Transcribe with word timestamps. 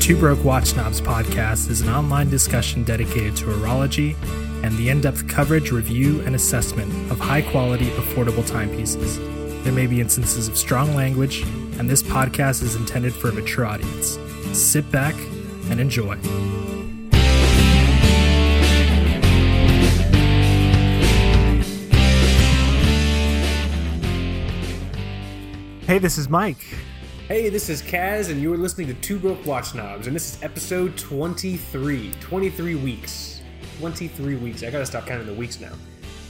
Two 0.00 0.16
Broke 0.16 0.42
Watch 0.42 0.68
Snobs 0.68 1.02
podcast 1.02 1.68
is 1.68 1.82
an 1.82 1.90
online 1.90 2.30
discussion 2.30 2.82
dedicated 2.82 3.36
to 3.36 3.44
horology 3.44 4.16
and 4.64 4.74
the 4.78 4.88
in 4.88 5.02
depth 5.02 5.28
coverage, 5.28 5.70
review, 5.70 6.20
and 6.22 6.34
assessment 6.34 6.90
of 7.12 7.18
high 7.18 7.42
quality, 7.42 7.90
affordable 7.90 8.46
timepieces. 8.46 9.18
There 9.64 9.72
may 9.72 9.86
be 9.86 10.00
instances 10.00 10.48
of 10.48 10.56
strong 10.56 10.94
language, 10.94 11.42
and 11.78 11.90
this 11.90 12.02
podcast 12.02 12.62
is 12.62 12.74
intended 12.74 13.12
for 13.12 13.28
a 13.28 13.32
mature 13.32 13.66
audience. 13.66 14.18
Sit 14.52 14.90
back 14.90 15.14
and 15.70 15.78
enjoy. 15.78 16.16
Hey, 25.86 25.98
this 25.98 26.16
is 26.16 26.28
Mike. 26.30 26.64
Hey, 27.28 27.50
this 27.50 27.68
is 27.68 27.82
Kaz, 27.82 28.30
and 28.30 28.40
you 28.40 28.52
are 28.54 28.56
listening 28.56 28.86
to 28.86 28.94
Two 28.94 29.18
Broke 29.18 29.44
Watch 29.44 29.66
Snobs, 29.70 30.06
and 30.06 30.16
this 30.16 30.34
is 30.36 30.42
episode 30.42 30.96
23. 30.96 32.12
23 32.20 32.74
weeks. 32.76 33.42
23 33.78 34.36
weeks. 34.36 34.62
I 34.62 34.70
gotta 34.70 34.86
stop 34.86 35.06
counting 35.06 35.26
the 35.26 35.34
weeks 35.34 35.60
now. 35.60 35.72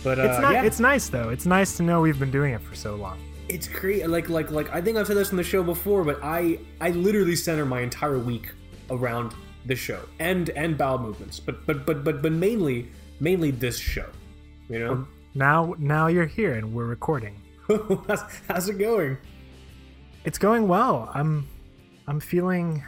But 0.03 0.19
uh, 0.19 0.23
It's 0.25 0.41
not. 0.41 0.53
yeah, 0.55 0.65
It's 0.65 0.81
nice 0.81 1.09
though. 1.09 1.29
It's 1.29 1.47
nice 1.47 1.77
to 1.77 1.83
know 1.85 2.01
we've 2.01 2.19
been 2.19 2.33
doing 2.33 2.53
it 2.53 2.61
for 2.61 2.75
so 2.75 2.97
long. 2.97 3.19
it's 3.49 3.69
great. 3.69 4.09
Like, 4.09 4.29
like, 4.29 4.51
like. 4.51 4.71
I 4.73 4.81
think 4.81 4.97
I've 4.99 5.07
said 5.07 5.17
this 5.17 5.31
on 5.31 5.37
the 5.37 5.45
show 5.45 5.63
before, 5.63 6.05
but 6.05 6.19
I, 6.23 6.59
I 6.81 6.91
literally 6.91 7.37
center 7.37 7.65
my 7.65 7.81
entire 7.81 8.19
week 8.19 8.53
around 8.91 9.35
the 9.67 9.77
show 9.77 10.01
and 10.19 10.51
and 10.51 10.77
bowel 10.79 10.99
movements, 10.99 11.39
but 11.41 11.65
but 11.67 11.85
but 11.87 12.03
but 12.03 12.23
but 12.23 12.33
mainly 12.33 12.89
mainly 13.21 13.51
this 13.53 13.79
show. 13.79 14.07
You 14.69 14.79
know, 14.81 15.07
Now, 15.35 15.75
now 15.79 16.09
you're 16.09 16.27
here 16.27 16.55
and 16.55 16.75
we're 16.75 16.85
recording. 16.87 17.41
how's, 17.69 18.23
how's 18.49 18.69
it 18.69 18.79
going? 18.79 19.17
It's 20.25 20.39
going 20.39 20.69
well. 20.69 21.11
I'm, 21.15 21.49
I'm 22.07 22.21
feeling. 22.21 22.85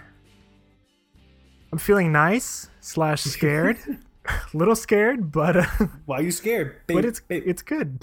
I'm 1.72 1.78
feeling 1.78 2.12
nice 2.12 2.68
slash 2.80 3.22
scared, 3.36 3.78
a 4.26 4.38
little 4.56 4.74
scared, 4.76 5.30
but 5.30 5.56
uh, 5.56 5.66
Why 6.04 6.18
are 6.18 6.22
you 6.22 6.32
scared? 6.32 6.76
but 6.88 7.04
it's 7.04 7.20
babe, 7.20 7.44
it's 7.46 7.62
good. 7.62 8.02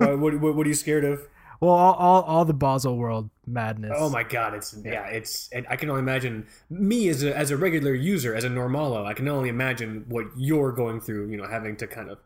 uh, 0.00 0.16
what, 0.16 0.40
what 0.40 0.54
what 0.56 0.66
are 0.66 0.68
you 0.68 0.74
scared 0.74 1.04
of? 1.04 1.20
Well, 1.60 1.72
all, 1.72 1.92
all, 1.92 2.22
all 2.22 2.44
the 2.46 2.54
Basel 2.54 2.96
world 2.96 3.28
madness. 3.46 3.92
Oh 3.94 4.08
my 4.08 4.22
god, 4.22 4.54
it's 4.54 4.74
yeah, 4.82 5.04
it's 5.08 5.50
and 5.52 5.66
I 5.68 5.76
can 5.76 5.90
only 5.90 6.00
imagine 6.00 6.46
me 6.70 7.08
as 7.10 7.22
a 7.22 7.36
as 7.36 7.50
a 7.50 7.56
regular 7.58 7.92
user, 7.92 8.34
as 8.34 8.44
a 8.44 8.48
normalo, 8.48 9.04
I 9.04 9.12
can 9.12 9.28
only 9.28 9.50
imagine 9.50 10.06
what 10.08 10.24
you're 10.38 10.72
going 10.72 11.02
through, 11.02 11.28
you 11.28 11.36
know, 11.36 11.46
having 11.46 11.76
to 11.76 11.86
kind 11.86 12.10
of 12.10 12.18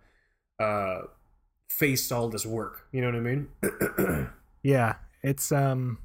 uh 0.60 1.06
face 1.68 2.12
all 2.12 2.28
this 2.28 2.46
work. 2.46 2.86
You 2.92 3.00
know 3.00 3.08
what 3.08 3.16
I 3.16 3.20
mean? 3.20 4.30
Yeah, 4.62 4.94
it's 5.22 5.52
um, 5.52 5.98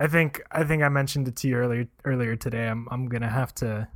I 0.00 0.06
think 0.06 0.42
I 0.52 0.64
think 0.64 0.82
I 0.82 0.88
mentioned 0.88 1.26
it 1.28 1.36
to 1.36 1.48
you 1.48 1.56
earlier 1.56 1.88
earlier 2.04 2.36
today. 2.36 2.68
I'm 2.68 2.86
I'm 2.90 3.08
gonna 3.08 3.28
have 3.30 3.54
to 3.56 3.88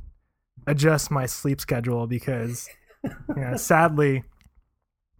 adjust 0.67 1.11
my 1.11 1.25
sleep 1.25 1.59
schedule 1.61 2.07
because, 2.07 2.69
yeah, 3.37 3.55
sadly, 3.71 4.23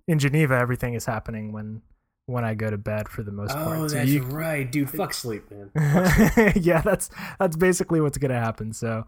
in 0.08 0.20
Geneva 0.20 0.56
everything 0.56 0.94
is 0.94 1.06
happening 1.06 1.52
when 1.54 1.82
when 2.26 2.44
I 2.46 2.54
go 2.54 2.70
to 2.70 2.78
bed 2.78 3.10
for 3.10 3.22
the 3.24 3.32
most 3.32 3.54
part. 3.54 3.78
oh, 3.80 3.88
So 3.88 3.96
that's 3.96 4.10
you- 4.10 4.24
right, 4.24 4.70
dude. 4.70 4.90
Fuck 4.90 5.14
sleep, 5.24 5.44
man. 5.52 5.72
yeah, 6.56 6.82
that's 6.82 7.10
that's 7.40 7.56
basically 7.56 8.02
what's 8.02 8.18
gonna 8.18 8.40
happen. 8.40 8.74
So, 8.74 9.06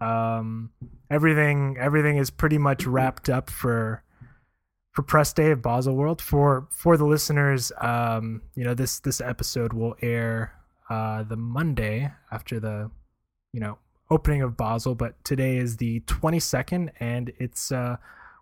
um, 0.00 0.70
everything 1.10 1.76
everything 1.78 2.16
is 2.16 2.30
pretty 2.30 2.58
much 2.58 2.84
wrapped 2.86 3.28
up 3.28 3.48
for 3.50 4.02
for 4.92 5.02
press 5.02 5.32
day 5.32 5.52
of 5.52 5.62
Basel 5.62 5.94
World. 5.94 6.20
For 6.20 6.66
for 6.70 6.96
the 6.96 7.04
listeners, 7.06 7.70
um, 7.80 8.42
you 8.56 8.64
know 8.64 8.74
this 8.74 8.98
this 9.00 9.20
episode 9.20 9.72
will 9.72 9.94
air 10.02 10.54
uh 10.90 11.22
the 11.22 11.36
Monday 11.36 12.10
after 12.30 12.60
the 12.60 12.90
you 13.52 13.60
know 13.60 13.78
opening 14.10 14.42
of 14.42 14.56
Basel, 14.56 14.94
but 14.94 15.22
today 15.24 15.56
is 15.56 15.76
the 15.76 16.00
twenty 16.00 16.40
second, 16.40 16.92
and 17.00 17.32
it's 17.38 17.72
uh. 17.72 17.96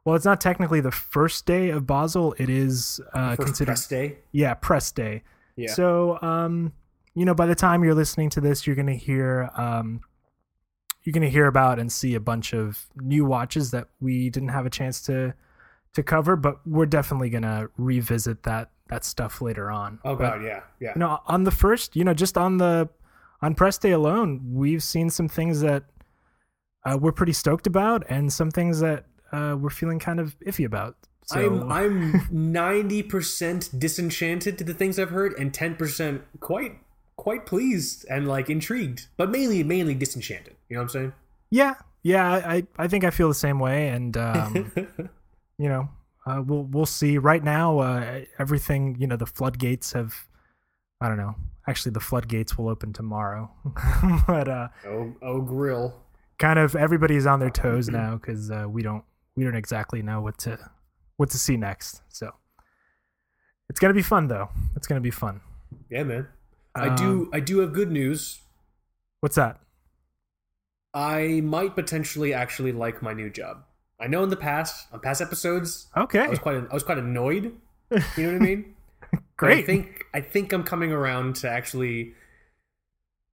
Well, 0.06 0.16
it's 0.16 0.24
not 0.24 0.40
technically 0.40 0.80
the 0.80 0.90
first 0.90 1.44
day 1.44 1.68
of 1.68 1.86
Basel. 1.86 2.34
It 2.38 2.48
is 2.48 3.02
uh, 3.12 3.36
considered, 3.36 3.72
press 3.72 3.86
day. 3.86 4.16
yeah, 4.32 4.54
press 4.54 4.90
day. 4.90 5.22
Yeah. 5.56 5.74
So, 5.74 6.18
um, 6.22 6.72
you 7.14 7.26
know, 7.26 7.34
by 7.34 7.44
the 7.44 7.54
time 7.54 7.84
you're 7.84 7.94
listening 7.94 8.30
to 8.30 8.40
this, 8.40 8.66
you're 8.66 8.76
gonna 8.76 8.94
hear, 8.94 9.50
um, 9.56 10.00
you're 11.02 11.12
gonna 11.12 11.28
hear 11.28 11.46
about 11.46 11.78
and 11.78 11.92
see 11.92 12.14
a 12.14 12.20
bunch 12.20 12.54
of 12.54 12.86
new 12.96 13.26
watches 13.26 13.72
that 13.72 13.88
we 14.00 14.30
didn't 14.30 14.48
have 14.48 14.64
a 14.64 14.70
chance 14.70 15.02
to 15.02 15.34
to 15.92 16.02
cover, 16.02 16.34
but 16.34 16.66
we're 16.66 16.86
definitely 16.86 17.28
gonna 17.28 17.68
revisit 17.76 18.44
that 18.44 18.70
that 18.90 19.04
stuff 19.04 19.40
later 19.40 19.70
on. 19.70 19.98
oh 20.04 20.16
But, 20.16 20.36
god, 20.36 20.44
yeah, 20.44 20.60
yeah. 20.80 20.92
you 20.94 21.00
know, 21.00 21.20
on 21.26 21.44
the 21.44 21.50
first, 21.50 21.96
you 21.96 22.04
know, 22.04 22.14
just 22.14 22.36
on 22.36 22.58
the 22.58 22.88
on 23.42 23.54
press 23.54 23.78
day 23.78 23.92
alone, 23.92 24.40
we've 24.52 24.82
seen 24.82 25.08
some 25.08 25.28
things 25.28 25.60
that 25.62 25.84
uh, 26.84 26.98
we're 27.00 27.12
pretty 27.12 27.32
stoked 27.32 27.66
about, 27.66 28.04
and 28.08 28.32
some 28.32 28.50
things 28.50 28.80
that 28.80 29.06
uh, 29.32 29.56
we're 29.58 29.70
feeling 29.70 29.98
kind 29.98 30.20
of 30.20 30.38
iffy 30.40 30.64
about. 30.64 30.96
So, 31.24 31.38
I'm 31.38 31.72
I'm 32.22 32.28
ninety 32.30 33.02
percent 33.02 33.70
disenchanted 33.78 34.58
to 34.58 34.64
the 34.64 34.74
things 34.74 34.98
I've 34.98 35.10
heard, 35.10 35.32
and 35.38 35.54
ten 35.54 35.76
percent 35.76 36.22
quite 36.40 36.78
quite 37.16 37.46
pleased 37.46 38.06
and 38.10 38.26
like 38.26 38.50
intrigued, 38.50 39.06
but 39.16 39.30
mainly 39.30 39.62
mainly 39.62 39.94
disenchanted. 39.94 40.56
You 40.68 40.76
know 40.76 40.80
what 40.80 40.84
I'm 40.84 40.88
saying? 40.88 41.12
Yeah, 41.50 41.74
yeah, 42.02 42.30
I, 42.30 42.54
I 42.54 42.66
I 42.78 42.88
think 42.88 43.04
I 43.04 43.10
feel 43.10 43.28
the 43.28 43.34
same 43.34 43.58
way, 43.58 43.88
and 43.88 44.16
um, 44.16 44.72
you 45.58 45.68
know, 45.68 45.88
uh, 46.26 46.42
we'll 46.46 46.64
we'll 46.64 46.86
see. 46.86 47.18
Right 47.18 47.42
now, 47.42 47.78
uh, 47.78 48.20
everything 48.38 48.96
you 48.98 49.06
know, 49.06 49.16
the 49.16 49.26
floodgates 49.26 49.92
have. 49.92 50.14
I 51.00 51.08
don't 51.08 51.16
know. 51.16 51.34
Actually, 51.68 51.92
the 51.92 52.00
floodgates 52.00 52.58
will 52.58 52.68
open 52.68 52.92
tomorrow, 52.92 53.50
but 54.26 54.48
uh, 54.48 54.68
oh 54.86 55.14
oh 55.22 55.40
grill. 55.40 55.94
kind 56.38 56.58
of 56.58 56.74
everybody's 56.76 57.26
on 57.26 57.40
their 57.40 57.50
toes 57.62 57.88
now 57.88 58.16
because 58.16 58.50
uh, 58.50 58.66
we 58.68 58.82
don't 58.82 59.04
we 59.36 59.44
don't 59.44 59.56
exactly 59.56 60.02
know 60.02 60.20
what 60.20 60.36
to 60.38 60.58
what 61.16 61.30
to 61.30 61.38
see 61.38 61.56
next. 61.56 62.02
So 62.08 62.32
it's 63.68 63.80
gonna 63.80 63.94
be 63.94 64.02
fun, 64.02 64.28
though. 64.28 64.48
It's 64.76 64.86
gonna 64.86 65.00
be 65.00 65.10
fun. 65.10 65.40
Yeah, 65.90 66.02
man. 66.02 66.28
I 66.74 66.88
Um, 66.88 66.96
do. 66.96 67.30
I 67.32 67.40
do 67.40 67.58
have 67.60 67.72
good 67.72 67.90
news. 67.90 68.40
What's 69.20 69.36
that? 69.36 69.60
I 70.92 71.40
might 71.44 71.74
potentially 71.76 72.34
actually 72.34 72.72
like 72.72 73.00
my 73.00 73.12
new 73.12 73.30
job. 73.30 73.64
I 74.00 74.06
know 74.06 74.22
in 74.22 74.30
the 74.30 74.36
past, 74.36 74.86
on 74.92 75.00
past 75.00 75.20
episodes, 75.20 75.88
Okay, 75.96 76.20
I 76.20 76.28
was 76.28 76.38
quite. 76.38 76.56
I 76.70 76.74
was 76.74 76.82
quite 76.82 76.98
annoyed. 76.98 77.52
You 77.90 77.98
know 78.18 78.32
what 78.32 78.42
I 78.42 78.44
mean? 78.44 78.74
But 79.38 79.50
I 79.52 79.62
think. 79.62 80.04
I 80.14 80.20
think 80.20 80.52
I'm 80.52 80.62
coming 80.64 80.92
around 80.92 81.36
to 81.36 81.48
actually, 81.50 82.12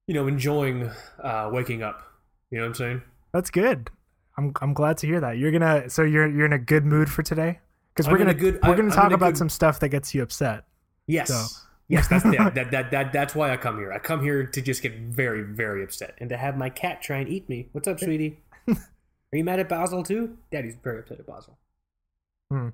you 0.06 0.14
know, 0.14 0.26
enjoying 0.26 0.90
uh, 1.22 1.50
waking 1.52 1.82
up. 1.82 2.02
You 2.50 2.58
know 2.58 2.64
what 2.64 2.68
I'm 2.68 2.74
saying? 2.74 3.02
That's 3.32 3.50
good. 3.50 3.90
I'm 4.36 4.52
I'm 4.62 4.72
glad 4.74 4.96
to 4.98 5.06
hear 5.06 5.20
that. 5.20 5.36
You're 5.38 5.52
gonna 5.52 5.90
so 5.90 6.02
you're 6.02 6.26
you're 6.28 6.46
in 6.46 6.52
a 6.52 6.58
good 6.58 6.84
mood 6.84 7.10
for 7.10 7.22
today 7.22 7.58
because 7.94 8.10
we're 8.10 8.18
gonna 8.18 8.32
good- 8.34 8.54
we're 8.66 8.74
gonna 8.76 8.88
I'm 8.88 8.90
talk 8.90 9.12
about 9.12 9.30
good- 9.34 9.36
some 9.38 9.48
stuff 9.48 9.80
that 9.80 9.88
gets 9.90 10.14
you 10.14 10.22
upset. 10.22 10.64
Yes. 11.06 11.28
So- 11.28 11.64
Yes, 11.90 12.06
that's 12.06 12.22
the, 12.22 12.32
that, 12.54 12.70
that 12.70 12.90
that 12.90 13.12
that's 13.14 13.34
why 13.34 13.50
I 13.50 13.56
come 13.56 13.78
here. 13.78 13.90
I 13.94 13.98
come 13.98 14.22
here 14.22 14.44
to 14.44 14.60
just 14.60 14.82
get 14.82 14.94
very 14.98 15.42
very 15.42 15.82
upset 15.82 16.14
and 16.18 16.28
to 16.28 16.36
have 16.36 16.54
my 16.58 16.68
cat 16.68 17.00
try 17.00 17.16
and 17.16 17.28
eat 17.30 17.48
me. 17.48 17.68
What's 17.72 17.88
up, 17.88 17.98
sweetie? 17.98 18.40
Are 19.32 19.36
you 19.36 19.44
mad 19.44 19.60
at 19.60 19.68
Basel 19.68 20.02
too? 20.02 20.36
Daddy's 20.50 20.76
very 20.82 21.00
upset 21.00 21.18
at 21.20 21.26
Basel. 21.26 21.58
You 22.50 22.72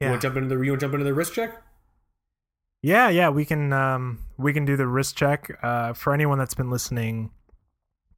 Yeah, 0.00 0.06
You 0.06 0.10
want 0.10 0.22
to 0.22 0.28
jump 0.28 0.36
into 0.36 0.54
the 0.54 0.60
you 0.62 0.70
want 0.72 0.80
to 0.80 0.84
jump 0.86 0.94
into 0.94 1.04
the 1.04 1.14
wrist 1.14 1.34
check? 1.34 1.62
yeah, 2.82 3.08
yeah. 3.10 3.28
We 3.28 3.44
can 3.44 3.72
um 3.72 4.20
we 4.38 4.52
can 4.52 4.64
do 4.64 4.76
the 4.76 4.86
wrist 4.86 5.16
check. 5.16 5.58
Uh, 5.62 5.92
for 5.92 6.12
anyone 6.14 6.38
that's 6.38 6.54
been 6.54 6.70
listening 6.70 7.30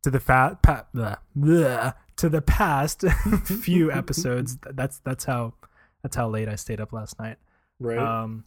to 0.03 0.11
the 0.11 0.21
fat 0.21 0.63
pa- 0.63 0.87
bleh, 0.95 1.17
bleh, 1.37 1.95
to 2.17 2.29
the 2.29 2.43
past 2.43 3.03
few 3.45 3.91
episodes. 4.01 4.57
That's 4.71 4.99
that's 5.01 5.25
how 5.25 5.55
that's 6.03 6.17
how 6.17 6.29
late 6.29 6.49
I 6.49 6.57
stayed 6.57 6.81
up 6.81 6.93
last 6.93 7.19
night. 7.21 7.39
Right. 7.79 7.99
Um, 7.99 8.45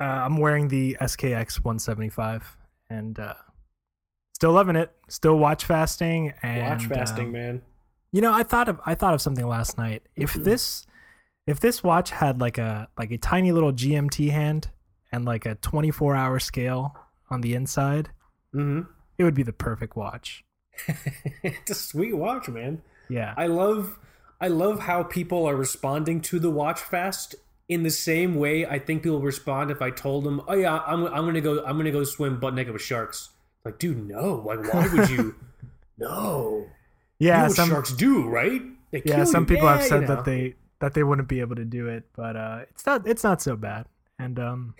uh, 0.00 0.04
I'm 0.04 0.38
wearing 0.38 0.68
the 0.68 0.96
SKX 1.00 1.56
175 1.64 2.56
and 2.90 3.18
uh, 3.18 3.34
still 4.34 4.52
loving 4.52 4.76
it. 4.76 4.90
Still 5.08 5.38
watch 5.38 5.64
fasting 5.64 6.32
and 6.42 6.62
Watch 6.62 6.86
fasting, 6.86 7.26
um, 7.26 7.32
man. 7.32 7.62
You 8.12 8.20
know, 8.20 8.32
I 8.32 8.42
thought 8.42 8.68
of 8.68 8.80
I 8.84 8.94
thought 8.94 9.14
of 9.14 9.20
something 9.22 9.46
last 9.46 9.78
night. 9.78 10.02
If 10.14 10.34
this 10.34 10.86
if 11.46 11.60
this 11.60 11.82
watch 11.82 12.10
had 12.10 12.40
like 12.40 12.58
a 12.58 12.88
like 12.98 13.10
a 13.10 13.18
tiny 13.18 13.52
little 13.52 13.72
GMT 13.72 14.30
hand 14.30 14.68
and 15.12 15.24
like 15.24 15.46
a 15.46 15.54
24 15.56 16.14
hour 16.16 16.38
scale 16.38 16.96
on 17.30 17.40
the 17.40 17.54
inside, 17.54 18.10
Mm-hmm. 18.54 18.88
it 19.18 19.24
would 19.24 19.34
be 19.34 19.42
the 19.42 19.52
perfect 19.52 19.96
watch. 19.96 20.44
it's 21.42 21.70
a 21.70 21.74
sweet 21.74 22.16
watch, 22.16 22.48
man. 22.48 22.82
Yeah. 23.08 23.34
I 23.36 23.46
love 23.48 23.98
I 24.40 24.48
love 24.48 24.80
how 24.80 25.02
people 25.02 25.46
are 25.46 25.56
responding 25.56 26.20
to 26.22 26.38
the 26.38 26.50
watch 26.50 26.80
fast 26.80 27.34
in 27.68 27.82
the 27.82 27.90
same 27.90 28.34
way 28.36 28.64
I 28.66 28.78
think 28.78 29.02
people 29.02 29.20
respond 29.20 29.70
if 29.70 29.80
I 29.82 29.90
told 29.90 30.24
them, 30.24 30.40
"Oh 30.46 30.54
yeah, 30.54 30.80
I'm 30.86 31.04
I'm 31.06 31.24
gonna 31.26 31.40
go 31.40 31.64
I'm 31.64 31.76
gonna 31.76 31.90
go 31.92 32.04
swim 32.04 32.38
butt 32.40 32.54
naked 32.54 32.72
with 32.72 32.82
sharks." 32.82 33.30
Like, 33.64 33.78
dude, 33.78 34.08
no. 34.08 34.42
Like, 34.44 34.72
why 34.72 34.88
would 34.88 35.10
you? 35.10 35.34
no. 35.98 36.66
you 37.18 37.28
know 37.28 37.34
yeah, 37.34 37.48
some 37.48 37.68
sharks 37.70 37.92
do, 37.92 38.28
right? 38.28 38.62
They 38.90 39.02
yeah, 39.04 39.24
some 39.24 39.44
you. 39.44 39.54
people 39.54 39.68
have 39.68 39.82
said 39.82 40.02
you 40.02 40.08
know. 40.08 40.16
that 40.16 40.24
they 40.24 40.54
that 40.80 40.94
they 40.94 41.02
wouldn't 41.02 41.28
be 41.28 41.40
able 41.40 41.56
to 41.56 41.64
do 41.64 41.88
it, 41.88 42.04
but 42.14 42.36
uh 42.36 42.60
it's 42.70 42.84
not 42.84 43.06
it's 43.06 43.24
not 43.24 43.40
so 43.40 43.56
bad. 43.56 43.86
And 44.18 44.38
um 44.38 44.74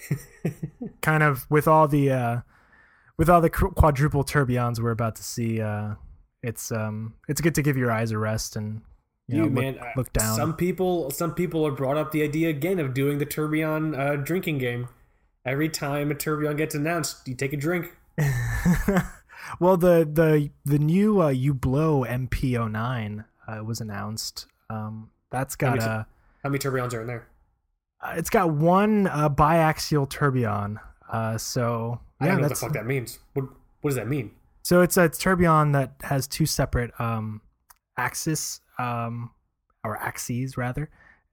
kind 1.00 1.22
of 1.22 1.46
with 1.50 1.66
all 1.66 1.88
the 1.88 2.12
uh 2.12 2.40
with 3.16 3.30
all 3.30 3.40
the 3.40 3.50
quadruple 3.50 4.24
tourbillons 4.24 4.80
we're 4.80 4.90
about 4.90 5.16
to 5.16 5.22
see, 5.22 5.60
uh, 5.60 5.94
it's 6.42 6.72
um, 6.72 7.14
it's 7.28 7.40
good 7.40 7.54
to 7.54 7.62
give 7.62 7.76
your 7.76 7.90
eyes 7.90 8.10
a 8.10 8.18
rest 8.18 8.56
and 8.56 8.82
you 9.28 9.38
know 9.38 9.44
Dude, 9.44 9.54
look, 9.54 9.64
man, 9.64 9.78
uh, 9.78 9.92
look 9.96 10.12
down. 10.12 10.36
Some 10.36 10.54
people, 10.54 11.10
some 11.10 11.34
people 11.34 11.64
have 11.64 11.76
brought 11.76 11.96
up 11.96 12.12
the 12.12 12.22
idea 12.22 12.48
again 12.50 12.78
of 12.78 12.92
doing 12.92 13.18
the 13.18 13.26
tourbillon 13.26 13.94
uh, 13.94 14.16
drinking 14.16 14.58
game. 14.58 14.88
Every 15.46 15.68
time 15.68 16.10
a 16.10 16.14
tourbillon 16.14 16.56
gets 16.56 16.74
announced, 16.74 17.26
you 17.28 17.34
take 17.34 17.52
a 17.52 17.56
drink. 17.56 17.94
well, 19.60 19.76
the 19.76 20.08
the 20.10 20.50
the 20.64 20.78
new 20.78 21.20
uh, 21.20 21.32
Hublot 21.32 22.08
MP09 22.08 23.24
uh, 23.48 23.64
was 23.64 23.80
announced. 23.80 24.46
Um, 24.70 25.10
that's 25.30 25.56
got 25.56 25.78
many 25.78 25.84
a 25.84 26.06
How 26.42 26.48
many 26.50 26.58
tourbillons 26.58 26.94
are 26.94 27.00
in 27.00 27.06
there? 27.06 27.26
uh, 28.00 28.14
it's 28.16 28.30
got 28.30 28.50
one 28.50 29.06
uh, 29.06 29.28
biaxial 29.28 30.08
tourbillon. 30.08 30.78
Uh, 31.10 31.36
so 31.38 32.00
I 32.20 32.26
yeah, 32.26 32.30
don't 32.32 32.38
know 32.38 32.42
what 32.44 32.48
the 32.50 32.54
fuck 32.56 32.72
that 32.72 32.86
means. 32.86 33.18
What 33.34 33.46
What 33.80 33.90
does 33.90 33.96
that 33.96 34.08
mean? 34.08 34.30
so 34.62 34.80
it's 34.80 34.96
a 34.96 35.08
tourbillon 35.08 35.72
that 35.72 35.94
has 36.02 36.26
two 36.26 36.46
separate 36.46 36.98
um, 36.98 37.40
axis 37.98 38.60
um, 38.78 39.30
or 39.84 39.96
axes 39.98 40.56
rather, 40.56 40.88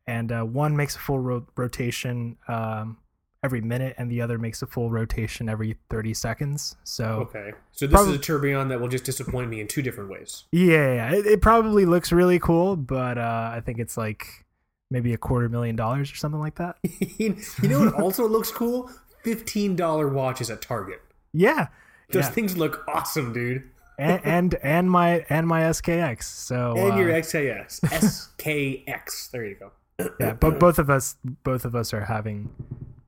and 0.08 0.32
uh, 0.32 0.44
one 0.44 0.76
makes 0.76 0.96
a 0.96 1.00
full 1.00 1.20
ro- 1.20 1.48
rotation 1.56 2.38
um, 2.48 2.98
every 3.44 3.62
minute, 3.62 3.96
and 3.98 4.10
the 4.12 4.22
other 4.22 4.38
makes 4.38 4.62
a 4.62 4.68
full 4.68 4.90
rotation 4.90 5.50
every 5.50 5.78
thirty 5.90 6.14
seconds. 6.14 6.76
So 6.84 7.06
Okay, 7.30 7.52
so 7.72 7.88
this 7.88 8.00
is 8.02 8.16
a 8.16 8.18
tourbillon 8.18 8.68
that 8.70 8.80
will 8.80 8.88
just 8.88 9.04
disappoint 9.04 9.50
me 9.50 9.60
in 9.62 9.68
two 9.68 9.82
different 9.82 10.10
ways. 10.10 10.46
Yeah, 10.52 10.94
yeah, 10.94 11.14
it, 11.14 11.26
it 11.26 11.42
probably 11.42 11.86
looks 11.86 12.12
really 12.12 12.40
cool, 12.40 12.76
but 12.76 13.18
uh, 13.18 13.52
I 13.54 13.62
think 13.66 13.80
it's 13.80 13.98
like 13.98 14.46
maybe 14.90 15.14
a 15.14 15.18
quarter 15.18 15.50
million 15.50 15.76
dollars 15.76 16.12
or 16.12 16.16
something 16.16 16.40
like 16.40 16.56
that. 16.56 16.78
you 17.18 17.36
know 17.62 17.80
what 17.86 17.94
also 18.00 18.28
looks 18.28 18.52
cool? 18.52 18.90
Fifteen 19.24 19.76
dollar 19.76 20.08
watches 20.08 20.50
at 20.50 20.62
Target. 20.62 21.02
Yeah, 21.34 21.68
Those 22.12 22.26
yeah. 22.26 22.30
things 22.32 22.58
look 22.58 22.84
awesome, 22.88 23.32
dude. 23.34 23.70
and, 23.98 24.22
and 24.26 24.56
and 24.56 24.92
my 24.92 25.26
and 25.30 25.48
my 25.48 25.62
SKX. 25.62 26.24
So 26.24 26.74
And 26.78 26.94
uh, 26.94 26.96
your 26.98 27.10
XAS, 27.10 27.80
SKX. 28.40 29.32
There 29.32 29.46
you 29.46 29.56
go. 29.56 29.72
yeah, 30.20 30.34
but 30.34 30.60
both 30.60 30.80
of 30.80 30.90
us 30.90 31.16
both 31.44 31.64
of 31.66 31.76
us 31.76 31.94
are 31.94 32.06
having 32.06 32.50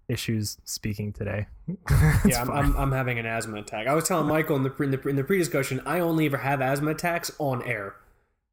issues 0.07 0.57
speaking 0.63 1.13
today. 1.13 1.47
Yeah, 2.25 2.41
I'm. 2.41 2.51
I'm, 2.51 2.77
I'm 2.77 2.91
having 2.91 3.19
an 3.19 3.25
asthma 3.25 3.57
attack. 3.57 3.87
I 3.87 3.93
was 3.93 4.07
telling 4.07 4.27
Michael 4.27 4.55
in 4.55 4.63
the 4.63 4.69
pre- 4.69 4.87
in 4.87 4.91
the, 4.91 5.09
in 5.09 5.15
the 5.15 5.23
pre-discussion, 5.23 5.81
I 5.85 5.99
only 5.99 6.25
ever 6.25 6.37
have 6.37 6.61
asthma 6.61 6.91
attacks 6.91 7.31
on 7.37 7.61
air. 7.63 7.95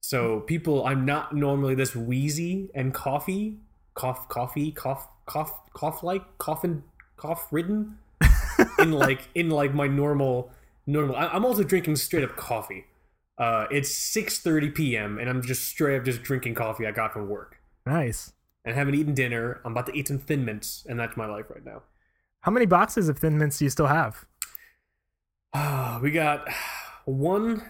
So 0.00 0.40
people, 0.40 0.86
I'm 0.86 1.04
not 1.04 1.34
normally 1.34 1.74
this 1.74 1.94
wheezy 1.94 2.70
and 2.74 2.94
coffee, 2.94 3.58
cough, 3.94 4.28
coffee, 4.28 4.72
cough, 4.72 5.08
cough, 5.26 5.72
cough 5.72 6.02
like, 6.02 6.38
coughin, 6.38 6.82
cough 7.16 7.48
ridden, 7.52 7.98
in 8.78 8.92
like 8.92 9.28
in 9.34 9.50
like 9.50 9.74
my 9.74 9.86
normal 9.86 10.50
normal. 10.86 11.16
I, 11.16 11.28
I'm 11.28 11.44
also 11.44 11.62
drinking 11.62 11.96
straight 11.96 12.24
up 12.24 12.36
coffee. 12.36 12.86
Uh, 13.38 13.66
it's 13.70 13.90
6:30 13.90 14.74
p.m. 14.74 15.18
and 15.18 15.28
I'm 15.28 15.42
just 15.42 15.64
straight 15.64 15.98
up 15.98 16.04
just 16.04 16.22
drinking 16.22 16.54
coffee 16.54 16.86
I 16.86 16.90
got 16.92 17.12
from 17.12 17.28
work 17.28 17.60
nice. 17.86 18.32
And 18.64 18.74
haven't 18.74 18.94
eaten 18.94 19.14
dinner. 19.14 19.60
I'm 19.64 19.72
about 19.72 19.86
to 19.86 19.92
eat 19.92 20.08
some 20.08 20.18
Thin 20.18 20.44
Mints, 20.44 20.84
and 20.88 20.98
that's 20.98 21.16
my 21.16 21.26
life 21.26 21.46
right 21.50 21.64
now. 21.64 21.82
How 22.42 22.52
many 22.52 22.66
boxes 22.66 23.08
of 23.08 23.18
Thin 23.18 23.38
Mints 23.38 23.58
do 23.58 23.64
you 23.64 23.70
still 23.70 23.86
have? 23.86 24.24
Ah, 25.52 25.98
we 26.02 26.10
got 26.10 26.48
one 27.04 27.62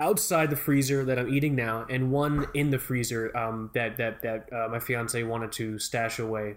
outside 0.00 0.50
the 0.50 0.56
freezer 0.56 1.04
that 1.04 1.18
I'm 1.18 1.32
eating 1.32 1.54
now, 1.54 1.86
and 1.88 2.10
one 2.10 2.46
in 2.54 2.70
the 2.70 2.78
freezer 2.78 3.36
um, 3.36 3.70
that 3.74 3.96
that 3.96 4.22
that 4.22 4.52
uh, 4.52 4.68
my 4.68 4.78
fiance 4.78 5.22
wanted 5.22 5.52
to 5.52 5.78
stash 5.78 6.18
away. 6.18 6.56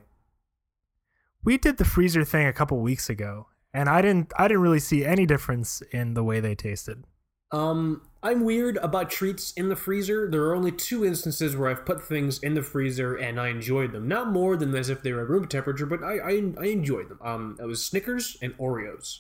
We 1.44 1.57
did 1.57 1.77
the 1.77 1.86
freezer 1.86 2.25
thing 2.25 2.48
a 2.48 2.53
couple 2.53 2.80
weeks 2.80 3.10
ago, 3.10 3.48
and 3.74 3.89
I 3.89 4.01
didn't 4.01 4.33
I 4.38 4.48
didn't 4.48 4.63
really 4.63 4.80
see 4.80 5.06
any 5.06 5.25
difference 5.25 5.81
in 5.92 6.13
the 6.13 6.24
way 6.24 6.39
they 6.39 6.56
tasted. 6.56 7.06
Um, 7.52 8.02
I'm 8.24 8.44
weird 8.44 8.78
about 8.78 9.10
treats 9.10 9.54
in 9.54 9.70
the 9.70 9.76
freezer. 9.76 10.30
There 10.30 10.44
are 10.44 10.56
only 10.56 10.72
two 10.72 11.06
instances 11.06 11.56
where 11.56 11.70
I've 11.70 11.86
put 11.86 12.04
things 12.04 12.40
in 12.40 12.56
the 12.56 12.62
freezer 12.64 13.16
and 13.16 13.40
I 13.40 13.48
enjoyed 13.48 13.94
them. 13.94 14.08
Not 14.08 14.32
more 14.32 14.58
than 14.58 14.76
as 14.76 14.90
if 14.90 15.02
they 15.02 15.14
were 15.14 15.26
room 15.26 15.48
temperature, 15.48 15.86
but 15.86 16.04
I 16.04 16.18
I, 16.18 16.54
I 16.60 16.66
enjoyed 16.66 17.10
them. 17.10 17.20
Um, 17.24 17.58
it 17.62 17.66
was 17.66 17.84
Snickers 17.86 18.38
and 18.42 18.58
Oreos. 18.58 19.20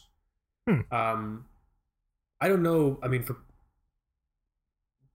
Hmm. 0.67 0.81
Um, 0.93 1.45
I 2.41 2.49
don't 2.49 2.63
know. 2.63 2.99
I 3.01 3.07
mean, 3.07 3.23
for 3.23 3.37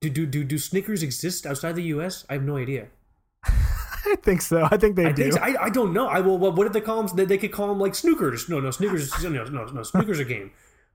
do 0.01 0.09
do 0.09 0.25
do 0.27 0.43
do 0.45 0.57
Snickers 0.59 1.03
exist 1.03 1.45
outside 1.45 1.75
the 1.77 1.83
U.S.? 1.85 2.25
I 2.31 2.35
have 2.35 2.43
no 2.45 2.57
idea. 2.57 2.89
I 3.45 4.17
think 4.23 4.43
so. 4.43 4.67
I 4.71 4.77
think 4.79 4.97
they 4.97 5.07
I 5.07 5.13
do. 5.13 5.23
think 5.25 5.35
so. 5.35 5.41
I, 5.41 5.65
I 5.65 5.69
don't 5.71 5.93
know. 5.93 6.07
I 6.09 6.21
will. 6.21 6.39
What, 6.39 6.57
what 6.57 6.65
did 6.65 6.73
they 6.73 6.81
call 6.81 7.03
them? 7.03 7.17
They, 7.17 7.25
they 7.25 7.39
could 7.39 7.53
call 7.53 7.69
them 7.69 7.79
like 7.79 7.93
snookers. 7.93 8.49
No, 8.49 8.59
no, 8.59 8.71
snookers. 8.71 8.95
is- 8.95 9.23
No, 9.23 9.29
no, 9.45 9.45
no. 9.67 9.81
Snookers 9.83 10.19
a 10.19 10.25
game. 10.25 10.51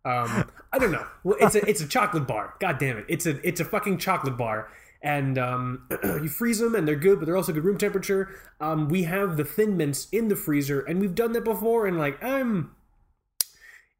Um, 0.08 0.50
I 0.74 0.80
don't 0.80 0.92
know. 0.92 1.06
Well, 1.24 1.38
it's 1.40 1.56
a 1.56 1.68
it's 1.68 1.82
a 1.82 1.88
chocolate 1.88 2.28
bar. 2.28 2.56
God 2.60 2.78
damn 2.80 2.98
it! 2.98 3.06
It's 3.08 3.26
a 3.26 3.46
it's 3.48 3.60
a 3.60 3.66
fucking 3.66 3.98
chocolate 3.98 4.38
bar. 4.38 4.70
And 5.04 5.38
um, 5.38 5.88
you 6.04 6.28
freeze 6.28 6.60
them, 6.60 6.74
and 6.74 6.88
they're 6.88 6.96
good, 6.96 7.20
but 7.20 7.26
they're 7.26 7.38
also 7.38 7.54
good 7.54 7.64
room 7.64 7.78
temperature. 7.78 8.30
Um, 8.60 8.90
we 8.90 9.04
have 9.04 9.38
the 9.38 9.46
thin 9.46 9.78
mints 9.78 10.08
in 10.12 10.28
the 10.28 10.36
freezer, 10.36 10.82
and 10.82 11.00
we've 11.00 11.14
done 11.14 11.34
that 11.34 11.44
before. 11.44 11.86
And 11.86 12.00
like, 12.00 12.22
I'm 12.24 12.72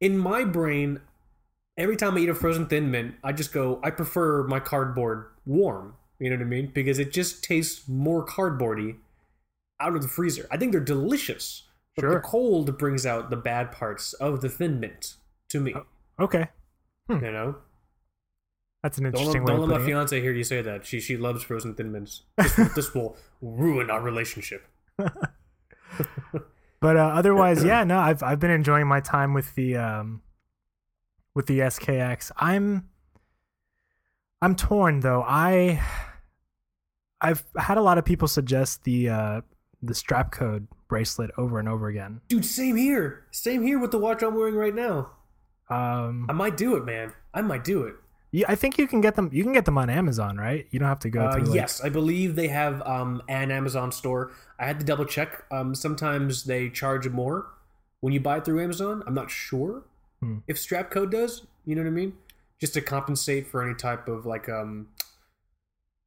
in 0.02 0.18
my 0.18 0.44
brain, 0.44 1.02
every 1.78 1.96
time 1.96 2.16
I 2.16 2.22
eat 2.22 2.30
a 2.30 2.36
frozen 2.36 2.66
thin 2.66 2.90
mint, 2.90 3.16
I 3.24 3.32
just 3.32 3.54
go, 3.54 3.80
I 3.84 3.92
prefer 3.92 4.44
my 4.48 4.60
cardboard 4.60 5.28
warm. 5.46 5.96
You 6.20 6.32
know 6.32 6.38
what 6.38 6.42
I 6.42 6.46
mean? 6.46 6.72
Because 6.74 6.98
it 6.98 7.14
just 7.14 7.44
tastes 7.44 7.88
more 7.88 8.26
cardboardy 8.26 8.98
out 9.80 9.96
of 9.96 10.02
the 10.02 10.08
freezer. 10.08 10.48
I 10.50 10.58
think 10.58 10.72
they're 10.72 10.82
delicious. 10.82 11.64
But 11.96 12.04
Sure. 12.04 12.14
the 12.16 12.20
cold 12.22 12.78
brings 12.78 13.06
out 13.06 13.30
the 13.30 13.38
bad 13.38 13.72
parts 13.72 14.14
of 14.14 14.42
the 14.42 14.50
thin 14.50 14.80
mint 14.80 15.16
to 15.50 15.60
me. 15.60 15.74
Okay, 16.20 16.48
You 17.10 17.20
know? 17.20 17.56
that's 18.84 18.98
an 18.98 19.04
Don't, 19.06 19.14
interesting 19.16 19.46
don't 19.46 19.64
of 19.64 19.70
let 19.70 19.80
my 19.80 19.84
it. 19.84 19.86
fiance 19.86 20.20
hear 20.22 20.32
you 20.34 20.44
say 20.44 20.62
that. 20.62 20.86
She 20.86 21.00
she 21.00 21.18
loves 21.18 21.44
frozen 21.44 21.74
thin 21.76 21.92
mints. 21.92 22.24
This, 22.38 22.58
will- 22.58 22.70
this 22.76 22.94
will 22.96 23.18
ruin 23.42 23.90
our 23.92 24.02
relationship. 24.02 24.66
But 26.80 26.96
uh, 26.96 27.00
otherwise, 27.16 27.64
yeah, 27.72 27.84
no, 27.84 27.98
I've 27.98 28.22
I've 28.22 28.40
been 28.40 28.52
enjoying 28.52 28.88
my 28.88 29.00
time 29.00 29.34
with 29.34 29.56
the 29.56 29.78
um 29.78 30.22
with 31.34 31.48
the 31.48 31.60
SKX. 31.60 32.32
I'm 32.38 32.88
I'm 34.42 34.56
torn 34.56 35.00
though. 35.00 35.24
I 35.28 35.82
I've 37.20 37.44
had 37.58 37.78
a 37.78 37.82
lot 37.82 37.98
of 37.98 38.06
people 38.06 38.28
suggest 38.28 38.84
the 38.84 39.10
uh 39.10 39.42
the 39.82 39.94
Strapcode 39.94 40.68
bracelet 40.88 41.32
over 41.38 41.58
and 41.60 41.68
over 41.68 41.88
again. 41.88 42.22
Dude, 42.28 42.46
same 42.46 42.76
here. 42.76 43.26
Same 43.32 43.64
here 43.64 43.80
with 43.80 43.90
the 43.92 43.98
watch 44.00 44.22
I'm 44.22 44.36
wearing 44.36 44.56
right 44.56 44.76
now. 44.76 45.12
Um 45.70 46.26
I 46.30 46.34
might 46.34 46.58
do 46.58 46.76
it, 46.76 46.86
man. 46.86 47.14
I 47.34 47.42
might 47.42 47.64
do 47.64 47.84
it. 47.84 47.96
yeah, 48.32 48.46
I 48.50 48.56
think 48.56 48.78
you 48.78 48.88
can 48.88 49.02
get 49.02 49.16
them 49.16 49.30
you 49.34 49.44
can 49.44 49.54
get 49.54 49.66
them 49.66 49.78
on 49.78 49.90
Amazon, 49.90 50.38
right? 50.38 50.66
You 50.72 50.80
don't 50.80 50.88
have 50.90 51.00
to 51.00 51.10
go 51.10 51.22
Uh, 51.22 51.34
through 51.34 51.44
like, 51.46 51.56
yes, 51.56 51.82
I 51.84 51.90
believe 51.90 52.36
they 52.36 52.48
have 52.50 52.82
um, 52.88 53.22
an 53.30 53.52
Amazon 53.52 53.92
store. 53.92 54.32
I 54.60 54.66
had 54.66 54.80
to 54.80 54.86
double 54.86 55.06
check. 55.06 55.44
Um, 55.52 55.76
sometimes 55.76 56.44
they 56.46 56.70
charge 56.70 57.08
more 57.10 57.48
when 58.02 58.14
you 58.14 58.20
buy 58.20 58.38
it 58.38 58.46
through 58.46 58.62
Amazon. 58.62 59.04
I'm 59.08 59.14
not 59.14 59.30
sure 59.32 59.84
Hmm. 60.22 60.40
if 60.48 60.58
Strapcode 60.58 61.12
does. 61.12 61.46
You 61.66 61.76
know 61.76 61.82
what 61.84 61.90
I 61.90 61.92
mean? 61.92 62.14
Just 62.60 62.74
to 62.74 62.82
compensate 62.82 63.46
for 63.48 63.64
any 63.64 63.76
type 63.76 64.08
of 64.08 64.26
like 64.26 64.50
um, 64.50 64.88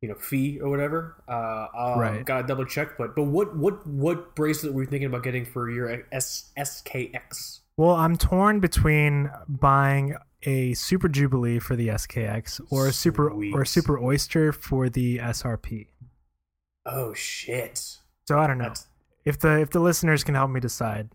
you 0.02 0.08
know, 0.08 0.14
fee 0.16 0.58
or 0.60 0.68
whatever. 0.70 1.22
Uh, 1.28 1.66
I'll, 1.74 1.98
Right. 1.98 2.24
Gotta 2.24 2.46
double 2.46 2.64
check. 2.64 2.96
But 2.98 3.14
but 3.14 3.24
what 3.24 3.56
what 3.56 3.86
what 3.86 4.34
bracelet 4.34 4.72
were 4.74 4.82
you 4.82 4.88
thinking 4.88 5.06
about 5.06 5.22
getting 5.22 5.44
for 5.44 5.70
your 5.70 6.02
S 6.10 6.50
SKX? 6.58 7.59
Well, 7.80 7.96
I'm 7.96 8.18
torn 8.18 8.60
between 8.60 9.30
buying 9.48 10.14
a 10.42 10.74
Super 10.74 11.08
Jubilee 11.08 11.58
for 11.58 11.76
the 11.76 11.88
SKX 11.88 12.60
or 12.70 12.88
a 12.88 12.92
Super 12.92 13.30
Sweet. 13.32 13.54
or 13.54 13.62
a 13.62 13.66
Super 13.66 13.98
Oyster 13.98 14.52
for 14.52 14.90
the 14.90 15.16
SRP. 15.16 15.86
Oh 16.84 17.14
shit, 17.14 17.78
So 18.28 18.38
I 18.38 18.46
don't 18.46 18.58
know. 18.58 18.64
That's- 18.64 18.86
If 19.24 19.38
the 19.38 19.60
if 19.62 19.70
the 19.70 19.80
listeners 19.80 20.22
can 20.24 20.34
help 20.34 20.50
me 20.50 20.60
decide, 20.60 21.08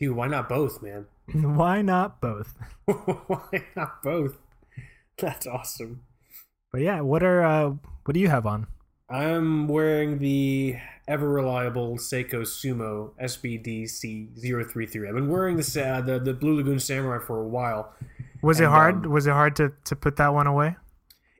dude! 0.00 0.16
Why 0.16 0.26
not 0.26 0.48
both, 0.48 0.82
man? 0.82 1.06
why 1.32 1.82
not 1.82 2.20
both? 2.20 2.52
why 2.86 3.66
not 3.76 4.02
both? 4.02 4.38
That's 5.18 5.46
awesome. 5.46 6.02
But 6.72 6.80
yeah, 6.80 7.00
what 7.00 7.22
are 7.22 7.44
uh 7.44 7.74
what 8.04 8.14
do 8.14 8.18
you 8.18 8.28
have 8.28 8.44
on? 8.44 8.66
I'm 9.10 9.68
wearing 9.68 10.18
the 10.18 10.76
ever 11.06 11.28
reliable 11.28 11.96
Seiko 11.96 12.42
Sumo 12.42 13.12
SBDC033. 13.22 15.08
I've 15.08 15.14
been 15.14 15.28
wearing 15.28 15.56
this 15.56 15.76
uh, 15.76 16.02
the 16.02 16.18
the 16.18 16.34
Blue 16.34 16.56
Lagoon 16.56 16.78
Samurai 16.78 17.18
for 17.24 17.38
a 17.40 17.48
while. 17.48 17.94
Was 18.42 18.60
it 18.60 18.68
hard? 18.68 19.06
um, 19.06 19.10
was 19.10 19.26
it 19.26 19.32
hard 19.32 19.56
to 19.56 19.72
to 19.84 19.96
put 19.96 20.16
that 20.16 20.34
one 20.34 20.46
away? 20.46 20.76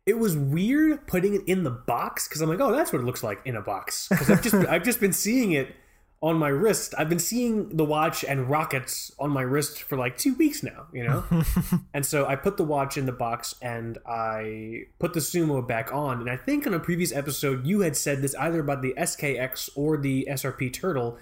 It 0.07 0.19
was 0.19 0.35
weird 0.37 1.07
putting 1.07 1.35
it 1.35 1.43
in 1.47 1.65
the 1.65 1.71
box 1.71 2.27
because 2.27 2.41
I'm 2.41 2.49
like, 2.49 2.61
oh, 2.61 2.73
that's 2.73 2.91
what 2.93 3.03
it 3.03 3.05
looks 3.05 3.23
like 3.23 3.41
in 3.45 3.57
a 3.57 3.61
box. 3.61 4.09
Because 4.09 4.31
I've 4.31 4.43
just 4.43 4.55
I've 4.69 4.83
just 4.83 5.01
been 5.01 5.13
seeing 5.13 5.53
it 5.53 5.75
on 6.21 6.37
my 6.37 6.49
wrist. 6.49 6.95
I've 6.99 7.09
been 7.09 7.21
seeing 7.21 7.77
the 7.77 7.85
watch 7.85 8.25
and 8.25 8.51
rockets 8.51 9.13
on 9.19 9.31
my 9.31 9.43
wrist 9.43 9.83
for 9.83 9.97
like 9.97 10.19
two 10.19 10.35
weeks 10.35 10.63
now, 10.63 10.87
you 10.93 11.05
know. 11.05 11.25
and 11.95 12.05
so 12.05 12.27
I 12.27 12.35
put 12.35 12.57
the 12.57 12.65
watch 12.65 12.97
in 12.97 13.07
the 13.07 13.13
box 13.13 13.55
and 13.63 13.99
I 14.07 14.83
put 14.99 15.13
the 15.15 15.21
Sumo 15.21 15.67
back 15.67 15.93
on. 15.93 16.21
And 16.21 16.29
I 16.29 16.37
think 16.37 16.67
on 16.67 16.75
a 16.75 16.81
previous 16.81 17.13
episode 17.13 17.67
you 17.67 17.81
had 17.81 17.97
said 17.97 18.21
this 18.21 18.35
either 18.35 18.59
about 18.61 18.83
the 18.83 18.95
SKX 18.99 19.71
or 19.77 19.97
the 19.97 20.27
SRP 20.29 20.73
Turtle. 20.73 21.19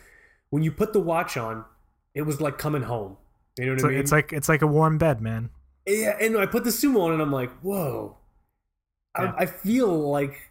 When 0.49 0.63
you 0.63 0.73
put 0.73 0.93
the 0.93 1.01
watch 1.01 1.37
on, 1.37 1.65
it 2.15 2.23
was 2.23 2.41
like 2.41 2.57
coming 2.57 2.83
home. 2.83 3.19
You 3.59 3.67
know 3.67 3.73
what 3.73 3.77
It's, 3.77 3.85
I 3.85 3.87
like, 3.87 3.93
mean? 3.93 4.01
it's 4.01 4.13
like 4.13 4.33
it's 4.33 4.49
like 4.49 4.63
a 4.63 4.67
warm 4.67 4.97
bed, 4.97 5.21
man. 5.21 5.51
Yeah, 5.87 6.17
and 6.21 6.37
I 6.39 6.47
put 6.47 6.65
the 6.65 6.71
sumo 6.71 7.03
on 7.03 7.13
and 7.13 7.21
I'm 7.23 7.33
like, 7.33 7.51
whoa. 7.61 8.17
Yeah. 9.19 9.33
I, 9.37 9.43
I 9.43 9.47
feel 9.47 10.11
like, 10.11 10.51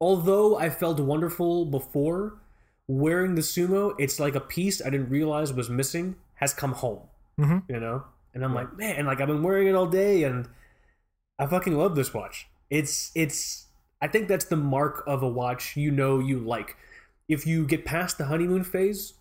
although 0.00 0.56
I 0.58 0.70
felt 0.70 1.00
wonderful 1.00 1.64
before, 1.66 2.38
wearing 2.86 3.34
the 3.34 3.42
sumo, 3.42 3.94
it's 3.98 4.20
like 4.20 4.34
a 4.34 4.40
piece 4.40 4.80
I 4.84 4.90
didn't 4.90 5.10
realize 5.10 5.52
was 5.52 5.70
missing 5.70 6.16
has 6.34 6.52
come 6.52 6.72
home. 6.72 7.00
hmm 7.38 7.58
You 7.68 7.80
know? 7.80 8.04
And 8.34 8.44
I'm 8.44 8.54
like, 8.54 8.76
man, 8.76 9.06
like 9.06 9.20
I've 9.20 9.28
been 9.28 9.42
wearing 9.42 9.68
it 9.68 9.74
all 9.74 9.86
day 9.86 10.24
and 10.24 10.48
I 11.38 11.46
fucking 11.46 11.76
love 11.76 11.94
this 11.94 12.12
watch. 12.12 12.48
It's, 12.70 13.12
it's, 13.14 13.66
I 14.00 14.08
think 14.08 14.28
that's 14.28 14.46
the 14.46 14.56
mark 14.56 15.04
of 15.06 15.22
a 15.22 15.28
watch 15.28 15.76
you 15.76 15.90
know 15.90 16.18
you 16.18 16.38
like. 16.40 16.76
If 17.28 17.46
you 17.46 17.66
get 17.66 17.84
past 17.84 18.18
the 18.18 18.26
honeymoon 18.26 18.64
phase 18.64 19.14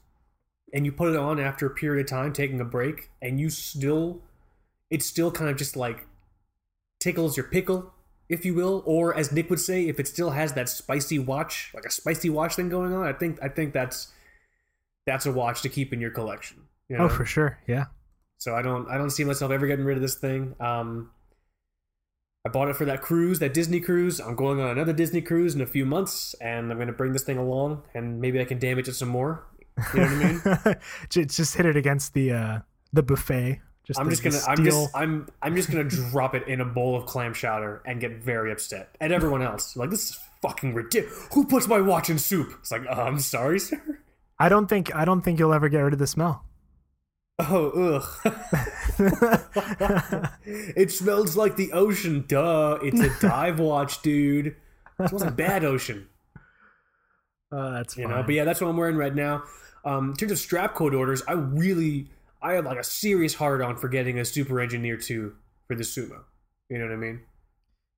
and 0.73 0.85
you 0.85 0.91
put 0.91 1.13
it 1.13 1.15
on 1.15 1.39
after 1.39 1.67
a 1.67 1.69
period 1.69 2.05
of 2.05 2.09
time, 2.09 2.33
taking 2.33 2.59
a 2.59 2.65
break, 2.65 3.09
and 3.21 3.39
you 3.39 3.49
still 3.49 4.21
it 4.89 5.01
still 5.01 5.31
kind 5.31 5.49
of 5.49 5.57
just 5.57 5.75
like 5.75 6.07
tickles 6.99 7.37
your 7.37 7.45
pickle, 7.47 7.93
if 8.29 8.45
you 8.45 8.53
will, 8.53 8.83
or 8.85 9.15
as 9.15 9.31
Nick 9.31 9.49
would 9.49 9.59
say, 9.59 9.87
if 9.87 9.99
it 9.99 10.07
still 10.07 10.31
has 10.31 10.53
that 10.53 10.69
spicy 10.69 11.19
watch, 11.19 11.71
like 11.73 11.85
a 11.85 11.91
spicy 11.91 12.29
watch 12.29 12.55
thing 12.55 12.69
going 12.69 12.93
on, 12.93 13.05
I 13.05 13.13
think 13.13 13.39
I 13.41 13.49
think 13.49 13.73
that's 13.73 14.11
that's 15.05 15.25
a 15.25 15.31
watch 15.31 15.61
to 15.63 15.69
keep 15.69 15.93
in 15.93 15.99
your 15.99 16.11
collection. 16.11 16.63
You 16.89 16.97
know? 16.97 17.05
Oh, 17.05 17.09
for 17.09 17.25
sure. 17.25 17.59
Yeah. 17.67 17.85
So 18.37 18.55
I 18.55 18.61
don't 18.61 18.89
I 18.89 18.97
don't 18.97 19.09
see 19.09 19.23
myself 19.23 19.51
ever 19.51 19.67
getting 19.67 19.85
rid 19.85 19.97
of 19.97 20.01
this 20.01 20.15
thing. 20.15 20.55
Um, 20.59 21.11
I 22.45 22.49
bought 22.49 22.67
it 22.67 22.75
for 22.75 22.85
that 22.85 23.01
cruise, 23.01 23.39
that 23.39 23.53
Disney 23.53 23.79
cruise. 23.79 24.19
I'm 24.19 24.35
going 24.35 24.59
on 24.59 24.69
another 24.71 24.91
Disney 24.91 25.21
cruise 25.21 25.55
in 25.55 25.61
a 25.61 25.65
few 25.65 25.85
months, 25.85 26.35
and 26.41 26.69
I'm 26.71 26.77
going 26.77 26.87
to 26.87 26.93
bring 26.93 27.13
this 27.13 27.23
thing 27.23 27.37
along, 27.37 27.83
and 27.93 28.19
maybe 28.19 28.41
I 28.41 28.43
can 28.43 28.59
damage 28.59 28.89
it 28.89 28.95
some 28.95 29.07
more. 29.07 29.45
You 29.93 30.01
know 30.01 30.05
what 30.05 30.47
I 30.47 30.65
mean? 30.65 30.75
just, 31.09 31.37
just 31.37 31.55
hit 31.55 31.65
it 31.65 31.77
against 31.77 32.13
the 32.13 32.31
uh 32.31 32.59
the 32.91 33.03
buffet. 33.03 33.61
Just 33.85 33.99
I'm 33.99 34.09
just 34.09 34.23
gonna 34.23 34.39
I'm 34.47 34.63
just 34.63 34.89
I'm 34.95 35.27
I'm 35.41 35.55
just 35.55 35.69
gonna 35.69 35.83
drop 35.83 36.35
it 36.35 36.47
in 36.47 36.61
a 36.61 36.65
bowl 36.65 36.95
of 36.95 37.05
clam 37.05 37.33
chowder 37.33 37.81
and 37.85 37.99
get 37.99 38.23
very 38.23 38.51
upset 38.51 38.95
at 39.01 39.11
everyone 39.11 39.41
else. 39.41 39.75
Like 39.75 39.89
this 39.89 40.11
is 40.11 40.19
fucking 40.41 40.73
ridiculous. 40.73 41.27
Who 41.33 41.45
puts 41.45 41.67
my 41.67 41.81
watch 41.81 42.09
in 42.09 42.17
soup? 42.17 42.53
It's 42.59 42.71
like, 42.71 42.83
uh, 42.89 42.93
I'm 42.93 43.19
sorry, 43.19 43.59
sir. 43.59 43.99
I 44.39 44.47
don't 44.49 44.67
think 44.67 44.95
I 44.95 45.03
don't 45.05 45.21
think 45.21 45.37
you'll 45.37 45.53
ever 45.53 45.67
get 45.67 45.81
rid 45.81 45.93
of 45.93 45.99
the 45.99 46.07
smell. 46.07 46.45
Oh, 47.39 48.01
ugh. 48.25 48.33
it 50.45 50.91
smells 50.91 51.35
like 51.35 51.55
the 51.55 51.71
ocean. 51.73 52.25
Duh. 52.27 52.77
It's 52.81 52.99
a 52.99 53.09
dive 53.19 53.59
watch, 53.59 54.01
dude. 54.01 54.47
It 54.99 55.09
smells 55.09 55.23
like 55.23 55.35
bad 55.35 55.63
ocean. 55.63 56.07
Uh, 57.51 57.69
that's 57.69 57.95
You 57.95 58.05
fine. 58.05 58.15
know, 58.15 58.23
but 58.23 58.33
yeah, 58.33 58.45
that's 58.45 58.59
what 58.61 58.67
I'm 58.67 58.77
wearing 58.77 58.95
right 58.95 59.13
now. 59.13 59.43
Um, 59.85 60.09
in 60.09 60.15
terms 60.15 60.31
of 60.31 60.39
Strapcode 60.39 60.97
orders, 60.97 61.21
I 61.27 61.33
really, 61.33 62.07
I 62.43 62.53
have 62.53 62.65
like 62.65 62.77
a 62.77 62.83
serious 62.83 63.33
hard 63.35 63.61
on 63.61 63.77
for 63.77 63.87
getting 63.87 64.19
a 64.19 64.25
Super 64.25 64.59
Engineer 64.59 64.97
2 64.97 65.33
for 65.67 65.75
the 65.75 65.83
Sumo. 65.83 66.23
You 66.69 66.77
know 66.77 66.85
what 66.85 66.93
I 66.93 66.97
mean? 66.97 67.21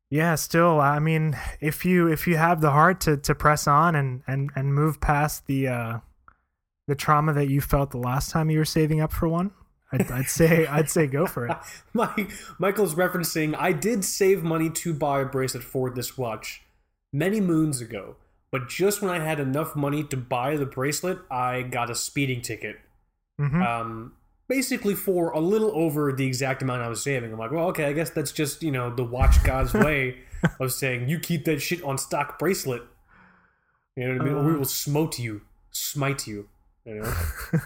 yeah, 0.10 0.36
still, 0.36 0.80
I 0.80 1.00
mean, 1.00 1.36
if 1.60 1.84
you 1.84 2.08
if 2.08 2.28
you 2.28 2.38
have 2.38 2.62
the 2.62 2.72
heart 2.72 3.02
to 3.02 3.18
to 3.18 3.36
press 3.36 3.68
on 3.68 3.96
and 3.96 4.22
and 4.28 4.52
and 4.56 4.74
move 4.74 5.02
past 5.02 5.48
the 5.48 5.68
uh 5.68 6.00
the 6.88 6.96
trauma 6.96 7.34
that 7.34 7.50
you 7.50 7.60
felt 7.60 7.90
the 7.92 7.98
last 7.98 8.30
time 8.30 8.50
you 8.52 8.60
were 8.60 8.66
saving 8.66 9.02
up 9.02 9.12
for 9.12 9.28
one, 9.28 9.52
I'd, 9.92 10.12
I'd 10.12 10.26
say 10.30 10.68
I'd 10.68 10.90
say 10.90 11.08
go 11.08 11.26
for 11.26 11.48
it. 11.48 11.58
My, 11.94 12.28
Michael's 12.60 12.96
referencing, 12.96 13.56
I 13.58 13.72
did 13.72 14.06
save 14.06 14.44
money 14.44 14.70
to 14.70 14.94
buy 14.94 15.22
a 15.22 15.26
bracelet 15.26 15.64
for 15.64 15.90
this 15.90 16.18
watch 16.18 16.62
many 17.12 17.42
moons 17.42 17.82
ago, 17.82 18.16
but 18.52 18.70
just 18.70 19.02
when 19.02 19.10
I 19.10 19.24
had 19.24 19.40
enough 19.40 19.76
money 19.76 20.04
to 20.04 20.18
buy 20.18 20.56
the 20.56 20.68
bracelet, 20.68 21.20
I 21.32 21.64
got 21.64 21.90
a 21.90 21.96
speeding 21.96 22.42
ticket. 22.42 22.78
hmm 23.40 23.62
Um, 23.62 24.14
basically 24.48 24.96
for 24.96 25.32
a 25.32 25.40
little 25.40 25.72
over 25.76 26.12
the 26.14 26.26
exact 26.26 26.62
amount 26.62 26.82
I 26.82 26.88
was 26.88 27.02
saving. 27.04 27.32
I'm 27.34 27.40
like, 27.40 27.52
well, 27.52 27.68
okay, 27.68 27.86
I 27.86 27.94
guess 27.94 28.10
that's 28.12 28.32
just, 28.32 28.62
you 28.64 28.72
know, 28.72 28.94
the 28.94 29.04
watch 29.04 29.44
god's 29.44 29.74
way 29.86 30.18
of 30.60 30.72
saying, 30.72 31.10
you 31.10 31.20
keep 31.20 31.46
that 31.46 31.62
shit 31.62 31.84
on 31.84 31.98
stock 31.98 32.38
bracelet. 32.40 32.84
You 33.96 34.08
know 34.08 34.14
what 34.14 34.22
I 34.22 34.26
mean? 34.26 34.34
or 34.36 34.44
we 34.44 34.54
Uh. 34.54 34.58
will 34.58 34.66
smote 34.66 35.18
you, 35.20 35.42
smite 35.72 36.28
you. 36.28 36.48
You 36.86 36.96
know? 37.02 37.14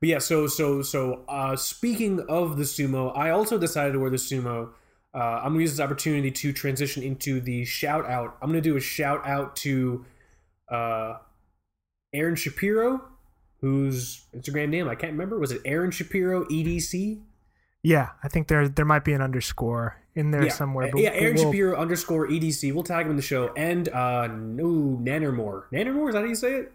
But 0.00 0.08
yeah, 0.10 0.18
so 0.18 0.46
so 0.46 0.80
so 0.82 1.24
uh, 1.28 1.56
speaking 1.56 2.20
of 2.28 2.56
the 2.56 2.62
sumo, 2.62 3.10
I 3.16 3.30
also 3.30 3.58
decided 3.58 3.94
to 3.94 3.98
wear 3.98 4.10
the 4.10 4.16
sumo. 4.16 4.70
Uh, 5.12 5.18
I'm 5.18 5.48
gonna 5.54 5.60
use 5.62 5.72
this 5.72 5.80
opportunity 5.80 6.30
to 6.30 6.52
transition 6.52 7.02
into 7.02 7.40
the 7.40 7.64
shout 7.64 8.06
out. 8.08 8.36
I'm 8.40 8.48
gonna 8.48 8.60
do 8.60 8.76
a 8.76 8.80
shout 8.80 9.26
out 9.26 9.56
to 9.56 10.04
uh, 10.70 11.14
Aaron 12.14 12.36
Shapiro, 12.36 13.02
whose 13.60 14.26
Instagram 14.34 14.68
name 14.68 14.88
I 14.88 14.94
can't 14.94 15.12
remember. 15.12 15.38
Was 15.38 15.52
it 15.52 15.60
Aaron 15.64 15.90
Shapiro 15.90 16.44
EDC? 16.46 17.20
Yeah, 17.82 18.10
I 18.22 18.28
think 18.28 18.48
there 18.48 18.68
there 18.68 18.84
might 18.84 19.04
be 19.04 19.12
an 19.12 19.22
underscore 19.22 19.96
in 20.14 20.30
there 20.32 20.44
yeah, 20.44 20.52
somewhere. 20.52 20.90
But 20.92 21.00
yeah, 21.00 21.10
Aaron 21.12 21.34
we'll- 21.36 21.44
Shapiro 21.44 21.76
underscore 21.76 22.26
EDC. 22.28 22.72
We'll 22.74 22.82
tag 22.82 23.06
him 23.06 23.10
in 23.10 23.16
the 23.16 23.22
show. 23.22 23.52
And 23.56 23.88
uh, 23.88 24.26
no 24.26 24.98
Nannermore. 25.00 25.64
Nannermore 25.72 26.08
is 26.08 26.14
that 26.14 26.22
how 26.22 26.28
you 26.28 26.34
say 26.34 26.54
it? 26.54 26.72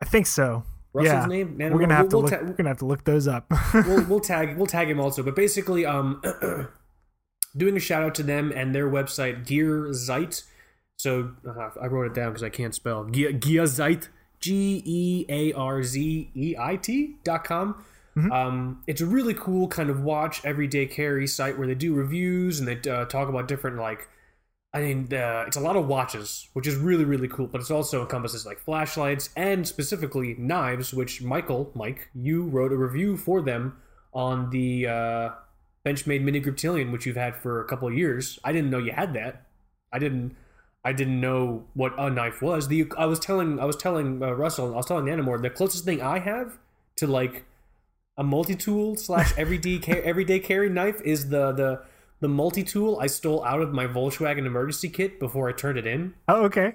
I 0.00 0.04
think 0.06 0.26
so. 0.26 0.64
Russell's 0.92 1.12
yeah, 1.12 1.26
name. 1.26 1.56
Nannermore? 1.58 1.72
we're 1.72 1.78
gonna 1.80 1.94
have 1.94 2.12
We'll- 2.12 2.22
to 2.22 2.30
we'll 2.36 2.40
look. 2.40 2.40
ta- 2.40 2.46
we're 2.46 2.54
gonna 2.54 2.68
have 2.68 2.78
to 2.78 2.86
look 2.86 3.04
those 3.04 3.28
up. 3.28 3.52
we'll, 3.74 4.04
we'll 4.04 4.20
tag 4.32 4.56
we'll 4.56 4.66
tag 4.66 4.88
him 4.88 5.00
also. 5.00 5.22
But 5.22 5.36
basically, 5.36 5.84
um, 5.84 6.22
doing 7.56 7.76
a 7.76 7.80
shout 7.80 8.02
out 8.02 8.14
to 8.16 8.22
them 8.22 8.52
and 8.54 8.74
their 8.74 8.88
website 8.88 9.46
Gear 9.46 9.92
Zeit. 9.92 10.44
So 10.96 11.32
uh, 11.48 11.70
I 11.80 11.86
wrote 11.86 12.06
it 12.06 12.14
down 12.14 12.30
because 12.30 12.42
I 12.42 12.48
can't 12.50 12.74
spell 12.74 13.04
Gear 13.04 13.66
Zeit. 13.66 14.08
G 14.40 14.82
E 14.84 15.26
A 15.28 15.52
R 15.52 15.82
Z 15.82 16.30
E 16.34 16.56
I 16.58 16.76
T 16.76 17.16
dot 17.24 17.44
com. 17.44 17.84
Um, 18.32 18.82
it's 18.86 19.00
a 19.00 19.06
really 19.06 19.34
cool 19.34 19.68
kind 19.68 19.88
of 19.88 20.02
watch 20.02 20.44
everyday 20.44 20.86
carry 20.86 21.26
site 21.26 21.56
where 21.56 21.66
they 21.66 21.74
do 21.74 21.94
reviews 21.94 22.58
and 22.58 22.68
they 22.68 22.90
uh, 22.90 23.04
talk 23.06 23.28
about 23.28 23.48
different 23.48 23.78
like 23.78 24.08
I 24.72 24.80
mean, 24.82 25.12
uh, 25.12 25.44
it's 25.48 25.56
a 25.56 25.60
lot 25.60 25.74
of 25.74 25.88
watches, 25.88 26.48
which 26.52 26.66
is 26.68 26.76
really, 26.76 27.04
really 27.04 27.26
cool. 27.26 27.48
But 27.48 27.60
it 27.60 27.70
also 27.70 28.02
encompasses 28.02 28.46
like 28.46 28.60
flashlights 28.60 29.30
and 29.34 29.66
specifically 29.66 30.36
knives, 30.38 30.94
which 30.94 31.22
Michael, 31.22 31.72
Mike, 31.74 32.08
you 32.14 32.44
wrote 32.44 32.72
a 32.72 32.76
review 32.76 33.16
for 33.16 33.42
them 33.42 33.76
on 34.14 34.50
the 34.50 34.86
uh, 34.86 35.30
Benchmade 35.84 36.22
Mini 36.22 36.40
Griptilian, 36.40 36.92
which 36.92 37.04
you've 37.04 37.16
had 37.16 37.34
for 37.34 37.60
a 37.60 37.64
couple 37.64 37.88
of 37.88 37.94
years. 37.94 38.38
I 38.44 38.52
didn't 38.52 38.70
know 38.70 38.78
you 38.78 38.92
had 38.92 39.14
that. 39.14 39.46
I 39.92 39.98
didn't. 39.98 40.36
I 40.84 40.92
didn't 40.92 41.20
know 41.20 41.64
what 41.74 41.92
a 41.98 42.08
knife 42.10 42.40
was. 42.40 42.68
The 42.68 42.90
I 42.96 43.04
was 43.06 43.18
telling 43.18 43.60
I 43.60 43.64
was 43.66 43.76
telling 43.76 44.22
uh, 44.22 44.32
Russell, 44.32 44.72
I 44.72 44.76
was 44.78 44.86
telling 44.86 45.06
Anamore, 45.06 45.40
the 45.42 45.50
closest 45.50 45.84
thing 45.84 46.00
I 46.00 46.18
have 46.20 46.58
to 46.96 47.06
like 47.06 47.44
a 48.16 48.24
multi 48.24 48.54
tool 48.54 48.96
slash 48.96 49.32
everyday 49.38 49.78
everyday 50.02 50.38
carry 50.40 50.68
knife 50.70 51.00
is 51.02 51.28
the 51.28 51.52
the 51.52 51.82
the 52.20 52.28
multi 52.28 52.62
tool 52.62 52.98
I 53.00 53.06
stole 53.06 53.44
out 53.44 53.60
of 53.62 53.72
my 53.72 53.86
Volkswagen 53.86 54.46
emergency 54.46 54.88
kit 54.90 55.18
before 55.20 55.48
I 55.48 55.52
turned 55.52 55.78
it 55.78 55.86
in. 55.86 56.14
oh, 56.28 56.44
okay, 56.44 56.74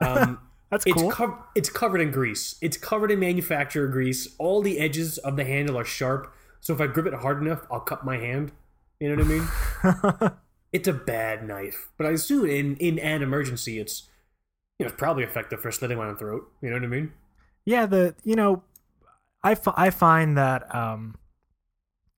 Um, 0.00 0.38
that's 0.70 0.86
it's 0.86 1.00
cool. 1.00 1.10
cov- 1.10 1.38
it's 1.54 1.70
covered 1.70 2.00
in 2.00 2.10
grease. 2.10 2.56
It's 2.60 2.76
covered 2.76 3.10
in 3.10 3.20
manufacturer 3.20 3.86
grease. 3.88 4.34
All 4.38 4.60
the 4.62 4.78
edges 4.78 5.16
of 5.18 5.36
the 5.36 5.44
handle 5.44 5.78
are 5.78 5.84
sharp, 5.84 6.32
so 6.60 6.74
if 6.74 6.80
I 6.80 6.86
grip 6.86 7.06
it 7.06 7.14
hard 7.14 7.40
enough, 7.42 7.66
I'll 7.70 7.80
cut 7.80 8.04
my 8.04 8.16
hand. 8.18 8.52
You 9.00 9.14
know 9.14 9.22
what 9.22 9.24
I 9.24 10.22
mean? 10.22 10.32
it's 10.74 10.88
a 10.88 10.92
bad 10.92 11.46
knife, 11.46 11.88
but 11.96 12.06
I 12.06 12.10
assume 12.10 12.44
in 12.44 12.76
in 12.76 12.98
an 12.98 13.22
emergency, 13.22 13.78
it's 13.78 14.08
you 14.78 14.84
know 14.84 14.90
it's 14.90 14.98
probably 14.98 15.24
effective 15.24 15.60
for 15.60 15.70
slitting 15.70 15.96
my 15.96 16.08
own 16.08 16.16
throat. 16.16 16.50
You 16.60 16.68
know 16.68 16.76
what 16.76 16.84
I 16.84 16.88
mean? 16.88 17.12
yeah, 17.64 17.86
the 17.86 18.14
you 18.24 18.36
know, 18.36 18.62
I, 19.42 19.52
f- 19.52 19.68
I 19.76 19.90
find 19.90 20.36
that 20.36 20.74
um, 20.74 21.16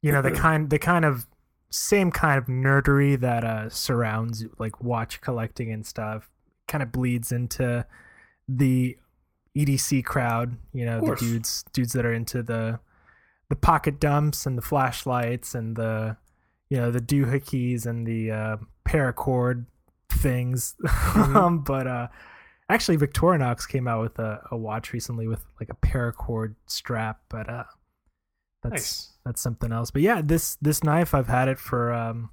you 0.02 0.12
know 0.12 0.22
the 0.22 0.30
kind 0.32 0.70
the 0.70 0.78
kind 0.78 1.04
of 1.04 1.26
same 1.70 2.10
kind 2.10 2.38
of 2.38 2.46
nerdery 2.46 3.18
that 3.20 3.44
uh 3.44 3.68
surrounds 3.68 4.44
like 4.58 4.82
watch 4.82 5.20
collecting 5.20 5.72
and 5.72 5.84
stuff 5.84 6.30
kind 6.68 6.82
of 6.82 6.92
bleeds 6.92 7.32
into 7.32 7.84
the 8.48 8.96
EDC 9.56 10.04
crowd. 10.04 10.56
You 10.72 10.86
know, 10.86 11.00
the 11.00 11.16
dudes 11.16 11.64
dudes 11.72 11.92
that 11.92 12.04
are 12.06 12.14
into 12.14 12.42
the 12.42 12.80
the 13.48 13.56
pocket 13.56 14.00
dumps 14.00 14.46
and 14.46 14.58
the 14.58 14.62
flashlights 14.62 15.54
and 15.54 15.76
the 15.76 16.16
you 16.68 16.78
know 16.78 16.90
the 16.90 17.00
doohickeys 17.00 17.87
and 17.87 18.06
the 18.06 18.30
uh, 18.30 18.56
paracord 18.87 19.66
things. 20.11 20.75
Mm-hmm. 20.85 21.37
um, 21.37 21.64
but 21.64 21.87
uh, 21.87 22.08
actually, 22.68 22.96
Victorinox 22.96 23.68
came 23.68 23.87
out 23.87 24.02
with 24.02 24.18
a, 24.18 24.40
a 24.50 24.56
watch 24.56 24.92
recently 24.92 25.26
with 25.26 25.44
like 25.61 25.68
a 25.70 25.87
paracord 25.87 26.54
strap, 26.66 27.20
but 27.28 27.49
uh, 27.49 27.64
that's 28.62 28.73
Nice. 28.73 29.12
that's 29.25 29.40
something 29.40 29.73
else. 29.73 29.90
But 29.90 30.02
yeah, 30.02 30.20
this 30.23 30.56
this 30.56 30.82
knife 30.82 31.14
I've 31.14 31.28
had 31.28 31.49
it 31.49 31.58
for 31.58 31.92
um 31.92 32.30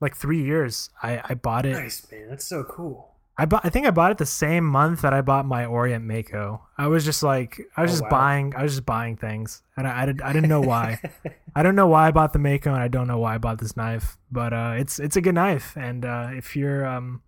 like 0.00 0.16
three 0.16 0.42
years. 0.42 0.90
I 1.02 1.20
I 1.24 1.34
bought 1.34 1.66
it. 1.66 1.72
Nice 1.72 2.06
man, 2.10 2.28
that's 2.28 2.46
so 2.46 2.64
cool. 2.64 3.15
I 3.38 3.44
bought. 3.44 3.64
I 3.64 3.68
think 3.68 3.86
I 3.86 3.90
bought 3.90 4.10
it 4.12 4.18
the 4.18 4.24
same 4.26 4.64
month 4.64 5.02
that 5.02 5.12
I 5.12 5.20
bought 5.20 5.44
my 5.44 5.66
Orient 5.66 6.04
Mako. 6.04 6.62
I 6.78 6.86
was 6.86 7.04
just 7.04 7.22
like, 7.22 7.60
I 7.76 7.82
was 7.82 7.90
Oh, 7.90 7.92
just 7.92 8.02
wow. 8.04 8.08
buying. 8.10 8.54
I 8.56 8.62
was 8.62 8.72
just 8.72 8.86
buying 8.86 9.16
things, 9.16 9.62
and 9.76 9.86
I, 9.86 10.02
I, 10.02 10.06
did, 10.06 10.22
I 10.22 10.32
didn't 10.32 10.48
know 10.48 10.62
why. 10.62 10.98
I 11.54 11.62
don't 11.62 11.74
know 11.76 11.86
why 11.86 12.06
I 12.08 12.10
bought 12.12 12.32
the 12.32 12.38
Mako, 12.38 12.72
and 12.72 12.82
I 12.82 12.88
don't 12.88 13.06
know 13.06 13.18
why 13.18 13.34
I 13.34 13.38
bought 13.38 13.58
this 13.58 13.76
knife. 13.76 14.16
But 14.32 14.52
uh, 14.54 14.74
it's 14.78 14.98
it's 14.98 15.16
a 15.16 15.20
good 15.20 15.34
knife, 15.34 15.76
and 15.76 16.04
uh, 16.06 16.30
if 16.32 16.56
you're 16.56 16.86
um, 16.86 17.22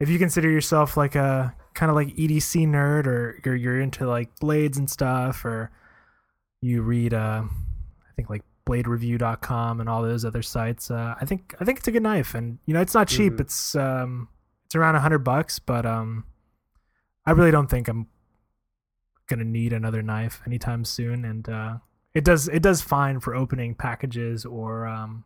if 0.00 0.10
you 0.10 0.18
consider 0.18 0.50
yourself 0.50 0.96
like 0.98 1.14
a 1.14 1.54
kind 1.74 1.88
of 1.88 1.96
like 1.96 2.08
EDC 2.08 2.66
nerd, 2.68 3.06
or 3.06 3.40
you're 3.44 3.56
you're 3.56 3.80
into 3.80 4.06
like 4.06 4.38
blades 4.38 4.76
and 4.76 4.90
stuff, 4.90 5.46
or 5.46 5.70
you 6.60 6.82
read, 6.82 7.14
uh, 7.14 7.42
I 7.44 8.12
think 8.16 8.28
like 8.28 8.42
BladeReview.com 8.66 9.80
and 9.80 9.88
all 9.88 10.02
those 10.02 10.24
other 10.26 10.42
sites, 10.42 10.90
uh, 10.90 11.14
I 11.20 11.24
think 11.24 11.54
I 11.58 11.64
think 11.64 11.78
it's 11.78 11.88
a 11.88 11.92
good 11.92 12.02
knife, 12.02 12.34
and 12.34 12.58
you 12.66 12.74
know 12.74 12.82
it's 12.82 12.94
not 12.94 13.08
cheap. 13.08 13.34
Mhm. 13.34 13.40
It's 13.40 13.74
um, 13.74 14.28
it's 14.72 14.76
around 14.76 14.94
a 14.94 15.00
hundred 15.00 15.18
bucks, 15.18 15.58
but 15.58 15.84
um, 15.84 16.24
I 17.26 17.32
really 17.32 17.50
don't 17.50 17.68
think 17.68 17.88
I'm 17.88 18.06
gonna 19.26 19.44
need 19.44 19.74
another 19.74 20.00
knife 20.00 20.40
anytime 20.46 20.86
soon, 20.86 21.26
and 21.26 21.46
uh, 21.46 21.74
it 22.14 22.24
does 22.24 22.48
it 22.48 22.62
does 22.62 22.80
fine 22.80 23.20
for 23.20 23.34
opening 23.34 23.74
packages 23.74 24.46
or 24.46 24.86
um, 24.86 25.24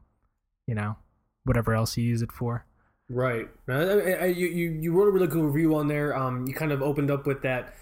you 0.66 0.74
know, 0.74 0.96
whatever 1.44 1.74
else 1.74 1.96
you 1.96 2.02
use 2.02 2.22
it 2.22 2.32
for. 2.32 2.66
Right. 3.08 3.46
You, 3.68 4.48
you 4.48 4.70
you 4.80 4.92
wrote 4.92 5.06
a 5.06 5.12
really 5.12 5.28
cool 5.28 5.44
review 5.44 5.76
on 5.76 5.86
there. 5.86 6.16
Um, 6.16 6.48
you 6.48 6.52
kind 6.52 6.72
of 6.72 6.82
opened 6.82 7.12
up 7.12 7.24
with 7.24 7.42
that, 7.42 7.72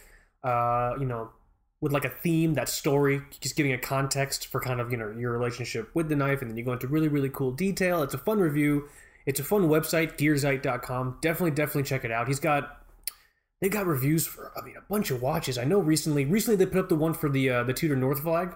uh, 0.42 0.96
you 1.00 1.06
know, 1.06 1.30
with 1.80 1.92
like 1.92 2.04
a 2.04 2.10
theme, 2.10 2.52
that 2.54 2.68
story, 2.68 3.22
just 3.40 3.56
giving 3.56 3.72
a 3.72 3.78
context 3.78 4.48
for 4.48 4.60
kind 4.60 4.82
of 4.82 4.90
you 4.90 4.98
know 4.98 5.14
your 5.18 5.32
relationship 5.32 5.88
with 5.94 6.10
the 6.10 6.16
knife, 6.16 6.42
and 6.42 6.50
then 6.50 6.58
you 6.58 6.62
go 6.62 6.74
into 6.74 6.88
really 6.88 7.08
really 7.08 7.30
cool 7.30 7.52
detail. 7.52 8.02
It's 8.02 8.12
a 8.12 8.18
fun 8.18 8.38
review. 8.38 8.86
It's 9.26 9.40
a 9.40 9.44
fun 9.44 9.68
website, 9.68 10.18
gearzeit.com. 10.18 11.18
Definitely 11.22 11.52
definitely 11.52 11.84
check 11.84 12.04
it 12.04 12.10
out. 12.10 12.28
He's 12.28 12.40
got 12.40 12.80
they 13.60 13.68
got 13.68 13.86
reviews 13.86 14.26
for 14.26 14.52
I 14.56 14.64
mean 14.64 14.76
a 14.76 14.82
bunch 14.90 15.10
of 15.10 15.22
watches. 15.22 15.56
I 15.58 15.64
know 15.64 15.78
recently 15.78 16.24
recently 16.24 16.56
they 16.56 16.66
put 16.70 16.80
up 16.80 16.88
the 16.88 16.96
one 16.96 17.14
for 17.14 17.28
the 17.30 17.48
uh, 17.50 17.64
the 17.64 17.72
Tudor 17.72 17.96
North 17.96 18.20
flag. 18.22 18.54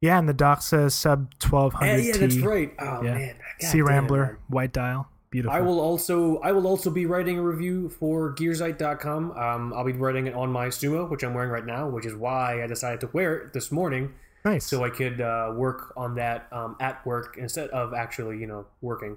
Yeah, 0.00 0.18
and 0.18 0.28
the 0.28 0.34
Doxa 0.34 0.90
Sub 0.92 1.32
twelve 1.38 1.72
hundred. 1.74 1.98
Yeah, 2.04 2.12
yeah, 2.12 2.16
that's 2.18 2.38
right. 2.38 2.72
Oh 2.78 3.02
Yeah. 3.02 3.14
man, 3.14 3.36
God 3.60 3.66
Sea 3.68 3.80
Rambler, 3.82 4.24
man. 4.24 4.36
white 4.48 4.72
dial, 4.72 5.08
beautiful. 5.30 5.56
I 5.56 5.60
will 5.60 5.80
also 5.80 6.38
I 6.38 6.52
will 6.52 6.66
also 6.66 6.90
be 6.90 7.06
writing 7.06 7.38
a 7.38 7.42
review 7.42 7.88
for 7.88 8.34
Gearzeit.com. 8.34 9.30
Um, 9.32 9.72
I'll 9.72 9.84
be 9.84 9.92
writing 9.92 10.26
it 10.26 10.34
on 10.34 10.50
my 10.50 10.66
Sumo, 10.66 11.08
which 11.08 11.22
I'm 11.22 11.32
wearing 11.34 11.50
right 11.50 11.64
now, 11.64 11.88
which 11.88 12.04
is 12.04 12.14
why 12.14 12.62
I 12.62 12.66
decided 12.66 13.00
to 13.00 13.10
wear 13.12 13.36
it 13.36 13.52
this 13.52 13.70
morning 13.72 14.12
nice. 14.44 14.66
so 14.66 14.84
I 14.84 14.90
could 14.90 15.20
uh, 15.20 15.52
work 15.54 15.92
on 15.96 16.16
that 16.16 16.48
um, 16.52 16.76
at 16.80 17.04
work 17.06 17.36
instead 17.38 17.70
of 17.70 17.94
actually 17.94 18.38
you 18.38 18.46
know 18.48 18.66
working. 18.82 19.16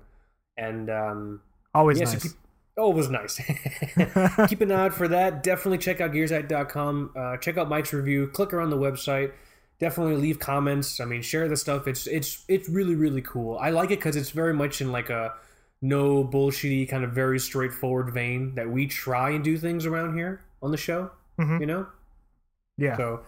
And 0.58 0.90
um, 0.90 1.42
Always 1.74 2.00
yeah, 2.00 2.06
so 2.06 2.14
nice. 2.14 2.24
keep- 2.24 2.32
oh, 2.78 2.92
it 2.92 2.96
was 2.96 3.10
nice. 3.10 3.36
keep 4.50 4.62
an 4.62 4.72
eye 4.72 4.86
out 4.86 4.94
for 4.94 5.08
that. 5.10 5.44
Definitely 5.44 5.80
check 5.80 6.02
out 6.02 6.12
Gearzeit.com. 6.12 7.12
Uh, 7.16 7.38
check 7.38 7.58
out 7.58 7.70
Mike's 7.70 7.94
review. 7.94 8.28
Click 8.28 8.54
around 8.54 8.70
the 8.70 8.78
website. 8.78 9.32
Definitely 9.80 10.16
leave 10.16 10.40
comments. 10.40 11.00
I 11.02 11.06
mean, 11.06 11.22
share 11.22 11.50
the 11.50 11.58
stuff. 11.58 11.86
It's 11.88 12.08
it's 12.08 12.46
it's 12.48 12.70
really 12.70 12.96
really 12.96 13.22
cool. 13.22 13.58
I 13.58 13.72
like 13.72 13.92
it 13.92 14.00
because 14.00 14.16
it's 14.16 14.30
very 14.30 14.54
much 14.54 14.80
in 14.80 14.92
like 14.94 15.10
a 15.10 15.34
no 15.82 16.24
bullshitty 16.24 16.88
kind 16.88 17.04
of 17.04 17.12
very 17.12 17.40
straightforward 17.40 18.14
vein 18.14 18.56
that 18.56 18.70
we 18.70 18.88
try 18.88 19.32
and 19.32 19.44
do 19.44 19.58
things 19.58 19.86
around 19.86 20.16
here 20.16 20.42
on 20.64 20.72
the 20.72 20.78
show. 20.78 21.12
Mhm. 21.38 21.60
You 21.60 21.66
know, 21.66 21.88
yeah. 22.78 22.96
so 22.96 23.20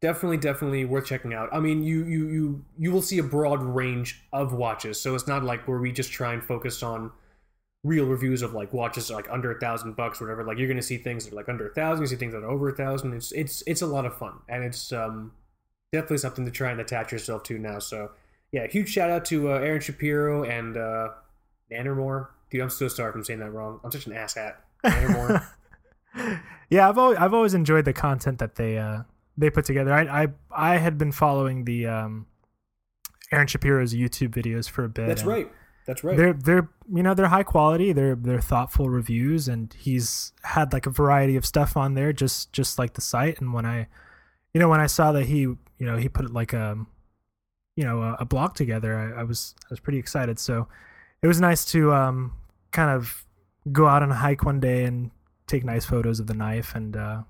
definitely 0.00 0.38
definitely 0.38 0.84
worth 0.84 1.06
checking 1.06 1.34
out. 1.34 1.48
I 1.52 1.60
mean, 1.60 1.82
you 1.82 2.04
you 2.04 2.28
you 2.28 2.64
you 2.78 2.92
will 2.92 3.02
see 3.02 3.18
a 3.18 3.22
broad 3.22 3.62
range 3.62 4.22
of 4.32 4.52
watches. 4.52 5.00
So 5.00 5.14
it's 5.14 5.26
not 5.26 5.44
like 5.44 5.66
where 5.68 5.78
we 5.78 5.92
just 5.92 6.10
try 6.12 6.32
and 6.32 6.42
focus 6.42 6.82
on 6.82 7.12
real 7.82 8.06
reviews 8.06 8.42
of 8.42 8.52
like 8.52 8.72
watches 8.72 9.10
like 9.10 9.26
under 9.30 9.50
a 9.50 9.58
thousand 9.58 9.96
bucks 9.96 10.20
or 10.20 10.24
whatever. 10.24 10.44
Like 10.44 10.58
you're 10.58 10.68
gonna 10.68 10.82
see 10.82 10.98
things 10.98 11.24
that 11.24 11.32
are 11.32 11.36
like 11.36 11.48
under 11.48 11.68
a 11.68 11.74
thousand, 11.74 12.02
you 12.02 12.06
see 12.08 12.16
things 12.16 12.32
that 12.32 12.42
are 12.42 12.50
over 12.50 12.68
a 12.68 12.74
thousand. 12.74 13.14
It's 13.14 13.32
it's 13.32 13.62
it's 13.66 13.82
a 13.82 13.86
lot 13.86 14.06
of 14.06 14.16
fun 14.16 14.34
and 14.48 14.64
it's 14.64 14.92
um 14.92 15.32
definitely 15.92 16.18
something 16.18 16.44
to 16.44 16.50
try 16.50 16.70
and 16.70 16.80
attach 16.80 17.12
yourself 17.12 17.42
to 17.44 17.58
now. 17.58 17.78
So 17.78 18.10
yeah, 18.52 18.66
huge 18.66 18.88
shout 18.90 19.10
out 19.10 19.24
to 19.26 19.52
uh, 19.52 19.58
Aaron 19.58 19.80
Shapiro 19.80 20.44
and 20.44 20.76
uh 20.76 21.10
Nannermore. 21.70 22.28
Dude, 22.50 22.62
I'm 22.62 22.70
so 22.70 22.88
sorry 22.88 23.10
if 23.10 23.14
I'm 23.14 23.24
saying 23.24 23.40
that 23.40 23.50
wrong. 23.50 23.80
I'm 23.84 23.92
such 23.92 24.06
an 24.06 24.12
asshat. 24.12 24.54
Nannermore. 24.84 25.46
yeah, 26.70 26.88
I've 26.88 26.98
always 26.98 27.18
I've 27.18 27.34
always 27.34 27.54
enjoyed 27.54 27.84
the 27.84 27.92
content 27.92 28.38
that 28.38 28.56
they 28.56 28.78
uh 28.78 29.02
they 29.40 29.50
put 29.50 29.64
together. 29.64 29.92
I 29.92 30.22
I 30.22 30.28
I 30.50 30.76
had 30.76 30.98
been 30.98 31.12
following 31.12 31.64
the 31.64 31.86
um 31.86 32.26
Aaron 33.32 33.46
Shapiro's 33.46 33.94
YouTube 33.94 34.30
videos 34.30 34.68
for 34.68 34.84
a 34.84 34.88
bit. 34.88 35.06
That's 35.06 35.24
right. 35.24 35.50
That's 35.86 36.04
right. 36.04 36.16
They're 36.16 36.32
they're 36.32 36.68
you 36.92 37.02
know 37.02 37.14
they're 37.14 37.28
high 37.28 37.42
quality. 37.42 37.92
They're 37.92 38.14
they're 38.14 38.40
thoughtful 38.40 38.90
reviews, 38.90 39.48
and 39.48 39.72
he's 39.72 40.32
had 40.42 40.72
like 40.72 40.86
a 40.86 40.90
variety 40.90 41.36
of 41.36 41.46
stuff 41.46 41.76
on 41.76 41.94
there, 41.94 42.12
just 42.12 42.52
just 42.52 42.78
like 42.78 42.94
the 42.94 43.00
site. 43.00 43.40
And 43.40 43.52
when 43.52 43.64
I, 43.64 43.88
you 44.52 44.60
know, 44.60 44.68
when 44.68 44.80
I 44.80 44.86
saw 44.86 45.12
that 45.12 45.26
he 45.26 45.40
you 45.40 45.58
know 45.78 45.96
he 45.96 46.08
put 46.08 46.32
like 46.32 46.52
a, 46.52 46.76
you 47.76 47.84
know, 47.84 48.02
a, 48.02 48.18
a 48.20 48.24
blog 48.24 48.54
together, 48.54 48.96
I, 48.96 49.20
I 49.20 49.22
was 49.24 49.54
I 49.64 49.66
was 49.70 49.80
pretty 49.80 49.98
excited. 49.98 50.38
So 50.38 50.68
it 51.22 51.26
was 51.26 51.40
nice 51.40 51.64
to 51.72 51.92
um 51.92 52.32
kind 52.72 52.90
of 52.90 53.24
go 53.72 53.86
out 53.86 54.02
on 54.02 54.10
a 54.10 54.14
hike 54.16 54.44
one 54.44 54.60
day 54.60 54.84
and 54.84 55.10
take 55.46 55.64
nice 55.64 55.84
photos 55.84 56.20
of 56.20 56.26
the 56.26 56.34
knife 56.34 56.74
and 56.74 56.96
uh, 56.96 57.22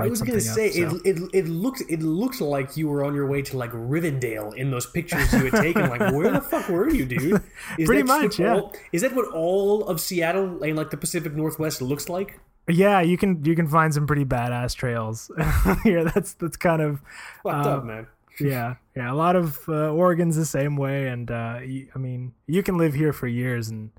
I 0.00 0.06
was 0.08 0.22
gonna 0.22 0.40
say 0.40 0.68
up, 0.84 0.90
so. 0.92 1.00
it, 1.04 1.18
it. 1.18 1.30
It 1.34 1.48
looked 1.48 1.82
it 1.88 2.00
looked 2.02 2.40
like 2.40 2.76
you 2.76 2.88
were 2.88 3.04
on 3.04 3.14
your 3.14 3.26
way 3.26 3.42
to 3.42 3.56
like 3.58 3.72
Rivendell 3.72 4.54
in 4.56 4.70
those 4.70 4.86
pictures 4.86 5.30
you 5.32 5.50
had 5.50 5.60
taken. 5.62 5.88
Like, 5.90 6.00
where 6.14 6.30
the 6.30 6.40
fuck 6.40 6.68
were 6.68 6.88
you, 6.88 7.04
dude? 7.04 7.42
Is 7.78 7.86
Pretty 7.86 8.02
much, 8.02 8.38
yeah. 8.38 8.54
all- 8.54 8.72
is 8.92 9.02
that 9.02 9.14
what 9.14 9.28
all 9.34 9.84
of 9.86 10.00
Seattle 10.00 10.62
and 10.62 10.76
like 10.76 10.90
the 10.90 10.96
Pacific 10.96 11.34
Northwest 11.34 11.82
looks 11.82 12.08
like? 12.08 12.40
yeah, 12.68 13.00
you 13.00 13.18
can 13.18 13.44
you 13.44 13.54
can 13.54 13.66
find 13.68 13.92
some 13.92 14.06
pretty 14.06 14.24
badass 14.24 14.74
trails 14.74 15.30
here. 15.84 16.04
That's 16.04 16.32
that's 16.34 16.56
kind 16.56 16.80
of 16.80 17.00
Fucked 17.42 17.66
Uh, 17.66 17.70
up, 17.76 17.84
man. 17.84 18.06
yeah 18.40 18.76
yeah 18.96 19.12
a 19.12 19.14
lot 19.14 19.36
of 19.36 19.58
uh, 19.68 19.90
oregon's 19.92 20.36
the 20.36 20.46
same 20.46 20.74
way 20.74 21.08
and 21.08 21.30
uh 21.30 21.58
i 21.60 21.98
mean 21.98 22.32
you 22.46 22.62
can 22.62 22.78
live 22.78 22.94
here 22.94 23.12
for 23.12 23.26
years 23.28 23.68
and 23.68 23.90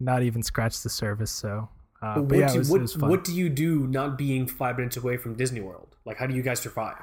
not 0.00 0.22
even 0.22 0.42
scratch 0.42 0.82
the 0.82 0.88
surface 0.88 1.30
so 1.30 1.68
uh 2.02 2.16
what 2.20 2.38
yeah 2.38 2.52
do, 2.52 2.58
was, 2.58 2.70
what, 2.70 2.78
it 2.78 2.82
was 2.82 2.94
fun. 2.94 3.10
what 3.10 3.24
do 3.24 3.34
you 3.34 3.48
do 3.48 3.86
not 3.86 4.16
being 4.18 4.46
five 4.46 4.76
minutes 4.76 4.96
away 4.96 5.16
from 5.16 5.34
Disney 5.34 5.60
World? 5.60 5.96
Like, 6.04 6.16
how 6.18 6.26
do 6.26 6.34
you 6.34 6.42
guys 6.42 6.60
survive? 6.60 6.96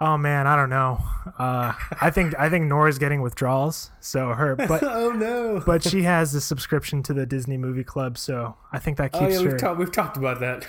oh 0.00 0.18
man 0.18 0.44
i 0.48 0.56
don't 0.56 0.70
know 0.70 0.98
uh 1.38 1.72
i 2.00 2.10
think 2.10 2.34
i 2.36 2.50
think 2.50 2.64
nora's 2.64 2.98
getting 2.98 3.22
withdrawals 3.22 3.92
so 4.00 4.30
her 4.30 4.56
but 4.72 4.82
oh 4.82 5.12
no! 5.12 5.62
but 5.64 5.84
she 5.84 6.02
has 6.02 6.34
a 6.34 6.40
subscription 6.40 7.00
to 7.00 7.14
the 7.14 7.24
disney 7.24 7.56
movie 7.56 7.84
club 7.84 8.18
so 8.18 8.56
i 8.72 8.78
think 8.78 8.96
that 8.98 9.10
oh 9.14 9.20
keeps 9.20 9.34
yeah, 9.34 9.42
her 9.42 9.50
we've, 9.50 9.56
talked 9.56 9.78
we've 9.78 9.92
talked 9.92 10.16
about 10.16 10.40
that. 10.40 10.66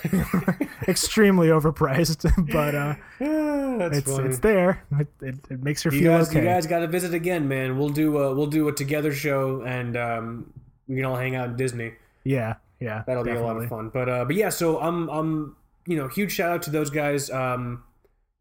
extremely 0.87 1.47
overpriced 1.47 2.21
but 2.53 2.75
uh 2.75 2.93
Ah, 3.19 3.77
That's 3.79 3.97
it's 3.97 4.11
funny. 4.15 4.29
it's 4.29 4.39
there 4.39 4.83
it, 4.99 5.07
it, 5.21 5.35
it 5.49 5.63
makes 5.63 5.81
her 5.83 5.91
you 5.91 6.01
feel 6.01 6.17
guys, 6.19 6.29
okay 6.29 6.39
you 6.41 6.45
guys 6.45 6.67
got 6.67 6.79
to 6.79 6.87
visit 6.87 7.13
again, 7.15 7.47
man. 7.47 7.77
We'll 7.79 7.89
do 7.89 8.17
a 8.19 8.33
we'll 8.33 8.45
do 8.47 8.67
a 8.67 8.71
together 8.73 9.11
show, 9.11 9.63
and 9.63 9.97
um, 9.97 10.53
we 10.87 10.95
can 10.97 11.05
all 11.05 11.15
hang 11.15 11.35
out 11.35 11.49
in 11.49 11.55
Disney. 11.57 11.93
yeah 12.23 12.55
yeah 12.85 13.03
That'll 13.05 13.23
be 13.23 13.31
a 13.31 13.41
lot 13.41 13.57
of 13.57 13.67
fun. 13.67 13.89
But 13.89 14.09
uh, 14.09 14.25
but 14.25 14.35
yeah, 14.35 14.49
so 14.49 14.79
I'm 14.79 15.09
I'm 15.09 15.55
you 15.87 15.97
know 15.97 16.07
huge 16.07 16.31
shout 16.31 16.51
out 16.51 16.61
to 16.63 16.69
those 16.69 16.89
guys. 16.89 17.29
Um, 17.29 17.83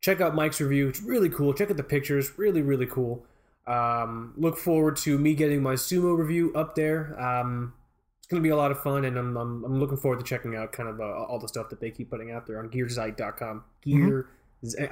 check 0.00 0.20
out 0.20 0.34
Mike's 0.34 0.60
review; 0.60 0.88
it's 0.88 1.02
really 1.02 1.28
cool. 1.28 1.52
Check 1.54 1.70
out 1.70 1.76
the 1.76 1.82
pictures; 1.82 2.38
really 2.38 2.62
really 2.62 2.86
cool. 2.86 3.24
Um, 3.66 4.34
look 4.36 4.58
forward 4.58 4.96
to 4.98 5.18
me 5.18 5.34
getting 5.34 5.62
my 5.62 5.74
sumo 5.74 6.16
review 6.16 6.52
up 6.54 6.74
there. 6.74 7.18
Um, 7.20 7.72
it's 8.18 8.26
gonna 8.28 8.42
be 8.42 8.50
a 8.50 8.56
lot 8.56 8.70
of 8.70 8.82
fun, 8.82 9.04
and 9.04 9.16
I'm 9.16 9.36
I'm, 9.36 9.64
I'm 9.64 9.80
looking 9.80 9.96
forward 9.96 10.18
to 10.18 10.24
checking 10.24 10.54
out 10.56 10.72
kind 10.72 10.88
of 10.88 11.00
uh, 11.00 11.04
all 11.04 11.38
the 11.38 11.48
stuff 11.48 11.70
that 11.70 11.80
they 11.80 11.90
keep 11.90 12.10
putting 12.10 12.30
out 12.30 12.46
there 12.46 12.58
on 12.58 12.68
Gearzeit.com. 12.68 13.64
Gear, 13.82 14.28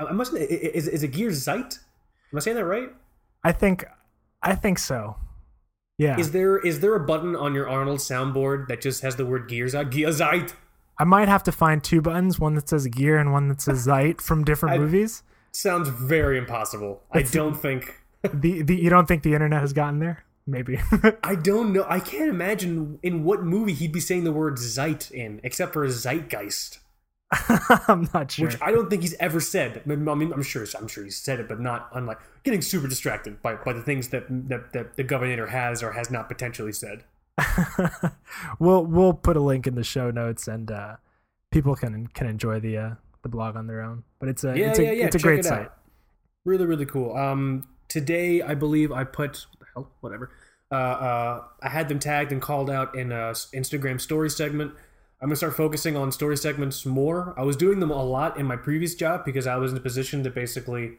I 0.01 0.13
must 0.13 0.35
is 0.35 0.89
is 0.89 1.03
it 1.03 1.13
Gearzeit? 1.13 1.79
Am 2.33 2.39
I 2.39 2.41
saying 2.41 2.57
that 2.57 2.65
right? 2.65 2.91
i 3.45 3.53
think 3.53 3.85
i 4.43 4.55
think 4.55 4.79
so 4.79 5.17
yeah 5.99 6.19
Is 6.19 6.31
there 6.33 6.59
is 6.59 6.81
there 6.81 6.95
a 6.95 7.01
button 7.01 7.37
on 7.37 7.55
your 7.55 7.69
Arnold 7.69 7.99
soundboard 7.99 8.69
that 8.69 8.81
just 8.81 9.03
has 9.03 9.17
the 9.17 9.27
word 9.27 9.49
Gearzeit? 9.49 9.91
Gearzeit. 9.93 10.53
I 10.99 11.05
might 11.05 11.29
have 11.29 11.43
to 11.45 11.53
find 11.53 11.83
two 11.83 12.01
buttons, 12.01 12.39
one 12.39 12.55
that 12.55 12.69
says 12.69 12.87
gear 12.87 13.19
and 13.19 13.33
one 13.33 13.49
that 13.49 13.61
says 13.61 13.85
Zeit 13.85 14.21
from 14.21 14.45
different 14.45 14.75
I- 14.77 14.79
movies. 14.79 15.23
Sounds 15.53 15.89
very 15.89 16.39
impossible. 16.39 17.03
I 17.13 17.23
don't 17.23 17.55
think. 17.55 17.99
The, 18.33 18.63
the 18.63 18.77
you 18.77 18.89
don't 18.89 19.07
think 19.09 19.25
the 19.25 19.35
internet 19.35 19.61
has 19.63 19.73
gotten 19.73 19.99
there? 19.99 20.25
Maybe. 20.47 20.79
I 21.25 21.35
don't 21.35 21.73
know. 21.73 21.85
I 21.89 21.99
can't 21.99 22.31
imagine 22.31 23.01
in 23.03 23.25
what 23.25 23.43
movie 23.43 23.73
he'd 23.73 23.91
be 23.91 23.99
saying 23.99 24.23
the 24.23 24.31
word 24.31 24.61
Zeit 24.61 25.11
in, 25.11 25.41
except 25.43 25.73
for 25.73 25.85
Zeitgeist, 25.89 26.79
I'm 27.89 28.09
not 28.13 28.31
sure. 28.31 28.47
which 28.47 28.61
I 28.61 28.71
don't 28.71 28.91
think 28.91 29.03
he's 29.03 29.15
ever 29.15 29.41
said. 29.41 29.83
I 29.85 29.95
mean, 29.95 30.33
I'm 30.33 30.43
sure, 30.43 30.67
I'm 30.79 30.87
sure 30.87 31.05
he's 31.05 31.17
said 31.17 31.41
it, 31.41 31.49
but 31.49 31.61
not 31.61 31.89
unlike 31.93 32.19
getting 32.45 32.61
super 32.61 32.89
distracted 32.89 33.41
by, 33.41 33.55
by 33.55 33.73
the 33.73 33.83
things 33.83 34.09
that, 34.09 34.27
that 34.49 34.73
that 34.73 34.97
the 34.97 35.05
governor 35.05 35.47
has 35.47 35.83
or 35.83 35.93
has 35.93 36.11
not 36.11 36.29
potentially 36.29 36.73
said. 36.73 37.05
we'll 38.59 38.85
we'll 38.85 39.15
put 39.15 39.37
a 39.37 39.41
link 39.41 39.67
in 39.67 39.75
the 39.75 39.85
show 39.85 40.11
notes 40.11 40.47
and 40.47 40.71
uh, 40.71 40.97
people 41.51 41.75
can 41.75 42.07
can 42.09 42.27
enjoy 42.27 42.61
the 42.61 42.77
uh, 42.77 42.91
the 43.23 43.29
blog 43.29 43.57
on 43.57 43.67
their 43.67 43.81
own. 43.81 44.05
But 44.21 44.29
it's 44.29 44.45
a 44.45 44.57
Yeah, 44.57 44.71
it's 44.71 44.79
a, 44.79 44.85
yeah, 44.85 44.93
yeah. 44.93 45.07
it's 45.07 45.17
a 45.17 45.19
check 45.19 45.25
great 45.25 45.39
it 45.41 45.45
site. 45.45 45.71
Really, 46.45 46.67
really 46.67 46.87
cool. 46.87 47.17
Um, 47.17 47.67
today 47.89 48.43
I 48.43 48.55
believe 48.55 48.93
I 48.93 49.05
put 49.05 49.47
what 49.51 49.61
the 49.61 49.67
hell, 49.75 49.91
whatever. 50.01 50.31
Uh, 50.71 50.75
uh, 50.75 51.45
I 51.63 51.69
had 51.69 51.89
them 51.89 51.99
tagged 51.99 52.33
and 52.33 52.41
called 52.41 52.71
out 52.71 52.95
in 52.95 53.13
a 53.13 53.33
Instagram 53.55 54.01
story 54.01 54.31
segment. 54.31 54.73
I'm 55.23 55.29
gonna 55.29 55.37
start 55.37 55.55
focusing 55.57 55.97
on 55.97 56.11
story 56.11 56.37
segments 56.37 56.85
more. 56.85 57.33
I 57.39 57.43
was 57.45 57.57
doing 57.57 57.79
them 57.79 57.91
a 57.93 58.03
lot 58.03 58.39
in 58.39 58.45
my 58.47 58.57
previous 58.57 58.95
job 58.97 59.25
because 59.25 59.47
I 59.47 59.55
was 59.57 59.71
in 59.71 59.79
a 59.79 59.81
position 59.81 60.25
to 60.25 60.31
basically 60.31 60.93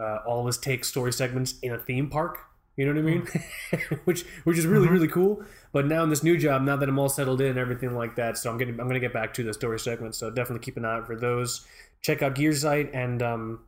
uh, 0.00 0.18
always 0.26 0.56
take 0.56 0.84
story 0.84 1.12
segments 1.12 1.58
in 1.60 1.72
a 1.72 1.78
theme 1.78 2.08
park. 2.08 2.38
You 2.76 2.86
know 2.86 2.92
what 2.92 3.00
I 3.00 3.02
mean? 3.02 3.26
which 4.04 4.22
which 4.44 4.56
is 4.56 4.64
really 4.66 4.86
Mhm. 4.86 4.92
really 4.92 5.08
cool. 5.08 5.42
But 5.72 5.86
now 5.86 6.04
in 6.04 6.10
this 6.10 6.22
new 6.22 6.38
job, 6.38 6.62
now 6.62 6.76
that 6.76 6.88
I'm 6.88 6.98
all 7.00 7.08
settled 7.08 7.40
in 7.40 7.48
and 7.48 7.58
everything 7.58 7.96
like 7.96 8.14
that, 8.14 8.38
so 8.38 8.48
I'm 8.48 8.58
getting 8.58 8.78
I'm 8.78 8.86
gonna 8.86 9.00
get 9.00 9.12
back 9.12 9.34
to 9.34 9.42
the 9.42 9.52
story 9.52 9.80
segments. 9.80 10.18
So 10.18 10.30
definitely 10.30 10.64
keep 10.64 10.76
an 10.76 10.84
eye 10.84 10.98
out 10.98 11.06
for 11.08 11.16
those. 11.16 11.66
Check 12.02 12.22
out 12.22 12.36
Gearzeit 12.36 12.90
and 12.94 13.20
um, 13.24 13.64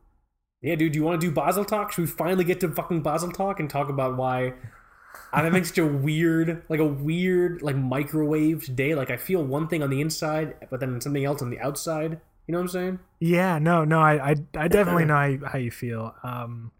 Yeah, 0.61 0.75
dude, 0.75 0.93
do 0.93 0.99
you 0.99 1.03
want 1.03 1.19
to 1.19 1.27
do 1.27 1.33
Basel 1.33 1.65
talk? 1.65 1.91
Should 1.91 2.01
we 2.03 2.07
finally 2.07 2.45
get 2.45 2.61
to 2.61 2.69
fucking 2.71 3.01
Basel 3.01 3.31
talk 3.33 3.59
and 3.59 3.69
talk 3.69 3.89
about 3.89 4.15
why 4.15 4.53
I'm 5.33 5.45
having 5.45 5.63
such 5.63 5.77
a 5.77 5.85
weird, 5.85 6.63
like 6.69 6.79
a 6.79 6.85
weird, 6.85 7.61
like 7.61 7.75
microwaved 7.75 8.75
day? 8.75 8.95
Like 8.95 9.09
I 9.09 9.17
feel 9.17 9.43
one 9.43 9.67
thing 9.67 9.81
on 9.83 9.89
the 9.89 10.01
inside, 10.01 10.55
but 10.69 10.79
then 10.79 10.99
something 11.01 11.23
else 11.23 11.41
on 11.41 11.49
the 11.49 11.59
outside. 11.59 12.19
You 12.47 12.51
know 12.53 12.57
what 12.59 12.63
I'm 12.63 12.67
saying? 12.69 12.99
Yeah, 13.19 13.59
no, 13.59 13.85
no, 13.85 13.99
I, 13.99 14.31
I, 14.31 14.35
I 14.55 14.67
definitely 14.67 15.05
know 15.11 15.15
how 15.15 15.25
you, 15.25 15.45
how 15.45 15.57
you 15.57 15.71
feel. 15.71 16.13
Um, 16.23 16.71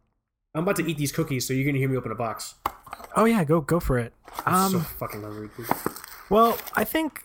I'm 0.54 0.64
about 0.64 0.76
to 0.78 0.86
eat 0.90 0.98
these 0.98 1.12
cookies, 1.14 1.48
so 1.48 1.54
you're 1.54 1.66
gonna 1.66 1.78
hear 1.78 1.88
me 1.88 1.96
open 1.98 2.12
a 2.12 2.16
box. 2.16 2.56
oh 3.16 3.24
yeah, 3.26 3.44
go, 3.46 3.62
go 3.62 3.80
for 3.80 3.98
it. 3.98 4.14
I'm 4.46 4.72
so 4.72 4.78
Um, 4.80 4.84
fucking 4.84 5.22
hungry, 5.22 5.50
dude. 5.56 5.68
well, 6.30 6.58
I 6.76 6.84
think, 6.84 7.22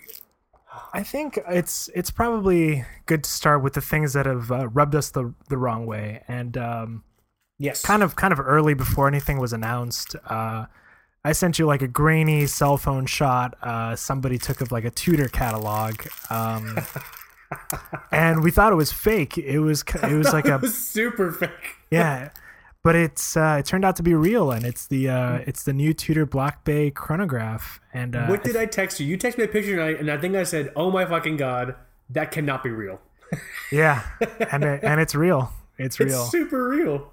I 0.92 1.02
think 1.02 1.40
it's, 1.48 1.90
it's 1.94 2.10
probably 2.12 2.84
good 3.06 3.24
to 3.24 3.30
start 3.30 3.62
with 3.64 3.72
the 3.72 3.80
things 3.80 4.12
that 4.12 4.26
have 4.26 4.52
uh, 4.52 4.68
rubbed 4.68 4.94
us 4.94 5.10
the, 5.10 5.34
the 5.48 5.56
wrong 5.56 5.86
way, 5.86 6.22
and 6.28 6.56
um, 6.56 7.02
Yes. 7.58 7.82
kind 7.82 8.02
of, 8.04 8.14
kind 8.14 8.32
of 8.32 8.38
early 8.38 8.74
before 8.74 9.08
anything 9.08 9.38
was 9.38 9.52
announced. 9.52 10.14
Uh, 10.26 10.66
I 11.26 11.32
sent 11.32 11.58
you 11.58 11.66
like 11.66 11.82
a 11.82 11.88
grainy 11.88 12.46
cell 12.46 12.76
phone 12.76 13.06
shot. 13.06 13.56
Uh, 13.60 13.96
somebody 13.96 14.38
took 14.38 14.60
of 14.60 14.70
like 14.70 14.84
a 14.84 14.90
Tudor 14.90 15.28
catalog. 15.28 15.94
Um, 16.30 16.78
and 18.12 18.44
we 18.44 18.50
thought 18.50 18.72
it 18.72 18.76
was 18.76 18.92
fake. 18.92 19.36
It 19.36 19.58
was, 19.58 19.82
it 20.02 20.14
was 20.14 20.32
like 20.32 20.46
a 20.54 20.58
was 20.58 20.76
super 20.76 21.32
fake. 21.32 21.50
yeah 21.90 22.30
but 22.82 22.94
it's 22.94 23.36
uh 23.36 23.56
it 23.58 23.66
turned 23.66 23.84
out 23.84 23.96
to 23.96 24.02
be 24.02 24.14
real 24.14 24.52
and 24.52 24.64
it's 24.64 24.86
the 24.86 25.08
uh 25.08 25.38
it's 25.46 25.64
the 25.64 25.72
new 25.72 25.92
tudor 25.92 26.24
black 26.24 26.64
bay 26.64 26.88
chronograph 26.88 27.80
and 27.92 28.14
uh 28.14 28.26
What 28.26 28.44
did 28.44 28.54
I 28.56 28.66
text 28.66 29.00
you? 29.00 29.06
You 29.06 29.18
texted 29.18 29.38
me 29.38 29.44
a 29.44 29.48
picture, 29.48 29.72
and 29.72 29.82
I, 29.82 29.90
and 29.98 30.10
I 30.10 30.18
think 30.18 30.36
I 30.36 30.44
said, 30.44 30.72
"Oh 30.76 30.90
my 30.92 31.04
fucking 31.04 31.36
god, 31.36 31.74
that 32.10 32.30
cannot 32.30 32.62
be 32.62 32.70
real." 32.70 33.00
yeah 33.72 34.04
and 34.52 34.62
it, 34.62 34.84
and 34.84 35.00
it's 35.00 35.16
real 35.16 35.52
it's 35.78 35.98
real 35.98 36.22
It's 36.22 36.30
super 36.30 36.68
real. 36.68 37.12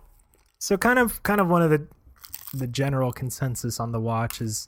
so 0.60 0.78
kind 0.78 1.00
of 1.00 1.24
kind 1.24 1.42
of 1.42 1.48
one 1.50 1.64
of 1.64 1.72
the 1.72 1.88
the 2.54 2.68
general 2.68 3.12
consensus 3.12 3.80
on 3.80 3.92
the 3.92 4.00
watch 4.00 4.40
is 4.40 4.68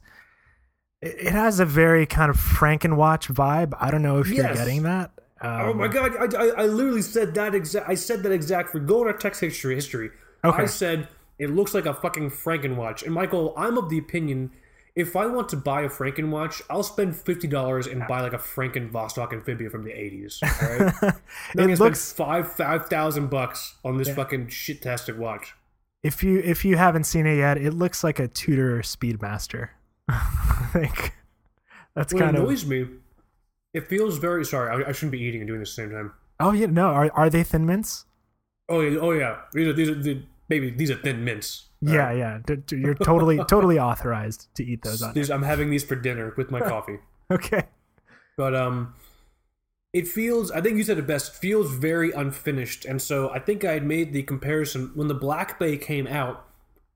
it, 1.02 1.16
it 1.28 1.32
has 1.32 1.60
a 1.60 1.66
very 1.66 2.06
kind 2.06 2.30
of 2.30 2.38
frankenwatch 2.38 3.28
vibe 3.34 3.74
i 3.80 3.90
don't 3.90 4.02
know 4.02 4.20
if 4.20 4.28
you're 4.28 4.54
getting 4.54 4.84
that 4.84 5.12
um, 5.42 5.52
Oh 5.52 5.74
my 5.74 5.88
god, 5.88 6.16
I, 6.18 6.44
I, 6.44 6.48
I 6.64 6.66
literally 6.66 7.02
said 7.02 7.36
that 7.36 7.54
exact. 7.54 7.90
I 7.90 7.96
said 7.96 8.24
that 8.24 8.32
exact 8.32 8.70
for 8.70 8.80
go 8.80 9.02
on 9.02 9.08
our 9.08 9.14
text 9.14 9.42
history. 9.42 9.76
History. 9.76 10.10
Okay. 10.44 10.64
I 10.64 10.66
said 10.66 11.10
it 11.38 11.50
looks 11.50 11.74
like 11.74 11.86
a 11.86 11.94
fucking 11.94 12.32
Frankenwatch. 12.32 13.04
And 13.04 13.14
Michael, 13.14 13.54
I'm 13.58 13.78
of 13.78 13.90
the 13.90 13.98
opinion. 13.98 14.52
If 14.96 15.18
I 15.18 15.26
want 15.26 15.50
to 15.50 15.58
buy 15.58 15.82
a 15.82 15.90
Frankenwatch, 15.90 16.62
I'll 16.70 16.84
spend 16.84 17.18
fifty 17.18 17.48
dollars 17.48 17.86
and 17.86 18.08
buy 18.08 18.22
like 18.22 18.32
a 18.32 18.38
Franken 18.38 18.90
Vostok 18.92 19.34
amphibia 19.34 19.70
from 19.70 19.84
the 19.84 19.92
'80s. 19.92 20.42
All 20.42 20.86
right, 20.86 21.16
it 21.56 21.80
looks 21.80 22.02
spend 22.02 22.28
five 22.28 22.52
five 22.54 22.86
thousand 22.86 23.30
bucks 23.30 23.76
on 23.84 23.98
this 23.98 24.10
fucking 24.10 24.48
shit-tastic 24.48 25.18
watch. 25.18 25.54
If 26.06 26.24
you 26.24 26.40
if 26.40 26.64
you 26.64 26.78
haven't 26.78 27.06
seen 27.06 27.26
it 27.26 27.38
yet 27.38 27.58
it 27.58 27.74
looks 27.74 28.04
like 28.04 28.20
a 28.20 28.28
tudor 28.28 28.80
speedmaster 28.82 29.70
i 30.10 30.70
think 30.72 31.14
that's 31.96 32.14
What 32.14 32.24
kind 32.24 32.36
of 32.38 32.44
annoys 32.44 32.66
me, 32.66 32.88
it 33.74 33.88
feels 33.88 34.18
very. 34.18 34.44
Sorry, 34.44 34.70
I, 34.70 34.90
I 34.90 34.92
shouldn't 34.92 35.14
be 35.14 35.22
eating 35.22 35.42
and 35.42 35.48
doing 35.48 35.62
this 35.62 35.72
at 35.80 35.84
the 35.88 35.90
same 35.90 35.92
time. 35.92 36.12
Oh 36.40 36.52
yeah, 36.52 36.68
no. 36.68 36.88
Are 36.88 37.10
are 37.14 37.30
they 37.30 37.44
thin 37.44 37.66
mints? 37.66 38.06
Oh 38.68 38.82
yeah, 38.82 39.00
oh 39.00 39.12
yeah. 39.12 39.38
These 39.54 39.68
are 39.68 39.74
these 39.74 39.90
are 39.90 39.96
the 39.96 40.22
baby. 40.50 40.72
These 40.72 40.92
are 40.92 40.96
thin 40.96 41.24
mints. 41.24 41.70
Yeah, 41.82 42.12
yeah. 42.12 42.40
D- 42.46 42.58
d- 42.58 42.78
You're 42.78 42.96
totally 42.96 43.38
totally 43.48 43.80
authorized 43.80 44.54
to 44.56 44.64
eat 44.66 44.82
those 44.82 45.02
on. 45.02 45.14
These, 45.14 45.32
I'm 45.32 45.44
having 45.44 45.70
these 45.70 45.86
for 45.86 45.96
dinner 45.96 46.34
with 46.36 46.52
my 46.52 46.60
coffee. 46.74 47.00
Okay. 47.32 47.64
But 48.36 48.54
um, 48.56 48.94
it 49.96 50.08
feels. 50.08 50.52
I 50.52 50.60
think 50.62 50.78
you 50.78 50.84
said 50.84 50.98
it 51.00 51.08
best. 51.08 51.34
Feels 51.36 51.74
very 51.74 52.12
unfinished, 52.12 52.84
and 52.86 53.02
so 53.02 53.30
I 53.32 53.40
think 53.40 53.64
I 53.64 53.72
had 53.74 53.86
made 53.86 54.12
the 54.14 54.24
comparison 54.24 54.92
when 54.94 55.08
the 55.08 55.14
Black 55.14 55.58
Bay 55.58 55.78
came 55.78 56.06
out. 56.06 56.46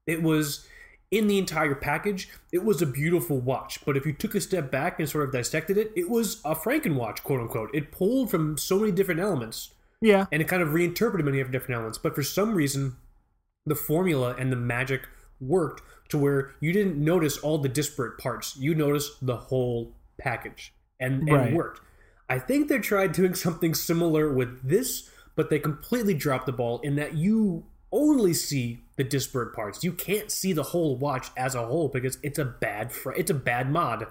It 0.06 0.22
was 0.22 0.68
in 1.10 1.28
the 1.28 1.38
entire 1.40 1.76
package. 1.76 2.30
It 2.52 2.64
was 2.64 2.82
a 2.82 2.86
beautiful 2.86 3.40
watch, 3.40 3.84
but 3.86 3.96
if 3.98 4.06
you 4.06 4.14
took 4.14 4.36
a 4.36 4.42
step 4.42 4.70
back 4.70 5.00
and 5.00 5.08
sort 5.10 5.24
of 5.24 5.32
dissected 5.32 5.78
it, 5.78 5.92
it 5.96 6.10
was 6.10 6.42
a 6.44 6.54
Frankenwatch, 6.54 7.24
quote 7.24 7.40
unquote. 7.42 7.70
It 7.74 7.92
pulled 7.92 8.30
from 8.30 8.58
so 8.58 8.78
many 8.80 8.92
different 8.92 9.22
elements. 9.22 9.74
Yeah. 10.02 10.28
and 10.32 10.42
it 10.42 10.48
kind 10.48 10.62
of 10.62 10.74
reinterpreted 10.74 11.26
many 11.26 11.42
of 11.42 11.52
different 11.52 11.76
elements. 11.76 11.98
But 11.98 12.16
for 12.16 12.24
some 12.24 12.54
reason, 12.56 12.96
the 13.66 13.76
formula 13.76 14.34
and 14.40 14.50
the 14.50 14.56
magic 14.56 15.02
worked 15.42 15.84
to 16.10 16.18
where 16.18 16.52
you 16.62 16.72
didn't 16.72 16.96
notice 17.04 17.38
all 17.38 17.58
the 17.58 17.68
disparate 17.68 18.18
parts. 18.18 18.56
You 18.56 18.74
noticed 18.76 19.26
the 19.26 19.36
whole 19.36 19.92
package, 20.18 20.74
and, 21.02 21.24
and 21.28 21.32
Right. 21.34 21.48
it 21.52 21.54
worked. 21.54 21.82
I 22.30 22.40
think 22.40 22.68
they 22.68 22.80
tried 22.80 23.12
doing 23.14 23.34
something 23.34 23.74
similar 23.74 24.32
with 24.32 24.68
this, 24.68 25.10
but 25.36 25.50
they 25.50 25.60
completely 25.60 26.14
dropped 26.14 26.46
the 26.46 26.52
ball 26.52 26.80
in 26.82 26.96
that 26.96 27.16
you 27.16 27.64
only 27.92 28.34
see 28.34 28.82
the 28.98 29.04
disparate 29.04 29.56
parts. 29.56 29.84
You 29.84 29.92
can't 29.94 30.30
see 30.32 30.54
the 30.54 30.62
whole 30.64 30.96
watch 30.96 31.30
as 31.36 31.56
a 31.56 31.66
whole 31.66 31.88
because 31.88 32.20
it's 32.22 32.38
a 32.38 32.46
bad 32.46 32.92
fr- 32.92 33.14
it's 33.14 33.32
a 33.32 33.36
bad 33.36 33.72
mod. 33.72 34.06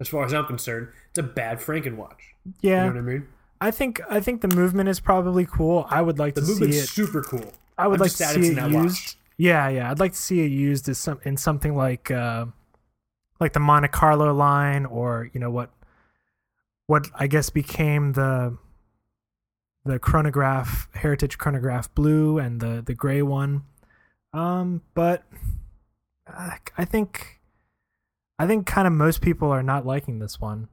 As 0.00 0.08
far 0.08 0.24
as 0.24 0.32
I'm 0.34 0.46
concerned, 0.46 0.88
it's 1.10 1.18
a 1.18 1.22
bad 1.22 1.58
Frankenwatch. 1.58 2.18
Yeah. 2.60 2.84
You 2.86 2.90
know 2.90 2.94
what 2.94 2.96
I 2.98 3.12
mean? 3.12 3.28
I 3.60 3.70
think 3.70 4.00
I 4.08 4.20
think 4.20 4.40
the 4.40 4.48
movement 4.54 4.88
is 4.88 5.00
probably 5.00 5.46
cool. 5.46 5.86
I 5.90 6.02
would 6.02 6.18
like 6.18 6.34
The 6.34 6.42
to 6.42 6.46
see 6.46 6.64
it. 6.66 6.88
super 6.88 7.22
cool. 7.22 7.52
I 7.78 7.88
would 7.88 7.94
I'm 8.00 8.04
like 8.04 8.12
to 8.12 8.24
see 8.24 8.48
it 8.48 8.54
that 8.56 8.70
watch. 8.70 8.84
used. 8.84 9.16
Yeah, 9.36 9.68
yeah. 9.68 9.90
I'd 9.90 9.98
like 10.00 10.12
to 10.12 10.18
see 10.18 10.40
it 10.40 10.50
used 10.52 10.88
as 10.88 10.98
some 10.98 11.18
in 11.24 11.36
something 11.36 11.74
like 11.74 12.10
uh 12.10 12.46
like 13.40 13.52
the 13.52 13.60
Monte 13.60 13.88
Carlo 13.88 14.32
line 14.32 14.84
or, 14.86 15.28
you 15.32 15.40
know, 15.40 15.50
what 15.50 15.70
what 16.86 17.08
I 17.14 17.26
guess 17.26 17.50
became 17.50 18.12
the 18.12 18.56
the 19.84 19.98
chronograph 19.98 20.88
heritage 20.94 21.38
chronograph 21.38 21.94
blue 21.94 22.38
and 22.38 22.60
the 22.60 22.82
the 22.84 22.94
gray 22.94 23.22
one. 23.22 23.62
Um 24.32 24.82
but 24.94 25.24
uh, 26.26 26.50
I 26.76 26.84
think 26.84 27.40
I 28.38 28.46
think 28.46 28.66
kind 28.66 28.86
of 28.86 28.92
most 28.92 29.20
people 29.20 29.50
are 29.50 29.62
not 29.62 29.86
liking 29.86 30.18
this 30.18 30.40
one. 30.40 30.68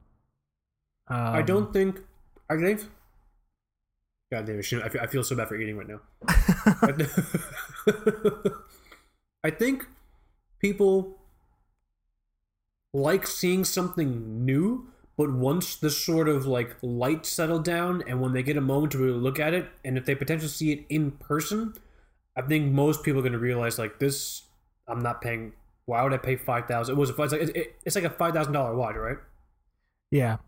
Um, 1.08 1.18
I 1.18 1.42
don't 1.42 1.72
think. 1.72 2.00
I 2.50 2.56
think. 2.56 2.80
God 4.30 4.46
damn 4.46 4.58
it! 4.58 4.72
I 4.72 4.88
feel, 4.88 5.00
I 5.02 5.06
feel 5.06 5.22
so 5.22 5.36
bad 5.36 5.48
for 5.48 5.56
eating 5.56 5.76
right 5.76 5.88
now. 5.88 6.00
I 9.44 9.50
think 9.50 9.86
people 10.58 11.18
like 12.94 13.26
seeing 13.26 13.64
something 13.64 14.44
new, 14.44 14.91
but 15.22 15.32
once 15.32 15.76
the 15.76 15.88
sort 15.88 16.28
of 16.28 16.46
like 16.46 16.74
light 16.82 17.24
settled 17.24 17.62
down, 17.64 18.02
and 18.08 18.20
when 18.20 18.32
they 18.32 18.42
get 18.42 18.56
a 18.56 18.60
moment 18.60 18.90
to 18.90 18.98
really 18.98 19.20
look 19.20 19.38
at 19.38 19.54
it, 19.54 19.68
and 19.84 19.96
if 19.96 20.04
they 20.04 20.16
potentially 20.16 20.48
see 20.48 20.72
it 20.72 20.84
in 20.88 21.12
person, 21.12 21.74
I 22.36 22.42
think 22.42 22.72
most 22.72 23.04
people 23.04 23.20
are 23.20 23.22
going 23.22 23.34
to 23.34 23.38
realize 23.38 23.78
like 23.78 24.00
this. 24.00 24.42
I'm 24.88 24.98
not 24.98 25.20
paying. 25.20 25.52
Why 25.86 26.02
would 26.02 26.12
I 26.12 26.16
pay 26.16 26.34
five 26.34 26.66
thousand? 26.66 26.96
It 26.96 26.98
was 26.98 27.10
it's 27.10 27.18
like 27.20 27.32
it, 27.34 27.76
it's 27.84 27.94
like 27.94 28.04
a 28.04 28.10
five 28.10 28.34
thousand 28.34 28.52
dollar 28.52 28.74
watch, 28.74 28.96
right? 28.96 29.18
Yeah. 30.10 30.38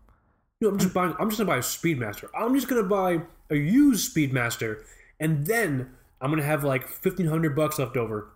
No, 0.59 0.67
I'm 0.67 0.77
just 0.77 0.93
buying. 0.93 1.15
I'm 1.19 1.29
just 1.29 1.39
gonna 1.39 1.49
buy 1.49 1.57
a 1.57 1.61
Speedmaster. 1.61 2.27
I'm 2.37 2.53
just 2.53 2.67
gonna 2.67 2.83
buy 2.83 3.21
a 3.49 3.55
used 3.55 4.13
Speedmaster, 4.13 4.83
and 5.21 5.45
then 5.45 5.91
I'm 6.19 6.31
gonna 6.31 6.43
have 6.43 6.65
like 6.65 6.89
fifteen 6.89 7.27
hundred 7.27 7.55
bucks 7.55 7.79
left 7.79 7.95
over 7.95 8.27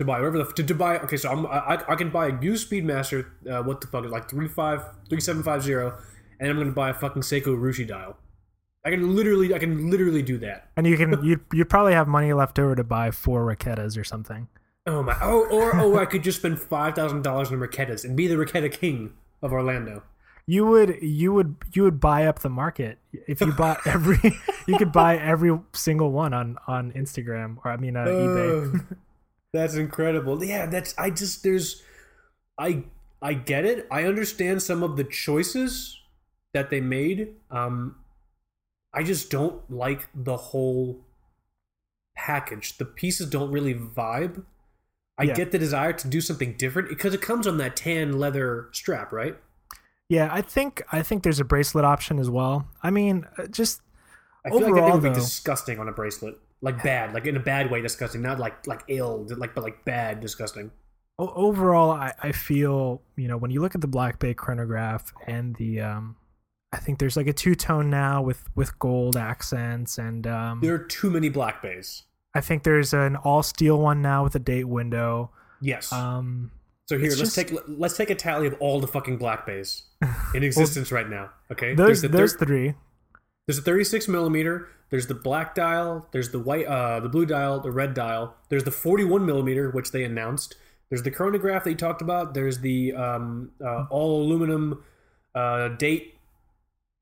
to 0.00 0.04
buy 0.06 0.18
whatever 0.18 0.38
the 0.38 0.44
to, 0.54 0.64
to 0.64 0.74
buy. 0.74 0.98
Okay, 0.98 1.18
so 1.18 1.30
I'm 1.30 1.46
I, 1.46 1.84
I 1.86 1.94
can 1.94 2.08
buy 2.08 2.28
a 2.28 2.40
used 2.42 2.70
Speedmaster. 2.70 3.26
Uh, 3.48 3.62
what 3.62 3.82
the 3.82 3.86
fuck 3.86 4.04
is 4.06 4.10
like 4.10 4.30
three 4.30 4.48
five 4.48 4.82
three 5.10 5.20
seven 5.20 5.42
five 5.42 5.62
zero, 5.62 5.98
and 6.40 6.50
I'm 6.50 6.56
gonna 6.56 6.72
buy 6.72 6.88
a 6.88 6.94
fucking 6.94 7.22
Seiko 7.22 7.48
Rushi 7.48 7.86
dial. 7.86 8.16
I 8.82 8.90
can 8.90 9.14
literally 9.14 9.54
I 9.54 9.58
can 9.58 9.90
literally 9.90 10.22
do 10.22 10.38
that. 10.38 10.70
And 10.74 10.86
you 10.86 10.96
can 10.96 11.22
you 11.22 11.40
you 11.52 11.66
probably 11.66 11.92
have 11.92 12.08
money 12.08 12.32
left 12.32 12.58
over 12.58 12.74
to 12.74 12.82
buy 12.82 13.10
four 13.10 13.44
Raketas 13.44 13.98
or 13.98 14.04
something. 14.04 14.48
Oh 14.86 15.02
my! 15.02 15.14
Oh, 15.20 15.46
or 15.50 15.76
oh, 15.76 15.98
I 15.98 16.06
could 16.06 16.22
just 16.22 16.38
spend 16.38 16.58
five 16.58 16.94
thousand 16.94 17.22
dollars 17.22 17.52
on 17.52 17.58
Raketas 17.58 18.02
and 18.02 18.16
be 18.16 18.26
the 18.26 18.36
Raketa 18.36 18.72
king 18.72 19.12
of 19.42 19.52
Orlando. 19.52 20.02
You 20.46 20.64
would 20.64 20.96
you 21.02 21.34
would 21.34 21.56
you 21.74 21.82
would 21.82 22.00
buy 22.00 22.24
up 22.24 22.38
the 22.38 22.48
market 22.48 22.98
if 23.28 23.42
you 23.42 23.52
bought 23.52 23.80
every 23.86 24.18
you 24.66 24.78
could 24.78 24.92
buy 24.92 25.18
every 25.18 25.58
single 25.74 26.10
one 26.10 26.32
on 26.32 26.56
on 26.66 26.90
Instagram 26.92 27.58
or 27.62 27.70
I 27.70 27.76
mean 27.76 27.98
uh, 27.98 28.06
eBay. 28.06 28.96
That's 29.52 29.74
incredible. 29.74 30.42
Yeah, 30.44 30.66
that's 30.66 30.94
I 30.98 31.10
just 31.10 31.42
there's 31.42 31.82
I 32.58 32.84
I 33.22 33.34
get 33.34 33.64
it. 33.64 33.86
I 33.90 34.04
understand 34.04 34.62
some 34.62 34.82
of 34.82 34.96
the 34.96 35.04
choices 35.04 35.98
that 36.54 36.70
they 36.70 36.80
made. 36.80 37.34
Um 37.50 37.96
I 38.92 39.02
just 39.02 39.30
don't 39.30 39.68
like 39.70 40.08
the 40.14 40.36
whole 40.36 41.00
package. 42.16 42.76
The 42.78 42.84
pieces 42.84 43.28
don't 43.28 43.50
really 43.50 43.74
vibe. 43.74 44.44
I 45.18 45.24
Yeah. 45.24 45.34
get 45.34 45.52
the 45.52 45.58
desire 45.58 45.92
to 45.92 46.08
do 46.08 46.20
something 46.20 46.54
different 46.56 46.88
because 46.88 47.12
it 47.14 47.20
comes 47.20 47.46
on 47.46 47.58
that 47.58 47.76
tan 47.76 48.18
leather 48.18 48.68
strap, 48.72 49.12
right? 49.12 49.36
Yeah, 50.08 50.28
I 50.32 50.42
think 50.42 50.82
I 50.90 51.02
think 51.02 51.22
there's 51.22 51.40
a 51.40 51.44
bracelet 51.44 51.84
option 51.84 52.18
as 52.18 52.30
well. 52.30 52.66
I 52.82 52.90
mean, 52.90 53.26
uh, 53.38 53.46
just 53.46 53.82
I 54.44 54.48
feel 54.48 54.60
like 54.60 54.66
that 54.66 54.70
Overall, 54.72 54.86
thing 54.92 55.02
would 55.02 55.08
be 55.10 55.14
though- 55.14 55.14
disgusting 55.24 55.78
on 55.78 55.88
a 55.88 55.92
bracelet. 55.92 56.38
Like 56.62 56.82
bad, 56.82 57.14
like 57.14 57.26
in 57.26 57.36
a 57.36 57.40
bad 57.40 57.70
way 57.70 57.80
disgusting, 57.80 58.20
not 58.22 58.38
like 58.38 58.66
like 58.66 58.82
ill, 58.88 59.26
like 59.36 59.54
but 59.54 59.64
like 59.64 59.84
bad 59.84 60.20
disgusting. 60.20 60.70
overall 61.18 61.90
I, 61.90 62.12
I 62.22 62.32
feel 62.32 63.02
you 63.16 63.28
know 63.28 63.36
when 63.36 63.50
you 63.50 63.60
look 63.60 63.74
at 63.74 63.80
the 63.80 63.86
black 63.88 64.18
bay 64.18 64.32
chronograph 64.34 65.12
and 65.26 65.54
the 65.56 65.80
um 65.80 66.16
i 66.72 66.78
think 66.78 66.98
there's 66.98 67.14
like 67.16 67.26
a 67.26 67.32
two-tone 67.32 67.90
now 67.90 68.22
with 68.22 68.42
with 68.54 68.78
gold 68.78 69.16
accents 69.18 69.98
and 69.98 70.26
um 70.26 70.60
There 70.62 70.74
are 70.74 70.78
too 70.86 71.10
many 71.10 71.28
black 71.28 71.62
bays. 71.62 72.04
I 72.34 72.40
think 72.40 72.62
there's 72.62 72.94
an 72.94 73.16
all 73.16 73.42
steel 73.42 73.78
one 73.80 74.00
now 74.02 74.22
with 74.24 74.34
a 74.36 74.38
date 74.38 74.64
window. 74.68 75.30
Yes. 75.60 75.92
Um, 75.92 76.52
so 76.86 76.96
here, 76.96 77.08
let's 77.08 77.18
just- 77.20 77.34
take 77.36 77.52
let's 77.68 77.96
take 77.96 78.08
a 78.10 78.14
tally 78.14 78.46
of 78.46 78.54
all 78.60 78.80
the 78.80 78.86
fucking 78.86 79.16
black 79.18 79.44
bays 79.46 79.82
in 80.34 80.42
existence 80.44 80.92
right 80.92 81.08
now. 81.10 81.30
Okay. 81.50 81.74
there's 81.74 82.02
the 82.02 82.08
there's 82.08 82.34
thir- 82.34 82.46
three. 82.46 82.74
There's 83.50 83.58
a 83.58 83.62
36 83.62 84.06
millimeter. 84.06 84.68
There's 84.90 85.08
the 85.08 85.14
black 85.14 85.56
dial. 85.56 86.06
There's 86.12 86.30
the 86.30 86.38
white, 86.38 86.66
uh, 86.66 87.00
the 87.00 87.08
blue 87.08 87.26
dial, 87.26 87.58
the 87.58 87.72
red 87.72 87.94
dial. 87.94 88.36
There's 88.48 88.62
the 88.62 88.70
41 88.70 89.26
millimeter, 89.26 89.70
which 89.70 89.90
they 89.90 90.04
announced. 90.04 90.54
There's 90.88 91.02
the 91.02 91.10
chronograph 91.10 91.64
that 91.64 91.70
you 91.70 91.76
talked 91.76 92.00
about. 92.00 92.32
There's 92.32 92.60
the 92.60 92.92
um, 92.92 93.50
uh, 93.60 93.86
all 93.90 94.22
aluminum 94.22 94.84
uh, 95.34 95.70
date 95.70 96.14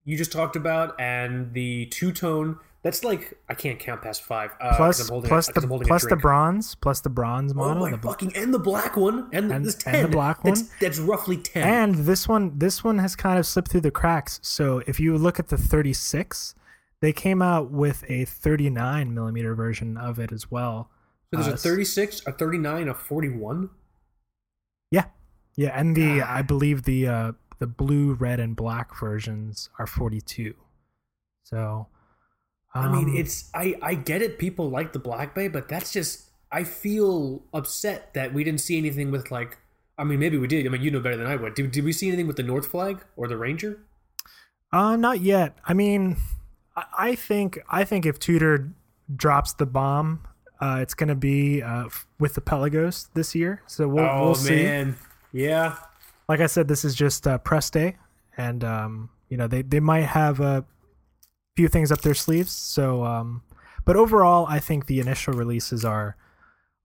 you 0.06 0.16
just 0.16 0.32
talked 0.32 0.56
about, 0.56 0.98
and 0.98 1.52
the 1.52 1.84
two 1.84 2.12
tone. 2.12 2.58
That's 2.88 3.04
like 3.04 3.38
I 3.48 3.54
can't 3.54 3.78
count 3.78 4.00
past 4.02 4.22
five. 4.22 4.50
Uh, 4.60 4.74
Plus 4.76 5.08
plus 5.10 5.48
a, 5.50 5.52
the 5.60 5.84
plus 5.86 6.06
the 6.06 6.16
bronze 6.16 6.74
plus 6.74 7.00
the 7.02 7.10
bronze 7.10 7.52
Oh 7.52 7.56
model. 7.56 7.82
my 7.82 7.90
the 7.90 7.98
fucking 7.98 8.34
and 8.34 8.52
the 8.54 8.58
black 8.58 8.96
one 8.96 9.28
and, 9.32 9.52
And- 9.52 9.64
this 9.64 9.74
and 9.74 9.82
ten 9.84 10.02
the 10.04 10.08
black 10.08 10.42
That's, 10.42 10.62
one. 10.62 10.70
that's 10.80 10.98
roughly 10.98 11.36
ten. 11.36 11.68
and 11.68 11.94
this 12.06 12.26
one 12.26 12.58
this 12.58 12.82
one 12.82 12.98
has 12.98 13.14
kind 13.14 13.38
of 13.38 13.44
slipped 13.46 13.70
through 13.70 13.82
the 13.82 13.90
cracks. 13.90 14.40
So 14.42 14.82
if 14.86 14.98
you 14.98 15.18
look 15.18 15.38
at 15.38 15.48
the 15.48 15.58
36, 15.58 16.54
they 17.00 17.12
came 17.12 17.42
out 17.42 17.70
with 17.70 18.04
a 18.08 18.24
39 18.24 19.14
millimeter 19.14 19.54
version 19.54 19.96
of 19.96 20.18
it 20.18 20.32
as 20.32 20.50
well. 20.50 20.90
so 21.34 21.40
there's 21.42 21.48
uh, 21.48 21.54
a 21.54 21.56
36, 21.56 22.22
a 22.26 22.32
39, 22.32 22.88
a 22.88 22.94
41. 22.94 23.70
Yeah, 24.90 25.04
yeah, 25.56 25.78
and 25.78 25.94
the 25.94 26.22
I 26.22 26.42
believe 26.42 26.84
the 26.84 27.06
uh, 27.06 27.32
the 27.58 27.66
blue, 27.66 28.14
red, 28.14 28.40
and 28.40 28.56
black 28.56 28.98
versions 28.98 29.68
are 29.78 29.86
42. 29.86 30.54
So, 31.42 31.88
I 32.74 32.88
mean, 32.88 33.10
um, 33.10 33.16
it's 33.16 33.50
I 33.54 33.74
I 33.82 33.94
get 33.94 34.22
it. 34.22 34.38
People 34.38 34.70
like 34.70 34.92
the 34.92 34.98
Black 34.98 35.34
Bay, 35.34 35.48
but 35.48 35.68
that's 35.68 35.92
just 35.92 36.28
I 36.52 36.64
feel 36.64 37.42
upset 37.52 38.14
that 38.14 38.32
we 38.32 38.44
didn't 38.44 38.60
see 38.60 38.78
anything 38.78 39.10
with 39.10 39.30
like. 39.30 39.58
I 39.96 40.04
mean, 40.04 40.20
maybe 40.20 40.38
we 40.38 40.46
did. 40.46 40.64
I 40.64 40.68
mean, 40.68 40.82
you 40.82 40.92
know 40.92 41.00
better 41.00 41.16
than 41.16 41.26
I 41.26 41.34
would. 41.34 41.54
Did, 41.54 41.72
did 41.72 41.84
we 41.84 41.92
see 41.92 42.06
anything 42.06 42.28
with 42.28 42.36
the 42.36 42.44
North 42.44 42.68
Flag 42.68 43.04
or 43.16 43.26
the 43.26 43.36
Ranger? 43.36 43.80
Uh, 44.72 44.94
not 44.94 45.20
yet. 45.20 45.58
I 45.64 45.74
mean, 45.74 46.18
I, 46.76 46.84
I 46.98 47.14
think 47.14 47.58
I 47.68 47.84
think 47.84 48.06
if 48.06 48.18
Tudor 48.18 48.70
drops 49.14 49.54
the 49.54 49.66
bomb, 49.66 50.20
uh, 50.60 50.78
it's 50.80 50.94
gonna 50.94 51.14
be 51.14 51.62
uh, 51.62 51.86
f- 51.86 52.06
with 52.18 52.34
the 52.34 52.40
Pelagos 52.40 53.08
this 53.14 53.34
year. 53.34 53.62
So 53.66 53.88
we'll 53.88 54.04
oh 54.04 54.24
we'll 54.26 54.34
see. 54.34 54.92
yeah. 55.32 55.76
Like 56.28 56.40
I 56.40 56.46
said, 56.46 56.68
this 56.68 56.84
is 56.84 56.94
just 56.94 57.26
uh, 57.26 57.38
press 57.38 57.70
day, 57.70 57.96
and 58.36 58.62
um, 58.62 59.10
you 59.30 59.36
know 59.36 59.46
they 59.48 59.62
they 59.62 59.80
might 59.80 60.04
have 60.04 60.40
a 60.40 60.64
few 61.58 61.68
things 61.68 61.90
up 61.90 62.00
their 62.02 62.14
sleeves. 62.14 62.52
So, 62.52 63.04
um, 63.04 63.42
but 63.84 63.96
overall, 63.96 64.46
I 64.46 64.60
think 64.60 64.86
the 64.86 65.00
initial 65.00 65.34
releases 65.34 65.84
are 65.84 66.16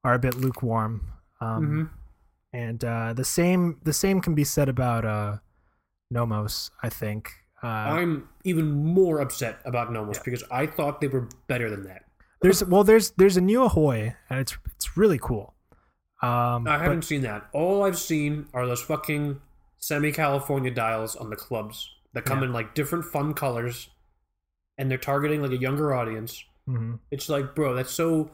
are 0.04 0.16
a 0.16 0.20
bit 0.20 0.36
lukewarm. 0.36 0.94
Um, 1.40 1.62
Mhm. 1.64 1.90
and 2.54 2.84
uh, 2.84 3.14
the 3.14 3.24
same 3.38 3.62
the 3.84 3.94
same 3.94 4.20
can 4.26 4.34
be 4.36 4.44
said 4.44 4.68
about 4.70 5.04
uh, 5.06 5.38
Nomos. 6.12 6.72
I 6.82 6.90
think. 6.90 7.30
Uh, 7.64 7.68
I'm 8.00 8.28
even 8.44 8.68
more 9.00 9.22
upset 9.22 9.56
about 9.64 9.92
Nomos 9.94 10.20
because 10.20 10.44
I 10.52 10.66
thought 10.66 11.00
they 11.02 11.08
were 11.08 11.28
better 11.48 11.70
than 11.70 11.84
that. 11.90 12.02
There's 12.42 12.64
well, 12.66 12.84
there's 12.84 13.12
there's 13.12 13.38
a 13.38 13.42
new 13.42 13.62
Ahoi, 13.64 14.16
and 14.30 14.40
it's 14.40 14.58
it's 14.76 14.98
really 14.98 15.20
cool. 15.20 15.54
Um, 16.22 16.68
I 16.68 16.78
haven't 16.80 17.04
seen 17.06 17.22
that. 17.22 17.42
All 17.54 17.84
I've 17.86 17.98
seen 18.00 18.48
are 18.54 18.66
those 18.66 18.82
fucking 18.82 19.40
semi 19.78 20.12
California 20.12 20.72
dials 20.72 21.16
on 21.16 21.30
the 21.30 21.36
clubs 21.36 21.78
that 22.14 22.26
come 22.26 22.40
Yeah. 22.40 22.48
in 22.48 22.54
like 22.54 22.74
different 22.76 23.06
fun 23.06 23.34
colors, 23.34 23.90
and 24.84 24.92
they're 24.92 24.98
targeting 24.98 25.42
like 25.42 25.52
a 25.52 25.58
younger 25.58 25.94
audience. 25.94 26.44
Mhm. 26.68 27.00
It's 27.10 27.30
like, 27.30 27.56
bro, 27.56 27.74
that's 27.74 27.92
so. 27.92 28.32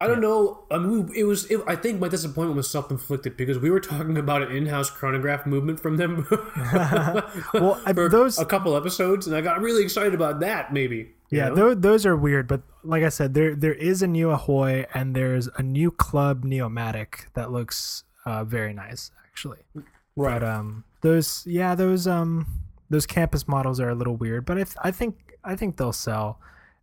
I 0.00 0.06
don't 0.06 0.20
know. 0.20 0.64
I 0.70 0.78
mean, 0.78 1.10
it 1.14 1.24
was. 1.24 1.46
It, 1.50 1.60
I 1.66 1.74
think 1.76 2.00
my 2.00 2.08
disappointment 2.08 2.56
was 2.56 2.70
self-inflicted 2.70 3.36
because 3.36 3.58
we 3.58 3.68
were 3.70 3.80
talking 3.80 4.16
about 4.16 4.42
an 4.42 4.50
in-house 4.56 4.90
chronograph 4.90 5.44
movement 5.46 5.78
from 5.80 5.96
them. 5.96 6.26
Well, 7.54 7.80
I- 7.86 7.92
for 7.92 8.08
those- 8.08 8.38
a 8.38 8.44
couple 8.44 8.76
episodes, 8.76 9.26
and 9.26 9.34
I 9.36 9.40
got 9.40 9.60
really 9.60 9.82
excited 9.82 10.14
about 10.14 10.40
that. 10.40 10.72
Maybe. 10.72 11.14
yeah, 11.30 11.48
know? 11.48 11.54
tho- 11.54 11.74
those 11.74 12.06
are 12.06 12.16
weird, 12.16 12.46
but 12.48 12.62
like 12.84 13.02
I 13.02 13.08
said, 13.08 13.34
there 13.34 13.54
there 13.56 13.74
is 13.74 14.02
a 14.02 14.06
new 14.06 14.30
Ahoi, 14.30 14.86
and 14.94 15.14
there's 15.16 15.48
a 15.56 15.62
new 15.62 15.90
Club 15.90 16.44
Neomatic 16.44 17.26
that 17.34 17.50
looks 17.50 18.04
uh, 18.24 18.44
very 18.44 18.72
nice, 18.74 19.10
actually. 19.26 19.58
right. 20.16 20.40
But 20.40 20.42
um, 20.44 20.84
those 21.00 21.42
yeah, 21.44 21.74
those 21.74 22.06
um, 22.06 22.46
those 22.90 23.06
campus 23.06 23.46
models 23.48 23.80
are 23.80 23.88
a 23.90 23.94
little 23.94 24.16
weird, 24.16 24.44
but 24.46 24.58
I, 24.58 24.64
th- 24.64 24.76
I 24.82 24.90
think 24.90 25.36
I 25.44 25.56
think 25.56 25.76
they'll 25.76 25.92
sell. 25.92 26.40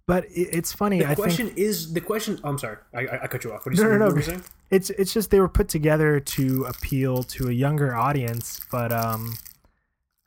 But 0.07 0.25
it, 0.25 0.49
it's 0.53 0.71
funny. 0.71 0.99
the 0.99 1.09
I 1.09 1.15
question 1.15 1.47
think 1.47 1.57
is 1.59 1.93
the 1.93 2.01
question. 2.01 2.39
I'm 2.43 2.57
sorry, 2.59 2.77
I, 2.93 2.99
I, 3.07 3.23
I 3.23 3.27
cut 3.27 3.43
you 3.43 3.51
off. 3.53 3.65
What, 3.65 3.75
you 3.75 3.83
No, 3.83 3.91
say? 3.91 3.97
no, 3.97 4.07
no. 4.09 4.21
saying? 4.21 4.43
it's 4.71 4.89
it's 4.91 5.13
just 5.13 5.31
they 5.31 5.39
were 5.39 5.49
put 5.49 5.67
together 5.67 6.19
to 6.19 6.63
appeal 6.65 7.21
to 7.23 7.49
a 7.49 7.51
younger 7.51 7.95
audience 7.95 8.59
but 8.71 8.91
um 8.91 9.35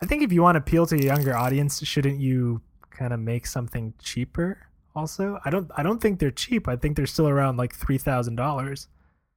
i 0.01 0.07
think 0.07 0.23
if 0.23 0.33
you 0.33 0.41
want 0.43 0.55
to 0.55 0.61
appeal 0.61 0.87
to 0.87 0.95
a 0.95 1.03
younger 1.03 1.35
audience 1.37 1.85
shouldn't 1.85 2.21
you 2.21 2.61
kind 2.88 3.12
of 3.12 3.19
make 3.19 3.45
something 3.47 3.93
cheaper 4.01 4.57
also 4.95 5.41
i 5.45 5.51
don't 5.51 5.69
i 5.77 5.83
don't 5.83 6.01
think 6.01 6.21
they're 6.21 6.31
cheap 6.31 6.69
i 6.69 6.77
think 6.77 6.95
they're 6.97 7.05
still 7.05 7.29
around 7.29 7.57
like 7.57 7.77
$3000 7.77 8.87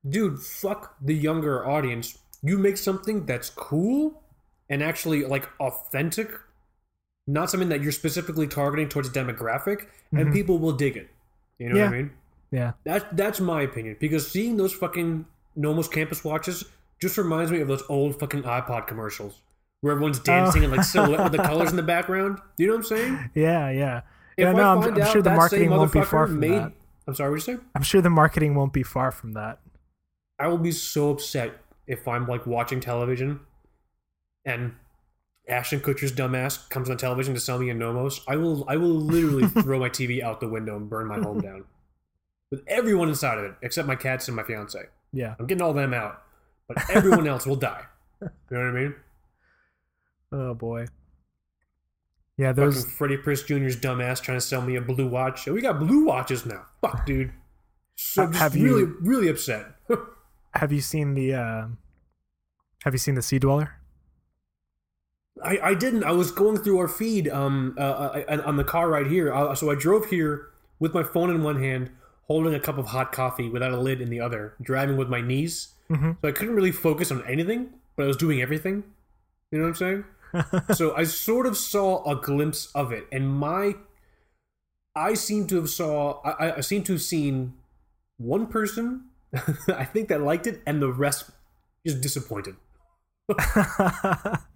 dude 0.07 0.39
fuck 0.39 0.95
the 1.01 1.15
younger 1.15 1.67
audience 1.67 2.19
you 2.43 2.59
make 2.59 2.77
something 2.77 3.25
that's 3.25 3.49
cool 3.49 4.21
and 4.71 4.81
actually 4.81 5.23
like 5.25 5.47
authentic 5.59 6.31
not 7.27 7.49
something 7.51 7.69
that 7.69 7.81
you're 7.81 7.91
specifically 7.91 8.47
targeting 8.47 8.89
towards 8.89 9.07
a 9.07 9.11
demographic 9.11 9.85
and 10.11 10.33
people 10.33 10.57
will 10.57 10.71
dig 10.71 10.97
it. 10.97 11.09
You 11.59 11.69
know 11.69 11.75
what 11.75 11.83
i 11.83 11.85
Mm-hmm. 11.87 11.97
Mean? 11.97 12.11
Yeah. 12.51 12.71
That, 12.83 13.15
that's 13.15 13.39
my 13.39 13.61
opinion 13.61 13.95
because 13.99 14.29
seeing 14.29 14.57
those 14.57 14.73
fucking 14.73 15.25
nomos 15.55 15.87
campus 15.87 16.23
watches 16.23 16.65
just 16.99 17.17
reminds 17.17 17.51
me 17.51 17.61
of 17.61 17.67
those 17.67 17.83
old 17.89 18.19
fucking 18.19 18.43
ipod 18.43 18.87
commercials 18.87 19.41
where 19.81 19.93
everyone's 19.93 20.19
dancing 20.19 20.63
and 20.63 20.71
like 20.71 20.83
silhouette 20.83 21.23
with 21.23 21.31
the 21.31 21.37
colors 21.43 21.69
in 21.69 21.75
the 21.75 21.83
background. 21.83 22.39
You 22.57 22.67
know 22.67 22.73
what 22.73 22.79
i'm 22.79 22.83
saying? 22.85 23.29
Yeah 23.35 23.69
yeah. 23.69 24.01
If 24.37 24.43
yeah 24.43 24.49
I 24.49 24.53
no 24.53 24.81
I'm 24.81 25.01
out 25.01 25.11
sure 25.11 25.21
the 25.21 25.29
marketing 25.29 25.69
won't 25.69 25.93
be 25.93 26.01
far 26.01 26.27
from 26.27 26.39
made 26.39 26.51
that. 26.51 26.73
I'm 27.07 27.15
sorry 27.15 27.31
what 27.31 27.39
did 27.39 27.47
you 27.47 27.57
say? 27.57 27.63
I'm 27.75 27.83
sure 27.83 28.01
the 28.01 28.09
marketing 28.09 28.55
won't 28.55 28.73
be 28.73 28.83
far 28.83 29.11
from 29.11 29.33
that. 29.33 29.59
I 30.39 30.47
will 30.47 30.57
be 30.57 30.71
so 30.71 31.11
upset 31.11 31.53
if 31.87 32.07
I'm 32.07 32.27
like 32.27 32.45
watching 32.47 32.79
television 32.79 33.39
and 34.45 34.73
Ashton 35.47 35.79
Kutcher's 35.81 36.11
dumbass 36.13 36.69
comes 36.69 36.89
on 36.89 36.97
television 36.97 37.33
to 37.33 37.39
sell 37.39 37.57
me 37.59 37.69
a 37.69 37.73
Nomos. 37.73 38.21
I 38.27 38.35
will 38.37 38.65
I 38.69 38.77
will 38.77 38.89
literally 38.89 39.47
throw 39.63 39.79
my 39.79 39.89
TV 39.89 40.21
out 40.21 40.39
the 40.39 40.47
window 40.47 40.75
and 40.77 40.89
burn 40.89 41.07
my 41.07 41.19
home 41.19 41.41
down. 41.41 41.65
With 42.51 42.63
everyone 42.67 43.07
inside 43.09 43.37
of 43.37 43.45
it, 43.45 43.53
except 43.61 43.87
my 43.87 43.95
cats 43.95 44.27
and 44.27 44.35
my 44.35 44.43
fiance. 44.43 44.79
yeah 45.13 45.35
I'm 45.39 45.47
getting 45.47 45.61
all 45.61 45.73
them 45.73 45.93
out. 45.93 46.21
But 46.67 46.89
everyone 46.89 47.27
else 47.27 47.45
will 47.45 47.55
die. 47.57 47.83
You 48.21 48.29
know 48.51 48.59
what 48.59 48.67
I 48.67 48.71
mean? 48.71 48.95
oh 50.33 50.53
boy 50.53 50.85
yeah 52.37 52.53
those 52.53 52.77
Fucking 52.81 52.91
Freddie 52.95 53.17
Prinze 53.17 53.45
Jr.'s 53.45 53.75
dumbass 53.75 54.21
trying 54.21 54.37
to 54.37 54.41
sell 54.45 54.61
me 54.61 54.75
a 54.75 54.81
blue 54.81 55.07
watch. 55.07 55.45
We 55.47 55.61
got 55.61 55.79
blue 55.79 56.05
watches 56.05 56.45
now. 56.45 56.65
Fuck, 56.81 57.05
dude. 57.05 57.31
So 57.95 58.23
I'm 58.23 58.31
just 58.31 58.41
Have 58.41 58.55
you- 58.55 58.65
really, 58.65 58.83
really 59.01 59.27
upset. 59.27 59.65
have 60.53 60.71
you 60.71 60.81
seen 60.81 61.13
the 61.13 61.33
uh 61.33 61.67
have 62.83 62.93
you 62.93 62.97
seen 62.99 63.15
the 63.15 63.21
sea 63.21 63.39
dweller 63.39 63.75
I, 65.43 65.59
I 65.63 65.73
didn't. 65.73 66.03
I 66.03 66.11
was 66.11 66.31
going 66.31 66.57
through 66.57 66.79
our 66.79 66.87
feed 66.87 67.27
um 67.29 67.75
uh, 67.77 67.81
uh, 67.81 68.41
on 68.45 68.57
the 68.57 68.63
car 68.63 68.89
right 68.89 69.07
here. 69.07 69.33
Uh, 69.33 69.55
so 69.55 69.71
I 69.71 69.75
drove 69.75 70.05
here 70.07 70.47
with 70.79 70.93
my 70.93 71.03
phone 71.03 71.29
in 71.29 71.43
one 71.43 71.61
hand, 71.61 71.89
holding 72.27 72.53
a 72.53 72.59
cup 72.59 72.77
of 72.77 72.87
hot 72.87 73.11
coffee 73.11 73.49
without 73.49 73.71
a 73.71 73.79
lid 73.79 74.01
in 74.01 74.09
the 74.09 74.19
other, 74.19 74.55
driving 74.61 74.97
with 74.97 75.09
my 75.09 75.21
knees. 75.21 75.69
Mhm. 75.89 76.17
So 76.21 76.27
I 76.27 76.31
couldn't 76.31 76.55
really 76.55 76.71
focus 76.71 77.11
on 77.11 77.23
anything, 77.25 77.69
but 77.95 78.03
I 78.03 78.07
was 78.07 78.17
doing 78.17 78.41
everything. 78.41 78.83
You 79.51 79.59
know 79.59 79.65
what 79.65 79.81
I'm 79.81 80.03
saying? 80.35 80.73
so 80.75 80.95
I 80.95 81.03
sort 81.03 81.45
of 81.45 81.57
saw 81.57 82.03
a 82.09 82.15
glimpse 82.15 82.67
of 82.73 82.91
it, 82.91 83.05
and 83.11 83.29
my 83.29 83.75
I 84.95 85.13
seem 85.13 85.47
to 85.47 85.55
have 85.57 85.69
saw 85.69 86.21
I, 86.23 86.47
I- 86.47 86.55
I 86.57 86.61
seem 86.61 86.83
to 86.83 86.93
have 86.93 87.01
seen 87.01 87.53
one 88.17 88.47
person 88.47 89.05
I 89.69 89.85
think 89.85 90.09
that 90.09 90.21
liked 90.21 90.45
it, 90.47 90.61
and 90.65 90.81
the 90.81 90.91
rest 90.91 91.31
just 91.87 92.01
disappointed. 92.01 92.55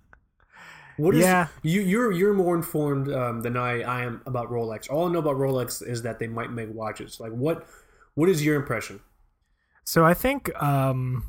What 0.98 1.16
is 1.16 1.22
Yeah. 1.22 1.48
you? 1.62 1.82
You're 1.82 2.12
you're 2.12 2.34
more 2.34 2.56
informed 2.56 3.12
um, 3.12 3.42
than 3.42 3.58
I, 3.58 3.82
I 3.82 4.04
am 4.06 4.22
about 4.26 4.50
Rolex. 4.50 4.90
All 4.90 5.08
I 5.08 5.12
know 5.12 5.20
about 5.20 5.36
Rolex 5.36 5.86
is 5.86 6.02
that 6.04 6.20
they 6.20 6.28
might 6.28 6.52
make 6.52 6.70
watches. 6.74 7.20
Like 7.20 7.32
what? 7.34 7.68
What 8.14 8.30
is 8.30 8.46
your 8.46 8.56
impression? 8.56 9.02
So 9.84 10.06
I 10.06 10.14
think 10.14 10.50
um 10.62 11.26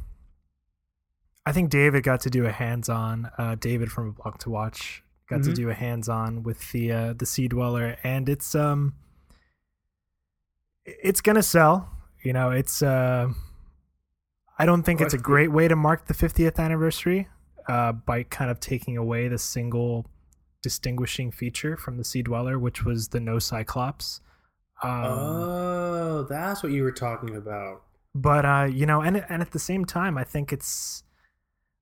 I 1.44 1.52
think 1.52 1.70
David 1.70 2.02
got 2.05 2.20
to 2.22 2.31
do 2.31 2.46
a 2.46 2.52
hands-on 2.52 3.31
uh 3.38 3.57
David 3.57 3.90
from 3.90 4.14
aBlogtoWatch 4.14 5.00
got 5.29 5.42
to 5.42 5.50
Mhm. 5.50 5.55
do 5.57 5.70
a 5.70 5.74
hands-on 5.74 6.42
with 6.44 6.70
the 6.72 6.92
uh 6.92 7.12
the 7.12 7.26
Sea 7.26 7.48
Dweller 7.48 7.96
and 8.05 8.29
it's 8.29 8.55
um 8.55 8.94
it's 10.85 11.20
going 11.20 11.35
to 11.37 11.42
sell, 11.42 11.90
you 12.22 12.33
know, 12.33 12.50
it's 12.52 12.83
uh 12.83 13.29
I 14.59 14.64
don't 14.64 14.85
think 14.85 15.00
it's 15.00 15.12
a 15.14 15.18
great 15.18 15.50
way 15.52 15.68
to 15.68 15.76
mark 15.76 16.07
the 16.07 16.14
50th 16.14 16.59
anniversary 16.59 17.29
uh 17.68 17.92
by 17.92 18.22
kind 18.24 18.50
of 18.50 18.61
taking 18.61 18.96
away 18.96 19.29
the 19.29 19.38
single 19.38 20.07
distinguishing 20.62 21.31
feature 21.31 21.76
from 21.76 21.96
the 21.96 22.05
Sea 22.05 22.22
Dweller 22.22 22.59
which 22.59 22.85
was 22.85 23.09
the 23.09 23.20
no 23.20 23.38
cyclops. 23.38 24.20
Um, 24.83 25.05
oh, 25.05 26.26
that's 26.29 26.62
what 26.62 26.70
you 26.72 26.83
were 26.83 26.92
talking 26.92 27.35
about. 27.37 27.83
but 28.14 28.44
uh, 28.44 28.68
you 28.70 28.85
know, 28.85 29.00
and 29.00 29.24
and 29.29 29.40
at 29.40 29.52
the 29.52 29.59
same 29.59 29.85
time, 29.87 30.18
I 30.18 30.24
think 30.24 30.52
it's, 30.52 31.02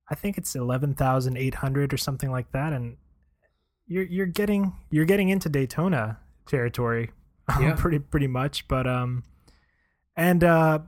I 0.09 0.15
think 0.15 0.37
it's 0.37 0.55
eleven 0.55 0.93
thousand 0.93 1.35
eight 1.37 1.55
hundred 1.55 1.93
or 1.93 1.97
something 1.97 2.31
like 2.31 2.51
that, 2.53 2.71
and 2.71 2.95
you're 3.85 4.03
you're 4.05 4.25
getting 4.25 4.73
you're 4.91 5.03
getting 5.05 5.27
into 5.27 5.49
Daytona 5.49 6.19
territory, 6.47 7.11
Yeah. 7.59 7.75
pretty 7.77 7.99
pretty 7.99 8.27
much. 8.27 8.65
But 8.69 8.87
um, 8.87 9.23
and 10.15 10.41
uh, 10.43 10.79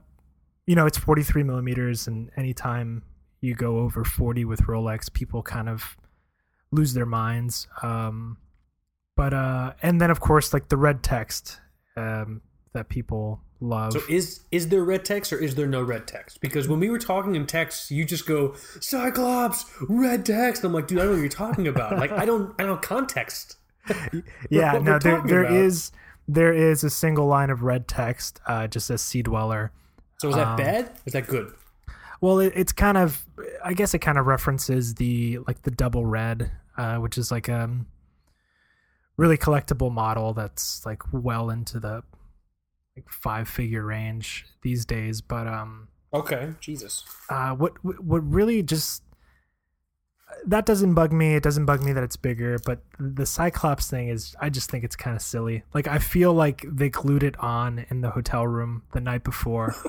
you 0.66 0.76
know, 0.76 0.86
it's 0.86 0.96
forty 0.98 1.22
three 1.22 1.42
millimeters, 1.42 2.06
and 2.06 2.30
anytime 2.38 3.02
you 3.40 3.54
go 3.54 3.78
over 3.78 4.04
forty 4.04 4.44
with 4.44 4.62
Rolex, 4.62 5.12
people 5.12 5.42
kind 5.42 5.68
of 5.68 5.96
lose 6.70 6.94
their 6.94 7.06
minds. 7.06 7.66
Um, 7.82 8.38
but 9.16 9.32
uh, 9.34 9.72
and 9.82 10.00
then 10.00 10.10
of 10.10 10.20
course, 10.20 10.52
like 10.52 10.68
the 10.68 10.76
red 10.76 11.02
text, 11.02 11.60
um, 11.96 12.40
that 12.72 12.88
people 12.88 13.40
love. 13.60 13.92
So 13.92 14.00
is 14.08 14.40
is 14.52 14.68
there 14.68 14.84
red 14.84 15.04
text 15.04 15.32
or 15.32 15.38
is 15.38 15.54
there 15.56 15.66
no 15.66 15.82
red 15.82 16.06
text? 16.06 16.40
Because 16.40 16.68
when 16.68 16.78
we 16.80 16.88
were 16.90 16.98
talking 16.98 17.34
in 17.34 17.46
text, 17.46 17.90
you 17.90 18.04
just 18.04 18.26
go 18.26 18.54
Cyclops 18.80 19.64
red 19.88 20.24
text. 20.24 20.62
I'm 20.64 20.72
like, 20.72 20.86
dude, 20.86 20.98
I 20.98 21.02
don't 21.02 21.10
know 21.10 21.16
what 21.16 21.20
you're 21.22 21.28
talking 21.30 21.66
about. 21.68 21.98
Like, 21.98 22.12
I 22.12 22.24
don't 22.24 22.54
I 22.60 22.64
don't 22.64 22.82
context. 22.82 23.56
yeah 24.50 24.72
no 24.78 24.98
there 24.98 25.22
there 25.22 25.44
about. 25.44 25.56
is 25.56 25.92
there 26.26 26.52
is 26.52 26.84
a 26.84 26.90
single 26.90 27.26
line 27.26 27.48
of 27.48 27.62
red 27.62 27.88
text 27.88 28.38
uh 28.46 28.66
just 28.66 28.86
says 28.86 29.00
sea 29.00 29.22
dweller 29.22 29.72
So 30.18 30.28
is 30.28 30.34
that 30.34 30.46
Um, 30.48 30.56
bad? 30.58 30.90
Is 31.06 31.14
that 31.14 31.26
good? 31.26 31.54
Well 32.20 32.38
it, 32.40 32.52
it's 32.56 32.72
kind 32.72 32.96
of 32.96 33.24
i 33.64 33.72
guess 33.72 33.94
it 33.94 33.98
kind 34.00 34.18
of 34.18 34.26
references 34.26 34.94
the 34.94 35.38
like 35.46 35.62
the 35.62 35.70
double 35.70 36.04
red 36.06 36.50
uh 36.76 36.96
which 36.96 37.16
is 37.18 37.30
like 37.30 37.48
a 37.48 37.70
really 39.16 39.36
collectible 39.36 39.90
model 39.92 40.32
that's 40.32 40.84
like 40.86 41.02
well 41.12 41.50
into 41.50 41.80
the 41.80 42.02
like 42.96 43.08
five 43.08 43.48
figure 43.48 43.84
range 43.84 44.46
these 44.62 44.84
days 44.84 45.20
but 45.20 45.46
um 45.46 45.88
Okay, 46.10 46.54
Jesus. 46.58 47.04
uh, 47.28 47.50
what 47.50 47.72
what 47.84 48.24
really 48.26 48.62
just 48.62 49.02
that 50.46 50.66
doesn't 50.66 50.94
bug 50.94 51.12
me. 51.12 51.34
It 51.34 51.42
doesn't 51.42 51.66
bug 51.66 51.82
me 51.82 51.92
that 51.92 52.02
it's 52.02 52.16
bigger, 52.16 52.58
but 52.64 52.80
the 52.98 53.26
Cyclops 53.26 53.90
thing 53.90 54.08
is, 54.08 54.34
I 54.40 54.50
just 54.50 54.70
think 54.70 54.84
it's 54.84 54.96
kind 54.96 55.16
of 55.16 55.22
silly. 55.22 55.62
Like 55.74 55.86
I 55.86 55.98
feel 55.98 56.32
like 56.32 56.64
they 56.68 56.88
glued 56.88 57.22
it 57.22 57.38
on 57.40 57.86
in 57.90 58.00
the 58.00 58.10
hotel 58.10 58.46
room 58.46 58.82
the 58.92 59.00
night 59.00 59.24
before. 59.24 59.74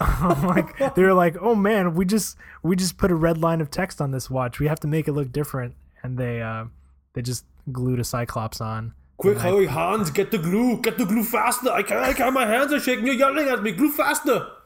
like 0.42 0.94
they 0.94 1.02
were 1.02 1.12
like, 1.12 1.36
"Oh 1.40 1.54
man, 1.54 1.94
we 1.94 2.06
just 2.06 2.36
we 2.62 2.74
just 2.74 2.96
put 2.96 3.10
a 3.10 3.14
red 3.14 3.36
line 3.36 3.60
of 3.60 3.70
text 3.70 4.00
on 4.00 4.12
this 4.12 4.30
watch. 4.30 4.58
We 4.58 4.66
have 4.66 4.80
to 4.80 4.88
make 4.88 5.08
it 5.08 5.12
look 5.12 5.30
different." 5.30 5.74
And 6.02 6.16
they 6.16 6.40
uh 6.40 6.66
they 7.12 7.20
just 7.22 7.44
glued 7.70 8.00
a 8.00 8.04
Cyclops 8.04 8.60
on. 8.60 8.94
Quick, 9.18 9.36
hurry, 9.36 9.66
Hans, 9.66 10.10
get 10.10 10.30
the 10.30 10.38
glue. 10.38 10.80
Get 10.80 10.96
the 10.96 11.04
glue 11.04 11.22
faster. 11.22 11.70
I 11.70 11.82
can't, 11.82 12.00
I 12.00 12.14
can't, 12.14 12.32
my 12.32 12.46
hands 12.46 12.72
are 12.72 12.80
shaking. 12.80 13.04
You're 13.04 13.16
yelling 13.16 13.48
at 13.48 13.62
me. 13.62 13.72
Glue 13.72 13.92
faster. 13.92 14.48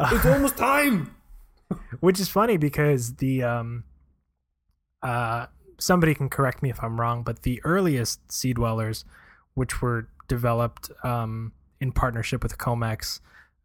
It's 0.00 0.26
almost 0.26 0.56
time. 0.56 1.14
which 2.00 2.18
is 2.18 2.28
funny 2.28 2.56
because 2.56 3.14
the 3.16 3.44
um 3.44 3.84
uh 5.04 5.46
somebody 5.78 6.14
can 6.14 6.28
correct 6.28 6.62
me 6.62 6.70
if 6.70 6.82
i'm 6.82 7.00
wrong 7.00 7.22
but 7.22 7.42
the 7.42 7.60
earliest 7.64 8.32
sea 8.32 8.52
dwellers 8.52 9.04
which 9.54 9.80
were 9.80 10.08
developed 10.28 10.90
um 11.02 11.52
in 11.80 11.92
partnership 11.92 12.42
with 12.42 12.56
COMEX 12.58 13.20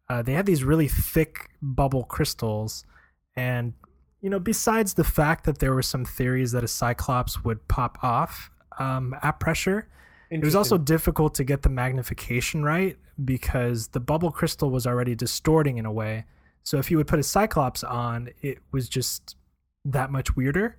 uh, 0.08 0.22
they 0.22 0.32
had 0.32 0.44
these 0.44 0.64
really 0.64 0.88
thick 0.88 1.50
bubble 1.62 2.04
crystals 2.04 2.84
and 3.36 3.72
you 4.20 4.28
know 4.28 4.38
besides 4.38 4.94
the 4.94 5.04
fact 5.04 5.44
that 5.44 5.58
there 5.58 5.72
were 5.72 5.82
some 5.82 6.04
theories 6.04 6.52
that 6.52 6.62
a 6.62 6.68
cyclops 6.68 7.44
would 7.44 7.66
pop 7.68 7.96
off 8.02 8.50
um, 8.78 9.14
at 9.22 9.40
pressure 9.40 9.88
it 10.30 10.44
was 10.44 10.54
also 10.54 10.78
difficult 10.78 11.34
to 11.34 11.44
get 11.44 11.62
the 11.62 11.68
magnification 11.68 12.62
right 12.62 12.96
because 13.24 13.88
the 13.88 14.00
bubble 14.00 14.30
crystal 14.30 14.70
was 14.70 14.86
already 14.86 15.14
distorting 15.14 15.78
in 15.78 15.86
a 15.86 15.92
way. 15.92 16.24
So 16.62 16.78
if 16.78 16.90
you 16.90 16.96
would 16.98 17.08
put 17.08 17.18
a 17.18 17.22
Cyclops 17.24 17.82
on, 17.82 18.30
it 18.40 18.58
was 18.70 18.88
just 18.88 19.36
that 19.84 20.12
much 20.12 20.36
weirder. 20.36 20.76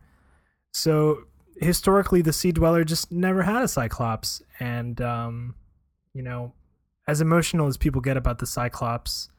So 0.72 1.24
historically, 1.58 2.22
the 2.22 2.34
Sea 2.34 2.52
Dweller 2.52 2.84
just 2.84 3.12
never 3.12 3.44
had 3.44 3.62
a 3.64 3.68
Cyclops, 3.68 4.42
and 4.60 5.00
um, 5.02 5.56
you 6.14 6.24
know, 6.24 6.54
as 7.08 7.22
emotional 7.22 7.68
as 7.68 7.78
people 7.78 8.02
get 8.02 8.18
about 8.18 8.40
the 8.40 8.46
Cyclops 8.46 9.30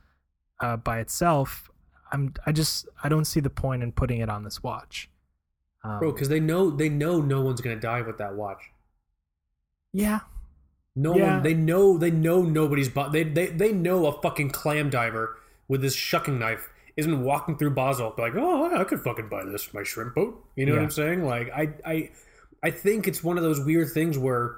uh, 0.60 0.76
by 0.76 1.00
itself, 1.00 1.70
I'm 2.12 2.34
I 2.46 2.52
just 2.52 2.86
I 3.02 3.08
don't 3.08 3.24
see 3.24 3.40
the 3.40 3.50
point 3.50 3.82
in 3.82 3.92
putting 3.92 4.20
it 4.20 4.28
on 4.28 4.44
this 4.44 4.62
watch. 4.62 5.08
Um, 5.84 5.98
bro, 5.98 6.12
because 6.12 6.28
they 6.28 6.40
know 6.40 6.70
they 6.70 6.88
know 6.88 7.20
no 7.20 7.40
one's 7.40 7.60
gonna 7.60 7.76
die 7.80 8.02
with 8.02 8.18
that 8.18 8.34
watch. 8.34 8.70
yeah, 9.92 10.20
No 10.94 11.16
Yeah. 11.16 11.34
one. 11.34 11.42
They 11.42 11.54
know. 11.54 11.96
They 11.98 12.10
know 12.10 12.42
nobody's. 12.42 12.88
Bu- 12.88 13.10
they 13.10 13.24
they 13.24 13.46
they 13.46 13.72
know 13.72 14.06
a 14.06 14.20
fucking 14.20 14.50
clam 14.50 14.90
diver 14.90 15.38
with 15.68 15.82
his 15.82 15.96
shucking 15.96 16.38
knife 16.38 16.68
isn't 16.96 17.22
walking 17.22 17.56
through 17.56 17.70
Basel 17.70 18.14
like, 18.18 18.34
oh, 18.36 18.74
I 18.74 18.84
could 18.84 19.00
fucking 19.00 19.28
buy 19.28 19.44
this 19.44 19.62
for 19.62 19.78
my 19.78 19.82
shrimp 19.82 20.14
boat. 20.14 20.44
You 20.56 20.66
know 20.66 20.74
what 20.74 20.82
I'm 20.82 20.90
saying? 20.90 21.24
Like, 21.24 21.50
I 21.50 21.74
I 21.84 22.10
I 22.62 22.70
think 22.70 23.08
it's 23.08 23.24
one 23.24 23.36
of 23.36 23.42
those 23.42 23.64
weird 23.64 23.90
things 23.90 24.18
where 24.18 24.56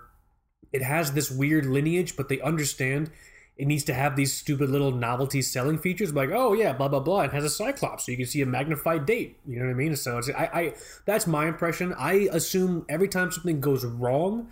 it 0.73 0.83
has 0.83 1.13
this 1.13 1.31
weird 1.31 1.67
lineage, 1.67 2.17
but 2.17 2.29
they 2.29 2.41
understand 2.41 3.11
it 3.57 3.67
needs 3.67 3.85
to 3.85 3.95
have 3.95 4.17
these 4.17 4.33
stupid 4.33 4.69
little 4.69 4.91
novelty 4.91 5.41
selling 5.41 5.79
features 5.79 6.13
like 6.13 6.31
oh 6.33 6.55
yeah 6.55 6.73
blah 6.73 6.89
blah 6.89 6.99
blah 6.99 7.21
it 7.21 7.33
has 7.33 7.45
a 7.45 7.51
cyclops 7.51 8.05
so 8.05 8.11
you 8.11 8.19
can 8.19 8.27
see 8.27 8.43
a 8.43 8.47
magnified 8.47 9.07
date. 9.07 9.39
You 9.47 9.61
know 9.61 9.67
what 9.67 9.71
i 9.71 9.75
mean? 9.75 9.95
So 9.97 10.19
it's, 10.19 10.29
I, 10.29 10.51
I 10.53 10.75
that's 11.05 11.27
my 11.27 11.47
impression. 11.47 11.95
I 11.97 12.29
assume 12.33 12.85
every 12.89 13.09
time 13.09 13.31
something 13.31 13.61
goes 13.61 13.85
wrong 13.85 14.49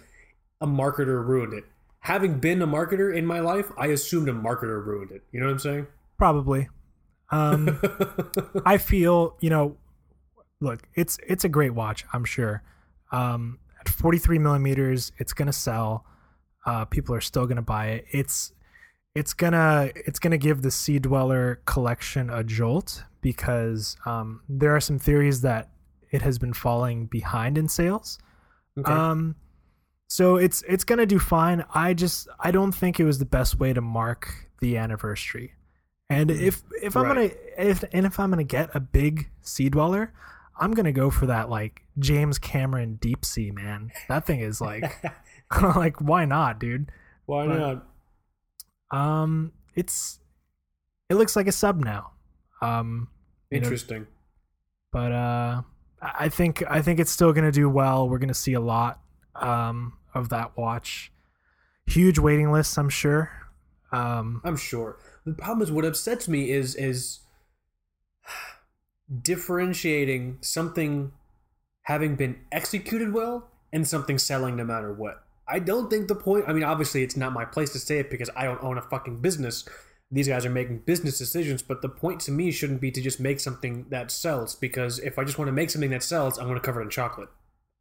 a 0.60 0.66
marketer 0.66 1.26
ruined 1.26 1.52
it. 1.52 1.64
Having 2.00 2.38
been 2.38 2.62
a 2.62 2.66
marketer 2.66 3.14
in 3.14 3.26
my 3.26 3.40
life 3.40 3.72
i 3.76 3.88
assumed 3.88 4.28
a 4.28 4.32
marketer 4.32 4.84
ruined 4.84 5.10
it. 5.10 5.22
You 5.32 5.40
know 5.40 5.46
what 5.46 5.52
i'm 5.52 5.58
saying? 5.58 5.86
Probably. 6.16 6.68
Um, 7.32 7.80
I 8.66 8.78
feel 8.78 9.36
you 9.40 9.50
know, 9.50 9.76
look, 10.60 10.80
it's 10.94 11.18
it's 11.26 11.44
a 11.44 11.48
great 11.48 11.74
watch. 11.74 12.04
I'm 12.12 12.24
sure. 12.24 12.62
Um, 13.10 13.58
at 13.80 13.88
43 13.88 14.38
millimeters, 14.38 15.12
it's 15.18 15.32
gonna 15.32 15.52
sell. 15.52 16.06
Uh, 16.64 16.84
people 16.84 17.14
are 17.14 17.20
still 17.20 17.46
gonna 17.46 17.62
buy 17.62 17.88
it. 17.88 18.04
It's 18.10 18.52
it's 19.14 19.34
gonna 19.34 19.90
it's 19.94 20.18
gonna 20.18 20.38
give 20.38 20.62
the 20.62 20.70
Sea 20.70 20.98
Dweller 20.98 21.60
collection 21.66 22.30
a 22.30 22.44
jolt 22.44 23.02
because 23.20 23.96
um, 24.06 24.42
there 24.48 24.74
are 24.74 24.80
some 24.80 24.98
theories 24.98 25.40
that 25.42 25.70
it 26.10 26.22
has 26.22 26.38
been 26.38 26.52
falling 26.52 27.06
behind 27.06 27.58
in 27.58 27.68
sales. 27.68 28.18
okay. 28.78 28.92
Um, 28.92 29.36
so 30.08 30.36
it's 30.36 30.62
it's 30.68 30.84
gonna 30.84 31.06
do 31.06 31.18
fine. 31.18 31.64
I 31.74 31.94
just 31.94 32.28
I 32.38 32.50
don't 32.50 32.72
think 32.72 33.00
it 33.00 33.04
was 33.04 33.18
the 33.18 33.24
best 33.24 33.58
way 33.58 33.72
to 33.72 33.80
mark 33.80 34.50
the 34.60 34.76
anniversary. 34.76 35.54
And 36.12 36.30
if 36.30 36.62
if 36.82 36.96
I'm 36.96 37.04
Right. 37.04 37.30
gonna 37.56 37.70
if 37.70 37.84
and 37.92 38.06
if 38.06 38.18
I'm 38.20 38.30
gonna 38.30 38.44
get 38.44 38.70
a 38.74 38.80
big 38.80 39.30
sea 39.40 39.68
dweller, 39.68 40.12
I'm 40.58 40.72
gonna 40.72 40.92
go 40.92 41.10
for 41.10 41.26
that 41.26 41.48
like 41.48 41.82
James 41.98 42.38
Cameron 42.38 42.96
deep 43.00 43.24
sea 43.24 43.50
man. 43.50 43.90
That 44.08 44.26
thing 44.26 44.40
is 44.40 44.60
like 44.60 45.02
like 45.62 46.00
why 46.00 46.24
not, 46.24 46.58
dude? 46.58 46.90
why 47.26 47.46
but- 47.46 47.58
not 47.58 47.86
Um, 48.98 49.52
it's 49.74 50.18
it 51.08 51.14
looks 51.14 51.36
like 51.36 51.46
a 51.46 51.52
sub 51.52 51.78
now. 51.80 52.12
Um, 52.60 53.08
you 53.50 53.58
know, 53.60 53.64
interesting 53.64 54.06
but 54.92 55.10
uh 55.12 55.62
I 56.00 56.26
I 56.26 56.28
think 56.28 56.62
I 56.68 56.82
think 56.82 57.00
it's 57.00 57.10
still 57.10 57.32
gonna 57.32 57.52
do 57.52 57.68
well. 57.68 58.08
We're 58.08 58.18
gonna 58.18 58.34
see 58.34 58.52
a 58.54 58.60
lot 58.60 59.00
um 59.34 59.94
of 60.14 60.28
that 60.30 60.56
watch. 60.56 61.12
Huge 61.86 62.18
waiting 62.18 62.52
lists, 62.52 62.76
I'm 62.78 62.88
sure. 62.90 63.30
Um 63.92 64.40
I'm 64.44 64.56
sure. 64.56 64.98
The 65.24 65.34
problem 65.34 65.62
is 65.62 65.70
what 65.70 65.84
upsets 65.84 66.28
me 66.28 66.50
is 66.50 66.74
is 66.74 67.20
differentiating 69.22 70.38
something 70.40 71.12
having 71.82 72.16
been 72.16 72.36
executed 72.50 73.12
well 73.12 73.48
and 73.72 73.86
something 73.86 74.18
selling 74.18 74.56
no 74.56 74.64
matter 74.64 74.92
what. 74.92 75.24
I 75.46 75.58
don't 75.58 75.90
think 75.90 76.08
the 76.08 76.14
point 76.14 76.44
I 76.48 76.52
mean 76.52 76.64
obviously 76.64 77.02
it's 77.02 77.16
not 77.16 77.32
my 77.32 77.44
place 77.44 77.72
to 77.72 77.78
say 77.78 77.98
it 77.98 78.10
because 78.10 78.30
I 78.36 78.44
don't 78.44 78.62
own 78.62 78.78
a 78.78 78.82
fucking 78.82 79.20
business. 79.20 79.64
These 80.10 80.28
guys 80.28 80.44
are 80.44 80.50
making 80.50 80.80
business 80.80 81.16
decisions, 81.16 81.62
but 81.62 81.80
the 81.80 81.88
point 81.88 82.20
to 82.22 82.32
me 82.32 82.50
shouldn't 82.50 82.82
be 82.82 82.90
to 82.90 83.00
just 83.00 83.18
make 83.18 83.40
something 83.40 83.86
that 83.88 84.10
sells 84.10 84.54
because 84.54 84.98
if 84.98 85.18
I 85.18 85.24
just 85.24 85.38
want 85.38 85.48
to 85.48 85.52
make 85.52 85.70
something 85.70 85.90
that 85.90 86.02
sells, 86.02 86.38
I'm 86.38 86.44
going 86.44 86.58
to 86.58 86.64
cover 86.64 86.80
it 86.80 86.84
in 86.84 86.90
chocolate. 86.90 87.30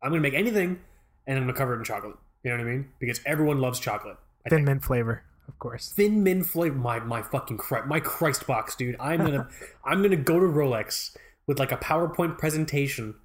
I'm 0.01 0.11
going 0.11 0.21
to 0.21 0.29
make 0.29 0.37
anything 0.37 0.79
and 1.27 1.37
I'm 1.37 1.43
going 1.43 1.53
to 1.53 1.57
cover 1.57 1.75
it 1.75 1.79
in 1.79 1.83
chocolate. 1.83 2.15
You 2.43 2.51
know 2.51 2.57
what 2.57 2.67
I 2.67 2.71
mean? 2.71 2.89
Because 2.99 3.19
everyone 3.25 3.59
loves 3.59 3.79
chocolate. 3.79 4.17
I 4.45 4.49
thin 4.49 4.65
mint 4.65 4.83
flavor, 4.83 5.23
of 5.47 5.57
course. 5.59 5.91
thin 5.91 6.23
mint 6.23 6.45
flavor. 6.45 6.75
My 6.75 6.99
my 6.99 7.21
fucking 7.21 7.57
Christ, 7.57 7.87
my 7.87 7.99
Christ 7.99 8.47
box, 8.47 8.75
dude. 8.75 8.95
I'm 8.99 9.19
gonna 9.19 9.49
I'm 9.85 10.01
gonna 10.01 10.15
go 10.15 10.39
to 10.39 10.45
Rolex 10.45 11.15
with 11.47 11.59
like 11.59 11.71
a 11.71 11.77
PowerPoint 11.77 12.37
presentation 12.37 13.15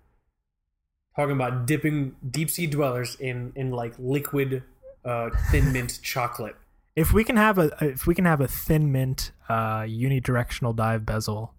talking 1.15 1.35
about 1.35 1.67
dipping 1.67 2.17
deep 2.31 2.51
sea 2.51 2.67
dwellers 2.67 3.17
in 3.17 3.53
in 3.57 3.71
like 3.71 3.95
liquid 3.99 4.63
uh, 5.05 5.31
thin 5.51 5.73
mint 5.73 5.99
chocolate. 6.03 6.57
If 6.95 7.13
we 7.13 7.25
can 7.25 7.37
have 7.37 7.59
a 7.59 7.71
if 7.81 8.07
we 8.07 8.15
can 8.15 8.25
have 8.25 8.41
a 8.41 8.49
thin 8.49 8.93
mint 8.93 9.33
uh 9.49 9.81
unidirectional 9.83 10.75
dive 10.75 11.05
bezel, 11.05 11.55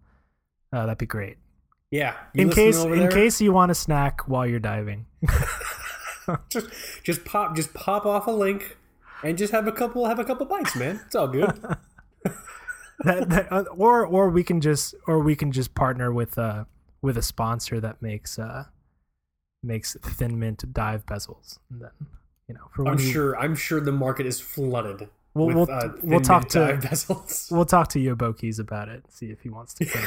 uh, 0.73 0.85
that'd 0.85 0.97
be 0.97 1.05
great. 1.05 1.37
Yeah, 1.91 2.15
you 2.33 2.43
In 2.43 2.49
case 2.49 2.83
in 2.83 3.09
case 3.09 3.39
you 3.39 3.53
want 3.53 3.71
a 3.71 3.75
snack 3.75 4.27
while 4.27 4.45
you're 4.45 4.59
diving. 4.59 5.05
just 6.49 6.67
just 7.03 7.23
pop 7.23 7.55
just 7.55 7.73
pop 7.73 8.05
off 8.05 8.27
a 8.27 8.31
link 8.31 8.77
and 9.23 9.37
just 9.37 9.51
have 9.51 9.67
a 9.67 9.71
couple 9.71 10.05
have 10.05 10.19
a 10.19 10.23
couple 10.25 10.45
bites, 10.45 10.75
man. 10.75 10.99
It's 11.05 11.15
all 11.15 11.27
good. 11.27 11.51
that, 13.03 13.29
that, 13.29 13.51
uh, 13.51 13.63
or 13.75 14.05
or 14.05 14.29
we 14.29 14.43
can 14.43 14.59
just 14.61 14.95
or 15.07 15.19
we 15.19 15.35
can 15.35 15.51
just 15.51 15.73
partner 15.75 16.11
with 16.11 16.37
uh 16.37 16.65
with 17.01 17.17
a 17.17 17.21
sponsor 17.21 17.79
that 17.79 18.01
makes 18.01 18.39
uh 18.39 18.65
makes 19.63 19.95
thin 20.01 20.37
mint 20.39 20.63
dive 20.73 21.05
bezels 21.05 21.59
and 21.71 21.81
then 21.81 21.91
you 22.47 22.53
know 22.55 22.61
for 22.73 22.87
I'm 22.87 22.95
when 22.95 23.03
you- 23.05 23.11
sure 23.11 23.37
I'm 23.39 23.55
sure 23.55 23.79
the 23.79 23.91
market 23.91 24.25
is 24.25 24.39
flooded. 24.39 25.09
We'll- 25.33 25.47
with, 25.47 25.55
we'll- 25.55 25.71
uh, 25.71 25.89
we'll 26.01 26.19
talk 26.21 26.47
to- 26.49 26.59
dive 26.59 26.81
vessels. 26.81 27.47
we'll 27.51 27.65
talk 27.65 27.89
to 27.89 27.99
Yobokis 27.99 28.59
about 28.59 28.89
it 28.89 29.03
see 29.09 29.27
if 29.27 29.41
he 29.41 29.49
wants 29.49 29.73
to 29.75 29.85
come 29.85 30.03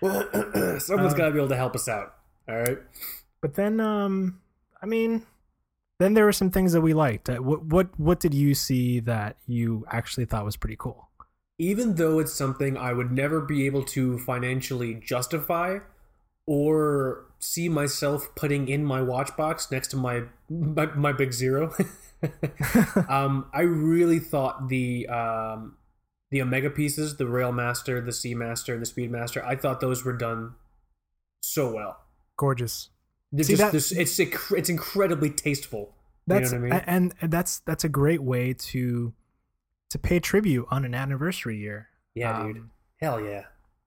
Someone's 0.80 1.14
got 1.14 1.26
to 1.26 1.30
be 1.32 1.38
able 1.38 1.48
to 1.48 1.56
help 1.56 1.74
us 1.74 1.88
out. 1.88 2.14
All 2.48 2.56
right. 2.56 2.78
but 3.42 3.54
then 3.54 3.78
um 3.80 4.40
i 4.82 4.86
mean 4.86 5.22
then 5.98 6.14
there 6.14 6.24
were 6.24 6.32
some 6.32 6.50
things 6.50 6.72
that 6.72 6.80
we 6.80 6.94
liked 6.94 7.28
Uh, 7.28 7.36
what 7.36 7.64
what 7.64 7.88
what 7.98 8.20
did 8.20 8.34
you 8.34 8.54
see 8.54 9.00
that 9.00 9.36
you 9.46 9.84
actually 9.90 10.24
thought 10.24 10.44
was 10.44 10.56
pretty 10.56 10.76
cool 10.76 11.08
even 11.58 11.96
though 11.96 12.18
it's 12.18 12.32
something 12.32 12.76
I 12.76 12.92
would 12.92 13.10
never 13.10 13.40
be 13.40 13.66
able 13.66 13.84
to 13.86 14.18
financially 14.18 14.94
justify 14.94 15.78
or 16.46 17.26
see 17.40 17.68
myself 17.68 18.34
putting 18.36 18.68
in 18.68 18.84
my 18.84 19.02
watch 19.02 19.36
box 19.36 19.70
next 19.70 19.88
to 19.88 19.96
my 19.96 20.22
my, 20.48 20.86
my 20.86 21.12
big 21.12 21.32
zero. 21.32 21.74
um, 23.08 23.46
I 23.52 23.60
really 23.62 24.18
thought 24.18 24.68
the 24.68 25.06
um, 25.08 25.76
the 26.30 26.42
Omega 26.42 26.70
pieces, 26.70 27.16
the 27.16 27.24
Railmaster, 27.24 28.04
the 28.04 28.10
Seamaster, 28.10 28.74
and 28.74 28.82
the 28.82 28.86
Speedmaster, 28.86 29.44
I 29.44 29.56
thought 29.56 29.80
those 29.80 30.04
were 30.04 30.16
done 30.16 30.54
so 31.42 31.72
well. 31.72 31.98
gorgeous 32.36 32.90
See, 33.36 33.42
just, 33.52 33.58
that- 33.58 33.72
this- 33.72 33.92
it's 33.92 34.18
it's 34.18 34.68
incredibly 34.68 35.30
tasteful. 35.30 35.94
that's 36.26 36.52
you 36.52 36.58
know 36.58 36.64
what 36.64 36.72
I 36.72 36.76
mean? 36.76 36.84
and, 36.86 37.14
and 37.20 37.30
that's 37.30 37.60
that's 37.60 37.84
a 37.84 37.88
great 37.88 38.22
way 38.22 38.54
to 38.54 39.12
to 39.90 39.98
pay 39.98 40.20
tribute 40.20 40.66
on 40.70 40.84
an 40.84 40.94
anniversary 40.94 41.56
year 41.58 41.88
Yeah, 42.14 42.38
Um, 42.40 42.52
dude. 42.52 42.68
Hell 43.00 43.20
yeah. 43.20 43.44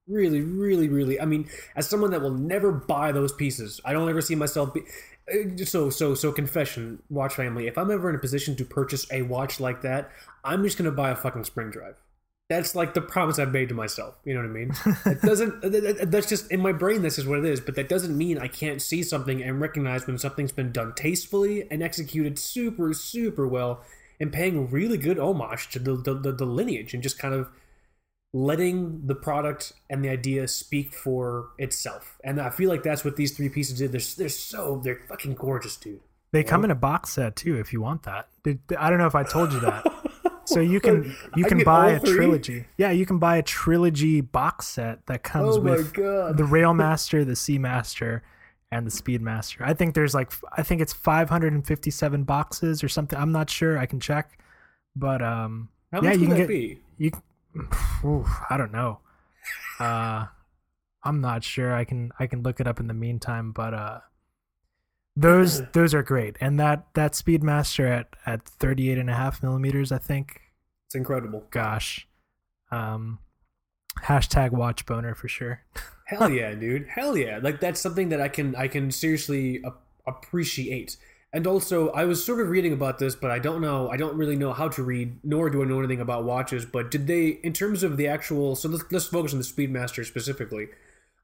Really, 0.08 0.42
really, 0.42 0.88
really. 0.90 1.20
I 1.22 1.26
mean, 1.26 1.48
as 1.76 1.88
someone 1.88 2.10
that 2.12 2.22
will 2.22 2.34
never 2.34 2.72
buy 2.72 3.12
those 3.12 3.32
pieces, 3.32 3.80
I 3.86 3.94
don't 3.94 4.10
ever 4.10 4.22
see 4.22 4.36
myself 4.36 4.74
be. 4.74 4.82
uh, 5.32 5.64
So, 5.66 5.90
so, 5.92 6.16
so, 6.16 6.32
confession, 6.32 7.02
watch 7.10 7.36
family. 7.36 7.68
If 7.68 7.78
I'm 7.78 7.92
ever 7.92 8.10
in 8.10 8.16
a 8.16 8.20
position 8.20 8.56
to 8.58 8.66
purchase 8.66 9.06
a 9.12 9.22
watch 9.22 9.60
like 9.60 9.82
that, 9.84 10.10
I'm 10.44 10.64
just 10.64 10.78
gonna 10.78 10.92
buy 10.92 11.12
a 11.12 11.16
fucking 11.16 11.44
spring 11.44 11.70
drive. 11.70 11.96
That's 12.52 12.76
like 12.76 12.94
the 12.94 13.02
promise 13.02 13.40
I've 13.40 13.54
made 13.54 13.70
to 13.70 13.76
myself. 13.76 14.16
You 14.26 14.34
know 14.34 14.42
what 14.42 14.50
I 14.50 14.54
mean? 14.60 14.74
It 15.06 15.22
doesn't. 15.22 15.62
that- 15.62 15.72
that- 15.72 16.12
That's 16.12 16.28
just 16.28 16.52
in 16.52 16.60
my 16.60 16.74
brain. 16.74 17.02
This 17.02 17.18
is 17.18 17.26
what 17.26 17.40
it 17.40 17.46
is. 17.46 17.60
But 17.62 17.76
that 17.76 17.88
doesn't 17.88 18.16
mean 18.18 18.38
I 18.38 18.48
can't 18.50 18.82
see 18.82 19.02
something 19.04 19.42
and 19.42 19.62
recognize 19.62 20.06
when 20.06 20.18
something's 20.18 20.52
been 20.52 20.72
done 20.72 20.94
tastefully 20.94 21.66
and 21.72 21.82
executed 21.82 22.38
super, 22.38 22.94
super 22.94 23.48
well, 23.48 23.82
and 24.20 24.34
paying 24.34 24.70
really 24.70 24.98
good 24.98 25.18
homage 25.18 25.70
to 25.72 25.80
the 25.80 25.96
the, 25.96 26.14
the, 26.14 26.32
the 26.34 26.46
lineage 26.46 26.94
and 26.94 27.02
just 27.02 27.18
kind 27.18 27.34
of 27.34 27.48
letting 28.34 29.08
the 29.08 29.16
product 29.16 29.74
and 29.90 30.04
the 30.04 30.10
idea 30.10 30.48
speak 30.48 30.94
for 30.94 31.50
itself. 31.58 32.18
And 32.24 32.40
I 32.40 32.50
feel 32.50 32.70
like 32.70 32.84
that's 32.84 33.04
what 33.04 33.16
these 33.18 33.36
three 33.36 33.50
pieces 33.50 33.78
did. 33.80 33.92
They're 33.92 34.02
they're 34.18 34.30
so 34.30 34.80
they're 34.84 35.02
fucking 35.08 35.36
gorgeous, 35.36 35.76
dude. 35.76 36.00
they 36.32 36.44
come 36.44 36.64
in 36.64 36.72
a 36.72 36.76
box 36.76 37.12
set 37.12 37.36
too 37.36 37.58
if 37.60 37.74
you 37.74 37.82
want 37.82 38.04
that 38.04 38.28
i 38.80 38.90
don't 38.90 38.98
know 39.00 39.06
if 39.06 39.16
i 39.16 39.22
told 39.24 39.52
you 39.54 39.60
that 39.60 39.84
so 40.54 40.60
you 40.60 40.80
can 40.80 41.16
you 41.36 41.46
can 41.46 41.64
buy 41.64 41.92
a 41.92 42.00
three? 42.00 42.16
trilogy. 42.16 42.66
Yeah 42.78 42.92
you 42.92 43.06
can 43.06 43.20
buy 43.20 43.38
a 43.38 43.44
trilogy 43.44 44.22
box 44.22 44.68
set 44.68 45.06
that 45.08 45.24
comes 45.24 45.58
Oh 45.58 45.62
with 45.62 45.94
the 45.94 46.44
Railmaster, 46.58 47.26
the 47.32 47.34
Seamaster 47.34 48.22
and 48.74 48.88
the 48.88 48.92
Speedmaster. 48.92 49.62
i 49.66 49.74
think 49.74 49.96
there's 49.96 50.14
like 50.14 50.32
i 50.56 50.64
think 50.64 50.82
it's 50.82 50.94
557 50.94 52.24
boxes 52.24 52.84
or 52.84 52.90
something. 52.90 53.18
I'm 53.20 53.32
not 53.32 53.50
sure. 53.50 53.78
I 53.78 53.86
can 53.86 54.00
check. 54.00 54.38
But 54.96 55.22
um 55.22 55.70
How 55.92 56.02
yeah 56.02 56.14
you 56.14 56.28
can 56.28 56.30
that 56.32 56.38
get 56.38 56.48
be? 56.48 56.80
you 56.98 57.12
oof, 58.06 58.28
i 58.50 58.58
don't 58.58 58.72
know. 58.72 59.00
Uh 59.80 60.26
i'm 61.04 61.20
not 61.22 61.44
sure. 61.44 61.74
I 61.74 61.84
can 61.84 62.12
i 62.20 62.28
can 62.28 62.44
look 62.44 62.60
it 62.60 62.68
up 62.68 62.80
in 62.80 62.88
the 62.88 62.94
meantime. 62.94 63.52
But 63.52 63.74
uh 63.74 64.00
those 65.16 65.62
those 65.72 65.94
are 65.94 66.04
great 66.04 66.38
and 66.40 66.60
that 66.60 66.88
that 66.94 67.12
speedmaster 67.14 67.90
at 67.90 68.16
at 68.26 68.44
38 68.46 68.98
and 68.98 69.10
a 69.10 69.14
half 69.14 69.44
millimeters 69.44 69.92
i 69.92 69.98
think 69.98 70.40
It's 70.88 70.96
incredible. 70.96 71.44
gosh 71.52 72.08
um 72.72 73.20
hashtag 74.04 74.52
watch 74.52 74.86
boner 74.86 75.14
for 75.16 75.28
sure 75.28 75.62
Hell 76.06 76.30
yeah, 76.30 76.54
dude. 76.54 76.88
Hell 76.90 77.16
yeah. 77.16 77.40
Like 77.42 77.62
that's 77.62 77.80
something 77.80 78.10
that 78.10 78.20
I 78.20 78.28
can 78.28 78.54
I 78.58 78.68
can 78.68 78.92
seriously 78.92 79.62
a- 79.64 79.72
appreciate. 80.06 80.98
And 81.32 81.48
also, 81.48 81.88
I 81.92 82.04
was 82.04 82.22
sort 82.26 82.42
of 82.42 82.50
reading 82.50 82.74
about 82.74 83.00
this, 83.00 83.16
but 83.16 83.32
I 83.32 83.40
don't 83.40 83.62
know. 83.62 83.90
I 83.90 83.96
don't 83.96 84.18
really 84.18 84.36
know 84.36 84.52
how 84.52 84.68
to 84.68 84.84
read, 84.84 85.20
nor 85.24 85.50
do 85.50 85.64
I 85.64 85.66
know 85.66 85.80
anything 85.80 86.02
about 86.02 86.26
watches. 86.26 86.66
But 86.66 86.92
did 86.92 87.08
they, 87.08 87.40
in 87.44 87.54
terms 87.54 87.82
of 87.84 87.96
the 87.96 88.10
actual? 88.10 88.58
So 88.58 88.68
let's, 88.68 88.84
let's 88.92 89.06
focus 89.06 89.32
on 89.32 89.40
the 89.40 89.46
Speedmaster 89.46 90.06
specifically. 90.06 90.68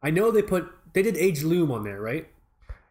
I 0.02 0.10
know 0.10 0.32
they 0.32 0.42
put 0.42 0.72
they 0.94 1.02
did 1.02 1.18
age 1.18 1.44
loom 1.44 1.70
on 1.70 1.84
there, 1.84 2.00
right? 2.00 2.30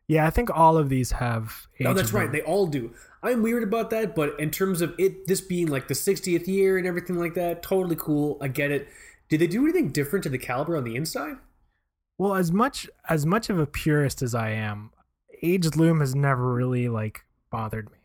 Yeah 0.08 0.26
i 0.26 0.30
think 0.30 0.50
all 0.50 0.76
of 0.76 0.88
these 0.88 1.12
have 1.12 1.66
No, 1.80 1.90
age 1.90 1.96
that's 1.96 2.12
right. 2.12 2.30
They 2.30 2.42
all 2.42 2.66
do. 2.66 2.92
I'm 3.22 3.42
weird 3.42 3.62
about 3.64 3.90
that, 3.90 4.14
but 4.14 4.38
in 4.38 4.50
terms 4.50 4.80
of 4.80 4.94
it, 4.98 5.26
this 5.26 5.40
being 5.40 5.66
like 5.66 5.88
the 5.88 5.94
60th 5.94 6.46
year 6.46 6.78
and 6.78 6.86
everything 6.86 7.16
like 7.18 7.34
that, 7.34 7.60
totally 7.62 7.96
cool. 7.96 8.38
I 8.40 8.46
get 8.48 8.70
it. 8.70 8.86
Did 9.28 9.40
they 9.40 9.48
do 9.48 9.64
anything 9.64 9.88
different 9.90 10.22
to 10.24 10.28
the 10.28 10.38
caliber 10.38 10.76
on 10.76 10.84
the 10.84 10.94
inside? 10.96 11.36
well 12.18 12.34
as 12.34 12.50
much 12.52 12.88
as 13.08 13.26
much 13.26 13.50
of 13.50 13.58
a 13.58 13.66
purist 13.66 14.22
as 14.22 14.34
i 14.34 14.48
am 14.50 14.90
aged 15.42 15.76
loom 15.76 16.00
has 16.00 16.14
never 16.14 16.54
really 16.54 16.88
like 16.88 17.24
bothered 17.50 17.90
me 17.90 17.98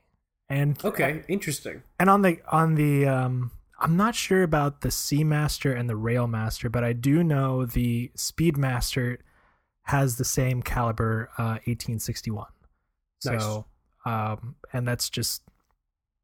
and 0.49 0.83
Okay, 0.83 1.23
interesting. 1.29 1.81
and 1.97 2.09
on 2.09 2.21
the 2.21 2.39
on 2.51 2.75
the 2.75 3.07
um 3.07 3.51
i'm 3.79 3.95
not 3.95 4.13
sure 4.15 4.43
about 4.43 4.81
the 4.81 4.89
seamaster 4.89 5.73
and 5.79 5.89
the 5.89 5.93
railmaster 5.93 6.69
but 6.69 6.83
i 6.83 6.91
do 6.91 7.23
know 7.23 7.65
the 7.65 8.11
speedmaster 8.17 9.17
has 9.95 10.17
the 10.17 10.25
same 10.25 10.61
caliber 10.61 11.29
uh 11.37 11.57
1861 11.67 12.47
Nice. 13.25 13.41
so 13.41 13.65
um 14.05 14.55
and 14.73 14.87
that's 14.87 15.09
just 15.09 15.43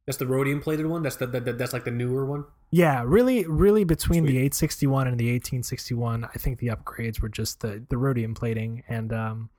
That's 0.07 0.17
the 0.17 0.25
rhodium 0.27 0.61
plated 0.61 0.85
one. 0.87 1.03
That's 1.03 1.17
the, 1.17 1.27
the, 1.27 1.39
the 1.41 1.53
that's 1.53 1.73
like 1.73 1.83
the 1.85 1.91
newer 2.03 2.25
one. 2.25 2.43
yeah 2.71 3.03
really 3.05 3.45
really 3.63 3.83
between 3.83 4.23
the 4.25 4.37
861 4.37 5.07
and 5.07 5.17
the 5.19 5.29
1861 5.31 6.25
i 6.25 6.37
think 6.41 6.59
the 6.59 6.67
upgrades 6.75 7.21
were 7.21 7.29
just 7.29 7.59
the 7.63 7.71
the 7.91 7.97
rhodium 7.97 8.33
plating 8.33 8.83
and 8.95 9.09
um 9.23 9.49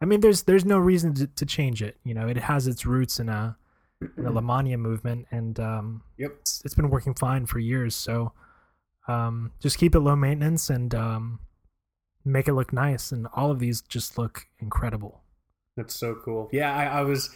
i 0.00 0.04
mean 0.04 0.20
there's 0.20 0.42
there's 0.48 0.64
no 0.64 0.78
reason 0.78 1.14
to, 1.14 1.26
to 1.40 1.44
change 1.46 1.78
it 1.88 1.94
you 2.08 2.14
know 2.16 2.26
it 2.34 2.36
has 2.50 2.66
its 2.66 2.82
roots 2.86 3.20
in 3.20 3.28
a 3.28 3.56
in 4.16 4.24
the 4.24 4.30
Lemania 4.38 4.78
movement 4.78 5.26
and 5.30 5.54
um 5.60 6.02
Yep. 6.18 6.32
it's, 6.40 6.62
it's 6.64 6.74
been 6.74 6.90
working 6.90 7.14
fine 7.14 7.44
for 7.46 7.58
years 7.60 7.94
so 7.94 8.32
um 9.08 9.52
just 9.60 9.76
keep 9.78 9.94
it 9.94 10.00
low 10.00 10.16
maintenance 10.16 10.70
and 10.70 10.94
um 10.94 11.38
make 12.26 12.48
it 12.48 12.54
look 12.54 12.72
nice 12.72 13.12
and 13.12 13.26
all 13.34 13.50
of 13.50 13.58
these 13.60 13.80
just 13.82 14.18
look 14.18 14.46
incredible 14.58 15.22
That's 15.76 15.94
so 15.94 16.14
cool. 16.24 16.48
Yeah, 16.52 16.74
I, 16.74 16.84
I 16.86 17.02
was. 17.02 17.30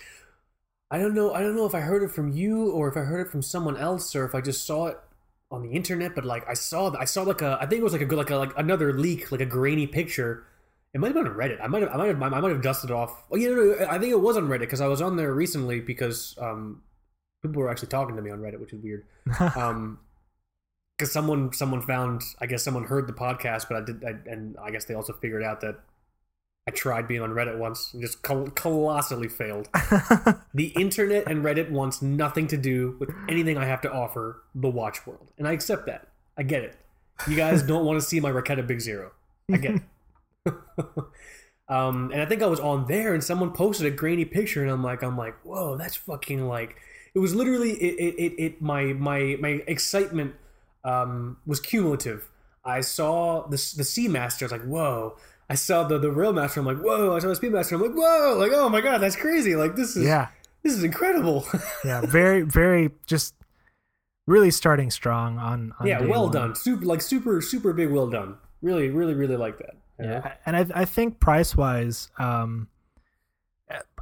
I 0.91 0.99
don't 0.99 1.15
know. 1.15 1.33
I 1.33 1.41
don't 1.41 1.55
know 1.55 1.67
if 1.67 1.75
I 1.75 1.81
heard 1.81 2.03
it 2.03 2.11
from 2.11 2.33
you 2.33 2.71
or 2.73 2.89
if 2.89 2.97
I 2.97 3.01
heard 3.01 3.27
it 3.27 3.31
from 3.31 3.43
someone 3.43 3.77
else 3.77 4.17
or 4.17 4.25
if 4.25 4.35
I 4.35 4.41
just 4.41 4.65
saw 4.67 4.87
it 4.87 4.99
on 5.51 5.63
the 5.63 5.71
internet. 5.73 6.15
But 6.15 6.25
like, 6.25 6.49
I 6.49 6.55
saw. 6.55 6.91
I 6.99 7.05
saw 7.05 7.23
like 7.23 7.43
a. 7.43 7.59
I 7.61 7.67
think 7.67 7.81
it 7.81 7.85
was 7.85 7.93
like 7.93 8.03
a 8.03 8.07
good 8.07 8.19
like 8.19 8.31
a 8.31 8.37
like 8.37 8.53
another 8.57 8.93
leak, 8.95 9.31
like 9.31 9.43
a 9.43 9.47
grainy 9.47 9.87
picture. 9.87 10.45
It 10.95 11.01
might 11.01 11.09
have 11.09 11.17
been 11.17 11.29
on 11.29 11.39
Reddit. 11.39 11.61
I 11.63 11.67
might 11.69 11.83
have. 11.83 11.93
I 11.93 11.97
might 11.97 12.07
have. 12.07 12.23
I 12.23 12.41
might 12.41 12.51
have 12.51 12.63
dusted 12.63 12.91
it 12.91 12.95
off. 12.95 13.23
Oh, 13.31 13.37
you 13.37 13.55
know, 13.55 13.87
I 13.87 13.99
think 13.99 14.11
it 14.11 14.21
was 14.21 14.37
on 14.37 14.49
Reddit 14.49 14.61
because 14.61 14.81
I 14.81 14.89
was 14.89 15.03
on 15.03 15.17
there 15.17 15.33
recently 15.35 15.81
because 15.81 16.35
um, 16.41 16.83
people 17.43 17.61
were 17.63 17.71
actually 17.71 17.89
talking 17.89 18.17
to 18.17 18.23
me 18.23 18.31
on 18.31 18.41
Reddit, 18.41 18.59
which 18.59 18.73
is 18.73 18.83
weird. 18.83 19.05
um 19.57 19.99
because 21.01 21.13
someone 21.13 21.53
someone 21.53 21.81
found 21.81 22.23
i 22.41 22.47
guess 22.47 22.63
someone 22.63 22.85
heard 22.85 23.07
the 23.07 23.13
podcast 23.13 23.67
but 23.69 23.77
i 23.77 23.81
did 23.85 24.05
I, 24.05 24.31
and 24.31 24.57
i 24.63 24.71
guess 24.71 24.85
they 24.85 24.95
also 24.95 25.13
figured 25.15 25.43
out 25.43 25.61
that 25.63 25.77
i 26.69 26.71
tried 26.71 27.09
being 27.09 27.23
on 27.23 27.31
reddit 27.31 27.59
once 27.59 27.93
and 27.93 28.03
just 28.03 28.23
col- 28.23 28.51
colossally 28.51 29.29
failed 29.29 29.69
the 30.55 30.73
internet 30.77 31.27
and 31.27 31.43
reddit 31.43 31.71
wants 31.71 32.03
nothing 32.03 32.47
to 32.49 32.57
do 32.57 32.97
with 33.01 33.11
anything 33.29 33.57
i 33.57 33.65
have 33.65 33.81
to 33.81 33.91
offer 33.91 34.43
the 34.55 34.69
watch 34.69 35.07
world 35.07 35.33
and 35.39 35.49
i 35.49 35.53
accept 35.53 35.87
that 35.87 36.09
i 36.37 36.43
get 36.43 36.63
it 36.63 36.77
you 37.29 37.37
guys 37.37 37.63
don't 37.63 37.85
want 37.85 38.01
to 38.01 38.07
see 38.07 38.21
my 38.21 38.31
Raketa 38.31 38.67
Big 38.67 38.81
Zero. 38.81 39.13
I 39.53 39.57
get 39.57 39.75
it. 39.77 39.83
um, 41.69 42.11
and 42.13 42.23
I 42.23 42.27
think 42.27 42.43
I 42.43 42.47
was 42.47 42.61
on 42.61 42.87
there, 42.87 43.15
and 43.15 43.23
someone 43.23 43.53
posted 43.53 43.87
a 43.87 43.91
grainy 43.91 44.25
picture, 44.25 44.63
and 44.63 44.71
I'm 44.71 44.83
like, 44.83 45.03
I'm 45.03 45.19
like, 45.19 45.35
whoa, 45.45 45.77
that's 45.77 45.97
fucking 45.97 46.47
like. 46.47 46.77
It 47.15 47.19
was 47.19 47.35
literally 47.35 47.73
it. 47.73 47.95
It. 47.99 48.23
It. 48.23 48.43
it 48.43 48.63
my 48.63 48.85
my 48.93 49.37
my 49.41 49.63
excitement 49.67 50.35
um, 50.85 51.39
was 51.47 51.61
cumulative. 51.61 52.29
I 52.65 52.81
saw 52.81 53.43
the 53.47 53.57
the 53.57 53.83
Seamaster. 53.83 54.43
I 54.43 54.45
was 54.47 54.53
like, 54.53 54.65
whoa. 54.65 55.17
I 55.49 55.55
saw 55.55 55.85
the 55.85 55.99
the 55.99 56.09
Railmaster. 56.09 56.59
I'm 56.59 56.67
like, 56.67 56.79
whoa. 56.79 57.17
I 57.17 57.19
saw 57.19 57.29
the 57.29 57.35
Speedmaster. 57.35 57.73
I'm 57.73 57.83
like, 57.83 57.95
whoa. 57.95 58.37
Like, 58.39 58.53
oh 58.55 58.69
my 58.69 58.81
god, 58.81 58.99
that's 58.99 59.17
crazy. 59.17 59.57
Like, 59.57 59.77
this 59.77 59.97
is 59.97 60.05
yeah, 60.05 60.29
this 60.63 60.75
is 60.75 60.85
incredible. 60.85 61.47
yeah, 61.85 62.03
very, 62.03 62.43
very, 62.43 62.91
just 63.07 63.35
really 64.27 64.51
starting 64.51 64.91
strong 64.91 65.39
on. 65.39 65.73
on 65.81 65.87
yeah, 65.87 66.01
well 66.03 66.25
one. 66.25 66.33
done. 66.33 66.55
Super 66.55 66.85
like 66.85 67.01
super 67.01 67.41
super 67.41 67.73
big. 67.73 67.91
Well 67.91 68.09
done. 68.09 68.37
Really, 68.63 68.91
really, 68.91 69.15
really 69.15 69.37
like 69.37 69.59
that. 69.59 69.77
Yeah, 69.99 70.35
and 70.47 70.57
I 70.57 70.67
I 70.75 70.85
think 70.85 71.21
price 71.21 71.57
wise, 71.57 72.11
um, 72.19 72.69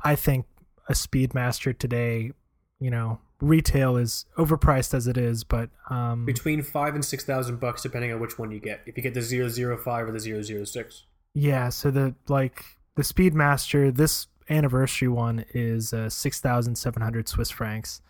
I 0.04 0.14
think 0.14 0.46
a 0.88 0.92
Speedmaster 0.92 1.76
today 1.76 2.32
you 2.80 2.90
know, 2.90 3.18
retail 3.40 3.96
is 3.96 4.26
overpriced 4.36 4.94
as 4.94 5.06
it 5.06 5.16
is, 5.16 5.44
but 5.44 5.70
um, 5.90 6.24
Between 6.24 6.62
five 6.62 6.94
and 6.94 7.04
six 7.04 7.24
thousand 7.24 7.60
bucks, 7.60 7.82
depending 7.82 8.12
on 8.12 8.20
which 8.20 8.38
one 8.38 8.50
you 8.50 8.58
get. 8.60 8.80
If 8.86 8.96
you 8.96 9.02
get 9.02 9.14
the 9.14 9.20
005 9.22 10.08
or 10.08 10.12
the 10.12 10.64
006. 10.64 11.04
yeah. 11.34 11.68
So 11.68 11.90
the 11.90 12.14
like 12.28 12.64
the 12.96 13.02
Speedmaster, 13.02 13.94
this 13.94 14.26
anniversary 14.50 15.08
one 15.08 15.44
is 15.54 15.92
uh, 15.92 16.08
six 16.10 16.40
thousand 16.40 16.76
seven 16.76 17.02
hundred 17.02 17.28
Swiss 17.28 17.50
francs, 17.50 18.00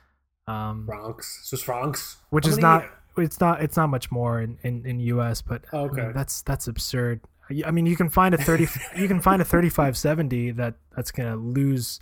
um, 0.46 0.86
Francs, 0.86 1.40
Swiss 1.44 1.62
francs, 1.62 2.16
which 2.30 2.44
How 2.46 2.50
is 2.50 2.56
many- 2.56 2.62
not 2.62 2.84
it's 3.18 3.40
not 3.40 3.60
it's 3.62 3.76
not 3.76 3.88
much 3.88 4.10
more 4.12 4.40
in 4.40 4.58
in, 4.62 4.86
in 4.86 5.00
US, 5.00 5.42
but 5.42 5.62
I 5.72 5.76
mean, 5.78 5.90
Okay. 5.90 6.10
that's 6.14 6.42
that's 6.42 6.68
absurd. 6.68 7.20
I 7.66 7.70
mean, 7.70 7.86
you 7.86 7.96
can 7.96 8.08
find 8.08 8.34
a 8.34 8.38
thirty 8.38 8.66
you 8.96 9.08
can 9.08 9.20
find 9.20 9.42
a 9.42 9.44
thirty 9.44 9.68
five 9.68 9.96
seventy 9.98 10.50
that 10.52 10.74
that's 10.94 11.10
gonna 11.10 11.36
lose 11.36 11.98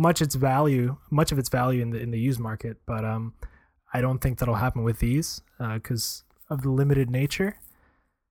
much 0.00 0.22
its 0.22 0.34
value, 0.34 0.96
much 1.10 1.30
of 1.32 1.38
its 1.38 1.48
value 1.48 1.82
in 1.82 1.90
the 1.90 1.98
in 2.00 2.10
the 2.10 2.18
used 2.18 2.40
market, 2.40 2.78
but 2.86 3.04
um, 3.04 3.34
I 3.92 4.00
don't 4.00 4.18
think 4.20 4.38
that'll 4.38 4.54
happen 4.56 4.82
with 4.82 4.98
these 4.98 5.42
because 5.58 6.24
of 6.48 6.62
the 6.62 6.70
limited 6.70 7.10
nature. 7.10 7.56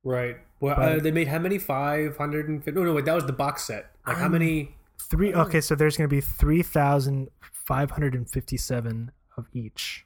Right. 0.04 0.38
Well, 0.60 0.76
But- 0.76 0.92
uh, 0.92 1.00
they 1.00 1.12
made 1.12 1.28
how 1.28 1.40
many? 1.40 1.58
Five 1.58 2.18
hundred 2.18 2.50
and 2.50 2.64
fifty. 2.64 2.80
No, 2.80 2.86
no, 2.86 2.94
wait. 2.94 3.06
That 3.06 3.14
was 3.16 3.26
the 3.26 3.34
box 3.34 3.64
set. 3.66 3.92
Like 4.08 4.18
how 4.18 4.26
Um, 4.26 4.32
many? 4.34 4.76
Three. 5.10 5.34
Oh. 5.34 5.42
Okay, 5.44 5.62
so 5.62 5.76
there's 5.76 5.96
going 5.98 6.10
to 6.10 6.14
be 6.16 6.22
three 6.22 6.64
thousand 6.64 7.30
five 7.68 7.92
hundred 7.92 8.14
and 8.16 8.30
fifty-seven 8.30 9.12
of 9.38 9.46
each. 9.54 10.06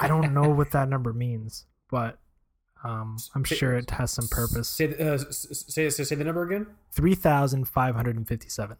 I 0.00 0.06
don't 0.08 0.32
know 0.34 0.48
what 0.48 0.70
that 0.72 0.88
number 0.88 1.12
means, 1.12 1.66
but 1.90 2.18
um, 2.82 3.16
I'm 3.34 3.44
Say- 3.44 3.56
sure 3.56 3.74
it 3.74 3.90
has 3.90 4.10
some 4.10 4.28
purpose. 4.28 4.68
Say, 4.68 4.94
uh, 4.98 5.18
say 5.18 5.88
say 5.90 6.04
say 6.04 6.14
the 6.14 6.24
number 6.24 6.42
again. 6.42 6.66
Three 6.92 7.14
thousand 7.14 7.66
five 7.68 7.94
hundred 7.94 8.16
and 8.16 8.26
fifty-seven. 8.26 8.76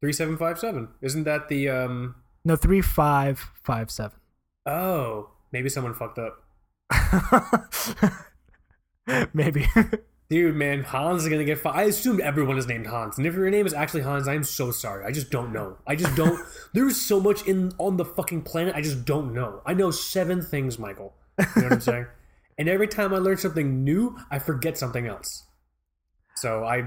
Three 0.00 0.12
seven 0.12 0.36
five 0.36 0.58
seven. 0.58 0.88
Isn't 1.00 1.24
that 1.24 1.48
the 1.48 1.68
um? 1.68 2.16
No, 2.44 2.56
three 2.56 2.80
five 2.80 3.38
five 3.62 3.90
seven. 3.90 4.18
Oh, 4.66 5.30
maybe 5.52 5.68
someone 5.68 5.94
fucked 5.94 6.18
up. 6.18 6.44
Maybe. 9.32 9.66
Dude, 10.30 10.56
man, 10.56 10.82
Hans 10.82 11.22
is 11.22 11.28
gonna 11.30 11.44
get. 11.44 11.58
Fi- 11.58 11.70
I 11.70 11.82
assumed 11.84 12.20
everyone 12.20 12.58
is 12.58 12.66
named 12.66 12.86
Hans, 12.86 13.16
and 13.16 13.26
if 13.26 13.34
your 13.34 13.48
name 13.48 13.66
is 13.66 13.72
actually 13.72 14.02
Hans, 14.02 14.28
I'm 14.28 14.44
so 14.44 14.70
sorry. 14.70 15.06
I 15.06 15.10
just 15.10 15.30
don't 15.30 15.54
know. 15.54 15.78
I 15.86 15.96
just 15.96 16.14
don't. 16.16 16.38
There's 16.74 17.00
so 17.00 17.18
much 17.18 17.46
in 17.46 17.72
on 17.78 17.96
the 17.96 18.04
fucking 18.04 18.42
planet. 18.42 18.74
I 18.74 18.82
just 18.82 19.06
don't 19.06 19.32
know. 19.32 19.62
I 19.64 19.72
know 19.72 19.90
seven 19.90 20.42
things, 20.42 20.78
Michael. 20.78 21.14
You 21.38 21.46
know 21.56 21.62
what 21.62 21.72
I'm 21.72 21.80
saying? 21.80 22.06
And 22.58 22.68
every 22.68 22.88
time 22.88 23.14
I 23.14 23.18
learn 23.18 23.38
something 23.38 23.84
new, 23.84 24.18
I 24.30 24.38
forget 24.38 24.76
something 24.76 25.06
else. 25.06 25.44
So 26.36 26.64
I, 26.64 26.78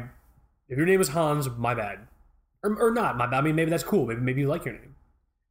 if 0.70 0.78
your 0.78 0.86
name 0.86 1.02
is 1.02 1.10
Hans, 1.10 1.50
my 1.50 1.74
bad, 1.74 2.08
or, 2.64 2.76
or 2.82 2.92
not. 2.92 3.22
I 3.34 3.42
mean, 3.42 3.56
maybe 3.56 3.72
that's 3.72 3.84
cool. 3.84 4.08
Maybe 4.08 4.22
maybe 4.22 4.42
you 4.42 4.48
like 4.48 4.66
your 4.66 4.74
name. 4.76 4.96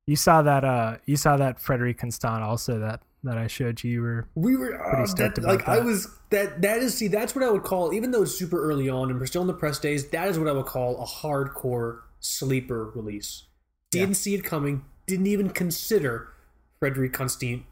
you 0.07 0.17
saw 0.17 0.43
that. 0.43 0.65
Uh, 0.65 0.97
you 1.07 1.17
saw 1.17 1.37
that 1.37 1.61
Frederique 1.61 1.99
Constant 1.99 2.43
also 2.43 2.79
that 2.79 3.03
that 3.25 3.39
I 3.39 3.47
showed 3.47 3.83
you. 3.85 3.91
You 3.91 4.03
were 4.03 4.29
We 4.35 4.57
were 4.57 4.75
uh, 4.75 5.07
stoked 5.07 5.37
that, 5.37 5.45
about 5.45 5.59
like 5.59 5.69
I 5.69 5.81
was 5.81 6.09
that 6.31 6.63
that 6.63 6.79
is 6.79 6.97
see 6.97 7.09
that's 7.09 7.35
what 7.35 7.45
I 7.45 7.51
would 7.51 7.63
call 7.63 7.93
even 7.93 8.11
though 8.11 8.23
it's 8.23 8.35
super 8.35 8.63
early 8.63 8.89
on 8.89 9.11
and 9.11 9.21
we're 9.21 9.27
still 9.27 9.43
in 9.43 9.49
the 9.49 9.55
press 9.55 9.79
days 9.79 10.09
that 10.11 10.29
is 10.29 10.39
what 10.39 10.49
I 10.49 10.53
would 10.53 10.67
call 10.67 11.01
a 11.03 11.07
hardcore 11.07 12.01
sleeper 12.21 12.91
release. 12.95 13.45
Didn't 13.91 14.15
see 14.15 14.35
it 14.35 14.45
coming. 14.45 14.85
Didn't 15.07 15.27
even 15.27 15.51
consider 15.51 16.29
Frederique 16.79 17.13
Constant 17.13 17.63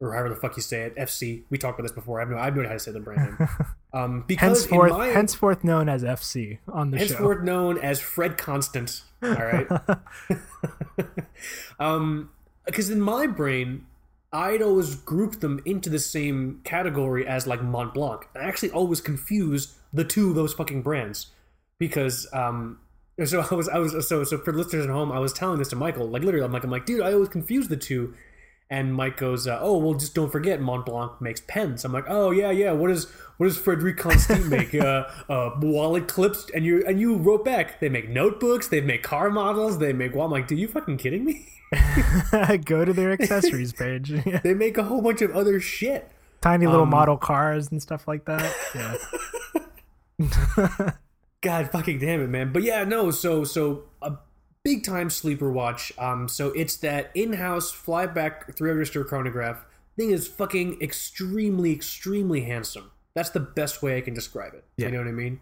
or 0.00 0.12
however 0.12 0.28
the 0.30 0.36
fuck 0.36 0.56
you 0.56 0.62
say 0.62 0.82
it. 0.82 0.96
FC. 0.96 1.42
We 1.50 1.58
talked 1.58 1.78
about 1.78 1.88
this 1.88 1.94
before. 1.94 2.20
I 2.20 2.22
have 2.22 2.30
no 2.30 2.38
I 2.38 2.44
have 2.44 2.54
no 2.54 2.60
idea 2.62 2.68
how 2.68 2.74
to 2.74 2.80
say 2.80 2.92
the 2.92 3.00
brand 3.00 3.38
name. 3.38 3.48
Um, 3.92 4.24
because 4.26 4.64
henceforth 4.64 4.92
my, 4.92 5.06
henceforth 5.06 5.64
known 5.64 5.88
as 5.88 6.02
FC 6.02 6.58
on 6.70 6.90
the 6.90 6.98
show. 6.98 7.06
henceforth 7.06 7.42
known 7.42 7.78
as 7.78 7.98
Fred 7.98 8.36
Constant. 8.36 9.00
All 9.22 9.30
right. 9.30 9.66
um, 11.80 12.28
because 12.66 12.90
in 12.90 13.00
my 13.00 13.26
brain, 13.26 13.86
I'd 14.34 14.60
always 14.60 14.96
grouped 14.96 15.40
them 15.40 15.62
into 15.64 15.88
the 15.88 15.98
same 15.98 16.60
category 16.62 17.26
as 17.26 17.46
like 17.46 17.62
Mont 17.62 17.94
Blanc. 17.94 18.28
I 18.34 18.40
actually 18.40 18.70
always 18.72 19.00
confuse 19.00 19.78
the 19.94 20.04
two 20.04 20.28
of 20.28 20.34
those 20.34 20.52
fucking 20.52 20.82
brands 20.82 21.28
because 21.78 22.28
um. 22.34 22.80
So 23.24 23.46
I 23.50 23.54
was, 23.54 23.66
I 23.70 23.78
was, 23.78 24.06
so, 24.06 24.24
so 24.24 24.36
for 24.36 24.52
listeners 24.52 24.84
at 24.84 24.90
home, 24.90 25.10
I 25.10 25.20
was 25.20 25.32
telling 25.32 25.58
this 25.58 25.68
to 25.68 25.76
Michael, 25.76 26.06
like 26.06 26.22
literally, 26.22 26.44
I'm 26.44 26.52
like, 26.52 26.64
I'm 26.64 26.70
like, 26.70 26.84
dude, 26.84 27.00
I 27.00 27.14
always 27.14 27.30
confuse 27.30 27.66
the 27.66 27.76
two, 27.78 28.12
and 28.70 28.94
Mike 28.94 29.16
goes, 29.16 29.46
uh, 29.46 29.58
oh, 29.60 29.78
well, 29.78 29.94
just 29.94 30.14
don't 30.14 30.30
forget, 30.30 30.60
Mont 30.60 30.84
Blanc 30.86 31.20
makes 31.20 31.40
pens. 31.46 31.84
I'm 31.84 31.92
like, 31.92 32.06
oh 32.08 32.30
yeah, 32.30 32.50
yeah. 32.50 32.72
What 32.72 32.88
does, 32.88 33.04
what 33.36 33.46
does 33.46 33.56
Frederique 33.58 33.96
Constant 33.98 34.46
make? 34.48 34.74
uh, 34.74 35.04
uh, 35.28 35.50
wallet 35.60 36.08
clips, 36.08 36.46
and 36.54 36.64
you, 36.64 36.82
and 36.86 37.00
you 37.00 37.16
wrote 37.16 37.44
back, 37.44 37.78
they 37.80 37.88
make 37.88 38.08
notebooks, 38.08 38.68
they 38.68 38.80
make 38.80 39.02
car 39.02 39.30
models, 39.30 39.78
they 39.78 39.92
make. 39.92 40.14
Well, 40.14 40.24
I'm 40.26 40.30
like, 40.32 40.48
dude, 40.48 40.58
you 40.58 40.68
fucking 40.68 40.96
kidding 40.96 41.24
me? 41.24 41.48
Go 42.64 42.84
to 42.84 42.92
their 42.92 43.12
accessories 43.20 43.72
page. 43.72 44.10
Yeah. 44.24 44.40
They 44.42 44.54
make 44.54 44.78
a 44.78 44.84
whole 44.84 45.02
bunch 45.02 45.22
of 45.22 45.30
other 45.36 45.60
shit. 45.60 46.10
Tiny 46.40 46.66
little 46.66 46.82
Um, 46.82 46.90
model 46.90 47.16
cars 47.16 47.70
and 47.70 47.82
stuff 47.82 48.06
like 48.06 48.24
that. 48.26 48.52
Yeah. 50.18 50.90
God 51.42 51.70
fucking 51.70 51.98
damn 51.98 52.22
it, 52.22 52.28
man. 52.28 52.52
But 52.52 52.62
yeah, 52.62 52.84
no, 52.84 53.10
so 53.10 53.44
so 53.44 53.84
big 54.66 54.84
time 54.84 55.08
sleeper 55.08 55.50
watch. 55.50 55.92
Um, 55.96 56.28
so 56.28 56.48
it's 56.48 56.76
that 56.78 57.10
in-house 57.14 57.72
flyback 57.72 58.56
three 58.56 58.70
register 58.72 59.04
chronograph. 59.04 59.64
Thing 59.96 60.10
is 60.10 60.26
fucking 60.28 60.82
extremely, 60.82 61.72
extremely 61.72 62.42
handsome. 62.42 62.90
That's 63.14 63.30
the 63.30 63.40
best 63.40 63.82
way 63.82 63.96
I 63.96 64.00
can 64.00 64.12
describe 64.12 64.54
it. 64.54 64.64
Yeah. 64.76 64.86
You 64.86 64.92
know 64.92 64.98
what 64.98 65.08
I 65.08 65.12
mean? 65.12 65.40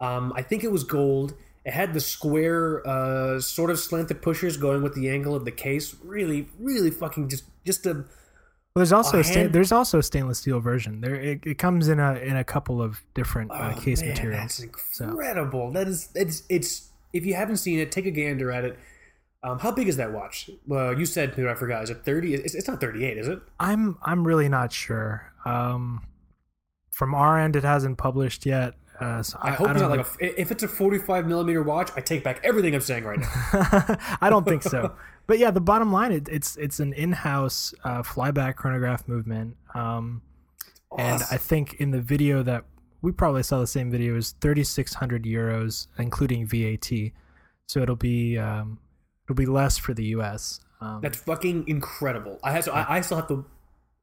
Um, 0.00 0.32
I 0.36 0.42
think 0.42 0.62
it 0.62 0.70
was 0.70 0.84
gold. 0.84 1.34
It 1.64 1.72
had 1.72 1.92
the 1.92 2.00
square, 2.00 2.86
uh, 2.86 3.40
sort 3.40 3.70
of 3.70 3.78
slanted 3.80 4.22
pushers 4.22 4.56
going 4.56 4.82
with 4.82 4.94
the 4.94 5.08
angle 5.10 5.34
of 5.34 5.44
the 5.44 5.50
case. 5.50 5.96
Really, 6.04 6.48
really 6.60 6.90
fucking 6.90 7.28
just, 7.28 7.44
just 7.66 7.86
a 7.86 7.94
Well, 7.94 8.04
there's 8.76 8.92
also 8.92 9.16
A 9.16 9.20
a 9.20 9.24
sta- 9.24 9.48
there's 9.48 9.72
also 9.72 9.98
a 9.98 10.02
stainless 10.02 10.38
steel 10.38 10.60
version. 10.60 11.00
There 11.00 11.16
it, 11.16 11.40
it 11.44 11.58
comes 11.58 11.88
in 11.88 11.98
a 11.98 12.14
in 12.14 12.36
a 12.36 12.44
couple 12.44 12.80
of 12.80 13.00
different 13.14 13.50
uh, 13.50 13.74
Oh, 13.76 13.80
case 13.80 14.00
man, 14.00 14.10
materials. 14.10 14.40
That's 14.42 14.60
incredible. 14.60 15.72
That 15.72 15.88
is 15.88 16.10
it's 16.14 16.44
it's 16.48 16.90
if 17.12 17.26
you 17.26 17.34
haven't 17.34 17.58
seen 17.58 17.78
it, 17.78 17.92
take 17.92 18.06
a 18.06 18.10
gander 18.10 18.50
at 18.50 18.64
it. 18.64 18.78
Um, 19.42 19.58
how 19.60 19.70
big 19.70 19.88
is 19.88 19.96
that 19.96 20.12
watch? 20.12 20.50
Well, 20.66 20.98
you 20.98 21.06
said 21.06 21.38
I 21.38 21.54
forgot. 21.54 21.84
Is 21.84 21.90
it 21.90 22.04
thirty? 22.04 22.34
It's, 22.34 22.54
it's 22.54 22.66
not 22.66 22.80
thirty-eight, 22.80 23.18
is 23.18 23.28
it? 23.28 23.40
I'm 23.60 23.96
I'm 24.02 24.26
really 24.26 24.48
not 24.48 24.72
sure. 24.72 25.32
Um, 25.44 26.04
from 26.90 27.14
our 27.14 27.38
end, 27.38 27.54
it 27.54 27.62
hasn't 27.62 27.98
published 27.98 28.44
yet. 28.44 28.74
Uh, 29.00 29.22
so 29.22 29.38
I, 29.40 29.50
I, 29.50 29.52
hope 29.52 29.68
I 29.68 29.70
it's 29.70 29.80
don't 29.80 29.90
like 29.96 30.06
a. 30.20 30.40
If 30.40 30.50
it's 30.50 30.64
a 30.64 30.68
forty-five 30.68 31.26
millimeter 31.26 31.62
watch, 31.62 31.90
I 31.96 32.00
take 32.00 32.24
back 32.24 32.40
everything 32.42 32.74
I'm 32.74 32.80
saying 32.80 33.04
right 33.04 33.20
now. 33.20 34.16
I 34.20 34.28
don't 34.28 34.46
think 34.46 34.64
so. 34.64 34.94
But 35.28 35.38
yeah, 35.38 35.52
the 35.52 35.60
bottom 35.60 35.92
line, 35.92 36.10
it, 36.10 36.28
it's 36.28 36.56
it's 36.56 36.80
an 36.80 36.92
in-house 36.94 37.74
uh, 37.84 38.02
flyback 38.02 38.56
chronograph 38.56 39.06
movement. 39.06 39.56
Um, 39.74 40.22
and 40.96 41.22
I 41.30 41.36
think 41.36 41.74
in 41.74 41.90
the 41.90 42.00
video 42.00 42.42
that 42.42 42.64
we 43.02 43.12
probably 43.12 43.42
saw 43.42 43.60
the 43.60 43.66
same 43.66 43.90
video 43.90 44.16
is 44.16 44.32
3,600 44.40 45.24
euros, 45.24 45.86
including 45.98 46.46
VAT. 46.46 46.90
So 47.66 47.80
it'll 47.80 47.96
be 47.96 48.38
um, 48.38 48.78
it'll 49.26 49.36
be 49.36 49.46
less 49.46 49.78
for 49.78 49.94
the 49.94 50.04
US. 50.16 50.60
Um, 50.80 51.00
That's 51.02 51.18
fucking 51.18 51.66
incredible. 51.68 52.38
I 52.42 52.52
have 52.52 52.64
so 52.64 52.72
I, 52.72 52.96
I 52.96 53.00
still 53.02 53.16
have 53.18 53.28
to 53.28 53.44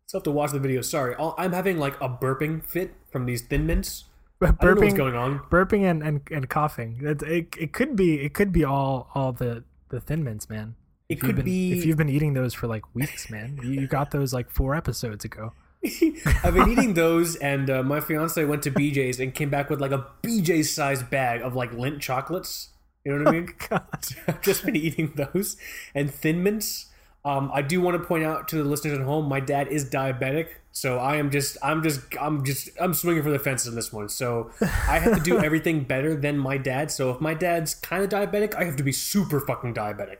still 0.07 0.19
have 0.19 0.23
to 0.23 0.31
watch 0.31 0.51
the 0.51 0.59
video. 0.59 0.81
Sorry, 0.81 1.15
I'll- 1.17 1.35
I'm 1.37 1.51
having 1.53 1.77
like 1.77 1.95
a 2.01 2.09
burping 2.09 2.63
fit 2.65 2.93
from 3.11 3.25
these 3.25 3.41
thin 3.41 3.65
mints. 3.65 4.05
I 4.41 4.47
know 4.47 4.51
what's 4.51 4.65
burping, 4.65 4.97
going 4.97 5.15
on. 5.15 5.39
burping 5.49 5.83
and, 5.89 6.03
and, 6.03 6.21
and 6.29 6.49
coughing. 6.49 6.99
It, 7.01 7.21
it, 7.23 7.47
it 7.57 7.73
could 7.73 7.95
be 7.95 8.19
it 8.21 8.33
could 8.33 8.51
be 8.51 8.63
all 8.63 9.09
all 9.15 9.31
the 9.31 9.63
the 9.89 9.99
thin 10.01 10.23
mints, 10.23 10.49
man. 10.49 10.75
It 11.07 11.15
If 11.15 11.19
could 11.21 11.35
been, 11.37 11.45
be. 11.45 11.77
if 11.77 11.85
you've 11.85 11.97
been 11.97 12.09
eating 12.09 12.33
those 12.33 12.53
for 12.53 12.67
like 12.67 12.83
weeks, 12.95 13.29
man. 13.29 13.59
You 13.63 13.87
got 13.87 14.11
those 14.11 14.33
like 14.33 14.49
four 14.49 14.75
episodes 14.75 15.23
ago. 15.23 15.53
I've 16.43 16.53
been 16.53 16.69
eating 16.69 16.93
those, 16.93 17.35
and 17.35 17.69
uh, 17.69 17.83
my 17.83 17.99
fiance 17.99 18.43
went 18.43 18.63
to 18.63 18.71
BJ's 18.71 19.19
and 19.19 19.33
came 19.33 19.49
back 19.49 19.69
with 19.69 19.79
like 19.79 19.91
a 19.91 20.07
BJ's 20.23 20.73
sized 20.73 21.09
bag 21.09 21.41
of 21.41 21.55
like 21.55 21.71
Lindt 21.71 21.99
chocolates. 22.01 22.69
You 23.03 23.13
know 23.13 23.23
what 23.23 23.27
I 23.27 23.31
mean? 23.31 23.53
God. 23.69 24.05
I've 24.27 24.41
just 24.41 24.65
been 24.65 24.75
eating 24.75 25.13
those 25.15 25.57
and 25.93 26.11
Thin 26.11 26.43
Mints. 26.43 26.87
Um, 27.23 27.49
I 27.53 27.61
do 27.61 27.81
want 27.81 27.99
to 27.99 28.07
point 28.07 28.23
out 28.23 28.47
to 28.49 28.57
the 28.57 28.63
listeners 28.63 28.99
at 28.99 29.03
home, 29.03 29.27
my 29.27 29.39
dad 29.39 29.67
is 29.69 29.89
diabetic, 29.89 30.49
so 30.71 30.99
I 30.99 31.15
am 31.15 31.31
just, 31.31 31.57
I'm 31.63 31.81
just, 31.81 32.01
I'm 32.21 32.45
just, 32.45 32.69
I'm 32.79 32.93
swinging 32.93 33.23
for 33.23 33.31
the 33.31 33.39
fences 33.39 33.67
in 33.67 33.73
this 33.73 33.91
one. 33.91 34.09
So 34.09 34.51
I 34.61 34.99
have 34.99 35.15
to 35.15 35.23
do 35.23 35.39
everything 35.39 35.85
better 35.85 36.15
than 36.15 36.37
my 36.37 36.59
dad. 36.59 36.91
So 36.91 37.09
if 37.09 37.19
my 37.19 37.33
dad's 37.33 37.73
kind 37.73 38.03
of 38.03 38.09
diabetic, 38.11 38.53
I 38.53 38.63
have 38.63 38.75
to 38.75 38.83
be 38.83 38.91
super 38.91 39.39
fucking 39.39 39.73
diabetic. 39.73 40.17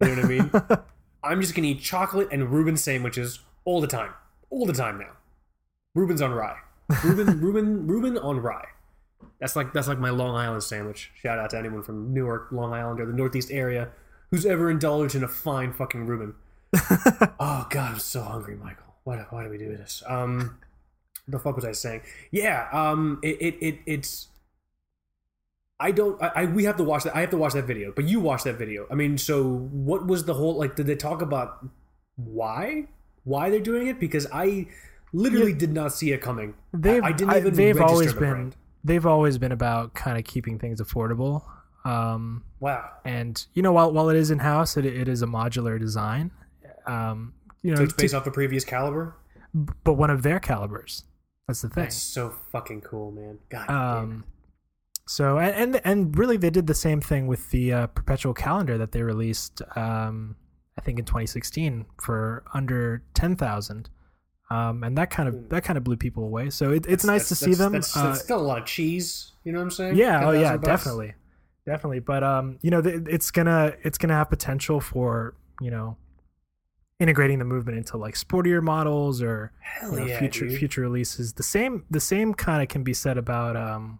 You 0.00 0.14
know 0.14 0.22
what 0.22 0.24
I 0.24 0.28
mean? 0.28 0.50
I'm 1.24 1.40
just 1.40 1.56
gonna 1.56 1.68
eat 1.68 1.80
chocolate 1.80 2.28
and 2.30 2.50
Reuben 2.50 2.76
sandwiches 2.76 3.40
all 3.64 3.80
the 3.80 3.88
time, 3.88 4.12
all 4.54 4.66
the 4.66 4.72
time 4.72 4.98
now. 4.98 5.12
Reuben's 5.94 6.22
on 6.22 6.32
rye. 6.32 6.58
Reuben, 7.02 7.40
Reuben, 7.40 7.86
Reuben 7.86 8.18
on 8.18 8.38
rye. 8.40 8.66
That's 9.40 9.56
like 9.56 9.72
that's 9.72 9.88
like 9.88 9.98
my 9.98 10.10
Long 10.10 10.36
Island 10.36 10.62
sandwich. 10.62 11.10
Shout 11.14 11.38
out 11.38 11.50
to 11.50 11.58
anyone 11.58 11.82
from 11.82 12.12
Newark, 12.12 12.48
Long 12.52 12.72
Island, 12.72 13.00
or 13.00 13.06
the 13.06 13.12
Northeast 13.12 13.50
area 13.50 13.90
who's 14.30 14.46
ever 14.46 14.70
indulged 14.70 15.14
in 15.14 15.24
a 15.24 15.28
fine 15.28 15.72
fucking 15.72 16.06
Reuben. 16.06 16.34
oh 17.40 17.66
God, 17.70 17.92
I'm 17.92 17.98
so 17.98 18.22
hungry, 18.22 18.56
Michael. 18.56 18.94
Why, 19.04 19.16
do- 19.16 19.26
why 19.30 19.44
do 19.44 19.50
we 19.50 19.58
do 19.58 19.68
this? 19.68 20.02
Um, 20.06 20.58
the 21.28 21.38
fuck 21.38 21.56
was 21.56 21.64
I 21.64 21.72
saying? 21.72 22.02
Yeah, 22.30 22.68
um, 22.72 23.18
it, 23.22 23.36
it, 23.40 23.56
it 23.60 23.78
it's. 23.86 24.28
I 25.80 25.90
don't. 25.90 26.20
I, 26.22 26.32
I 26.34 26.44
we 26.46 26.64
have 26.64 26.76
to 26.76 26.84
watch 26.84 27.04
that. 27.04 27.16
I 27.16 27.20
have 27.20 27.30
to 27.30 27.36
watch 27.36 27.54
that 27.54 27.64
video, 27.64 27.92
but 27.94 28.04
you 28.04 28.20
watch 28.20 28.44
that 28.44 28.56
video. 28.56 28.86
I 28.90 28.94
mean, 28.94 29.18
so 29.18 29.42
what 29.44 30.06
was 30.06 30.24
the 30.24 30.34
whole 30.34 30.56
like? 30.56 30.76
Did 30.76 30.86
they 30.86 30.96
talk 30.96 31.22
about 31.22 31.66
why 32.16 32.86
why 33.24 33.50
they're 33.50 33.60
doing 33.60 33.88
it 33.88 33.98
because 34.00 34.26
I 34.32 34.66
literally 35.12 35.52
Yeah. 35.52 35.58
did 35.58 35.72
not 35.72 35.92
see 35.92 36.12
it 36.12 36.20
coming. 36.20 36.54
They've 36.72 37.02
I, 37.02 37.08
I 37.08 37.12
didn't 37.12 37.30
I- 37.30 37.40
they've 37.40 37.80
always 37.80 38.14
the 38.14 38.20
been 38.20 38.30
brand. 38.30 38.56
they've 38.84 39.06
always 39.06 39.38
been 39.38 39.52
about 39.52 39.94
kind 39.94 40.18
of 40.18 40.24
keeping 40.24 40.58
things 40.58 40.80
affordable. 40.80 41.42
Um, 41.84 42.44
Wow. 42.60 42.88
and 43.04 43.44
you 43.54 43.62
know 43.62 43.72
while 43.72 43.92
while 43.92 44.08
it 44.08 44.16
is 44.16 44.30
in 44.30 44.38
house, 44.38 44.76
it, 44.76 44.86
it 44.86 45.08
is 45.08 45.20
a 45.22 45.26
modular 45.26 45.78
design. 45.78 46.30
Um, 46.86 47.34
you 47.62 47.70
know, 47.70 47.76
So 47.78 47.82
it's 47.84 47.92
to- 47.94 48.02
based 48.02 48.14
off 48.14 48.24
the 48.24 48.30
previous 48.30 48.64
caliber. 48.64 49.14
but 49.84 49.94
one 49.94 50.10
of 50.10 50.22
their 50.22 50.40
calibers. 50.40 51.04
That's 51.46 51.62
the 51.62 51.68
thing. 51.68 51.84
That's 51.84 51.96
so 51.96 52.30
fucking 52.52 52.80
cool, 52.82 53.10
man. 53.12 53.38
God 53.50 53.66
damn 53.68 53.76
Um, 53.76 54.24
so 55.06 55.38
and, 55.38 55.54
and 55.74 55.80
and 55.84 56.18
really 56.18 56.36
they 56.38 56.50
did 56.50 56.66
the 56.66 56.74
same 56.74 57.00
thing 57.00 57.26
with 57.26 57.50
the 57.50 57.72
uh, 57.72 57.86
perpetual 57.88 58.32
calendar 58.34 58.76
that 58.78 58.92
they 58.92 59.02
released. 59.02 59.60
Um, 59.76 60.36
I 60.78 60.80
think 60.80 60.98
in 60.98 61.04
2016 61.04 61.86
for 62.00 62.44
under 62.52 63.02
10,000. 63.14 63.88
Um, 64.50 64.82
and 64.84 64.96
that 64.98 65.10
kind 65.10 65.28
of 65.28 65.48
that 65.48 65.64
kind 65.64 65.76
of 65.78 65.84
blew 65.84 65.96
people 65.96 66.22
away. 66.24 66.50
So 66.50 66.70
it, 66.70 66.84
it's 66.86 67.02
it. 67.04 67.06
nice 67.06 67.28
to 67.28 67.34
That's- 67.34 67.38
see 67.38 67.50
that's- 67.52 67.58
them. 67.58 67.72
That's, 67.72 67.96
uh, 67.96 68.02
that's 68.08 68.20
still 68.22 68.40
a 68.40 68.42
lot 68.42 68.58
of 68.58 68.66
cheese. 68.66 69.32
You 69.42 69.52
know 69.52 69.58
what 69.58 69.64
I'm 69.64 69.70
saying? 69.70 69.96
yeah, 69.96 70.26
oh 70.26 70.30
yeah, 70.32 70.52
bucks. 70.56 70.66
definitely, 70.66 71.14
definitely. 71.66 72.00
But 72.00 72.22
um, 72.22 72.58
you 72.62 72.70
know, 72.70 72.80
th- 72.82 73.02
it's 73.08 73.30
gonna 73.30 73.72
it's 73.82 73.96
gonna 73.98 74.14
have 74.14 74.28
potential 74.30 74.80
for 74.80 75.34
you 75.60 75.70
know 75.70 75.96
integrating 77.00 77.38
the 77.40 77.44
movement 77.44 77.76
into 77.78 77.96
like 77.96 78.14
sportier 78.14 78.62
models 78.62 79.22
or 79.22 79.52
you 79.82 79.92
know, 79.92 80.04
yeah, 80.06 80.18
future 80.18 80.46
dude. 80.46 80.58
future 80.58 80.80
releases. 80.82 81.32
The 81.34 81.42
same 81.42 81.84
the 81.90 82.00
same 82.00 82.34
kind 82.34 82.62
of 82.62 82.68
can 82.68 82.82
be 82.84 82.94
said 82.94 83.16
about 83.18 83.56
um, 83.56 83.98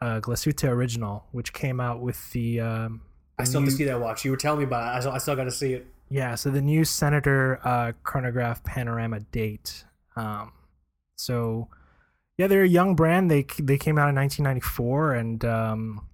uh, 0.00 0.20
Glashütte 0.20 0.68
Original, 0.68 1.24
which 1.32 1.52
came 1.52 1.78
out 1.80 2.00
with 2.00 2.32
the 2.32 2.60
um, 2.60 3.02
I 3.38 3.44
still 3.44 3.60
have 3.60 3.68
to 3.68 3.74
see 3.74 3.84
that 3.84 4.00
watch. 4.00 4.24
You 4.24 4.30
were 4.30 4.36
telling 4.36 4.60
me 4.60 4.64
about 4.64 4.82
it. 4.82 4.96
I 4.96 5.00
still, 5.00 5.12
I 5.12 5.18
still 5.18 5.36
got 5.36 5.44
to 5.44 5.50
see 5.50 5.74
it. 5.74 5.86
yeah, 6.08 6.34
so 6.34 6.50
the 6.50 6.62
new 6.62 6.84
Senator 6.84 7.60
uh, 7.64 7.92
chronograph 8.02 8.64
panorama 8.64 9.20
date. 9.20 9.84
Um, 10.16 10.52
so 11.16 11.68
yeah, 12.38 12.46
they're 12.46 12.62
a 12.62 12.68
young 12.68 12.94
brand. 12.94 13.30
They 13.30 13.46
they 13.58 13.78
came 13.78 13.98
out 13.98 14.08
in 14.08 14.14
1994, 14.14 15.14
and 15.14 15.44
um, 15.44 16.06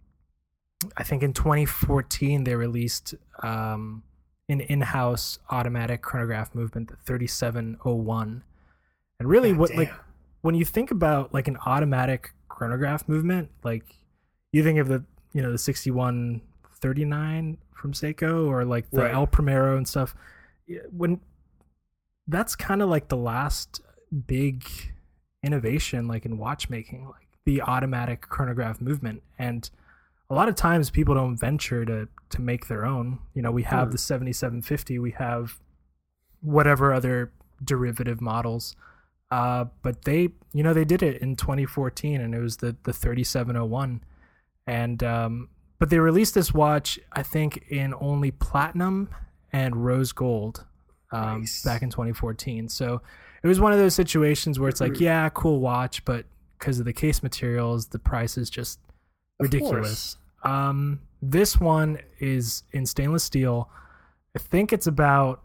I 0.96 1.02
think 1.02 1.22
in 1.22 1.32
2014 1.32 2.44
they 2.44 2.54
released 2.54 3.14
um, 3.42 4.02
an 4.48 4.60
in-house 4.60 5.38
automatic 5.50 6.02
chronograph 6.02 6.54
movement, 6.54 6.88
the 6.88 6.96
3701. 6.96 8.42
And 9.18 9.28
really, 9.28 9.50
God 9.50 9.58
what 9.58 9.68
damn. 9.70 9.78
like 9.78 9.92
when 10.42 10.54
you 10.54 10.64
think 10.64 10.90
about 10.90 11.32
like 11.32 11.48
an 11.48 11.56
automatic 11.66 12.32
chronograph 12.48 13.08
movement, 13.08 13.50
like 13.64 13.96
you 14.52 14.62
think 14.62 14.78
of 14.78 14.88
the 14.88 15.04
you 15.32 15.42
know 15.42 15.50
the 15.50 15.58
6139 16.82 17.58
from 17.74 17.92
Seiko 17.92 18.46
or 18.48 18.64
like 18.64 18.90
the 18.90 19.02
Right. 19.02 19.14
El 19.14 19.26
Primero 19.26 19.76
and 19.76 19.86
stuff. 19.86 20.14
When 20.90 21.20
that's 22.26 22.54
kind 22.56 22.82
of 22.82 22.88
like 22.88 23.08
the 23.08 23.16
last 23.16 23.80
big 24.26 24.64
innovation 25.42 26.06
like 26.08 26.24
in 26.24 26.38
watchmaking, 26.38 27.06
like 27.06 27.28
the 27.44 27.62
automatic 27.62 28.22
chronograph 28.28 28.80
movement 28.80 29.22
and 29.38 29.68
a 30.30 30.34
lot 30.34 30.48
of 30.48 30.54
times 30.54 30.88
people 30.90 31.14
don't 31.14 31.36
venture 31.36 31.84
to 31.84 32.08
to 32.30 32.40
make 32.40 32.68
their 32.68 32.84
own. 32.86 33.18
You 33.34 33.42
know, 33.42 33.50
we 33.50 33.64
have 33.64 33.88
Hmm. 33.88 33.92
the 33.92 33.98
7750, 33.98 34.98
we 34.98 35.10
have 35.12 35.60
whatever 36.40 36.92
other 36.92 37.32
derivative 37.62 38.20
models. 38.20 38.74
Uh, 39.30 39.64
but 39.82 40.04
they, 40.04 40.28
you 40.52 40.62
know, 40.62 40.74
they 40.74 40.84
did 40.84 41.02
it 41.02 41.22
in 41.22 41.36
2014, 41.36 42.20
and 42.20 42.34
it 42.34 42.38
was 42.40 42.58
the 42.58 42.76
the 42.84 42.92
3701, 42.92 44.02
and 44.66 45.02
um, 45.02 45.48
but 45.82 45.90
they 45.90 45.98
released 45.98 46.32
this 46.32 46.54
watch, 46.54 46.96
I 47.12 47.24
think, 47.24 47.64
in 47.68 47.92
only 48.00 48.30
platinum 48.30 49.08
and 49.52 49.84
rose 49.84 50.12
gold, 50.12 50.64
um, 51.10 51.40
Nice. 51.40 51.64
back 51.64 51.82
in 51.82 51.90
2014. 51.90 52.68
So 52.68 53.02
it 53.42 53.48
was 53.48 53.58
one 53.58 53.72
of 53.72 53.80
those 53.80 53.92
situations 53.92 54.60
where 54.60 54.68
it's 54.68 54.80
like, 54.80 55.00
yeah, 55.00 55.28
cool 55.30 55.58
watch, 55.58 56.04
but 56.04 56.24
because 56.56 56.78
of 56.78 56.84
the 56.84 56.92
case 56.92 57.20
materials, 57.20 57.88
the 57.88 57.98
price 57.98 58.38
is 58.38 58.48
just 58.48 58.78
ridiculous. 59.40 60.18
Um, 60.44 61.00
this 61.20 61.58
one 61.58 61.98
is 62.20 62.62
in 62.70 62.86
stainless 62.86 63.24
steel. 63.24 63.68
I 64.36 64.38
think 64.38 64.72
it's 64.72 64.86
about, 64.86 65.42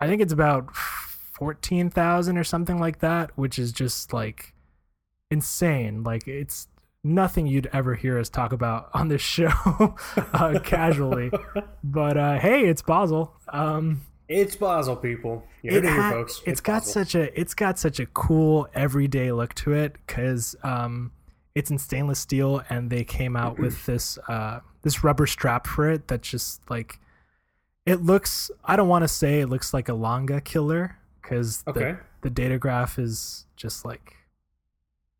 I 0.00 0.08
think 0.08 0.20
it's 0.20 0.32
about 0.32 0.74
fourteen 0.74 1.90
thousand 1.90 2.38
or 2.38 2.42
something 2.42 2.80
like 2.80 2.98
that, 2.98 3.30
which 3.38 3.60
is 3.60 3.70
just 3.70 4.12
like 4.12 4.52
insane. 5.30 6.02
Like 6.02 6.26
it's 6.26 6.66
nothing 7.04 7.46
you'd 7.46 7.68
ever 7.72 7.94
hear 7.94 8.18
us 8.18 8.28
talk 8.28 8.52
about 8.52 8.90
on 8.94 9.08
this 9.08 9.22
show 9.22 9.50
uh, 10.16 10.58
casually. 10.62 11.30
But 11.82 12.16
uh, 12.16 12.38
hey, 12.38 12.66
it's 12.68 12.82
Basel. 12.82 13.32
Um, 13.48 14.02
It's 14.28 14.56
Basel, 14.56 14.96
people. 14.96 15.44
You 15.62 15.78
it, 15.78 15.84
ha- 15.84 16.10
folks. 16.10 16.42
it's 16.46 16.60
got 16.60 16.80
Basel. 16.82 16.92
such 16.92 17.14
a 17.14 17.40
it's 17.40 17.54
got 17.54 17.78
such 17.78 18.00
a 18.00 18.06
cool 18.06 18.68
everyday 18.74 19.32
look 19.32 19.54
to 19.56 19.72
it 19.72 19.96
because 20.06 20.56
um, 20.62 21.12
it's 21.54 21.70
in 21.70 21.78
stainless 21.78 22.18
steel 22.18 22.62
and 22.70 22.88
they 22.90 23.04
came 23.04 23.36
out 23.36 23.58
with 23.58 23.84
this 23.86 24.18
uh, 24.28 24.60
this 24.82 25.04
rubber 25.04 25.26
strap 25.26 25.66
for 25.66 25.90
it 25.90 26.08
that's 26.08 26.28
just 26.28 26.60
like 26.70 26.98
it 27.84 28.00
looks. 28.02 28.50
I 28.64 28.76
don't 28.76 28.88
want 28.88 29.02
to 29.02 29.08
say 29.08 29.40
it 29.40 29.48
looks 29.48 29.74
like 29.74 29.88
a 29.88 29.94
Lange 29.94 30.40
killer 30.44 30.96
because 31.20 31.64
Okay. 31.66 31.96
the, 32.22 32.30
the 32.30 32.42
Datograph 32.42 32.98
is 32.98 33.46
just 33.56 33.84
like 33.84 34.14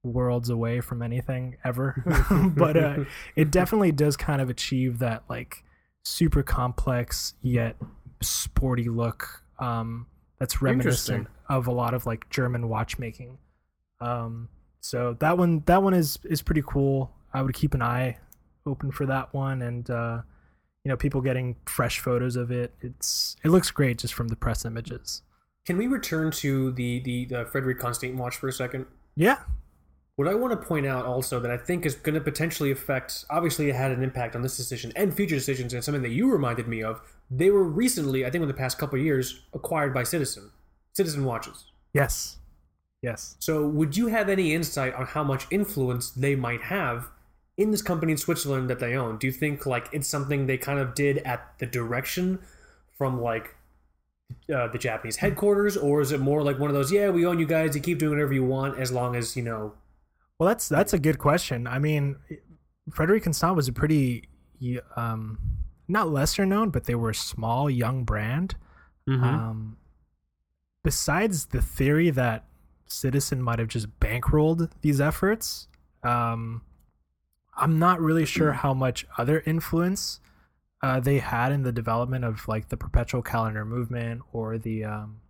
worlds 0.02 0.50
away 0.50 0.80
from 0.80 1.02
anything 1.02 1.56
ever. 1.64 2.02
But 2.56 2.76
uh, 2.76 3.04
it 3.36 3.50
definitely 3.50 3.92
does 3.92 4.16
kind 4.16 4.40
of 4.40 4.50
achieve 4.50 4.98
that 4.98 5.22
like 5.28 5.64
super 6.04 6.42
complex 6.42 7.34
yet 7.42 7.76
sporty 8.20 8.88
look 8.88 9.44
um 9.60 10.06
that's 10.38 10.60
reminiscent 10.60 11.28
of 11.48 11.68
a 11.68 11.70
lot 11.70 11.94
of 11.94 12.06
like 12.06 12.28
german 12.30 12.68
watchmaking. 12.68 13.38
Um 14.00 14.48
so 14.80 15.16
that 15.20 15.38
one 15.38 15.62
that 15.66 15.82
one 15.82 15.94
is 15.94 16.18
is 16.24 16.42
pretty 16.42 16.62
cool. 16.66 17.12
I 17.32 17.42
would 17.42 17.54
keep 17.54 17.74
an 17.74 17.82
eye 17.82 18.18
open 18.66 18.90
for 18.90 19.06
that 19.06 19.32
one 19.32 19.62
and 19.62 19.88
uh 19.90 20.22
you 20.84 20.88
know 20.88 20.96
people 20.96 21.20
getting 21.20 21.56
fresh 21.66 22.00
photos 22.00 22.36
of 22.36 22.50
it. 22.50 22.74
It's 22.80 23.36
it 23.44 23.48
looks 23.48 23.70
great 23.70 23.98
just 23.98 24.14
from 24.14 24.28
the 24.28 24.36
press 24.36 24.64
images. 24.64 25.22
Can 25.64 25.76
we 25.76 25.86
return 25.86 26.32
to 26.32 26.72
the, 26.72 26.98
the, 27.04 27.24
the 27.26 27.44
Frederique 27.44 27.78
Constant 27.78 28.16
watch 28.16 28.34
for 28.34 28.48
a 28.48 28.52
second? 28.52 28.86
yeah 29.14 29.38
What 30.16 30.28
I 30.28 30.34
want 30.34 30.52
to 30.52 30.66
point 30.66 30.86
out 30.86 31.06
also 31.06 31.40
that 31.40 31.50
I 31.50 31.56
think 31.56 31.86
is 31.86 31.94
going 31.94 32.14
to 32.14 32.20
potentially 32.20 32.70
affect, 32.70 33.24
obviously, 33.30 33.70
it 33.70 33.74
had 33.74 33.92
an 33.92 34.02
impact 34.02 34.36
on 34.36 34.42
this 34.42 34.56
decision 34.56 34.92
and 34.94 35.14
future 35.14 35.34
decisions, 35.34 35.72
and 35.72 35.82
something 35.82 36.02
that 36.02 36.10
you 36.10 36.30
reminded 36.30 36.68
me 36.68 36.82
of. 36.82 37.00
They 37.30 37.50
were 37.50 37.64
recently, 37.64 38.26
I 38.26 38.30
think, 38.30 38.42
in 38.42 38.48
the 38.48 38.54
past 38.54 38.76
couple 38.78 38.98
of 38.98 39.04
years, 39.04 39.40
acquired 39.54 39.94
by 39.94 40.02
Citizen, 40.02 40.50
Citizen 40.92 41.24
watches. 41.24 41.64
yes 41.94 42.36
yes 43.02 43.36
So, 43.40 43.66
would 43.66 43.96
you 43.96 44.08
have 44.08 44.28
any 44.28 44.54
insight 44.54 44.94
on 44.94 45.06
how 45.06 45.24
much 45.24 45.46
influence 45.50 46.10
they 46.10 46.36
might 46.36 46.62
have 46.62 47.08
in 47.56 47.70
this 47.70 47.82
company 47.82 48.12
in 48.12 48.18
Switzerland 48.18 48.68
that 48.68 48.80
they 48.80 48.94
own? 48.94 49.16
Do 49.16 49.26
you 49.26 49.32
think 49.32 49.64
like 49.64 49.88
it's 49.92 50.08
something 50.08 50.46
they 50.46 50.58
kind 50.58 50.78
of 50.78 50.94
did 50.94 51.18
at 51.18 51.58
the 51.58 51.66
direction 51.66 52.38
from 52.98 53.20
like 53.20 53.56
uh, 54.54 54.68
the 54.68 54.78
Japanese 54.78 55.16
headquarters, 55.16 55.76
or 55.76 56.02
is 56.02 56.12
it 56.12 56.20
more 56.20 56.42
like 56.42 56.58
one 56.58 56.68
of 56.68 56.74
those? 56.74 56.92
Yeah, 56.92 57.08
we 57.08 57.24
own 57.24 57.38
you 57.38 57.46
guys. 57.46 57.74
You 57.74 57.80
keep 57.80 57.98
doing 57.98 58.12
whatever 58.12 58.34
you 58.34 58.44
want 58.44 58.78
as 58.78 58.92
long 58.92 59.16
as 59.16 59.36
you 59.36 59.42
know. 59.42 59.72
Well, 60.42 60.48
that's 60.48 60.68
that's 60.68 60.92
a 60.92 60.98
good 60.98 61.20
question. 61.20 61.68
I 61.68 61.78
mean, 61.78 62.16
Frederique 62.92 63.22
Constant 63.22 63.54
was 63.54 63.68
a 63.68 63.72
pretty 63.72 64.28
um, 64.96 65.38
not 65.86 66.10
lesser 66.10 66.44
known, 66.44 66.70
but 66.70 66.82
they 66.82 66.96
were 66.96 67.10
a 67.10 67.14
small 67.14 67.70
young 67.70 68.02
brand. 68.02 68.56
Um, 69.24 69.76
besides 70.82 71.46
the 71.46 71.62
theory 71.62 72.10
that 72.10 72.44
Citizen 72.86 73.40
might 73.40 73.60
have 73.60 73.68
just 73.68 74.00
bankrolled 74.00 74.68
these 74.80 75.00
efforts, 75.00 75.68
um, 76.02 76.62
I'm 77.56 77.78
not 77.78 78.00
really 78.00 78.26
sure 78.26 78.50
how 78.64 78.74
much 78.74 79.06
other 79.16 79.44
influence 79.46 80.18
uh, 80.82 80.98
they 80.98 81.20
had 81.20 81.52
in 81.52 81.62
the 81.62 81.70
development 81.70 82.24
of 82.24 82.48
like 82.48 82.68
the 82.68 82.76
perpetual 82.76 83.22
calendar 83.22 83.64
movement 83.64 84.22
or 84.32 84.58
the 84.58 84.86
um, 84.86 85.20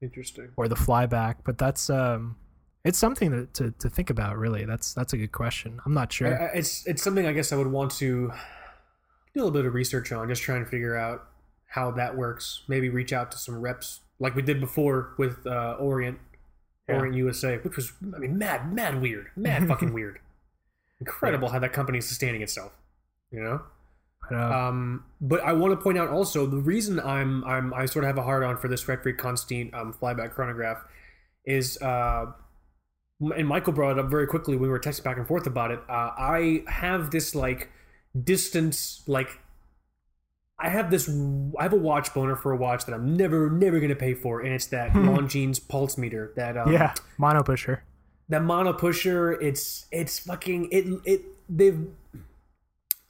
Interesting. 0.00 0.48
or 0.56 0.66
the 0.66 0.76
flyback. 0.76 1.36
But 1.44 1.58
that's 1.58 1.90
um, 1.90 2.36
it's 2.84 2.98
something 2.98 3.30
to, 3.30 3.46
to, 3.54 3.70
to 3.78 3.88
think 3.88 4.10
about. 4.10 4.36
Really, 4.38 4.64
that's 4.64 4.92
that's 4.94 5.12
a 5.12 5.16
good 5.16 5.32
question. 5.32 5.80
I'm 5.86 5.94
not 5.94 6.12
sure. 6.12 6.28
I- 6.40 6.46
I- 6.46 6.50
It's 6.54 6.86
it's 6.86 7.02
something 7.02 7.26
I 7.26 7.32
guess 7.32 7.52
I 7.52 7.56
would 7.56 7.68
want 7.68 7.90
to 7.92 8.28
do 8.28 8.32
a 9.34 9.44
little 9.44 9.50
bit 9.50 9.64
of 9.64 9.74
research 9.74 10.12
on, 10.12 10.28
just 10.28 10.42
trying 10.42 10.64
to 10.64 10.70
figure 10.70 10.96
out 10.96 11.24
how 11.68 11.90
that 11.92 12.16
works. 12.16 12.62
Maybe 12.68 12.88
reach 12.88 13.12
out 13.12 13.30
to 13.32 13.38
some 13.38 13.60
reps 13.60 14.00
like 14.18 14.34
we 14.34 14.42
did 14.42 14.60
before 14.60 15.14
with 15.18 15.46
uh, 15.46 15.76
Orient, 15.80 16.18
Yeah. 16.88 16.96
Orient 16.96 17.16
USA, 17.16 17.58
which 17.58 17.76
was 17.76 17.92
I 18.14 18.18
mean 18.18 18.36
mad 18.38 18.72
mad 18.74 19.00
weird, 19.00 19.28
mad 19.36 19.66
fucking 19.72 19.92
weird. 19.92 20.18
Incredible 21.00 21.48
how 21.48 21.58
that 21.58 21.72
company 21.72 21.98
is 21.98 22.06
sustaining 22.08 22.42
itself. 22.42 22.72
You 23.30 23.42
know. 23.42 23.62
But, 24.28 24.36
uh, 24.38 24.68
Um, 24.68 25.04
but 25.20 25.40
I 25.40 25.52
want 25.52 25.72
to 25.72 25.82
point 25.82 25.98
out 25.98 26.08
also 26.08 26.46
the 26.46 26.58
reason 26.58 27.00
I'm 27.00 27.42
I'm 27.44 27.72
I 27.74 27.86
sort 27.86 28.04
of 28.04 28.08
have 28.08 28.18
a 28.18 28.22
hard 28.22 28.44
on 28.44 28.56
for 28.58 28.68
this 28.68 28.82
Frederique 28.82 29.18
Constant 29.18 29.72
um, 29.74 29.92
flyback 29.92 30.30
chronograph 30.32 30.84
is 31.44 31.80
uh, 31.82 32.26
and 33.36 33.46
Michael 33.46 33.72
brought 33.72 33.92
it 33.92 33.98
up 33.98 34.10
very 34.10 34.26
quickly 34.26 34.54
when 34.56 34.62
we 34.62 34.68
were 34.68 34.80
texting 34.80 35.04
back 35.04 35.16
and 35.16 35.26
forth 35.26 35.46
about 35.46 35.70
it. 35.70 35.80
Uh, 35.88 36.10
I 36.18 36.64
have 36.66 37.10
this 37.10 37.34
like 37.34 37.70
distance 38.24 39.02
like 39.06 39.38
I 40.58 40.68
have 40.68 40.90
this. 40.90 41.08
I 41.58 41.62
have 41.64 41.72
a 41.72 41.76
watch 41.76 42.14
boner 42.14 42.36
for 42.36 42.52
a 42.52 42.56
watch 42.56 42.84
that 42.86 42.92
I'm 42.94 43.16
never, 43.16 43.50
never 43.50 43.80
gonna 43.80 43.96
pay 43.96 44.14
for, 44.14 44.40
and 44.40 44.52
it's 44.54 44.66
that 44.66 44.92
Longines 44.92 45.66
pulse 45.66 45.98
meter. 45.98 46.32
That 46.36 46.56
um, 46.56 46.72
yeah, 46.72 46.94
mono 47.18 47.42
pusher. 47.42 47.82
that 48.28 48.42
mono 48.42 48.72
pusher. 48.72 49.32
It's 49.40 49.86
it's 49.90 50.20
fucking 50.20 50.68
it. 50.70 50.86
It 51.04 51.22
they've. 51.48 51.86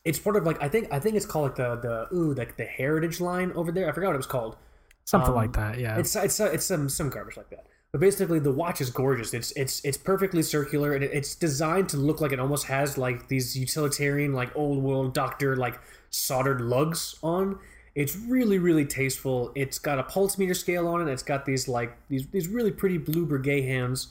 It's 0.05 0.19
part 0.19 0.37
of 0.37 0.45
like 0.45 0.63
I 0.63 0.69
think 0.69 0.89
I 0.93 0.99
think 0.99 1.15
it's 1.17 1.27
called 1.27 1.45
like 1.51 1.57
the 1.57 1.77
the 2.11 2.17
ooh 2.17 2.35
like 2.35 2.57
the 2.57 2.65
heritage 2.65 3.21
line 3.21 3.53
over 3.53 3.71
there. 3.71 3.89
I 3.89 3.93
forgot 3.93 4.09
what 4.09 4.15
it 4.15 4.19
was 4.19 4.27
called. 4.27 4.57
Something 5.05 5.31
Um, 5.31 5.37
like 5.37 5.53
that. 5.55 5.79
Yeah. 5.79 5.99
It's 5.99 6.17
it's 6.17 6.41
it's 6.41 6.65
some 6.65 6.89
some 6.89 7.11
garbage 7.11 7.37
like 7.37 7.51
that. 7.51 7.67
But 7.93 8.01
basically, 8.01 8.39
the 8.39 8.53
watch 8.53 8.81
is 8.81 8.89
gorgeous. 8.89 9.35
It's 9.35 9.53
it's 9.53 9.85
it's 9.85 9.99
perfectly 9.99 10.43
circular, 10.43 10.95
and 10.95 11.05
it's 11.05 11.35
designed 11.35 11.91
to 11.91 11.99
look 11.99 12.23
like 12.23 12.33
it 12.33 12.41
almost 12.41 12.67
has 12.67 12.97
like 12.97 13.29
these 13.29 13.57
utilitarian, 13.57 14.33
like 14.33 14.51
old 14.57 14.83
world 14.83 15.13
doctor 15.13 15.57
like 15.57 15.79
soldered 16.09 16.63
lugs 16.63 17.17
on. 17.23 17.59
It's 17.95 18.17
really 18.17 18.59
really 18.59 18.87
tasteful. 18.87 19.53
It's 19.55 19.79
got 19.79 19.99
a 19.99 20.05
pulse 20.05 20.39
meter 20.39 20.55
scale 20.55 20.89
on 20.89 21.07
it. 21.07 21.13
It's 21.13 21.23
got 21.23 21.45
these 21.45 21.69
like 21.69 21.95
these 22.09 22.27
these 22.29 22.49
really 22.49 22.71
pretty 22.71 22.97
blue 22.97 23.27
Breguet 23.27 23.67
hands. 23.67 24.09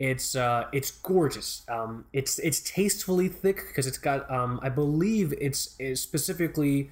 It's 0.00 0.34
uh 0.34 0.64
it's 0.72 0.90
gorgeous. 0.90 1.62
Um, 1.68 2.06
it's 2.12 2.40
it's 2.40 2.58
tastefully 2.58 3.28
thick 3.28 3.58
because 3.68 3.86
it's 3.86 3.98
got 3.98 4.28
um 4.28 4.58
I 4.60 4.70
believe 4.70 5.32
it's, 5.40 5.76
it's 5.78 6.00
specifically 6.00 6.90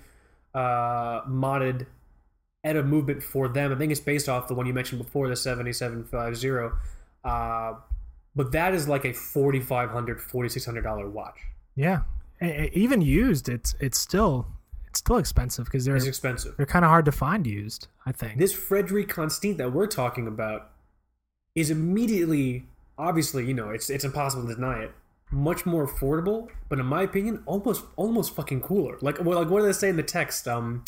uh 0.54 1.22
modded 1.24 1.86
at 2.64 2.76
a 2.76 2.82
movement 2.82 3.22
for 3.22 3.48
them. 3.48 3.72
I 3.72 3.76
think 3.76 3.92
it's 3.92 4.00
based 4.00 4.28
off 4.28 4.48
the 4.48 4.54
one 4.54 4.66
you 4.66 4.72
mentioned 4.74 5.02
before, 5.02 5.28
the 5.28 5.36
7750. 5.36 6.76
Uh, 7.24 7.74
but 8.34 8.52
that 8.52 8.74
is 8.74 8.88
like 8.88 9.04
a 9.04 9.10
$4,500, 9.12 10.20
$4,600 10.20 11.10
watch. 11.10 11.38
yeah. 11.74 12.02
Even 12.40 13.00
used, 13.02 13.48
it's 13.48 13.74
it's 13.80 13.98
still 13.98 14.46
it's 14.86 15.00
still 15.00 15.16
expensive 15.16 15.64
because 15.64 15.84
they're 15.84 15.96
It's 15.96 16.06
expensive. 16.06 16.56
they're 16.56 16.66
kind 16.66 16.84
of 16.84 16.88
hard 16.88 17.04
to 17.06 17.10
find 17.12 17.44
used. 17.48 17.88
I 18.06 18.12
think. 18.12 18.38
This 18.38 18.52
Frederique 18.52 19.08
Constant 19.08 19.58
that 19.58 19.72
we're 19.72 19.88
talking 19.88 20.28
about 20.28 20.70
is 21.56 21.68
immediately, 21.68 22.64
obviously, 22.96 23.44
you 23.44 23.54
know, 23.54 23.70
it's 23.70 23.90
it's 23.90 24.04
impossible 24.04 24.46
to 24.46 24.54
deny 24.54 24.84
it. 24.84 24.92
Much 25.32 25.66
more 25.66 25.84
affordable, 25.84 26.48
but 26.68 26.78
in 26.78 26.86
my 26.86 27.02
opinion, 27.02 27.42
almost 27.44 27.84
almost 27.96 28.36
fucking 28.36 28.60
cooler. 28.60 28.96
Like, 29.00 29.18
well, 29.24 29.40
like 29.40 29.50
what 29.50 29.58
do 29.58 29.66
they 29.66 29.72
say 29.72 29.88
in 29.88 29.96
the 29.96 30.04
text? 30.04 30.46
Um, 30.46 30.84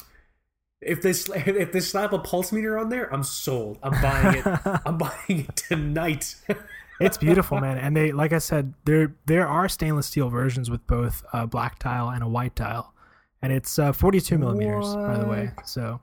if 0.80 1.02
they 1.02 1.10
if 1.50 1.72
they 1.72 1.80
slap 1.80 2.12
a 2.12 2.18
pulse 2.18 2.52
meter 2.52 2.78
on 2.78 2.88
there, 2.88 3.12
I'm 3.12 3.22
sold. 3.22 3.78
I'm 3.82 4.00
buying 4.00 4.38
it. 4.38 4.46
I'm 4.86 4.98
buying 4.98 5.46
it 5.48 5.56
tonight. 5.56 6.36
it's 7.00 7.18
beautiful, 7.18 7.60
man. 7.60 7.78
And 7.78 7.96
they, 7.96 8.12
like 8.12 8.32
I 8.32 8.38
said, 8.38 8.74
there 8.84 9.14
there 9.26 9.46
are 9.46 9.68
stainless 9.68 10.06
steel 10.06 10.28
versions 10.28 10.70
with 10.70 10.86
both 10.86 11.24
a 11.32 11.46
black 11.46 11.78
tile 11.78 12.10
and 12.10 12.22
a 12.22 12.28
white 12.28 12.56
tile, 12.56 12.94
and 13.42 13.52
it's 13.52 13.78
uh, 13.78 13.92
42 13.92 14.38
millimeters, 14.38 14.94
by 14.94 15.18
the 15.18 15.26
way. 15.26 15.50
So 15.64 16.00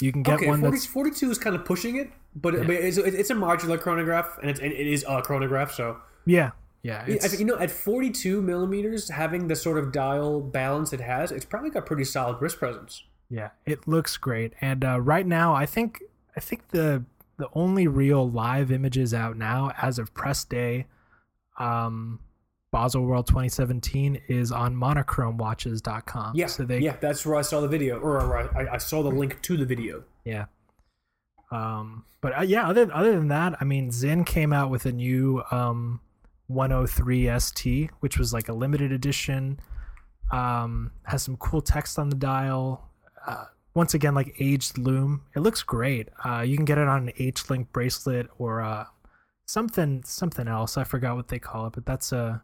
you 0.00 0.12
can 0.12 0.22
get 0.22 0.34
okay, 0.34 0.48
one 0.48 0.60
40, 0.60 0.76
that's 0.76 0.86
42 0.86 1.30
is 1.30 1.38
kind 1.38 1.54
of 1.54 1.64
pushing 1.64 1.96
it, 1.96 2.10
but, 2.34 2.54
but 2.66 2.70
it's, 2.70 2.96
it's 2.96 3.30
a 3.30 3.34
modular 3.34 3.80
chronograph, 3.80 4.38
and 4.40 4.50
it's 4.50 4.60
it 4.60 4.72
is 4.72 5.04
a 5.08 5.22
chronograph, 5.22 5.72
so. 5.72 5.98
yeah, 6.26 6.50
yeah. 6.82 7.04
It's, 7.06 7.38
you 7.38 7.44
know, 7.44 7.56
at 7.58 7.70
42 7.70 8.42
millimeters, 8.42 9.08
having 9.08 9.46
the 9.46 9.54
sort 9.54 9.78
of 9.78 9.92
dial 9.92 10.40
balance 10.40 10.92
it 10.92 11.00
has, 11.00 11.30
it's 11.30 11.44
probably 11.44 11.70
got 11.70 11.86
pretty 11.86 12.04
solid 12.04 12.42
wrist 12.42 12.58
presence. 12.58 13.04
Yeah, 13.32 13.48
it 13.64 13.88
looks 13.88 14.18
great. 14.18 14.52
And 14.60 14.84
uh, 14.84 15.00
right 15.00 15.26
now, 15.26 15.54
I 15.54 15.64
think 15.64 16.02
I 16.36 16.40
think 16.40 16.68
the 16.68 17.02
the 17.38 17.48
only 17.54 17.86
real 17.86 18.30
live 18.30 18.70
images 18.70 19.14
out 19.14 19.38
now 19.38 19.72
as 19.80 19.98
of 19.98 20.12
press 20.12 20.44
day, 20.44 20.86
um, 21.58 22.20
Baselworld 22.74 23.26
2017 23.26 24.20
is 24.28 24.52
on 24.52 24.76
monochromewatches.com. 24.76 26.32
Yeah, 26.34 26.46
So 26.46 26.64
they 26.64 26.80
yeah, 26.80 26.96
that's 27.00 27.24
where 27.24 27.36
I 27.36 27.42
saw 27.42 27.62
the 27.62 27.68
video, 27.68 27.98
or, 27.98 28.36
I, 28.54 28.74
I 28.74 28.78
saw 28.78 29.02
the 29.02 29.10
link 29.10 29.40
to 29.42 29.56
the 29.56 29.64
video. 29.64 30.04
yeah. 30.24 30.44
Um, 31.50 32.04
but 32.20 32.38
uh, 32.38 32.42
yeah, 32.42 32.68
other 32.68 32.90
other 32.94 33.12
than 33.12 33.28
that, 33.28 33.56
I 33.60 33.64
mean, 33.64 33.90
Sinn 33.90 34.24
came 34.24 34.52
out 34.52 34.70
with 34.70 34.84
a 34.84 34.92
new 34.92 35.42
um 35.50 36.00
103 36.48 37.38
ST, 37.40 37.90
which 38.00 38.18
was 38.18 38.34
like 38.34 38.50
a 38.50 38.52
limited 38.52 38.92
edition. 38.92 39.58
Um, 40.30 40.92
has 41.04 41.22
some 41.22 41.36
cool 41.38 41.62
text 41.62 41.98
on 41.98 42.10
the 42.10 42.16
dial. 42.16 42.90
Uh, 43.26 43.44
once 43.74 43.94
again, 43.94 44.14
like 44.14 44.34
aged 44.38 44.76
loom. 44.78 45.22
It 45.34 45.40
looks 45.40 45.62
great. 45.62 46.08
Uh, 46.24 46.40
you 46.40 46.56
can 46.56 46.64
get 46.64 46.78
it 46.78 46.88
on 46.88 47.08
an 47.08 47.12
H 47.18 47.48
link 47.48 47.72
bracelet 47.72 48.28
or 48.38 48.60
uh, 48.60 48.84
something 49.46 50.02
something 50.04 50.48
else. 50.48 50.76
I 50.76 50.84
forgot 50.84 51.16
what 51.16 51.28
they 51.28 51.38
call 51.38 51.66
it, 51.66 51.72
but 51.72 51.86
that's 51.86 52.12
a 52.12 52.42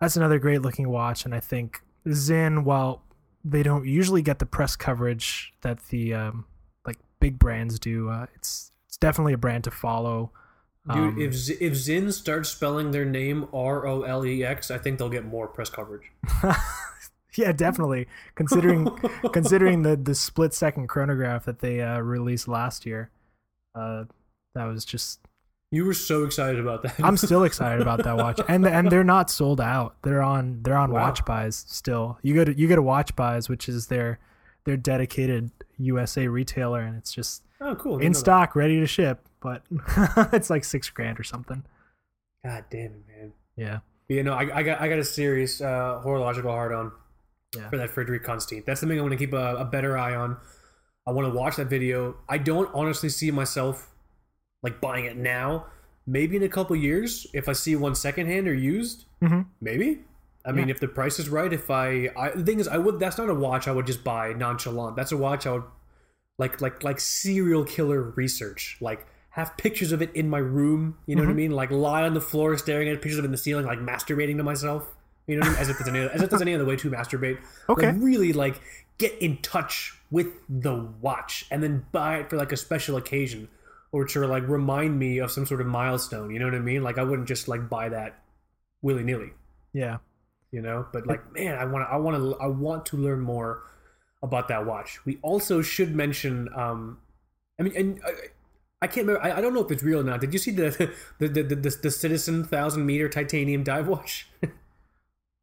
that's 0.00 0.16
another 0.16 0.38
great 0.38 0.62
looking 0.62 0.88
watch. 0.88 1.24
And 1.24 1.34
I 1.34 1.40
think 1.40 1.80
Sinn, 2.10 2.64
while 2.64 3.02
they 3.44 3.62
don't 3.62 3.86
usually 3.86 4.22
get 4.22 4.38
the 4.40 4.46
press 4.46 4.74
coverage 4.76 5.52
that 5.62 5.78
the 5.90 6.14
um, 6.14 6.44
like 6.86 6.98
big 7.20 7.38
brands 7.38 7.78
do, 7.78 8.08
uh, 8.10 8.26
it's 8.34 8.72
it's 8.88 8.96
definitely 8.96 9.34
a 9.34 9.38
brand 9.38 9.64
to 9.64 9.70
follow. 9.70 10.32
Dude, 10.92 10.96
Um, 10.96 11.20
if 11.20 11.34
Z- 11.34 11.58
if 11.60 11.76
Sinn 11.78 12.10
starts 12.12 12.48
spelling 12.48 12.90
their 12.92 13.04
name 13.04 13.46
R 13.52 13.86
O 13.86 14.02
L 14.02 14.24
E 14.24 14.42
X, 14.42 14.70
I 14.70 14.78
think 14.78 14.98
they'll 14.98 15.08
get 15.10 15.24
more 15.24 15.46
press 15.46 15.68
coverage. 15.70 16.10
yeah, 17.38 17.52
definitely 17.52 18.08
considering 18.34 18.88
considering 19.32 19.82
the 19.82 19.96
the 19.96 20.14
split 20.14 20.52
second 20.52 20.88
chronograph 20.88 21.44
that 21.44 21.60
they 21.60 21.80
uh, 21.80 22.00
released 22.00 22.48
last 22.48 22.84
year. 22.84 23.10
Uh, 23.74 24.04
that 24.54 24.64
was 24.64 24.84
just 24.84 25.20
You 25.70 25.84
were 25.84 25.94
so 25.94 26.24
excited 26.24 26.58
about 26.58 26.82
that. 26.82 26.98
I'm 27.00 27.16
still 27.16 27.44
excited 27.44 27.80
about 27.80 28.02
that 28.02 28.16
watch, 28.16 28.40
and 28.48 28.66
and 28.66 28.90
they're 28.90 29.04
not 29.16 29.30
sold 29.30 29.60
out. 29.60 29.96
They're 30.02 30.22
on 30.22 30.62
they're 30.62 30.76
on 30.76 30.90
Wow. 30.90 31.12
WatchBuys 31.12 31.68
still. 31.68 32.18
You 32.22 32.34
go 32.34 32.44
to 32.44 32.58
you 32.58 32.66
go 32.66 32.76
to 32.76 32.82
WatchBuys, 32.82 33.48
which 33.48 33.68
is 33.68 33.86
their 33.86 34.18
their 34.64 34.76
dedicated 34.76 35.50
USA 35.78 36.26
retailer, 36.26 36.80
and 36.80 36.96
it's 36.96 37.12
just 37.12 37.42
oh, 37.60 37.74
cool. 37.76 37.98
In 37.98 38.06
know 38.06 38.08
that. 38.08 38.14
stock, 38.16 38.56
ready 38.56 38.80
to 38.80 38.86
ship. 38.86 39.24
But 39.40 39.62
it's 40.32 40.50
like 40.50 40.64
six 40.64 40.90
grand 40.90 41.20
or 41.20 41.22
something. 41.22 41.64
God 42.44 42.64
damn 42.70 42.86
it, 42.86 43.04
man. 43.06 43.32
Yeah, 43.56 43.80
you 44.08 44.22
know, 44.22 44.32
I, 44.32 44.58
I 44.58 44.62
got 44.62 44.80
I 44.80 44.88
got 44.88 44.98
a 44.98 45.04
serious 45.04 45.60
uh, 45.60 46.00
horological 46.02 46.50
hard 46.50 46.72
on 46.72 46.92
Yeah. 47.56 47.68
for 47.70 47.76
that 47.78 47.90
Frederique 47.90 48.24
Constant. 48.24 48.66
That's 48.66 48.80
something 48.80 48.98
I 48.98 49.02
want 49.02 49.12
to 49.12 49.18
keep 49.18 49.32
a, 49.32 49.56
a 49.56 49.64
better 49.64 49.96
eye 49.96 50.14
on. 50.14 50.36
I 51.06 51.12
want 51.12 51.26
to 51.32 51.34
watch 51.38 51.56
that 51.56 51.66
video. 51.68 52.16
I 52.28 52.36
don't 52.38 52.70
honestly 52.74 53.08
see 53.08 53.30
myself 53.30 53.90
like 54.62 54.80
buying 54.80 55.06
it 55.06 55.16
now. 55.16 55.66
Maybe 56.06 56.36
in 56.36 56.42
a 56.42 56.48
couple 56.48 56.76
years, 56.76 57.26
if 57.32 57.48
I 57.48 57.52
see 57.54 57.74
one 57.76 57.94
secondhand 57.94 58.48
or 58.48 58.54
used, 58.54 59.04
Mhm. 59.22 59.46
maybe. 59.60 60.04
I 60.44 60.52
mean, 60.52 60.70
if 60.70 60.80
the 60.80 60.88
price 60.88 61.18
is 61.18 61.28
right, 61.28 61.52
if 61.52 61.70
I, 61.70 62.08
I 62.16 62.30
the 62.30 62.42
thing 62.44 62.60
is, 62.60 62.68
I 62.68 62.78
would. 62.78 62.98
That's 62.98 63.18
not 63.18 63.28
a 63.28 63.34
watch 63.34 63.68
I 63.68 63.72
would 63.72 63.86
just 63.86 64.02
buy 64.04 64.32
nonchalant. 64.32 64.96
That's 64.96 65.12
a 65.12 65.16
watch 65.16 65.46
I 65.46 65.52
would 65.52 65.64
like, 66.38 66.60
like, 66.62 66.82
like 66.82 67.00
serial 67.00 67.64
killer 67.64 68.00
research. 68.16 68.78
Like 68.80 69.06
have 69.30 69.56
pictures 69.58 69.92
of 69.92 70.00
it 70.00 70.10
in 70.14 70.28
my 70.30 70.38
room. 70.38 70.96
You 71.06 71.16
know 71.16 71.22
what 71.22 71.30
I 71.30 71.34
mean? 71.34 71.50
Like 71.50 71.70
lie 71.70 72.02
on 72.04 72.14
the 72.14 72.20
floor 72.20 72.56
staring 72.56 72.88
at 72.88 72.94
pictures 73.02 73.18
of 73.18 73.24
it 73.24 73.26
in 73.26 73.32
the 73.32 73.36
ceiling, 73.38 73.66
like 73.66 73.78
masturbating 73.80 74.36
to 74.38 74.42
myself. 74.42 74.94
You 75.28 75.36
know 75.36 75.40
what 75.40 75.48
I 75.48 75.52
mean? 75.52 75.60
As 75.60 75.68
if 75.68 75.78
there's 75.78 75.88
any, 75.88 76.00
as 76.00 76.22
if 76.22 76.30
there's 76.30 76.42
any 76.42 76.54
other 76.54 76.64
way 76.64 76.74
to 76.76 76.90
masturbate. 76.90 77.38
Okay. 77.68 77.92
Like 77.92 77.96
really, 78.02 78.32
like 78.32 78.60
get 78.98 79.12
in 79.18 79.36
touch 79.42 79.96
with 80.10 80.28
the 80.48 80.90
watch 81.00 81.44
and 81.50 81.62
then 81.62 81.84
buy 81.92 82.16
it 82.16 82.30
for 82.30 82.36
like 82.36 82.50
a 82.50 82.56
special 82.56 82.96
occasion 82.96 83.48
or 83.92 84.04
to 84.06 84.26
like 84.26 84.48
remind 84.48 84.98
me 84.98 85.18
of 85.18 85.30
some 85.30 85.46
sort 85.46 85.60
of 85.60 85.66
milestone. 85.66 86.30
You 86.30 86.38
know 86.40 86.46
what 86.46 86.54
I 86.54 86.60
mean? 86.60 86.82
Like 86.82 86.98
I 86.98 87.04
wouldn't 87.04 87.28
just 87.28 87.46
like 87.46 87.68
buy 87.68 87.90
that 87.90 88.22
willy 88.82 89.04
nilly. 89.04 89.30
yeah. 89.72 89.98
You 90.50 90.62
know, 90.62 90.86
but 90.94 91.06
like 91.06 91.30
man, 91.34 91.58
I 91.58 91.66
want 91.66 91.86
to, 91.86 91.92
I 91.92 91.96
want 91.98 92.16
to, 92.16 92.36
I 92.42 92.46
want 92.46 92.86
to 92.86 92.96
learn 92.96 93.20
more 93.20 93.64
about 94.22 94.48
that 94.48 94.64
watch. 94.64 94.98
We 95.04 95.18
also 95.20 95.60
should 95.60 95.94
mention. 95.94 96.48
um 96.56 96.98
I 97.60 97.64
mean, 97.64 97.76
and. 97.76 98.00
I, 98.04 98.12
I 98.80 98.86
can't 98.86 99.08
remember. 99.08 99.26
I, 99.26 99.38
I 99.38 99.40
don't 99.40 99.54
know 99.54 99.64
if 99.64 99.72
it's 99.72 99.82
real 99.82 99.98
or 99.98 100.04
not. 100.04 100.20
Did 100.20 100.32
you 100.32 100.38
see 100.38 100.52
the 100.52 100.70
the 101.18 101.28
the, 101.28 101.42
the, 101.42 101.56
the, 101.56 101.78
the 101.82 101.90
Citizen 101.90 102.44
thousand 102.44 102.86
meter 102.86 103.08
titanium 103.08 103.64
dive 103.64 103.88
watch? 103.88 104.28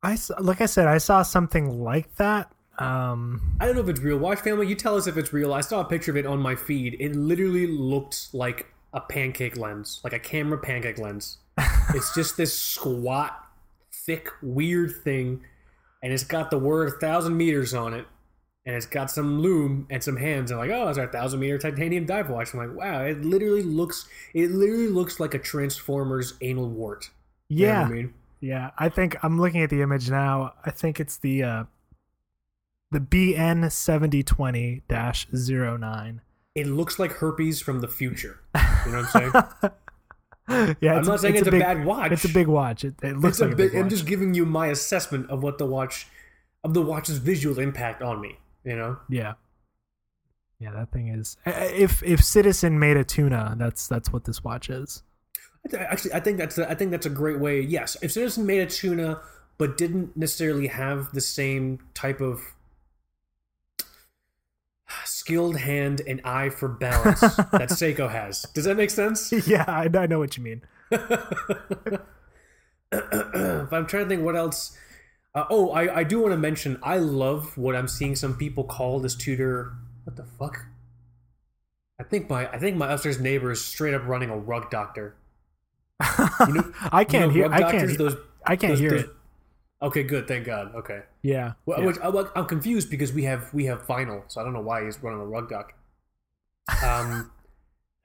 I 0.05 0.17
like 0.39 0.61
I 0.61 0.67
said, 0.67 0.87
I 0.87 0.99
saw 0.99 1.23
something 1.23 1.83
like 1.83 2.15
that. 2.17 2.51
Um, 2.77 3.57
I 3.59 3.65
don't 3.65 3.75
know 3.75 3.81
if 3.81 3.89
it's 3.89 4.01
real. 4.01 4.17
Watch 4.17 4.39
family, 4.39 4.67
you 4.67 4.75
tell 4.75 4.95
us 4.95 5.07
if 5.07 5.17
it's 5.17 5.33
real. 5.33 5.53
I 5.53 5.61
saw 5.61 5.81
a 5.81 5.85
picture 5.85 6.11
of 6.11 6.17
it 6.17 6.25
on 6.25 6.39
my 6.39 6.55
feed. 6.55 6.97
It 6.99 7.15
literally 7.15 7.65
looked 7.65 8.33
like 8.33 8.67
a 8.93 9.01
pancake 9.01 9.57
lens, 9.57 10.01
like 10.03 10.13
a 10.13 10.19
camera 10.19 10.59
pancake 10.59 10.99
lens. 10.99 11.39
it's 11.95 12.13
just 12.13 12.37
this 12.37 12.57
squat, 12.57 13.45
thick, 13.91 14.29
weird 14.43 14.93
thing, 15.03 15.41
and 16.03 16.13
it's 16.13 16.23
got 16.23 16.51
the 16.51 16.59
word 16.59 16.93
thousand 17.01 17.35
meters 17.35 17.73
on 17.73 17.95
it, 17.95 18.05
and 18.67 18.75
it's 18.75 18.85
got 18.85 19.09
some 19.09 19.39
loom 19.39 19.87
and 19.89 20.03
some 20.03 20.17
hands. 20.17 20.51
And 20.51 20.59
like, 20.59 20.69
oh, 20.69 20.87
it's 20.89 20.99
our 20.99 21.07
thousand 21.07 21.39
meter 21.39 21.57
titanium 21.57 22.05
dive 22.05 22.29
watch. 22.29 22.53
I'm 22.53 22.59
like, 22.59 22.77
wow, 22.77 23.01
it 23.03 23.23
literally 23.23 23.63
looks, 23.63 24.07
it 24.35 24.51
literally 24.51 24.89
looks 24.89 25.19
like 25.19 25.33
a 25.33 25.39
Transformers 25.39 26.35
anal 26.41 26.69
wart. 26.69 27.09
You 27.49 27.67
know 27.67 27.73
what 27.73 27.79
yeah, 27.79 27.85
I 27.85 27.89
mean? 27.89 28.13
Yeah. 28.45 28.71
I 28.77 28.89
think 28.89 29.17
I'm 29.23 29.39
looking 29.39 29.61
at 29.61 29.69
the 29.69 29.81
image 29.81 30.09
now. 30.09 30.53
I 30.65 30.71
think 30.71 30.99
it's 30.99 31.17
the 31.17 31.43
uh, 31.43 31.63
the 32.91 32.99
BN 32.99 33.71
seventy 33.71 34.23
twenty 34.23 34.83
dash 34.87 35.27
zero 35.35 35.77
nine. 35.77 36.21
It 36.53 36.67
looks 36.67 36.99
like 36.99 37.11
herpes 37.13 37.61
from 37.61 37.81
the 37.81 37.87
future. 37.87 38.39
You 38.85 38.91
know 38.91 39.01
what 39.01 39.15
I'm 39.15 39.31
saying? 39.31 39.71
Yeah, 40.47 40.93
I'm 40.93 40.99
it's 40.99 41.07
not 41.07 41.19
saying 41.21 41.37
it's, 41.37 41.47
a, 41.47 41.51
big, 41.51 41.61
bad 41.61 41.85
watch. 41.85 42.11
It's 42.11 42.25
a 42.25 42.29
big 42.29 42.45
watch. 42.45 42.83
It, 42.83 42.93
it 43.01 43.17
looks 43.17 43.37
It's 43.37 43.41
a 43.41 43.45
like 43.45 43.53
a 43.53 43.55
big. 43.55 43.71
big 43.71 43.81
I'm 43.81 43.89
just 43.89 44.05
giving 44.05 44.35
you 44.35 44.45
my 44.45 44.67
assessment 44.67 45.27
of 45.31 45.41
what 45.41 45.57
the 45.57 45.65
watch, 45.65 46.05
of 46.63 46.75
the 46.75 46.83
watch's 46.83 47.17
visual 47.17 47.57
impact 47.57 48.03
on 48.03 48.21
me. 48.21 48.37
You 48.63 48.75
know, 48.75 48.97
Yeah, 49.09 49.33
Yeah, 50.59 50.71
that 50.73 50.91
thing 50.91 51.07
is. 51.07 51.37
If 51.47 52.03
if 52.03 52.23
Citizen 52.23 52.77
made 52.77 52.95
a 52.95 53.03
tuna, 53.03 53.55
that's 53.57 53.87
that's 53.87 54.13
what 54.13 54.25
this 54.25 54.43
watch 54.43 54.69
is. 54.69 55.01
Actually, 55.73 56.13
I 56.13 56.19
think 56.19 56.37
that's 56.37 56.57
a, 56.57 56.69
I 56.69 56.75
think 56.75 56.91
that's 56.91 57.05
a 57.05 57.09
great 57.09 57.39
way. 57.39 57.61
Yes, 57.61 57.97
if 58.01 58.11
Citizen 58.11 58.45
made 58.45 58.61
a 58.61 58.67
tuna, 58.67 59.21
but 59.57 59.77
didn't 59.77 60.15
necessarily 60.15 60.67
have 60.67 61.11
the 61.11 61.21
same 61.21 61.79
type 61.93 62.21
of 62.21 62.41
skilled 65.05 65.57
hand 65.57 66.01
and 66.07 66.21
eye 66.23 66.49
for 66.49 66.67
balance 66.67 67.19
that 67.21 67.69
Seiko 67.69 68.09
has. 68.09 68.43
Does 68.53 68.65
that 68.65 68.77
make 68.77 68.89
sense? 68.89 69.31
yeah, 69.47 69.65
I, 69.67 69.89
I 69.97 70.05
know 70.05 70.19
what 70.19 70.37
you 70.37 70.43
mean. 70.43 70.61
if 70.91 71.01
I'm 72.91 73.87
trying 73.87 74.03
to 74.03 74.09
think 74.09 74.23
what 74.23 74.35
else. 74.35 74.77
Uh, 75.33 75.45
oh, 75.49 75.71
I, 75.71 75.97
I 75.97 76.03
do 76.03 76.21
want 76.21 76.33
to 76.33 76.37
mention 76.37 76.79
I 76.81 76.97
love 76.97 77.57
what 77.57 77.75
I'm 77.75 77.87
seeing 77.87 78.15
some 78.15 78.37
people 78.37 78.63
call 78.63 78.99
this 78.99 79.15
Tudor. 79.15 79.73
What 80.05 80.15
the 80.15 80.23
fuck? 80.23 80.65
I 81.99 82.03
think 82.03 82.29
my 82.29 82.47
I 82.49 82.59
think 82.59 82.77
my 82.77 82.91
upstairs 82.91 83.19
neighbor 83.19 83.51
is 83.51 83.63
straight 83.63 83.93
up 83.93 84.05
running 84.05 84.29
a 84.29 84.37
rug 84.37 84.69
doctor. 84.69 85.15
Know- 86.01 86.73
I 86.91 87.03
can't 87.03 87.33
You 87.33 87.43
know, 87.43 87.49
hear. 87.57 87.65
I 87.67 87.71
can't. 87.71 87.97
those 87.97 88.15
I 88.45 88.55
can't 88.55 88.71
those- 88.71 88.79
hear 88.79 88.89
those- 88.91 89.03
it. 89.03 89.09
Okay, 89.81 90.03
good. 90.03 90.27
Thank 90.27 90.45
God. 90.45 90.73
Okay. 90.73 91.01
Yeah. 91.21 91.53
Well, 91.65 91.79
yeah. 91.79 91.85
which, 91.85 91.97
I, 92.01 92.39
I'm 92.39 92.45
confused 92.45 92.89
because 92.89 93.11
we 93.13 93.23
have 93.25 93.53
we 93.53 93.65
have 93.65 93.85
vinyl, 93.85 94.23
so 94.27 94.41
I 94.41 94.43
don't 94.43 94.53
know 94.53 94.61
why 94.61 94.83
he's 94.85 95.01
running 95.03 95.19
a 95.19 95.25
rug 95.25 95.49
doctor. 95.49 95.75
Um, 96.83 97.29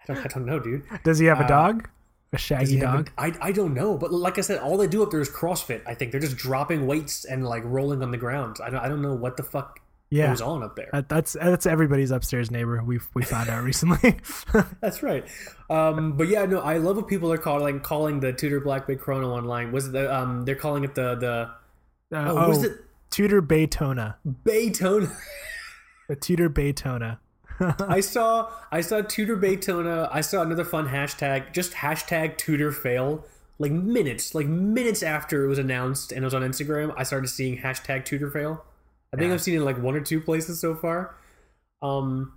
I 0.02 0.06
don't, 0.06 0.18
I 0.18 0.28
don't 0.28 0.44
know, 0.46 0.58
dude. 0.58 0.82
Does 1.04 1.18
he 1.20 1.26
have 1.26 1.40
a 1.40 1.44
uh, 1.44 1.48
dog? 1.48 1.88
A 2.32 2.38
shaggy 2.38 2.78
dog? 2.78 3.10
I, 3.18 3.32
I 3.40 3.52
don't 3.52 3.72
know, 3.74 3.96
but 3.96 4.12
like 4.12 4.38
I 4.38 4.40
said, 4.42 4.58
all 4.60 4.76
they 4.76 4.86
do 4.86 5.02
up 5.02 5.10
there 5.10 5.20
is 5.20 5.28
CrossFit. 5.30 5.82
I 5.86 5.94
think 5.94 6.12
they're 6.12 6.20
just 6.20 6.36
dropping 6.36 6.86
weights 6.86 7.24
and 7.24 7.44
like 7.46 7.62
rolling 7.64 8.02
on 8.02 8.10
the 8.10 8.18
ground. 8.18 8.58
I 8.62 8.70
don't, 8.70 8.80
I 8.80 8.88
don't 8.88 9.02
know 9.02 9.14
what 9.14 9.36
the 9.36 9.42
fuck 9.42 9.80
yeah. 10.10 10.28
goes 10.28 10.40
on 10.40 10.62
up 10.62 10.76
there. 10.76 10.90
That, 10.92 11.08
that's 11.08 11.32
that's 11.34 11.66
everybody's 11.66 12.10
upstairs 12.10 12.50
neighbor. 12.50 12.82
We 12.84 12.98
we 13.14 13.22
found 13.22 13.48
out 13.48 13.62
recently. 13.64 14.16
That's 14.80 15.02
right. 15.02 15.24
Um, 15.68 16.16
but 16.16 16.28
yeah, 16.28 16.44
no, 16.46 16.60
I 16.60 16.78
love 16.78 16.96
what 16.96 17.08
people 17.08 17.32
are 17.32 17.38
calling 17.38 17.80
calling 17.80 18.20
the 18.20 18.32
Tudor 18.32 18.60
Black 18.60 18.86
Bay 18.86 18.96
Chrono 18.96 19.30
online. 19.30 19.72
Was 19.72 19.86
it 19.86 19.92
the 19.92 20.12
um? 20.14 20.44
They're 20.44 20.56
calling 20.56 20.84
it 20.84 20.94
the 20.94 21.14
the 21.14 22.16
Uh, 22.16 22.32
oh, 22.32 22.48
was 22.48 22.64
it 22.64 22.84
Tudor 23.10 23.40
Baytona? 23.40 24.16
Baytona? 24.44 25.14
The 26.08 26.16
Tudor 26.16 26.50
Baytona. 26.50 27.18
I 27.60 28.00
saw 28.00 28.50
I 28.72 28.80
saw 28.80 29.02
Tudor 29.02 29.36
Baytona. 29.36 30.08
I 30.10 30.22
saw 30.22 30.42
another 30.42 30.64
fun 30.64 30.88
hashtag, 30.88 31.52
just 31.52 31.72
hashtag 31.72 32.36
Tudor 32.36 32.72
fail. 32.72 33.24
Like 33.58 33.72
minutes, 33.72 34.34
like 34.34 34.46
minutes 34.46 35.02
after 35.02 35.44
it 35.44 35.48
was 35.48 35.58
announced 35.58 36.12
and 36.12 36.22
it 36.22 36.24
was 36.24 36.32
on 36.32 36.40
Instagram, 36.40 36.94
I 36.96 37.02
started 37.02 37.28
seeing 37.28 37.58
hashtag 37.58 38.06
Tudor 38.06 38.30
fail. 38.30 38.64
I 39.12 39.16
think 39.16 39.28
Yeah. 39.28 39.34
I've 39.34 39.42
seen 39.42 39.54
it 39.54 39.58
in 39.58 39.64
like 39.64 39.78
one 39.78 39.94
or 39.96 40.00
two 40.00 40.20
places 40.20 40.60
so 40.60 40.74
far. 40.74 41.16
Um, 41.82 42.34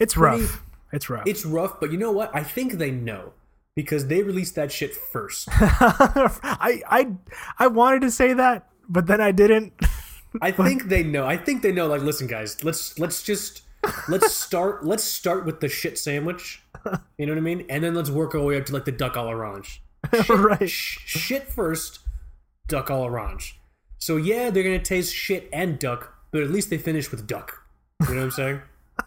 It's 0.00 0.14
Pretty- 0.14 0.42
rough. 0.42 0.62
It's 0.92 1.08
rough. 1.10 1.26
it's 1.26 1.44
rough, 1.46 1.78
but 1.80 1.92
you 1.92 1.98
know 1.98 2.10
what? 2.10 2.34
I 2.34 2.42
think 2.42 2.72
they 2.74 2.90
know 2.90 3.32
because 3.76 4.08
they 4.08 4.22
released 4.22 4.54
that 4.56 4.72
shit 4.72 4.94
first. 4.94 5.48
I 5.52 6.82
I 6.88 7.08
I 7.58 7.66
wanted 7.68 8.00
to 8.02 8.10
say 8.10 8.32
that, 8.32 8.68
but 8.88 9.06
then 9.06 9.20
I 9.20 9.30
didn't. 9.30 9.72
I 10.42 10.50
think 10.64 10.84
they 10.88 11.02
know. 11.04 11.26
I 11.26 11.36
think 11.36 11.62
they 11.62 11.70
know. 11.70 11.86
Like, 11.86 12.02
listen, 12.02 12.26
guys, 12.26 12.64
let's 12.64 12.98
let's 12.98 13.22
just 13.22 13.62
let's 14.08 14.32
start 14.34 14.84
let's 14.84 15.04
start 15.04 15.44
with 15.44 15.60
the 15.60 15.68
shit 15.68 15.96
sandwich. 15.98 16.62
You 17.18 17.26
know 17.26 17.32
what 17.32 17.38
I 17.38 17.42
mean? 17.42 17.66
And 17.68 17.84
then 17.84 17.94
let's 17.94 18.10
work 18.10 18.34
our 18.34 18.40
way 18.40 18.56
up 18.56 18.66
to 18.66 18.72
like 18.72 18.86
the 18.86 18.92
duck 18.92 19.14
à 19.14 19.22
l'orange. 19.24 19.80
right. 20.28 20.68
Sh- 20.68 20.98
shit 21.06 21.46
first, 21.52 22.00
duck 22.66 22.88
à 22.88 22.98
l'orange. 22.98 23.59
So 24.00 24.16
yeah, 24.16 24.50
they're 24.50 24.62
gonna 24.62 24.78
taste 24.78 25.14
shit 25.14 25.48
and 25.52 25.78
duck, 25.78 26.14
but 26.30 26.42
at 26.42 26.50
least 26.50 26.70
they 26.70 26.78
finish 26.78 27.10
with 27.10 27.26
duck. 27.26 27.62
You 28.08 28.14
know 28.14 28.16
what 28.16 28.24
I'm 28.24 28.30
saying? 28.30 28.60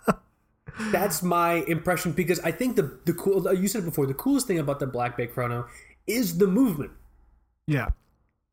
That's 0.91 1.21
my 1.21 1.55
impression 1.67 2.13
because 2.13 2.39
I 2.39 2.51
think 2.51 2.75
the 2.75 2.99
the 3.05 3.13
cool 3.13 3.47
uh, 3.47 3.51
you 3.51 3.67
said 3.67 3.83
it 3.83 3.85
before 3.85 4.05
the 4.05 4.13
coolest 4.13 4.47
thing 4.47 4.59
about 4.59 4.79
the 4.79 4.87
Black 4.87 5.17
Bay 5.17 5.27
Chrono 5.27 5.67
is 6.07 6.37
the 6.37 6.47
movement. 6.47 6.91
Yeah. 7.67 7.89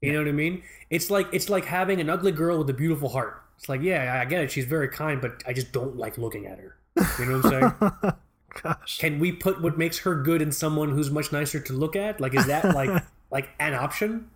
You 0.01 0.13
know 0.13 0.21
what 0.21 0.29
I 0.29 0.33
mean? 0.33 0.63
It's 0.89 1.11
like 1.11 1.29
it's 1.33 1.51
like 1.51 1.67
having 1.67 2.01
an 2.01 2.09
ugly 2.09 2.33
girl 2.33 2.59
with 2.59 2.71
a 2.71 2.75
beautiful 2.75 3.11
heart. 3.11 3.43
It's 3.59 3.69
like, 3.69 3.83
yeah, 3.83 4.19
I 4.21 4.25
get 4.25 4.43
it. 4.43 4.51
She's 4.51 4.65
very 4.65 4.89
kind, 4.89 5.21
but 5.21 5.43
I 5.47 5.53
just 5.53 5.73
don't 5.73 5.97
like 5.97 6.17
looking 6.17 6.47
at 6.47 6.59
her. 6.59 6.77
You 7.19 7.27
know 7.27 7.41
what 7.41 7.53
I'm 7.53 7.79
saying? 8.01 8.13
Gosh. 8.63 8.99
Can 8.99 9.19
we 9.19 9.33
put 9.33 9.61
what 9.61 9.77
makes 9.77 9.99
her 9.99 10.15
good 10.15 10.41
in 10.41 10.51
someone 10.51 10.91
who's 10.91 11.11
much 11.11 11.31
nicer 11.31 11.61
to 11.61 11.73
look 11.75 11.95
at? 11.95 12.21
Like, 12.21 12.35
is 12.35 12.47
that 12.47 12.75
like 12.75 13.05
like 13.31 13.51
an 13.59 13.75
option? 13.75 14.31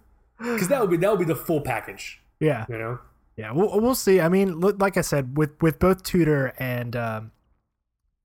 Because 0.52 0.68
that 0.68 0.80
would 0.80 0.90
be 0.90 0.96
that 0.98 1.10
would 1.10 1.18
be 1.18 1.24
the 1.24 1.36
full 1.36 1.60
package. 1.60 2.20
Yeah. 2.40 2.66
You 2.68 2.78
know? 2.78 2.98
Yeah. 3.36 3.52
We'll 3.52 3.80
we'll 3.80 3.94
see. 3.94 4.20
I 4.20 4.28
mean, 4.28 4.60
look, 4.60 4.80
like 4.80 4.96
I 4.96 5.00
said, 5.02 5.36
with 5.36 5.50
with 5.62 5.78
both 5.78 6.02
Tudor 6.02 6.52
and 6.58 6.94
um, 6.96 7.32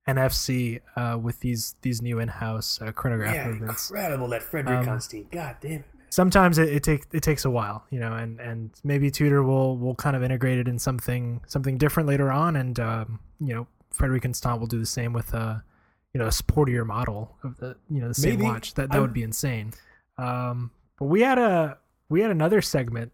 NFC, 0.08 0.80
uh, 0.96 1.18
with 1.18 1.40
these 1.40 1.74
these 1.82 2.02
new 2.02 2.18
in-house 2.18 2.80
uh, 2.82 2.90
chronograph 2.92 3.34
Yeah, 3.34 3.48
movements. 3.48 3.90
incredible 3.90 4.28
that 4.28 4.42
Frederick 4.42 4.80
Um, 4.80 4.84
Constantine. 4.86 5.28
God 5.30 5.56
damn 5.60 5.72
it. 5.72 5.84
sometimes 6.08 6.58
it, 6.58 6.68
it 6.68 6.82
takes 6.82 7.06
it 7.12 7.22
takes 7.22 7.44
a 7.44 7.50
while, 7.50 7.84
you 7.90 8.00
know, 8.00 8.14
and 8.14 8.40
and 8.40 8.70
maybe 8.82 9.10
Tudor 9.10 9.42
will 9.42 9.76
will 9.76 9.94
kind 9.94 10.16
of 10.16 10.22
integrate 10.22 10.58
it 10.58 10.66
in 10.68 10.78
something 10.78 11.40
something 11.46 11.78
different 11.78 12.08
later 12.08 12.30
on, 12.32 12.56
and 12.56 12.80
um, 12.80 13.20
you 13.40 13.54
know, 13.54 13.66
Frederique 13.92 14.22
Constant 14.22 14.58
will 14.58 14.66
do 14.66 14.78
the 14.78 14.86
same 14.86 15.12
with 15.12 15.32
a 15.34 15.62
you 16.14 16.18
know 16.18 16.26
a 16.26 16.30
sportier 16.30 16.84
model 16.84 17.36
of 17.44 17.58
the 17.58 17.76
you 17.90 18.00
know 18.00 18.08
the 18.08 18.14
same 18.14 18.38
Maybe. 18.38 18.44
watch. 18.44 18.74
That 18.74 18.88
that 18.88 18.94
I'm- 18.94 19.02
would 19.02 19.12
be 19.12 19.22
insane. 19.22 19.72
Um, 20.18 20.70
but 20.98 21.06
we 21.06 21.20
had 21.20 21.38
a 21.38 21.78
we 22.10 22.20
had 22.20 22.30
another 22.30 22.60
segment 22.60 23.12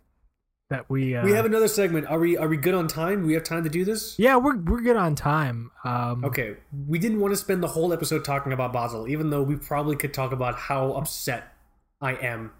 that 0.70 0.90
we 0.90 1.14
uh, 1.14 1.24
We 1.24 1.30
have 1.32 1.44
another 1.46 1.68
segment. 1.68 2.08
Are 2.08 2.18
we 2.18 2.36
are 2.36 2.48
we 2.48 2.56
good 2.56 2.74
on 2.74 2.88
time? 2.88 3.24
We 3.24 3.34
have 3.34 3.44
time 3.44 3.62
to 3.62 3.70
do 3.70 3.84
this? 3.84 4.18
yeah 4.18 4.36
we're 4.36 4.56
we're 4.56 4.80
good 4.80 4.96
on 4.96 5.14
time. 5.14 5.70
Um, 5.84 6.24
Okay. 6.24 6.56
We 6.88 6.98
didn't 6.98 7.20
want 7.20 7.32
to 7.32 7.36
spend 7.36 7.62
the 7.62 7.68
whole 7.68 7.92
episode 7.92 8.24
talking 8.24 8.52
about 8.52 8.72
Basel, 8.72 9.06
even 9.06 9.30
though 9.30 9.42
we 9.44 9.54
probably 9.56 9.94
could 9.94 10.12
talk 10.12 10.32
about 10.32 10.56
how 10.58 10.92
upset 10.94 11.52
I 12.00 12.14
am 12.14 12.50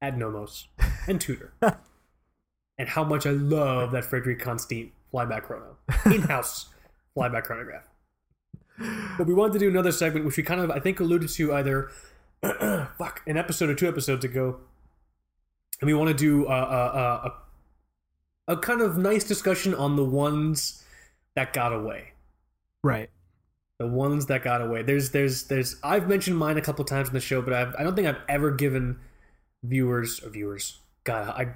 at 0.00 0.16
Nomos 0.16 0.68
and 1.06 1.20
Tudor. 1.20 1.52
and 1.60 2.88
how 2.88 3.04
much 3.04 3.26
I 3.26 3.30
love 3.32 3.90
that 3.92 4.04
Frederick 4.06 4.38
Constantine 4.40 4.92
flyback 5.12 5.42
chrono. 5.42 5.76
In-house 6.06 6.68
flyback 7.16 7.44
chronograph. 7.44 7.84
But 9.18 9.26
we 9.26 9.34
wanted 9.34 9.54
to 9.54 9.58
do 9.58 9.68
another 9.68 9.90
segment 9.92 10.24
which 10.24 10.36
we 10.36 10.42
kind 10.42 10.60
of 10.60 10.70
I 10.70 10.78
think 10.78 11.00
alluded 11.00 11.28
to 11.30 11.52
either 11.54 11.90
fuck 12.96 13.22
an 13.26 13.36
episode 13.36 13.68
or 13.68 13.74
two 13.74 13.88
episodes 13.88 14.24
ago. 14.24 14.60
And 15.80 15.86
we 15.86 15.94
want 15.94 16.08
to 16.08 16.14
do 16.14 16.46
a, 16.46 16.50
a, 16.50 17.32
a, 18.48 18.52
a 18.52 18.56
kind 18.56 18.80
of 18.80 18.98
nice 18.98 19.24
discussion 19.24 19.74
on 19.74 19.96
the 19.96 20.04
ones 20.04 20.84
that 21.36 21.52
got 21.52 21.72
away. 21.72 22.12
Right. 22.82 23.10
The 23.78 23.86
ones 23.86 24.26
that 24.26 24.42
got 24.42 24.60
away. 24.60 24.82
There's 24.82 25.10
there's 25.10 25.44
there's 25.44 25.76
I've 25.84 26.08
mentioned 26.08 26.36
mine 26.36 26.58
a 26.58 26.60
couple 26.60 26.84
times 26.84 27.08
in 27.08 27.14
the 27.14 27.20
show, 27.20 27.40
but 27.40 27.52
I've, 27.52 27.74
I 27.78 27.84
don't 27.84 27.94
think 27.94 28.08
I've 28.08 28.20
ever 28.28 28.50
given 28.50 28.98
viewers 29.62 30.20
or 30.22 30.30
viewers. 30.30 30.78
God, 31.04 31.28
I 31.28 31.54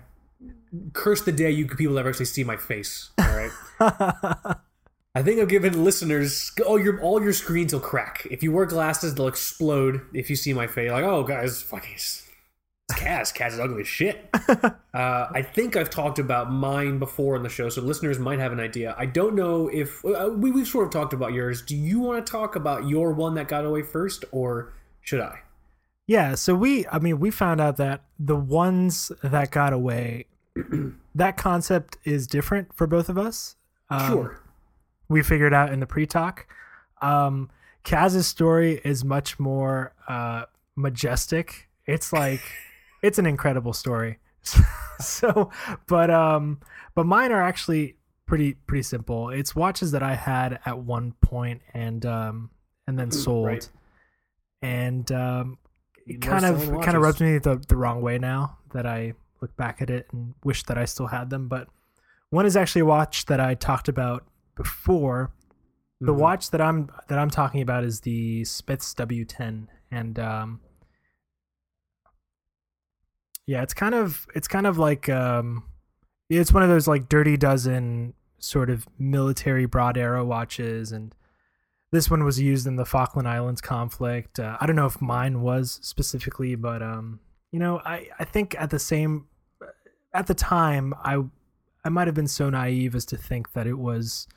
curse 0.93 1.23
the 1.23 1.33
day 1.33 1.51
you 1.51 1.67
people 1.67 1.99
ever 1.99 2.09
actually 2.09 2.27
see 2.27 2.45
my 2.45 2.57
face. 2.57 3.11
All 3.19 3.37
right. 3.37 3.51
I 5.15 5.23
think 5.23 5.41
I've 5.41 5.49
given 5.49 5.85
listeners 5.85 6.53
all 6.67 6.79
your 6.79 7.01
all 7.01 7.23
your 7.23 7.33
screens 7.33 7.73
will 7.73 7.81
crack. 7.81 8.27
If 8.31 8.43
you 8.43 8.53
wear 8.53 8.67
glasses, 8.67 9.15
they'll 9.15 9.29
explode 9.29 10.01
if 10.15 10.31
you 10.31 10.37
see 10.37 10.55
my 10.55 10.67
face. 10.67 10.91
Like, 10.91 11.05
oh 11.05 11.25
guys, 11.25 11.61
fucking 11.61 11.99
Kaz. 12.93 13.35
Kaz 13.35 13.53
is 13.53 13.61
ugly 13.61 13.83
as 13.83 13.89
shit. 13.89 14.29
uh, 14.49 14.73
I 14.95 15.43
think 15.43 15.77
I've 15.77 15.91
talked 15.91 16.19
about 16.19 16.51
mine 16.51 16.99
before 16.99 17.37
on 17.37 17.43
the 17.43 17.49
show, 17.49 17.69
so 17.69 17.83
listeners 17.83 18.19
might 18.19 18.39
have 18.39 18.53
an 18.53 18.61
idea. 18.61 18.95
I 18.99 19.07
don't 19.07 19.35
know 19.35 19.69
if 19.69 20.05
uh, 20.05 20.31
we 20.33 20.51
we've 20.51 20.67
sort 20.69 20.87
of 20.87 20.93
talked 20.93 21.13
about 21.13 21.33
yours. 21.33 21.63
Do 21.63 21.77
you 21.77 22.01
want 22.01 22.25
to 22.25 22.31
talk 22.31 22.57
about 22.57 22.89
your 22.89 23.13
one 23.13 23.35
that 23.35 23.49
got 23.49 23.65
away 23.65 23.83
first, 23.83 24.25
or 24.33 24.73
should 25.01 25.21
I? 25.21 25.41
Yeah, 26.07 26.35
so 26.35 26.55
we 26.55 26.87
I 26.89 26.99
mean 26.99 27.21
we 27.21 27.31
found 27.31 27.61
out 27.61 27.77
that 27.77 28.03
the 28.19 28.37
ones 28.37 29.13
that 29.23 29.51
got 29.51 29.73
away 29.73 30.27
that 31.15 31.37
concept 31.37 31.97
is 32.05 32.27
different 32.27 32.75
for 32.75 32.87
both 32.87 33.09
of 33.09 33.17
us. 33.17 33.57
Um, 33.89 34.13
sure. 34.13 34.41
We 35.09 35.23
figured 35.23 35.55
out 35.55 35.73
in 35.73 35.81
the 35.81 35.87
pre-talk. 35.87 36.47
Um 37.01 37.51
Kaz's 37.85 38.27
story 38.27 38.81
is 38.85 39.05
much 39.05 39.39
more 39.39 39.95
uh 40.09 40.45
majestic. 40.77 41.69
It's 41.87 42.13
like 42.13 42.43
it's 43.03 43.19
an 43.19 43.27
incredible 43.27 43.73
story. 43.73 44.19
so 45.01 45.51
but 45.87 46.11
um 46.11 46.61
but 46.95 47.07
mine 47.07 47.33
are 47.33 47.43
actually 47.43 47.97
pretty 48.27 48.55
pretty 48.55 48.83
simple. 48.83 49.31
It's 49.31 49.55
watches 49.55 49.91
that 49.93 50.03
I 50.03 50.15
had 50.15 50.59
at 50.65 50.79
one 50.79 51.13
point 51.21 51.63
and 51.75 52.05
um 52.07 52.51
and 52.87 52.99
then 52.99 53.11
sold. 53.11 53.47
right. 53.47 53.69
And 54.63 55.11
um 55.13 55.47
More 55.47 55.59
it 56.07 56.21
kind 56.21 56.45
of 56.45 56.81
kind 56.83 56.97
of 56.97 57.03
rubs 57.03 57.21
me 57.21 57.39
the, 57.39 57.57
the 57.69 57.77
wrong 57.77 58.01
way 58.03 58.19
now 58.19 58.59
that 58.73 58.87
I 58.87 59.15
look 59.41 59.57
back 59.57 59.83
at 59.83 59.91
it 59.91 60.07
and 60.13 60.35
wish 60.45 60.63
that 60.65 60.79
I 60.79 60.85
still 60.85 61.09
had 61.09 61.31
them. 61.31 61.49
But 61.49 61.69
one 62.31 62.47
is 62.47 62.57
actually 62.57 62.83
a 62.83 62.87
watch 62.87 63.27
that 63.27 63.41
I 63.41 63.55
talked 63.55 63.89
about 63.89 64.25
before. 64.57 65.33
The 66.01 66.13
Mhm. 66.13 66.19
watch 66.19 66.51
that 66.51 66.61
I'm 66.61 66.91
that 67.09 67.19
I'm 67.19 67.31
talking 67.31 67.61
about 67.61 67.85
is 67.85 68.01
the 68.01 68.45
Spitz 68.45 68.95
W10, 68.95 69.69
and 69.91 70.19
um, 70.19 70.61
yeah, 73.47 73.63
it's 73.63 73.75
kind 73.75 73.95
of 73.95 74.27
it's 74.35 74.49
kind 74.49 74.67
of 74.67 74.79
like 74.79 75.09
um, 75.09 75.65
it's 76.31 76.53
one 76.53 76.63
of 76.63 76.69
those 76.69 76.89
like 76.89 77.09
dirty 77.09 77.37
dozen 77.37 78.15
sort 78.39 78.71
of 78.71 78.87
military 78.99 79.67
broad 79.67 79.99
arrow 79.99 80.25
watches, 80.25 80.93
and 80.93 81.15
this 81.91 82.11
one 82.11 82.25
was 82.25 82.41
used 82.41 82.67
in 82.67 82.77
the 82.77 82.85
Falkland 82.85 83.29
Islands 83.29 83.61
conflict. 83.61 84.39
Uh, 84.39 84.57
I 84.61 84.67
don't 84.67 84.77
know 84.77 84.87
if 84.87 85.01
mine 85.01 85.43
was 85.43 85.79
specifically, 85.83 86.55
but 86.55 86.83
um, 86.83 87.21
you 87.51 87.59
know, 87.59 87.81
I 87.85 88.09
I 88.19 88.25
think 88.25 88.55
at 88.59 88.71
the 88.71 88.79
same 88.79 89.27
at 90.15 90.27
the 90.27 90.35
time 90.35 90.95
I 91.03 91.23
I 91.85 91.89
might 91.89 92.07
have 92.07 92.15
been 92.15 92.29
so 92.29 92.49
naive 92.49 92.95
as 92.95 93.05
to 93.07 93.17
think 93.17 93.53
that 93.53 93.67
it 93.67 93.79
was 93.79 94.29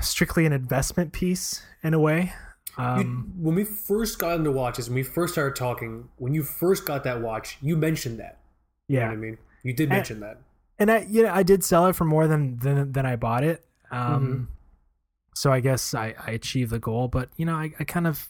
strictly 0.00 0.46
an 0.46 0.52
investment 0.52 1.12
piece 1.12 1.62
in 1.82 1.92
a 1.92 1.98
way. 1.98 2.32
Um, 2.78 3.32
you, 3.36 3.44
when 3.44 3.54
we 3.56 3.64
first 3.64 4.18
got 4.18 4.36
into 4.36 4.52
watches, 4.52 4.88
when 4.88 4.94
we 4.94 5.02
first 5.02 5.34
started 5.34 5.56
talking, 5.56 6.08
when 6.16 6.32
you 6.32 6.44
first 6.44 6.86
got 6.86 7.02
that 7.04 7.20
watch, 7.20 7.58
you 7.60 7.76
mentioned 7.76 8.20
that. 8.20 8.38
You 8.86 9.00
yeah, 9.00 9.10
I 9.10 9.16
mean, 9.16 9.36
you 9.64 9.72
did 9.72 9.88
mention 9.88 10.16
and, 10.16 10.22
that. 10.22 10.38
And 10.78 10.90
I, 10.90 11.06
you 11.10 11.24
know, 11.24 11.32
I 11.32 11.42
did 11.42 11.64
sell 11.64 11.86
it 11.86 11.96
for 11.96 12.04
more 12.04 12.28
than 12.28 12.58
than, 12.58 12.92
than 12.92 13.04
I 13.04 13.16
bought 13.16 13.42
it. 13.42 13.64
Um, 13.90 14.00
mm-hmm. 14.00 14.44
so 15.34 15.52
I 15.52 15.60
guess 15.60 15.92
I, 15.92 16.14
I 16.24 16.30
achieved 16.30 16.70
the 16.70 16.78
goal. 16.78 17.08
But 17.08 17.30
you 17.36 17.44
know, 17.44 17.56
I, 17.56 17.72
I 17.80 17.84
kind 17.84 18.06
of, 18.06 18.28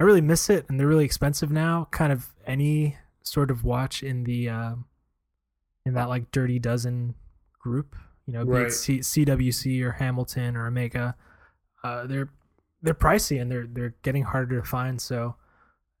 I 0.00 0.04
really 0.04 0.22
miss 0.22 0.48
it, 0.48 0.64
and 0.68 0.80
they're 0.80 0.86
really 0.86 1.04
expensive 1.04 1.50
now. 1.50 1.86
Kind 1.90 2.12
of 2.12 2.28
any 2.46 2.96
sort 3.22 3.50
of 3.50 3.62
watch 3.62 4.02
in 4.02 4.24
the, 4.24 4.48
uh, 4.48 4.74
in 5.84 5.94
that 5.94 6.08
like 6.08 6.32
Dirty 6.32 6.58
Dozen 6.58 7.14
group, 7.60 7.94
you 8.26 8.32
know, 8.32 8.42
right. 8.42 8.62
be 8.62 8.66
it 8.66 8.72
C- 8.72 8.98
CWC 9.00 9.82
or 9.82 9.92
Hamilton 9.92 10.56
or 10.56 10.66
Omega, 10.66 11.14
uh, 11.84 12.06
they're 12.06 12.30
they're 12.82 12.94
pricey 12.94 13.40
and 13.40 13.50
they're 13.50 13.66
they're 13.66 13.94
getting 14.02 14.24
harder 14.24 14.60
to 14.60 14.66
find. 14.66 15.00
So, 15.00 15.36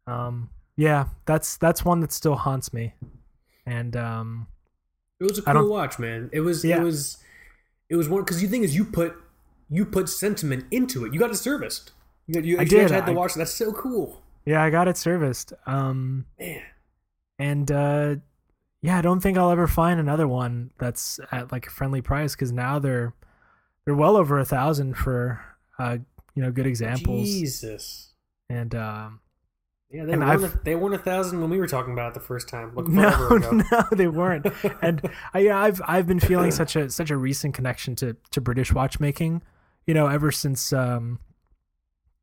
um, 0.06 0.50
yeah, 0.76 1.06
that's 1.26 1.56
that's 1.56 1.84
one 1.84 2.00
that 2.00 2.12
still 2.12 2.34
haunts 2.34 2.72
me. 2.72 2.94
And 3.66 3.96
um, 3.96 4.46
it 5.20 5.24
was 5.24 5.38
a 5.38 5.42
cool 5.42 5.70
watch, 5.70 5.98
man. 5.98 6.30
It 6.32 6.40
was 6.40 6.64
yeah. 6.64 6.80
it 6.80 6.82
was 6.82 7.18
it 7.88 7.96
was 7.96 8.08
one 8.08 8.22
because 8.22 8.42
you 8.42 8.48
think 8.48 8.64
is 8.64 8.74
you 8.74 8.84
put 8.84 9.14
you 9.70 9.84
put 9.84 10.08
sentiment 10.08 10.66
into 10.70 11.04
it. 11.04 11.14
You 11.14 11.20
got 11.20 11.30
it 11.30 11.36
serviced. 11.36 11.92
You, 12.26 12.34
got, 12.34 12.44
you, 12.44 12.58
I 12.58 12.62
you 12.62 12.68
did. 12.68 12.90
had 12.90 13.06
the 13.06 13.12
watch. 13.12 13.34
That's 13.34 13.52
so 13.52 13.72
cool. 13.72 14.22
Yeah, 14.44 14.62
I 14.62 14.70
got 14.70 14.88
it 14.88 14.96
serviced. 14.96 15.52
Um, 15.66 16.26
man, 16.38 16.62
and 17.38 17.70
uh, 17.70 18.16
yeah, 18.80 18.98
I 18.98 19.02
don't 19.02 19.20
think 19.20 19.38
I'll 19.38 19.50
ever 19.50 19.68
find 19.68 20.00
another 20.00 20.26
one 20.26 20.70
that's 20.78 21.20
at 21.30 21.52
like 21.52 21.66
a 21.66 21.70
friendly 21.70 22.02
price 22.02 22.34
because 22.34 22.52
now 22.52 22.78
they're 22.78 23.14
they're 23.84 23.94
well 23.94 24.16
over 24.16 24.38
a 24.38 24.44
thousand 24.44 24.94
for 24.94 25.40
uh, 25.78 25.98
you 26.34 26.42
know 26.42 26.50
good 26.50 26.66
examples. 26.66 27.28
Jesus. 27.28 28.10
And 28.48 28.74
um, 28.74 29.20
yeah, 29.90 30.04
they 30.04 30.16
weren't, 30.16 30.44
a, 30.44 30.60
they 30.64 30.74
weren't 30.74 30.94
a 30.94 30.98
thousand 30.98 31.40
when 31.40 31.50
we 31.50 31.58
were 31.58 31.66
talking 31.66 31.92
about 31.92 32.08
it 32.08 32.14
the 32.14 32.20
first 32.20 32.48
time. 32.48 32.72
no, 32.88 33.28
no, 33.70 33.84
they 33.92 34.08
weren't. 34.08 34.46
and 34.80 35.02
I, 35.34 35.40
yeah, 35.40 35.60
I've 35.60 35.80
I've 35.86 36.06
been 36.06 36.20
feeling 36.20 36.50
such 36.50 36.76
a 36.76 36.88
such 36.90 37.10
a 37.10 37.16
recent 37.16 37.54
connection 37.54 37.94
to 37.96 38.16
to 38.30 38.40
British 38.40 38.72
watchmaking. 38.72 39.42
You 39.86 39.94
know, 39.94 40.06
ever 40.06 40.30
since 40.30 40.72
um, 40.72 41.18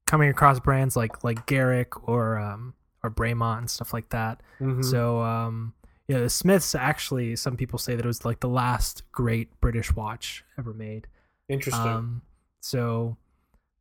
coming 0.08 0.30
across 0.30 0.60
brands 0.60 0.96
like 0.96 1.24
like 1.24 1.46
Garrick 1.46 2.08
or 2.08 2.38
um, 2.38 2.74
or 3.04 3.12
Bremont 3.12 3.60
and 3.60 3.70
stuff 3.70 3.94
like 3.94 4.10
that. 4.10 4.42
Mm-hmm. 4.60 4.82
So 4.82 5.22
um, 5.22 5.74
yeah, 6.08 6.20
the 6.20 6.30
Smiths 6.30 6.74
actually, 6.74 7.36
some 7.36 7.56
people 7.56 7.78
say 7.78 7.96
that 7.96 8.04
it 8.04 8.08
was 8.08 8.26
like 8.26 8.40
the 8.40 8.50
last 8.50 9.04
great 9.12 9.62
British 9.62 9.96
watch 9.96 10.44
ever 10.58 10.74
made. 10.74 11.08
Interesting. 11.48 11.88
Um, 11.88 12.22
so 12.62 13.16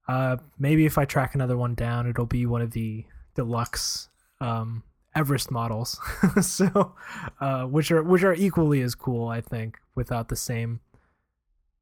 uh, 0.08 0.38
maybe 0.58 0.86
if 0.86 0.98
I 0.98 1.04
track 1.04 1.34
another 1.34 1.56
one 1.56 1.74
down, 1.74 2.08
it'll 2.08 2.26
be 2.26 2.46
one 2.46 2.62
of 2.62 2.72
the 2.72 3.04
deluxe 3.34 4.08
um, 4.40 4.82
Everest 5.14 5.50
models. 5.50 6.00
so, 6.40 6.94
uh, 7.40 7.64
which 7.64 7.90
are 7.90 8.02
which 8.02 8.22
are 8.22 8.34
equally 8.34 8.80
as 8.80 8.94
cool, 8.94 9.28
I 9.28 9.40
think, 9.40 9.78
without 9.94 10.28
the 10.28 10.36
same 10.36 10.80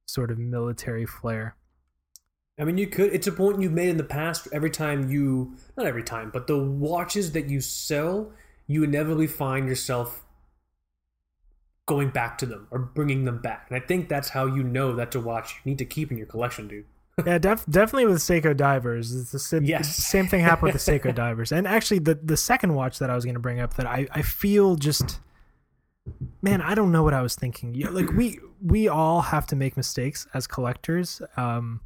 sort 0.06 0.30
of 0.30 0.38
military 0.38 1.06
flair. 1.06 1.56
I 2.58 2.64
mean, 2.64 2.78
you 2.78 2.86
could. 2.86 3.12
It's 3.12 3.26
a 3.26 3.32
point 3.32 3.60
you've 3.60 3.72
made 3.72 3.90
in 3.90 3.96
the 3.98 4.04
past. 4.04 4.48
Every 4.52 4.70
time 4.70 5.10
you, 5.10 5.56
not 5.76 5.86
every 5.86 6.02
time, 6.02 6.30
but 6.32 6.46
the 6.46 6.58
watches 6.58 7.32
that 7.32 7.50
you 7.50 7.60
sell, 7.60 8.32
you 8.66 8.82
inevitably 8.82 9.26
find 9.26 9.68
yourself 9.68 10.24
going 11.84 12.08
back 12.10 12.38
to 12.38 12.46
them 12.46 12.66
or 12.70 12.78
bringing 12.78 13.24
them 13.24 13.40
back. 13.40 13.66
And 13.68 13.80
I 13.80 13.86
think 13.86 14.08
that's 14.08 14.30
how 14.30 14.46
you 14.46 14.64
know 14.64 14.94
that's 14.94 15.14
a 15.14 15.20
watch 15.20 15.60
you 15.64 15.70
need 15.70 15.78
to 15.78 15.84
keep 15.84 16.10
in 16.10 16.16
your 16.16 16.26
collection, 16.26 16.66
dude. 16.66 16.86
Yeah, 17.24 17.38
def- 17.38 17.64
definitely 17.66 18.06
with 18.06 18.18
Seiko 18.18 18.54
divers. 18.54 19.14
It's 19.14 19.32
the 19.32 19.38
same, 19.38 19.64
yes. 19.64 19.96
same 19.96 20.26
thing 20.26 20.42
happened 20.42 20.72
with 20.72 20.84
the 20.84 20.92
Seiko 20.92 21.14
divers. 21.14 21.50
And 21.50 21.66
actually, 21.66 22.00
the 22.00 22.14
the 22.16 22.36
second 22.36 22.74
watch 22.74 22.98
that 22.98 23.08
I 23.08 23.14
was 23.14 23.24
going 23.24 23.34
to 23.34 23.40
bring 23.40 23.58
up 23.58 23.74
that 23.74 23.86
I 23.86 24.06
I 24.12 24.20
feel 24.20 24.76
just, 24.76 25.20
man, 26.42 26.60
I 26.60 26.74
don't 26.74 26.92
know 26.92 27.02
what 27.02 27.14
I 27.14 27.22
was 27.22 27.34
thinking. 27.34 27.72
Like 27.90 28.12
we 28.12 28.38
we 28.62 28.88
all 28.88 29.22
have 29.22 29.46
to 29.46 29.56
make 29.56 29.76
mistakes 29.78 30.26
as 30.34 30.46
collectors. 30.46 31.22
Um, 31.38 31.80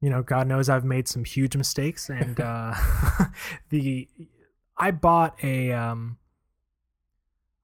you 0.00 0.10
know, 0.10 0.22
God 0.22 0.46
knows 0.46 0.68
I've 0.68 0.84
made 0.84 1.08
some 1.08 1.24
huge 1.24 1.56
mistakes, 1.56 2.08
and 2.08 2.40
uh, 2.40 2.72
the 3.70 4.06
I 4.76 4.92
bought 4.92 5.42
a 5.42 5.72
um 5.72 6.18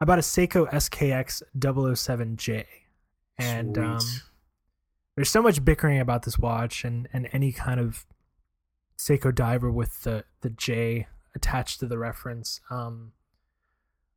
I 0.00 0.04
bought 0.04 0.18
a 0.18 0.22
Seiko 0.22 0.68
SKX 0.68 1.44
007J, 1.56 2.64
and 3.38 3.78
um, 3.78 4.00
there's 5.16 5.30
so 5.30 5.42
much 5.42 5.64
bickering 5.64 6.00
about 6.00 6.22
this 6.22 6.38
watch 6.38 6.84
and 6.84 7.08
and 7.12 7.28
any 7.32 7.52
kind 7.52 7.80
of 7.80 8.06
Seiko 8.98 9.34
diver 9.34 9.70
with 9.70 10.02
the 10.02 10.24
the 10.40 10.50
J 10.50 11.06
attached 11.34 11.80
to 11.80 11.86
the 11.86 11.98
reference. 11.98 12.60
Um, 12.70 13.12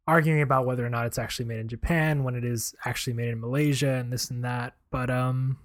arguing 0.08 0.42
about 0.42 0.66
whether 0.66 0.86
or 0.86 0.90
not 0.90 1.06
it's 1.06 1.18
actually 1.18 1.46
made 1.46 1.60
in 1.60 1.68
Japan 1.68 2.24
when 2.24 2.36
it 2.36 2.46
is 2.46 2.76
actually 2.86 3.14
made 3.14 3.30
in 3.30 3.40
Malaysia 3.40 3.94
and 3.94 4.14
this 4.14 4.30
and 4.30 4.44
that. 4.44 4.76
But 4.92 5.10
um, 5.10 5.58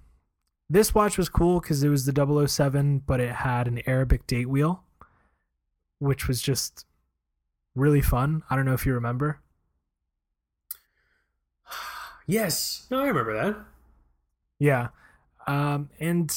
this 0.69 0.95
watch 0.95 1.17
was 1.17 1.29
cool 1.29 1.59
because 1.59 1.83
it 1.83 1.89
was 1.89 2.05
the 2.05 2.47
007, 2.47 3.03
but 3.05 3.19
it 3.19 3.31
had 3.35 3.67
an 3.67 3.81
Arabic 3.85 4.25
date 4.25 4.49
wheel, 4.49 4.83
which 5.99 6.27
was 6.27 6.41
just 6.41 6.85
really 7.75 8.01
fun. 8.01 8.43
I 8.49 8.55
don't 8.55 8.65
know 8.65 8.73
if 8.73 8.85
you 8.85 8.93
remember. 8.93 9.39
Yes. 12.27 12.87
No, 12.89 13.01
I 13.01 13.07
remember 13.07 13.33
that. 13.33 13.57
Yeah. 14.57 14.89
Um, 15.47 15.89
and 15.99 16.31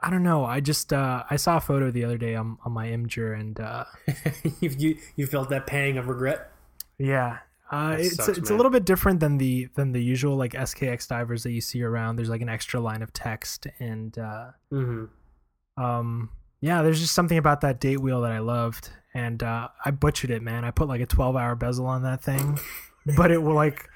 I 0.00 0.10
don't 0.10 0.22
know. 0.22 0.44
I 0.44 0.60
just 0.60 0.92
uh, 0.92 1.22
I 1.30 1.36
saw 1.36 1.58
a 1.58 1.60
photo 1.60 1.90
the 1.90 2.04
other 2.04 2.18
day 2.18 2.34
on, 2.34 2.58
on 2.64 2.72
my 2.72 2.88
Imgur, 2.88 3.38
and 3.38 3.58
uh, 3.60 3.84
you, 4.60 4.70
you 4.76 4.98
you 5.16 5.26
felt 5.26 5.48
that 5.50 5.66
pang 5.66 5.96
of 5.98 6.08
regret. 6.08 6.50
Yeah, 6.98 7.38
uh, 7.70 7.96
it's 7.98 8.16
sucks, 8.16 8.36
it's 8.36 8.50
man. 8.50 8.54
a 8.54 8.56
little 8.56 8.70
bit 8.70 8.84
different 8.84 9.20
than 9.20 9.38
the 9.38 9.68
than 9.76 9.92
the 9.92 10.02
usual 10.02 10.36
like 10.36 10.52
SKX 10.52 11.08
divers 11.08 11.42
that 11.44 11.52
you 11.52 11.60
see 11.60 11.82
around. 11.82 12.16
There's 12.16 12.28
like 12.28 12.42
an 12.42 12.48
extra 12.48 12.80
line 12.80 13.02
of 13.02 13.12
text, 13.12 13.66
and 13.78 14.16
uh, 14.18 14.48
mm-hmm. 14.72 15.82
um, 15.82 16.30
yeah, 16.60 16.82
there's 16.82 17.00
just 17.00 17.14
something 17.14 17.38
about 17.38 17.60
that 17.62 17.80
date 17.80 17.98
wheel 17.98 18.20
that 18.22 18.32
I 18.32 18.40
loved, 18.40 18.90
and 19.14 19.42
uh, 19.42 19.68
I 19.84 19.90
butchered 19.90 20.30
it, 20.30 20.42
man. 20.42 20.64
I 20.64 20.70
put 20.70 20.88
like 20.88 21.00
a 21.00 21.06
12 21.06 21.34
hour 21.34 21.54
bezel 21.54 21.86
on 21.86 22.02
that 22.02 22.22
thing, 22.22 22.58
but 23.16 23.30
it 23.30 23.42
will 23.42 23.54
like 23.54 23.88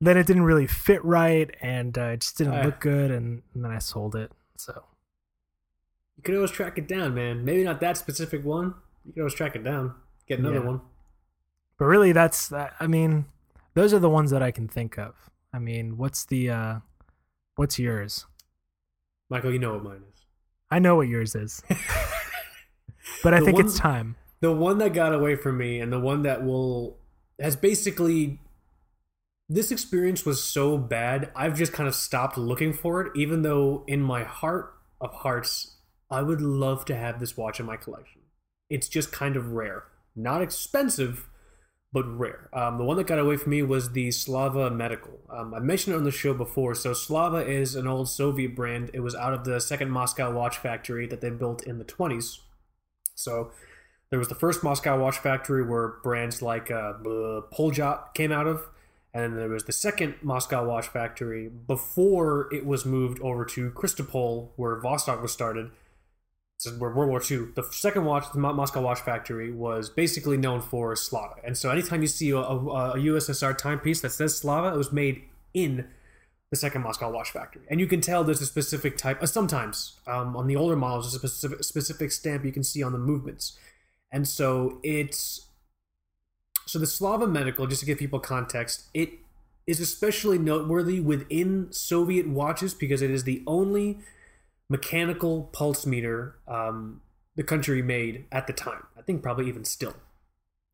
then 0.00 0.16
it 0.16 0.26
didn't 0.26 0.44
really 0.44 0.66
fit 0.66 1.04
right 1.04 1.54
and 1.60 1.96
uh, 1.96 2.02
it 2.02 2.20
just 2.20 2.38
didn't 2.38 2.54
uh, 2.54 2.64
look 2.64 2.80
good 2.80 3.10
and, 3.10 3.42
and, 3.54 3.64
then 3.64 3.70
i 3.70 3.78
sold 3.78 4.14
it 4.14 4.30
so. 4.56 4.84
You 6.16 6.22
could 6.22 6.34
always 6.34 6.50
track 6.50 6.78
it 6.78 6.88
down 6.88 7.14
man. 7.14 7.44
Maybe 7.44 7.62
not 7.62 7.80
that 7.80 7.98
specific 7.98 8.44
one. 8.44 8.74
You 9.04 9.12
could 9.12 9.20
always 9.20 9.34
track 9.34 9.54
it 9.54 9.62
down. 9.62 9.94
Get 10.26 10.38
another 10.38 10.60
yeah. 10.60 10.66
one. 10.66 10.80
But 11.78 11.84
really 11.86 12.12
that's 12.12 12.52
i 12.52 12.86
mean 12.86 13.26
those 13.74 13.92
are 13.92 13.98
the 13.98 14.10
ones 14.10 14.30
that 14.30 14.42
i 14.42 14.50
can 14.50 14.68
think 14.68 14.98
of. 14.98 15.30
I 15.52 15.58
mean 15.58 15.96
what's 15.96 16.24
the 16.24 16.50
uh 16.50 16.74
what's 17.56 17.78
yours? 17.78 18.26
Michael 19.28 19.52
you 19.52 19.58
know 19.58 19.74
what 19.74 19.84
mine 19.84 20.02
is. 20.12 20.24
I 20.70 20.78
know 20.78 20.96
what 20.96 21.08
yours 21.08 21.34
is. 21.34 21.62
But 23.22 23.34
i 23.34 23.40
think 23.40 23.56
one, 23.56 23.66
it's 23.66 23.78
time. 23.78 24.16
the 24.40 24.52
one 24.52 24.78
that 24.78 24.92
got 24.92 25.14
away 25.14 25.36
from 25.36 25.58
me 25.58 25.80
and 25.80 25.92
the 25.92 26.00
one 26.00 26.22
that 26.22 26.44
will 26.44 26.98
has 27.40 27.56
basically 27.56 28.40
this 29.48 29.70
experience 29.70 30.24
was 30.24 30.42
so 30.42 30.76
bad, 30.76 31.30
I've 31.36 31.56
just 31.56 31.72
kind 31.72 31.88
of 31.88 31.94
stopped 31.94 32.36
looking 32.36 32.72
for 32.72 33.00
it, 33.02 33.12
even 33.14 33.42
though 33.42 33.84
in 33.86 34.02
my 34.02 34.24
heart 34.24 34.74
of 35.00 35.12
hearts, 35.12 35.76
I 36.10 36.22
would 36.22 36.40
love 36.40 36.84
to 36.86 36.96
have 36.96 37.20
this 37.20 37.36
watch 37.36 37.60
in 37.60 37.66
my 37.66 37.76
collection. 37.76 38.22
It's 38.68 38.88
just 38.88 39.12
kind 39.12 39.36
of 39.36 39.52
rare. 39.52 39.84
Not 40.16 40.42
expensive, 40.42 41.28
but 41.92 42.04
rare. 42.18 42.48
Um, 42.52 42.78
the 42.78 42.84
one 42.84 42.96
that 42.96 43.06
got 43.06 43.18
away 43.18 43.36
from 43.36 43.50
me 43.50 43.62
was 43.62 43.92
the 43.92 44.10
Slava 44.10 44.70
Medical. 44.70 45.20
Um, 45.30 45.54
I 45.54 45.60
mentioned 45.60 45.94
it 45.94 45.98
on 45.98 46.04
the 46.04 46.10
show 46.10 46.34
before. 46.34 46.74
So, 46.74 46.92
Slava 46.92 47.38
is 47.38 47.74
an 47.76 47.86
old 47.86 48.08
Soviet 48.08 48.56
brand. 48.56 48.90
It 48.94 49.00
was 49.00 49.14
out 49.14 49.34
of 49.34 49.44
the 49.44 49.60
second 49.60 49.90
Moscow 49.90 50.32
watch 50.32 50.58
factory 50.58 51.06
that 51.06 51.20
they 51.20 51.30
built 51.30 51.64
in 51.64 51.78
the 51.78 51.84
20s. 51.84 52.38
So, 53.14 53.52
there 54.10 54.18
was 54.18 54.28
the 54.28 54.34
first 54.34 54.64
Moscow 54.64 55.00
watch 55.00 55.18
factory 55.18 55.64
where 55.64 55.94
brands 56.02 56.42
like 56.42 56.70
uh, 56.70 56.94
Poljot 57.52 58.14
came 58.14 58.32
out 58.32 58.46
of. 58.46 58.68
And 59.16 59.38
there 59.38 59.48
was 59.48 59.64
the 59.64 59.72
second 59.72 60.16
Moscow 60.20 60.66
watch 60.66 60.88
factory 60.88 61.48
before 61.48 62.52
it 62.52 62.66
was 62.66 62.84
moved 62.84 63.20
over 63.20 63.44
to 63.46 63.70
Chistopol, 63.70 64.50
where 64.56 64.80
Vostok 64.80 65.22
was 65.22 65.32
started. 65.32 65.70
So 66.58 66.70
where 66.72 66.90
World 66.90 67.10
War 67.10 67.22
II. 67.22 67.52
The 67.54 67.62
second 67.70 68.04
watch, 68.04 68.24
the 68.32 68.38
Moscow 68.38 68.82
watch 68.82 69.00
factory, 69.00 69.52
was 69.52 69.88
basically 69.88 70.36
known 70.36 70.60
for 70.60 70.94
Slava. 70.96 71.36
And 71.44 71.56
so 71.56 71.70
anytime 71.70 72.02
you 72.02 72.08
see 72.08 72.30
a, 72.30 72.38
a, 72.38 72.56
a 72.56 72.94
USSR 72.96 73.56
timepiece 73.56 74.00
that 74.02 74.10
says 74.10 74.36
Slava, 74.36 74.74
it 74.74 74.76
was 74.76 74.92
made 74.92 75.22
in 75.54 75.86
the 76.50 76.56
the 76.56 76.60
second 76.60 76.82
Moscow 76.82 77.10
watch 77.10 77.30
factory, 77.30 77.62
and 77.68 77.80
you 77.80 77.86
can 77.86 78.00
tell 78.00 78.24
there's 78.24 78.40
a 78.40 78.46
specific 78.46 78.96
type. 78.96 79.22
Uh, 79.22 79.26
sometimes 79.26 79.96
um, 80.06 80.36
on 80.36 80.46
the 80.46 80.56
older 80.56 80.76
models, 80.76 81.04
there's 81.04 81.22
a 81.22 81.28
specific 81.28 81.64
specific 81.64 82.12
stamp 82.12 82.44
you 82.44 82.52
can 82.52 82.62
see 82.62 82.82
on 82.82 82.92
the 82.92 82.98
movements, 82.98 83.58
and 84.12 84.26
so 84.26 84.78
it's 84.82 85.45
so 86.66 86.78
the 86.78 86.86
Slava 86.86 87.26
Medical. 87.26 87.66
Just 87.66 87.80
to 87.80 87.86
give 87.86 87.98
people 87.98 88.18
context, 88.18 88.88
it 88.92 89.10
is 89.66 89.80
especially 89.80 90.38
noteworthy 90.38 91.00
within 91.00 91.68
Soviet 91.72 92.28
watches 92.28 92.74
because 92.74 93.02
it 93.02 93.10
is 93.10 93.24
the 93.24 93.42
only 93.46 93.98
mechanical 94.68 95.44
pulse 95.52 95.86
meter 95.86 96.36
um, 96.48 97.00
the 97.36 97.42
country 97.42 97.82
made 97.82 98.24
at 98.32 98.46
the 98.46 98.52
time. 98.52 98.86
I 98.98 99.02
think 99.02 99.22
probably 99.22 99.48
even 99.48 99.64
still. 99.64 99.94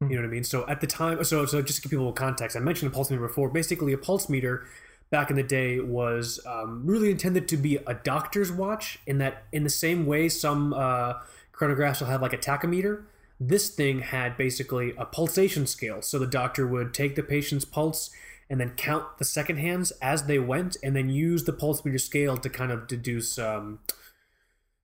You 0.01 0.17
know 0.17 0.23
what 0.23 0.29
I 0.29 0.31
mean? 0.31 0.45
So 0.45 0.67
at 0.67 0.81
the 0.81 0.87
time, 0.87 1.23
so 1.23 1.47
so 1.47 1.63
just 1.63 1.83
to 1.83 1.83
give 1.83 1.91
people 1.91 2.13
context, 2.13 2.57
I 2.57 2.61
mentioned 2.61 2.91
a 2.91 2.95
pulse 2.95 3.11
meter 3.11 3.27
before. 3.27 3.49
Basically, 3.49 3.93
a 3.93 3.99
pulse 3.99 4.29
meter 4.29 4.67
back 5.11 5.31
in 5.31 5.37
the 5.37 5.43
day 5.43 5.79
was 5.79 6.41
um, 6.47 6.83
really 6.85 7.11
intended 7.11 7.47
to 7.49 7.57
be 7.57 7.77
a 7.87 7.95
doctor's 7.95 8.51
watch. 8.51 8.99
In 9.07 9.19
that, 9.19 9.45
in 9.53 9.63
the 9.63 9.71
same 9.71 10.07
way, 10.07 10.29
some 10.29 10.73
uh, 10.73 11.15
chronographs 11.53 12.01
will 12.01 12.09
have 12.09 12.23
like 12.23 12.33
a 12.33 12.39
tachometer. 12.39 13.05
This 13.49 13.71
thing 13.71 14.01
had 14.01 14.37
basically 14.37 14.95
a 14.97 15.05
pulsation 15.05 15.67
scale. 15.67 16.03
So 16.03 16.19
the 16.19 16.27
doctor 16.27 16.67
would 16.67 16.95
take 16.95 17.17
the 17.17 17.23
patient's 17.23 17.65
pulse 17.65 18.11
and 18.49 18.61
then 18.61 18.71
count 18.77 19.19
the 19.19 19.25
second 19.25 19.57
hands 19.57 19.93
as 20.03 20.25
they 20.25 20.39
went, 20.39 20.77
and 20.83 20.95
then 20.95 21.09
use 21.09 21.45
the 21.45 21.53
pulse 21.53 21.85
meter 21.85 21.99
scale 21.99 22.37
to 22.37 22.51
kind 22.51 22.71
of 22.71 22.87
deduce. 22.87 23.39
Um, 23.39 23.81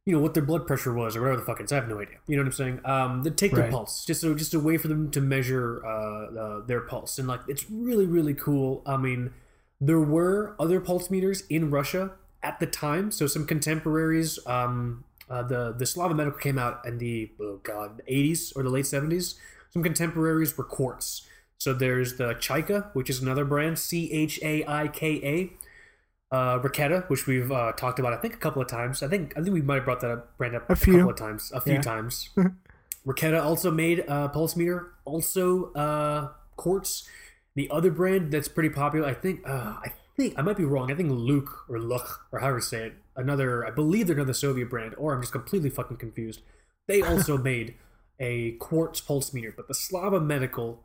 you 0.06 0.14
know 0.14 0.20
what 0.20 0.32
their 0.32 0.42
blood 0.42 0.66
pressure 0.66 0.94
was 0.94 1.14
or 1.14 1.20
whatever 1.20 1.36
the 1.36 1.44
fuck 1.44 1.60
it 1.60 1.64
is. 1.64 1.72
I 1.72 1.74
have 1.74 1.88
no 1.88 2.00
idea. 2.00 2.16
You 2.26 2.36
know 2.36 2.42
what 2.42 2.46
I'm 2.46 2.52
saying? 2.52 2.80
Um, 2.86 3.22
they 3.24 3.30
take 3.30 3.52
their 3.52 3.70
pulse 3.70 4.06
just 4.06 4.22
so 4.22 4.34
just 4.34 4.54
a 4.54 4.58
way 4.58 4.78
for 4.78 4.88
them 4.88 5.10
to 5.10 5.20
measure 5.20 5.84
uh, 5.84 6.40
uh, 6.40 6.66
their 6.66 6.80
pulse, 6.80 7.18
and 7.18 7.28
like 7.28 7.40
it's 7.46 7.70
really 7.70 8.06
really 8.06 8.32
cool. 8.32 8.82
I 8.86 8.96
mean, 8.96 9.34
there 9.82 10.00
were 10.00 10.56
other 10.58 10.80
pulse 10.80 11.10
meters 11.10 11.42
in 11.50 11.70
Russia 11.70 12.12
at 12.42 12.58
the 12.58 12.66
time, 12.66 13.10
so 13.10 13.26
some 13.26 13.46
contemporaries. 13.46 14.38
Um, 14.46 15.04
uh, 15.30 15.42
the 15.42 15.72
the 15.72 15.86
Slava 15.86 16.14
Medical 16.14 16.38
came 16.40 16.58
out 16.58 16.84
in 16.86 16.98
the 16.98 17.30
oh 17.40 17.60
god, 17.62 18.02
80s 18.10 18.52
or 18.56 18.62
the 18.62 18.70
late 18.70 18.84
70s. 18.84 19.34
Some 19.70 19.82
contemporaries 19.82 20.56
were 20.56 20.64
quartz. 20.64 21.26
So 21.58 21.74
there's 21.74 22.16
the 22.16 22.34
Chaika, 22.34 22.90
which 22.94 23.10
is 23.10 23.20
another 23.20 23.44
brand, 23.44 23.78
C 23.78 24.10
H 24.12 24.38
A 24.42 24.64
I 24.66 24.88
K 24.88 25.20
A 25.24 26.34
uh, 26.34 26.58
Raketa, 26.60 27.08
which 27.10 27.26
we've 27.26 27.50
uh, 27.50 27.72
talked 27.72 27.98
about, 27.98 28.12
I 28.12 28.16
think, 28.18 28.34
a 28.34 28.38
couple 28.38 28.62
of 28.62 28.68
times. 28.68 29.02
I 29.02 29.08
think 29.08 29.36
I 29.36 29.42
think 29.42 29.54
we 29.54 29.62
might 29.62 29.76
have 29.76 29.84
brought 29.84 30.00
that 30.00 30.10
up, 30.10 30.36
brand 30.38 30.54
up 30.56 30.68
A 30.68 30.72
a, 30.74 30.76
few. 30.76 30.94
couple 30.98 31.10
of 31.10 31.16
times, 31.16 31.50
a 31.54 31.60
few 31.60 31.74
Yeah. 31.74 31.80
times. 31.82 32.30
Raketa 33.06 33.42
also 33.42 33.70
made 33.70 34.00
a 34.06 34.28
pulse 34.28 34.54
meter, 34.56 34.92
also 35.04 35.72
uh, 35.72 36.28
quartz. 36.56 37.08
The 37.54 37.68
other 37.70 37.90
brand 37.90 38.30
that's 38.30 38.48
pretty 38.48 38.68
popular, 38.70 39.08
I 39.08 39.14
think, 39.14 39.40
uh, 39.48 39.74
I 39.82 39.92
think 40.16 40.34
I 40.38 40.42
might 40.42 40.56
be 40.56 40.64
wrong. 40.64 40.92
I 40.92 40.94
think 40.94 41.10
Luke 41.10 41.64
or 41.68 41.78
Luch 41.78 42.08
or 42.30 42.38
however 42.40 42.58
you 42.58 42.62
say 42.62 42.86
it, 42.86 42.92
another, 43.18 43.66
I 43.66 43.70
believe 43.70 44.06
they're 44.06 44.16
another 44.16 44.32
Soviet 44.32 44.70
brand, 44.70 44.94
or 44.96 45.14
I'm 45.14 45.20
just 45.20 45.32
completely 45.32 45.68
fucking 45.68 45.98
confused. 45.98 46.40
They 46.86 47.02
also 47.02 47.36
made 47.52 47.74
a 48.18 48.52
quartz 48.52 49.00
pulse 49.00 49.34
meter, 49.34 49.52
but 49.54 49.68
the 49.68 49.74
Slava 49.74 50.20
Medical 50.20 50.82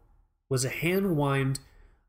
was 0.49 0.65
a 0.65 0.69
hand 0.69 1.15
wind 1.15 1.59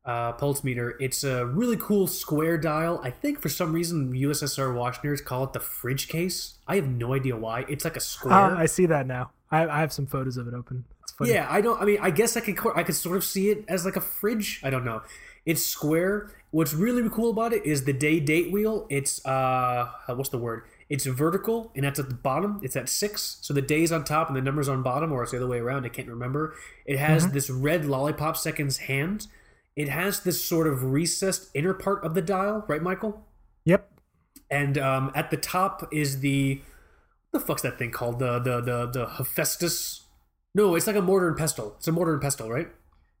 uh, 0.05 0.33
pulse 0.33 0.63
meter. 0.63 0.97
It's 0.99 1.23
a 1.23 1.45
really 1.45 1.77
cool 1.77 2.07
square 2.07 2.57
dial. 2.57 2.99
I 3.03 3.09
think 3.09 3.41
for 3.41 3.49
some 3.49 3.73
reason 3.73 4.13
USSR 4.13 4.73
watch 4.75 4.97
nerds 5.01 5.23
call 5.23 5.43
it 5.45 5.53
the 5.53 5.59
fridge 5.59 6.07
case. 6.07 6.55
I 6.67 6.75
have 6.75 6.87
no 6.87 7.13
idea 7.13 7.35
why. 7.35 7.65
It's 7.67 7.83
like 7.83 7.95
a 7.97 8.01
square. 8.01 8.33
Uh, 8.33 8.57
I 8.57 8.65
see 8.67 8.85
that 8.85 9.07
now. 9.07 9.31
I, 9.51 9.67
I 9.67 9.79
have 9.79 9.93
some 9.93 10.05
photos 10.05 10.37
of 10.37 10.47
it 10.47 10.53
open. 10.53 10.85
It's 11.03 11.13
funny. 11.13 11.31
Yeah, 11.31 11.47
I 11.49 11.61
don't. 11.61 11.81
I 11.81 11.85
mean, 11.85 11.97
I 12.01 12.11
guess 12.11 12.37
I 12.37 12.41
could. 12.41 12.57
I 12.75 12.83
could 12.83 12.95
sort 12.95 13.17
of 13.17 13.23
see 13.23 13.49
it 13.49 13.65
as 13.67 13.85
like 13.85 13.95
a 13.95 14.01
fridge. 14.01 14.61
I 14.63 14.69
don't 14.69 14.85
know. 14.85 15.01
It's 15.45 15.63
square. 15.63 16.31
What's 16.51 16.73
really 16.73 17.07
cool 17.09 17.29
about 17.29 17.53
it 17.53 17.65
is 17.65 17.83
the 17.83 17.93
day 17.93 18.19
date 18.19 18.51
wheel. 18.51 18.87
It's 18.89 19.23
uh, 19.25 19.89
what's 20.07 20.29
the 20.29 20.37
word? 20.37 20.63
It's 20.89 21.05
vertical, 21.05 21.71
and 21.75 21.83
that's 21.83 21.99
at 21.99 22.09
the 22.09 22.15
bottom. 22.15 22.59
It's 22.63 22.75
at 22.75 22.89
six, 22.89 23.37
so 23.41 23.53
the 23.53 23.61
days 23.61 23.91
on 23.91 24.03
top 24.03 24.27
and 24.27 24.37
the 24.37 24.41
numbers 24.41 24.69
on 24.69 24.83
bottom, 24.83 25.11
or 25.11 25.23
it's 25.23 25.31
the 25.31 25.37
other 25.37 25.47
way 25.47 25.59
around. 25.59 25.85
I 25.85 25.89
can't 25.89 26.07
remember. 26.07 26.55
It 26.85 26.97
has 26.97 27.31
this 27.31 27.49
red 27.49 27.85
lollipop 27.85 28.37
seconds 28.37 28.77
hand. 28.77 29.27
It 29.75 29.89
has 29.89 30.21
this 30.21 30.43
sort 30.43 30.67
of 30.67 30.83
recessed 30.83 31.49
inner 31.53 31.73
part 31.73 32.03
of 32.05 32.13
the 32.13 32.21
dial, 32.21 32.63
right, 32.67 32.81
Michael? 32.81 33.25
Yep. 33.65 33.91
And 34.49 34.77
um, 34.77 35.11
at 35.15 35.31
the 35.31 35.37
top 35.37 35.87
is 35.91 36.21
the 36.21 36.61
what 37.31 37.41
the 37.41 37.45
fuck's 37.45 37.63
that 37.63 37.77
thing 37.77 37.91
called? 37.91 38.19
The 38.19 38.39
the 38.39 38.61
the 38.61 38.85
the 38.85 39.05
Hephaestus. 39.17 40.03
No, 40.53 40.75
it's 40.75 40.87
like 40.87 40.95
a 40.95 41.01
mortar 41.01 41.27
and 41.27 41.37
pestle. 41.37 41.75
It's 41.77 41.87
a 41.87 41.91
mortar 41.91 42.13
and 42.13 42.21
pestle, 42.21 42.49
right? 42.49 42.69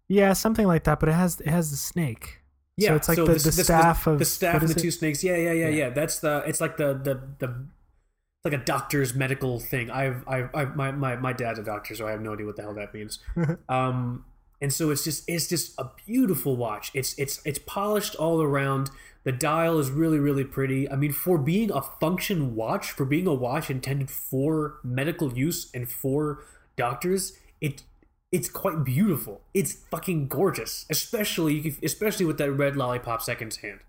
Yeah, 0.07 0.33
something 0.33 0.67
like 0.67 0.83
that. 0.83 0.99
But 0.99 1.09
it 1.09 1.13
has 1.13 1.39
it 1.41 1.47
has 1.47 1.71
the 1.71 1.77
snake. 1.77 2.41
Yeah, 2.77 2.89
So 2.89 2.95
it's 2.95 3.07
like 3.07 3.17
the, 3.17 3.25
the, 3.25 3.51
staff 3.51 4.05
of 4.05 4.19
the 4.19 4.25
staff 4.25 4.61
and 4.61 4.69
the 4.69 4.77
two 4.77 4.91
snakes. 4.91 5.23
Yeah, 5.23 5.37
yeah, 5.37 5.53
yeah, 5.53 5.69
Yeah. 5.69 5.69
yeah. 5.69 5.89
That's 5.91 6.19
the. 6.19 6.43
It's 6.45 6.59
like 6.59 6.77
the 6.77 6.93
the 6.93 7.21
the. 7.39 7.47
It's 7.47 8.45
like 8.45 8.53
a 8.53 8.63
doctor's 8.63 9.15
medical 9.15 9.59
thing. 9.59 9.89
I've, 9.89 10.27
I've, 10.27 10.49
I've 10.53 10.75
my, 10.75 10.91
my 10.91 11.15
my 11.15 11.31
dad's 11.31 11.57
a 11.57 11.63
doctor, 11.63 11.95
so 11.95 12.05
I 12.05 12.11
have 12.11 12.21
no 12.21 12.33
idea 12.33 12.45
what 12.45 12.57
the 12.57 12.63
hell 12.63 12.73
that 12.73 12.93
means. 12.93 13.19
um, 13.69 14.25
and 14.61 14.73
so 14.73 14.89
it's 14.89 15.03
just 15.03 15.23
it's 15.27 15.47
just 15.47 15.73
a 15.79 15.89
beautiful 16.05 16.57
watch. 16.57 16.91
It's 16.93 17.17
it's 17.17 17.41
it's 17.45 17.59
polished 17.59 18.15
all 18.15 18.41
around. 18.41 18.89
The 19.23 19.31
dial 19.31 19.79
is 19.79 19.89
really 19.89 20.19
really 20.19 20.43
pretty. 20.43 20.89
I 20.89 20.97
mean, 20.97 21.13
for 21.13 21.37
being 21.37 21.71
a 21.71 21.81
function 21.81 22.55
watch, 22.55 22.91
for 22.91 23.05
being 23.05 23.25
a 23.25 23.33
watch 23.33 23.69
intended 23.69 24.11
for 24.11 24.79
medical 24.83 25.33
use 25.33 25.71
and 25.73 25.89
for 25.89 26.43
doctors, 26.75 27.37
it 27.61 27.83
it's 28.35 28.49
quite 28.49 28.83
beautiful. 28.83 29.39
It's 29.53 29.71
fucking 29.71 30.27
gorgeous, 30.27 30.85
especially 30.89 31.77
especially 31.81 32.25
with 32.25 32.37
that 32.39 32.51
red 32.51 32.75
lollipop 32.75 33.21
seconds 33.21 33.57
hand. 33.57 33.79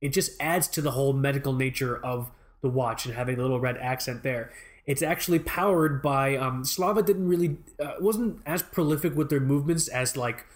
It 0.00 0.08
just 0.14 0.32
adds 0.40 0.68
to 0.68 0.80
the 0.80 0.92
whole 0.92 1.12
medical 1.12 1.52
nature 1.52 2.02
of 2.02 2.30
the 2.62 2.70
watch 2.70 3.04
and 3.04 3.14
having 3.14 3.36
the 3.36 3.42
little 3.42 3.60
red 3.60 3.76
accent 3.76 4.22
there. 4.22 4.50
It's 4.86 5.02
actually 5.02 5.38
powered 5.40 6.00
by 6.00 6.34
um, 6.34 6.64
Slava. 6.64 7.02
Didn't 7.02 7.28
really 7.28 7.58
uh, 7.78 7.96
wasn't 8.00 8.40
as 8.46 8.62
prolific 8.62 9.14
with 9.14 9.28
their 9.28 9.38
movements 9.40 9.86
as 9.88 10.16
like 10.16 10.46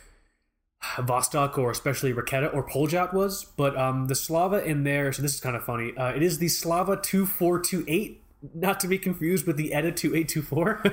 Vostok 0.97 1.59
or 1.59 1.71
especially 1.71 2.15
Raketa 2.15 2.55
or 2.55 2.67
Poljot 2.67 3.13
was, 3.13 3.45
but 3.45 3.77
um, 3.77 4.07
the 4.07 4.15
Slava 4.15 4.65
in 4.65 4.85
there. 4.85 5.13
So 5.13 5.21
this 5.21 5.35
is 5.35 5.41
kind 5.41 5.55
of 5.55 5.65
funny. 5.65 5.95
Uh, 5.95 6.13
it 6.15 6.23
is 6.23 6.39
the 6.39 6.49
Slava 6.49 6.97
two 6.97 7.27
four 7.27 7.61
two 7.61 7.85
eight, 7.89 8.23
not 8.55 8.79
to 8.81 8.87
be 8.87 8.99
confused 8.99 9.47
with 9.47 9.57
the 9.57 9.73
ETA 9.73 9.93
two 9.93 10.15
eight 10.15 10.29
two 10.29 10.43
four. 10.43 10.83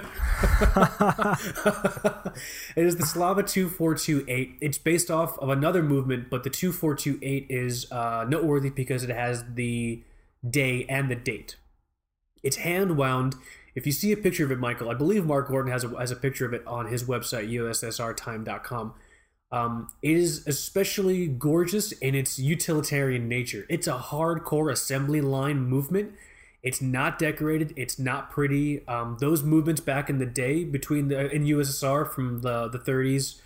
It 2.76 2.86
is 2.86 2.98
the 2.98 3.06
Slava 3.06 3.44
2428. 3.44 4.58
It's 4.62 4.78
based 4.78 5.10
off 5.10 5.38
of 5.40 5.50
another 5.50 5.82
movement, 5.82 6.30
but 6.30 6.44
the 6.44 6.50
2428 6.50 7.48
is 7.50 7.90
uh, 7.92 8.26
noteworthy 8.28 8.70
because 8.70 9.04
it 9.04 9.10
has 9.10 9.44
the 9.54 10.04
day 10.48 10.86
and 10.90 11.10
the 11.10 11.16
date. 11.16 11.56
It's 12.44 12.58
hand 12.58 12.98
wound. 12.98 13.36
If 13.76 13.86
you 13.86 13.92
see 13.92 14.12
a 14.12 14.18
picture 14.18 14.46
of 14.46 14.52
it, 14.52 14.60
Michael, 14.60 14.90
I 14.90 14.94
believe 14.94 15.26
Mark 15.26 15.48
Gordon 15.48 15.72
has 15.72 15.84
a, 15.84 15.90
has 15.98 16.12
a 16.12 16.16
picture 16.16 16.46
of 16.46 16.54
it 16.54 16.66
on 16.68 16.88
his 16.88 17.04
website, 17.04 17.50
ussrtime.com. 17.50 18.94
Um, 19.52 19.88
it 20.02 20.18
is 20.18 20.46
especially 20.48 21.28
gorgeous 21.28 21.92
in 21.94 22.16
its 22.16 22.40
utilitarian 22.40 23.28
nature. 23.28 23.66
It's 23.70 23.88
a 23.88 23.98
hardcore 23.98 24.72
assembly 24.72 25.22
line 25.22 25.60
movement. 25.60 26.14
It's 26.66 26.82
not 26.82 27.20
decorated. 27.20 27.74
It's 27.78 28.00
not 28.00 28.32
pretty. 28.32 28.86
Um, 28.88 29.18
those 29.20 29.44
movements 29.44 29.82
back 29.82 30.10
in 30.10 30.18
the 30.18 30.26
day 30.26 30.64
between 30.64 31.10
the 31.10 31.32
in 31.32 31.46
USSR 31.46 32.12
from 32.12 32.42
the 32.42 32.68
the 32.68 32.80
30s, 32.80 33.40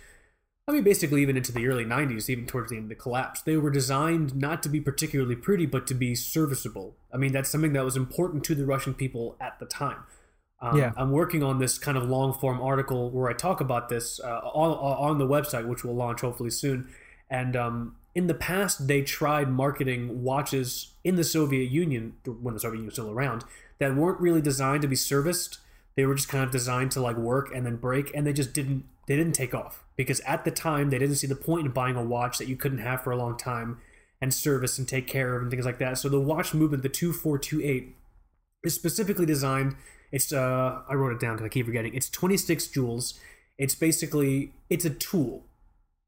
I 0.66 0.72
mean, 0.72 0.82
basically 0.84 1.20
even 1.20 1.36
into 1.36 1.52
the 1.52 1.66
early 1.66 1.84
90s, 1.84 2.30
even 2.30 2.46
towards 2.46 2.70
the 2.70 2.76
end 2.76 2.84
of 2.84 2.88
the 2.88 2.94
collapse, 2.94 3.42
they 3.42 3.58
were 3.58 3.68
designed 3.70 4.34
not 4.34 4.62
to 4.62 4.70
be 4.70 4.80
particularly 4.80 5.36
pretty, 5.36 5.66
but 5.66 5.86
to 5.88 5.94
be 5.94 6.14
serviceable. 6.14 6.96
I 7.12 7.18
mean, 7.18 7.32
that's 7.32 7.50
something 7.50 7.74
that 7.74 7.84
was 7.84 7.94
important 7.94 8.42
to 8.44 8.54
the 8.54 8.64
Russian 8.64 8.94
people 8.94 9.36
at 9.38 9.58
the 9.60 9.66
time. 9.66 10.04
Um, 10.62 10.78
Yeah. 10.78 10.92
I'm 10.96 11.10
working 11.10 11.42
on 11.42 11.58
this 11.58 11.78
kind 11.78 11.98
of 11.98 12.08
long 12.08 12.32
form 12.32 12.58
article 12.62 13.10
where 13.10 13.28
I 13.28 13.34
talk 13.34 13.60
about 13.60 13.90
this 13.90 14.18
uh, 14.20 14.40
on 14.54 14.70
on 15.10 15.18
the 15.18 15.26
website, 15.26 15.66
which 15.68 15.84
will 15.84 15.94
launch 15.94 16.22
hopefully 16.22 16.50
soon. 16.50 16.88
And 17.28 17.54
um, 17.54 17.96
in 18.14 18.26
the 18.26 18.34
past, 18.34 18.88
they 18.88 19.02
tried 19.02 19.48
marketing 19.48 20.22
watches 20.22 20.92
in 21.04 21.16
the 21.16 21.24
Soviet 21.24 21.70
Union 21.70 22.14
when 22.24 22.54
the 22.54 22.60
Soviet 22.60 22.78
Union 22.78 22.86
was 22.86 22.94
still 22.94 23.10
around 23.10 23.44
that 23.78 23.96
weren't 23.96 24.20
really 24.20 24.42
designed 24.42 24.82
to 24.82 24.88
be 24.88 24.96
serviced. 24.96 25.58
They 25.96 26.06
were 26.06 26.14
just 26.14 26.28
kind 26.28 26.44
of 26.44 26.50
designed 26.50 26.90
to 26.92 27.00
like 27.00 27.16
work 27.16 27.50
and 27.54 27.64
then 27.64 27.76
break, 27.76 28.10
and 28.14 28.26
they 28.26 28.32
just 28.32 28.52
didn't 28.52 28.84
they 29.06 29.16
didn't 29.16 29.34
take 29.34 29.54
off 29.54 29.84
because 29.96 30.20
at 30.20 30.44
the 30.44 30.50
time 30.50 30.90
they 30.90 30.98
didn't 30.98 31.16
see 31.16 31.26
the 31.26 31.34
point 31.34 31.66
in 31.66 31.72
buying 31.72 31.96
a 31.96 32.02
watch 32.02 32.38
that 32.38 32.46
you 32.46 32.56
couldn't 32.56 32.78
have 32.78 33.02
for 33.02 33.10
a 33.10 33.16
long 33.16 33.36
time 33.36 33.78
and 34.20 34.32
service 34.32 34.78
and 34.78 34.86
take 34.86 35.06
care 35.06 35.34
of 35.34 35.42
and 35.42 35.50
things 35.50 35.64
like 35.64 35.78
that. 35.78 35.98
So 35.98 36.08
the 36.08 36.20
watch 36.20 36.54
movement, 36.54 36.82
the 36.82 36.88
two 36.88 37.12
four 37.12 37.38
two 37.38 37.60
eight, 37.62 37.96
is 38.62 38.74
specifically 38.74 39.26
designed. 39.26 39.76
It's 40.12 40.32
uh, 40.32 40.82
I 40.88 40.94
wrote 40.94 41.12
it 41.12 41.20
down 41.20 41.36
because 41.36 41.46
I 41.46 41.48
keep 41.48 41.66
forgetting. 41.66 41.94
It's 41.94 42.10
26 42.10 42.68
jewels. 42.68 43.18
It's 43.58 43.74
basically 43.74 44.52
it's 44.68 44.84
a 44.84 44.90
tool. 44.90 45.44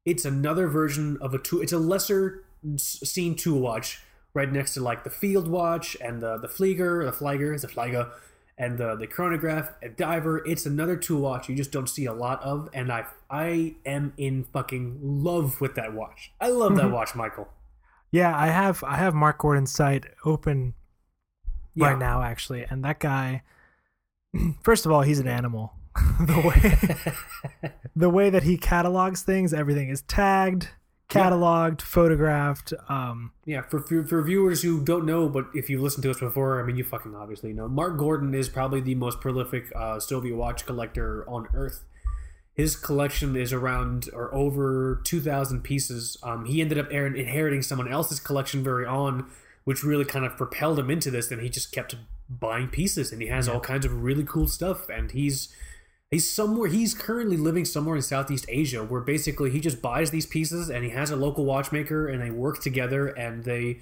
It's 0.05 0.25
another 0.25 0.67
version 0.67 1.17
of 1.21 1.33
a 1.33 1.39
tool. 1.39 1.61
It's 1.61 1.73
a 1.73 1.77
lesser 1.77 2.43
s- 2.73 2.99
seen 3.03 3.35
tool 3.35 3.59
watch, 3.59 4.01
right 4.33 4.51
next 4.51 4.73
to 4.73 4.81
like 4.81 5.03
the 5.03 5.09
field 5.09 5.47
watch 5.47 5.95
and 6.01 6.21
the 6.21 6.37
the 6.37 6.47
Flieger, 6.47 7.05
the 7.05 7.11
Flieger, 7.11 7.59
the 7.59 7.67
Flieger, 7.67 8.11
and 8.57 8.77
the 8.77 8.95
the 8.95 9.07
chronograph, 9.07 9.71
a 9.81 9.89
diver. 9.89 10.45
It's 10.45 10.65
another 10.65 10.95
tool 10.97 11.21
watch 11.21 11.49
you 11.49 11.55
just 11.55 11.71
don't 11.71 11.87
see 11.87 12.05
a 12.05 12.13
lot 12.13 12.41
of, 12.43 12.69
and 12.73 12.91
I 12.91 13.05
I 13.29 13.75
am 13.85 14.13
in 14.17 14.43
fucking 14.43 14.99
love 15.01 15.61
with 15.61 15.75
that 15.75 15.93
watch. 15.93 16.31
I 16.39 16.49
love 16.49 16.75
that 16.75 16.83
mm-hmm. 16.83 16.93
watch, 16.93 17.15
Michael. 17.15 17.47
Yeah, 18.11 18.37
I 18.37 18.47
have 18.47 18.83
I 18.83 18.97
have 18.97 19.13
Mark 19.13 19.39
Gordon's 19.39 19.71
site 19.71 20.05
open 20.25 20.73
Yeah. 21.75 21.87
right 21.87 21.97
now 21.97 22.21
actually, 22.21 22.63
and 22.69 22.83
that 22.83 22.99
guy. 22.99 23.43
First 24.63 24.85
of 24.85 24.91
all, 24.91 25.01
he's 25.01 25.19
an 25.19 25.27
animal. 25.27 25.73
the 26.19 26.39
way 26.39 27.13
the 27.95 28.09
way 28.09 28.29
that 28.29 28.43
he 28.43 28.57
catalogs 28.57 29.21
things, 29.21 29.53
everything 29.53 29.89
is 29.89 30.01
tagged, 30.03 30.69
cataloged, 31.09 31.81
photographed. 31.81 32.73
Um, 32.89 33.31
Yeah, 33.45 33.61
for, 33.61 33.79
for 33.79 34.05
for 34.05 34.21
viewers 34.23 34.61
who 34.63 34.83
don't 34.83 35.05
know, 35.05 35.29
but 35.29 35.45
if 35.53 35.69
you've 35.69 35.81
listened 35.81 36.03
to 36.03 36.11
us 36.11 36.19
before, 36.19 36.59
I 36.59 36.65
mean, 36.65 36.77
you 36.77 36.83
fucking 36.83 37.15
obviously 37.15 37.53
know. 37.53 37.67
Mark 37.67 37.97
Gordon 37.97 38.33
is 38.33 38.49
probably 38.49 38.81
the 38.81 38.95
most 38.95 39.21
prolific 39.21 39.71
uh, 39.75 39.99
Soviet 39.99 40.35
watch 40.35 40.65
collector 40.65 41.29
on 41.29 41.47
Earth. 41.53 41.83
His 42.55 42.75
collection 42.75 43.35
is 43.35 43.51
around 43.51 44.09
or 44.13 44.33
over 44.33 45.01
two 45.03 45.21
thousand 45.21 45.61
pieces. 45.61 46.17
Um, 46.23 46.45
he 46.45 46.61
ended 46.61 46.77
up 46.77 46.91
er- 46.91 47.15
inheriting 47.15 47.61
someone 47.61 47.91
else's 47.91 48.19
collection 48.19 48.63
very 48.63 48.85
on, 48.85 49.29
which 49.63 49.83
really 49.83 50.05
kind 50.05 50.25
of 50.25 50.37
propelled 50.37 50.79
him 50.79 50.89
into 50.89 51.11
this. 51.11 51.31
And 51.31 51.41
he 51.41 51.49
just 51.49 51.71
kept 51.71 51.95
buying 52.29 52.67
pieces, 52.67 53.11
and 53.11 53.21
he 53.21 53.27
has 53.27 53.47
all 53.47 53.59
kinds 53.59 53.85
of 53.85 54.03
really 54.03 54.23
cool 54.23 54.47
stuff. 54.47 54.87
And 54.89 55.11
he's 55.11 55.53
He's 56.13 56.29
somewhere. 56.29 56.69
He's 56.69 56.93
currently 56.93 57.37
living 57.37 57.65
somewhere 57.65 57.95
in 57.95 58.03
Southeast 58.03 58.45
Asia, 58.47 58.83
where 58.83 59.01
basically 59.01 59.49
he 59.49 59.59
just 59.59 59.81
buys 59.81 60.11
these 60.11 60.27
pieces 60.27 60.69
and 60.69 60.83
he 60.83 60.91
has 60.91 61.09
a 61.09 61.15
local 61.15 61.43
watchmaker, 61.43 62.07
and 62.07 62.21
they 62.21 62.29
work 62.29 62.61
together 62.61 63.07
and 63.07 63.43
they 63.43 63.79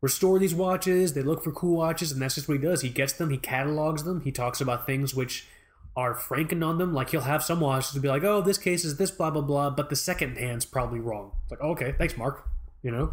restore 0.00 0.38
these 0.38 0.54
watches. 0.54 1.12
They 1.12 1.20
look 1.20 1.44
for 1.44 1.52
cool 1.52 1.76
watches, 1.76 2.10
and 2.10 2.22
that's 2.22 2.36
just 2.36 2.48
what 2.48 2.58
he 2.58 2.62
does. 2.62 2.80
He 2.80 2.88
gets 2.88 3.12
them, 3.12 3.28
he 3.28 3.36
catalogs 3.36 4.04
them, 4.04 4.22
he 4.22 4.32
talks 4.32 4.62
about 4.62 4.86
things 4.86 5.14
which 5.14 5.46
are 5.94 6.14
franken 6.14 6.66
on 6.66 6.78
them. 6.78 6.94
Like 6.94 7.10
he'll 7.10 7.20
have 7.20 7.44
some 7.44 7.60
watches 7.60 7.92
to 7.92 8.00
be 8.00 8.08
like, 8.08 8.24
"Oh, 8.24 8.40
this 8.40 8.56
case 8.56 8.84
is 8.86 8.96
this 8.96 9.10
blah 9.10 9.30
blah 9.30 9.42
blah," 9.42 9.68
but 9.68 9.90
the 9.90 9.96
second 9.96 10.38
hand's 10.38 10.64
probably 10.64 11.00
wrong. 11.00 11.32
It's 11.42 11.50
like, 11.50 11.60
oh, 11.62 11.72
okay, 11.72 11.94
thanks, 11.98 12.16
Mark. 12.16 12.48
You 12.82 12.92
know, 12.92 13.12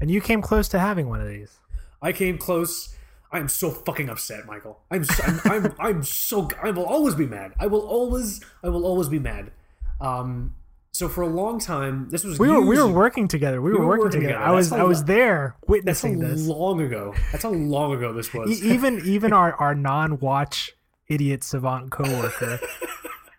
and 0.00 0.12
you 0.12 0.20
came 0.20 0.42
close 0.42 0.68
to 0.68 0.78
having 0.78 1.08
one 1.08 1.20
of 1.20 1.26
these. 1.26 1.58
I 2.00 2.12
came 2.12 2.38
close. 2.38 2.94
I 3.32 3.38
am 3.38 3.48
so 3.48 3.70
fucking 3.70 4.10
upset, 4.10 4.44
Michael. 4.46 4.80
I'm 4.90 5.04
so, 5.04 5.22
I'm, 5.24 5.40
I'm 5.44 5.74
I'm 5.80 6.02
so 6.04 6.48
I 6.62 6.70
will 6.70 6.84
always 6.84 7.14
be 7.14 7.26
mad. 7.26 7.52
I 7.58 7.66
will 7.66 7.80
always 7.80 8.40
I 8.62 8.68
will 8.68 8.84
always 8.84 9.08
be 9.08 9.18
mad. 9.18 9.52
Um, 10.00 10.54
so 10.92 11.08
for 11.08 11.22
a 11.22 11.26
long 11.26 11.58
time, 11.58 12.08
this 12.10 12.22
was 12.24 12.38
We 12.38 12.48
were 12.50 12.60
we 12.60 12.76
were 12.76 12.86
working 12.86 13.26
together. 13.26 13.62
We, 13.62 13.72
were, 13.72 13.78
were 13.78 13.86
working, 13.86 14.04
working 14.04 14.20
together. 14.20 14.34
together. 14.34 14.50
I 14.50 14.54
was 14.54 14.72
I 14.72 14.82
was 14.82 15.04
there 15.04 15.56
witnessing 15.66 16.18
this. 16.18 16.46
long 16.46 16.82
ago. 16.82 17.14
That's 17.30 17.44
how 17.44 17.50
long 17.50 17.94
ago 17.94 18.12
this 18.12 18.34
was. 18.34 18.62
Even 18.62 19.00
even 19.04 19.32
our 19.32 19.54
our 19.54 19.74
non-watch 19.74 20.72
idiot 21.08 21.42
savant 21.42 21.90
coworker 21.90 22.60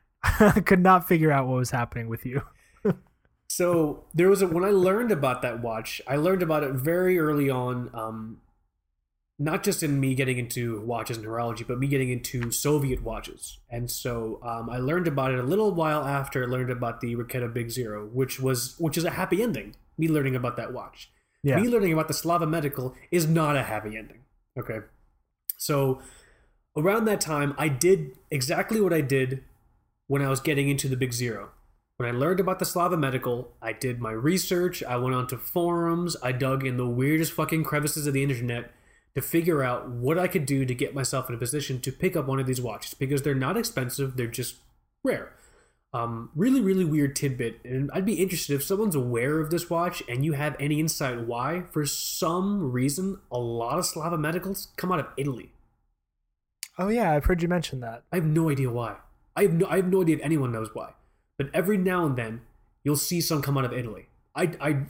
could 0.65 0.79
not 0.79 1.07
figure 1.07 1.31
out 1.31 1.47
what 1.47 1.57
was 1.57 1.71
happening 1.71 2.07
with 2.07 2.25
you. 2.25 2.41
So 3.47 4.05
there 4.15 4.29
was 4.29 4.41
a 4.41 4.47
when 4.47 4.63
I 4.63 4.71
learned 4.71 5.11
about 5.11 5.43
that 5.43 5.61
watch, 5.61 6.01
I 6.07 6.15
learned 6.15 6.41
about 6.41 6.63
it 6.63 6.73
very 6.73 7.19
early 7.19 7.51
on. 7.51 7.91
Um, 7.93 8.37
not 9.39 9.63
just 9.63 9.81
in 9.81 9.99
me 9.99 10.13
getting 10.13 10.37
into 10.37 10.81
watches 10.81 11.17
and 11.17 11.25
horology, 11.25 11.65
but 11.67 11.79
me 11.79 11.87
getting 11.87 12.09
into 12.09 12.51
Soviet 12.51 13.01
watches. 13.03 13.59
And 13.69 13.89
so 13.89 14.39
um, 14.43 14.69
I 14.69 14.77
learned 14.77 15.07
about 15.07 15.31
it 15.31 15.39
a 15.39 15.43
little 15.43 15.71
while 15.71 16.05
after 16.05 16.43
I 16.43 16.47
learned 16.47 16.69
about 16.69 17.01
the 17.01 17.15
Raketa 17.15 17.51
Big 17.53 17.69
Zero, 17.69 18.05
which 18.05 18.39
was 18.39 18.75
which 18.77 18.97
is 18.97 19.03
a 19.03 19.11
happy 19.11 19.41
ending. 19.41 19.75
Me 19.97 20.07
learning 20.07 20.35
about 20.35 20.55
that 20.57 20.73
watch. 20.73 21.09
Yeah. 21.43 21.59
Me 21.59 21.67
learning 21.67 21.93
about 21.93 22.07
the 22.07 22.13
Slava 22.13 22.45
Medical 22.45 22.95
is 23.11 23.27
not 23.27 23.55
a 23.55 23.63
happy 23.63 23.97
ending. 23.97 24.21
Okay. 24.57 24.79
So 25.57 26.01
around 26.77 27.05
that 27.05 27.21
time, 27.21 27.53
I 27.57 27.67
did 27.67 28.17
exactly 28.29 28.79
what 28.79 28.93
I 28.93 29.01
did 29.01 29.43
when 30.07 30.21
I 30.21 30.29
was 30.29 30.39
getting 30.39 30.69
into 30.69 30.87
the 30.87 30.97
Big 30.97 31.13
Zero. 31.13 31.49
When 31.97 32.07
I 32.09 32.17
learned 32.17 32.39
about 32.39 32.59
the 32.59 32.65
Slava 32.65 32.97
Medical, 32.97 33.53
I 33.61 33.73
did 33.73 33.99
my 33.99 34.11
research, 34.11 34.83
I 34.83 34.97
went 34.97 35.15
onto 35.15 35.37
forums, 35.37 36.15
I 36.23 36.31
dug 36.31 36.65
in 36.65 36.77
the 36.77 36.87
weirdest 36.87 37.33
fucking 37.33 37.63
crevices 37.63 38.07
of 38.07 38.13
the 38.13 38.23
internet 38.23 38.71
to 39.15 39.21
figure 39.21 39.63
out 39.63 39.89
what 39.89 40.17
I 40.17 40.27
could 40.27 40.45
do 40.45 40.65
to 40.65 40.73
get 40.73 40.95
myself 40.95 41.29
in 41.29 41.35
a 41.35 41.37
position 41.37 41.79
to 41.81 41.91
pick 41.91 42.15
up 42.15 42.27
one 42.27 42.39
of 42.39 42.47
these 42.47 42.61
watches 42.61 42.93
because 42.93 43.21
they're 43.21 43.35
not 43.35 43.57
expensive, 43.57 44.17
they're 44.17 44.27
just 44.27 44.55
rare. 45.03 45.33
Um, 45.93 46.31
really, 46.35 46.59
really 46.59 46.85
weird 46.85 47.15
tidbit, 47.15 47.59
and 47.63 47.91
I'd 47.93 48.05
be 48.05 48.15
interested 48.15 48.55
if 48.55 48.63
someone's 48.63 48.95
aware 48.95 49.39
of 49.39 49.51
this 49.51 49.69
watch 49.69 50.01
and 50.09 50.25
you 50.25 50.33
have 50.33 50.55
any 50.59 50.79
insight 50.79 51.27
why, 51.27 51.65
for 51.71 51.85
some 51.85 52.71
reason, 52.71 53.19
a 53.31 53.37
lot 53.37 53.77
of 53.77 53.85
Slava 53.85 54.17
medicals 54.17 54.69
come 54.75 54.91
out 54.91 54.99
of 54.99 55.07
Italy. 55.17 55.51
Oh 56.79 56.87
yeah, 56.87 57.11
I've 57.11 57.25
heard 57.25 57.43
you 57.43 57.47
mention 57.47 57.79
that. 57.81 58.03
I 58.11 58.15
have 58.15 58.25
no 58.25 58.49
idea 58.49 58.71
why. 58.71 58.95
I 59.35 59.43
have 59.43 59.53
no, 59.53 59.67
I 59.67 59.75
have 59.75 59.87
no 59.87 60.01
idea 60.01 60.15
if 60.15 60.23
anyone 60.23 60.51
knows 60.51 60.69
why. 60.73 60.93
But 61.37 61.51
every 61.53 61.77
now 61.77 62.07
and 62.07 62.15
then, 62.15 62.41
you'll 62.83 62.95
see 62.95 63.21
some 63.21 63.43
come 63.43 63.57
out 63.57 63.65
of 63.65 63.73
Italy. 63.73 64.07
I, 64.35 64.51
I, 64.59 64.85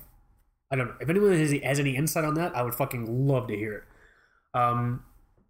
I 0.71 0.75
don't 0.77 0.87
know. 0.87 0.95
If 1.01 1.09
anyone 1.09 1.33
has, 1.37 1.51
has 1.51 1.79
any 1.79 1.97
insight 1.97 2.23
on 2.23 2.35
that, 2.35 2.55
I 2.55 2.61
would 2.63 2.75
fucking 2.75 3.27
love 3.27 3.47
to 3.47 3.55
hear 3.57 3.73
it. 3.73 3.83
Um, 4.53 5.03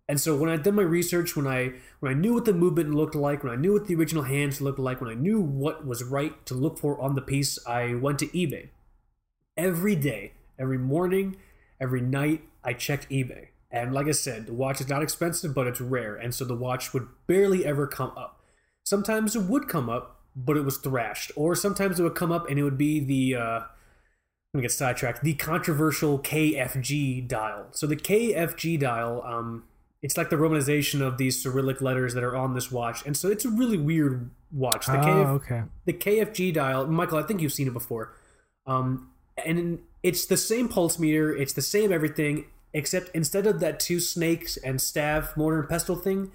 and 0.07 0.19
so 0.19 0.35
when 0.35 0.49
I 0.49 0.57
did 0.57 0.73
my 0.73 0.83
research, 0.83 1.35
when 1.35 1.47
I 1.47 1.73
when 1.99 2.11
I 2.11 2.15
knew 2.15 2.33
what 2.33 2.45
the 2.45 2.53
movement 2.53 2.93
looked 2.93 3.15
like, 3.15 3.43
when 3.43 3.53
I 3.53 3.55
knew 3.55 3.73
what 3.73 3.87
the 3.87 3.95
original 3.95 4.23
hands 4.23 4.59
looked 4.59 4.79
like, 4.79 4.99
when 4.99 5.09
I 5.09 5.15
knew 5.15 5.39
what 5.39 5.85
was 5.85 6.03
right 6.03 6.45
to 6.45 6.53
look 6.53 6.77
for 6.77 6.99
on 6.99 7.15
the 7.15 7.21
piece, 7.21 7.57
I 7.65 7.95
went 7.95 8.19
to 8.19 8.27
eBay. 8.27 8.69
Every 9.55 9.95
day, 9.95 10.33
every 10.59 10.77
morning, 10.77 11.37
every 11.79 12.01
night, 12.01 12.41
I 12.63 12.73
checked 12.73 13.09
eBay. 13.09 13.47
And 13.71 13.93
like 13.93 14.07
I 14.07 14.11
said, 14.11 14.45
the 14.45 14.53
watch 14.53 14.81
is 14.81 14.89
not 14.89 15.01
expensive, 15.01 15.55
but 15.55 15.67
it's 15.67 15.81
rare, 15.81 16.15
and 16.15 16.35
so 16.35 16.45
the 16.45 16.55
watch 16.55 16.93
would 16.93 17.07
barely 17.25 17.65
ever 17.65 17.87
come 17.87 18.11
up. 18.17 18.41
Sometimes 18.83 19.35
it 19.35 19.43
would 19.43 19.67
come 19.67 19.89
up, 19.89 20.21
but 20.35 20.57
it 20.57 20.65
was 20.65 20.77
thrashed, 20.77 21.31
or 21.35 21.55
sometimes 21.55 21.99
it 21.99 22.03
would 22.03 22.15
come 22.15 22.31
up 22.31 22.49
and 22.49 22.59
it 22.59 22.63
would 22.63 22.77
be 22.77 22.99
the 22.99 23.35
uh, 23.41 23.59
I'm 24.53 24.59
gonna 24.59 24.65
get 24.65 24.71
sidetracked. 24.71 25.23
The 25.23 25.33
controversial 25.33 26.19
KFG 26.19 27.27
dial. 27.27 27.67
So 27.71 27.87
the 27.87 27.95
KFG 27.95 28.79
dial, 28.79 29.23
um, 29.25 29.63
it's 30.03 30.15
like 30.15 30.29
the 30.29 30.35
romanization 30.35 31.01
of 31.01 31.17
these 31.17 31.41
Cyrillic 31.41 31.81
letters 31.81 32.13
that 32.13 32.23
are 32.23 32.35
on 32.35 32.53
this 32.53 32.71
watch, 32.71 33.03
and 33.03 33.17
so 33.17 33.29
it's 33.29 33.45
a 33.45 33.49
really 33.49 33.77
weird 33.77 34.29
watch. 34.51 34.85
The 34.85 34.99
oh, 34.99 35.03
KF, 35.03 35.27
okay. 35.27 35.63
the 35.85 35.93
KFG 35.93 36.53
dial, 36.53 36.85
Michael, 36.85 37.17
I 37.17 37.23
think 37.23 37.41
you've 37.41 37.53
seen 37.53 37.67
it 37.67 37.73
before. 37.73 38.13
Um, 38.67 39.09
and 39.43 39.79
it's 40.03 40.27
the 40.27 40.37
same 40.37 40.69
pulse 40.69 40.99
meter, 40.99 41.35
it's 41.35 41.53
the 41.53 41.63
same 41.63 41.91
everything, 41.91 42.45
except 42.73 43.09
instead 43.15 43.47
of 43.47 43.59
that 43.61 43.79
two 43.79 43.99
snakes 43.99 44.55
and 44.57 44.79
staff, 44.79 45.35
mortar 45.35 45.61
and 45.61 45.69
pestle 45.69 45.95
thing, 45.95 46.31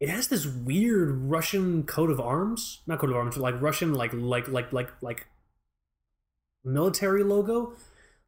it 0.00 0.08
has 0.08 0.26
this 0.26 0.44
weird 0.44 1.10
Russian 1.30 1.84
coat 1.84 2.10
of 2.10 2.18
arms. 2.18 2.80
Not 2.88 2.98
coat 2.98 3.10
of 3.10 3.16
arms, 3.16 3.36
but 3.36 3.42
like 3.42 3.62
Russian, 3.62 3.94
like 3.94 4.12
like 4.12 4.48
like 4.48 4.72
like 4.72 4.90
like 5.02 5.26
military 6.64 7.24
logo. 7.24 7.74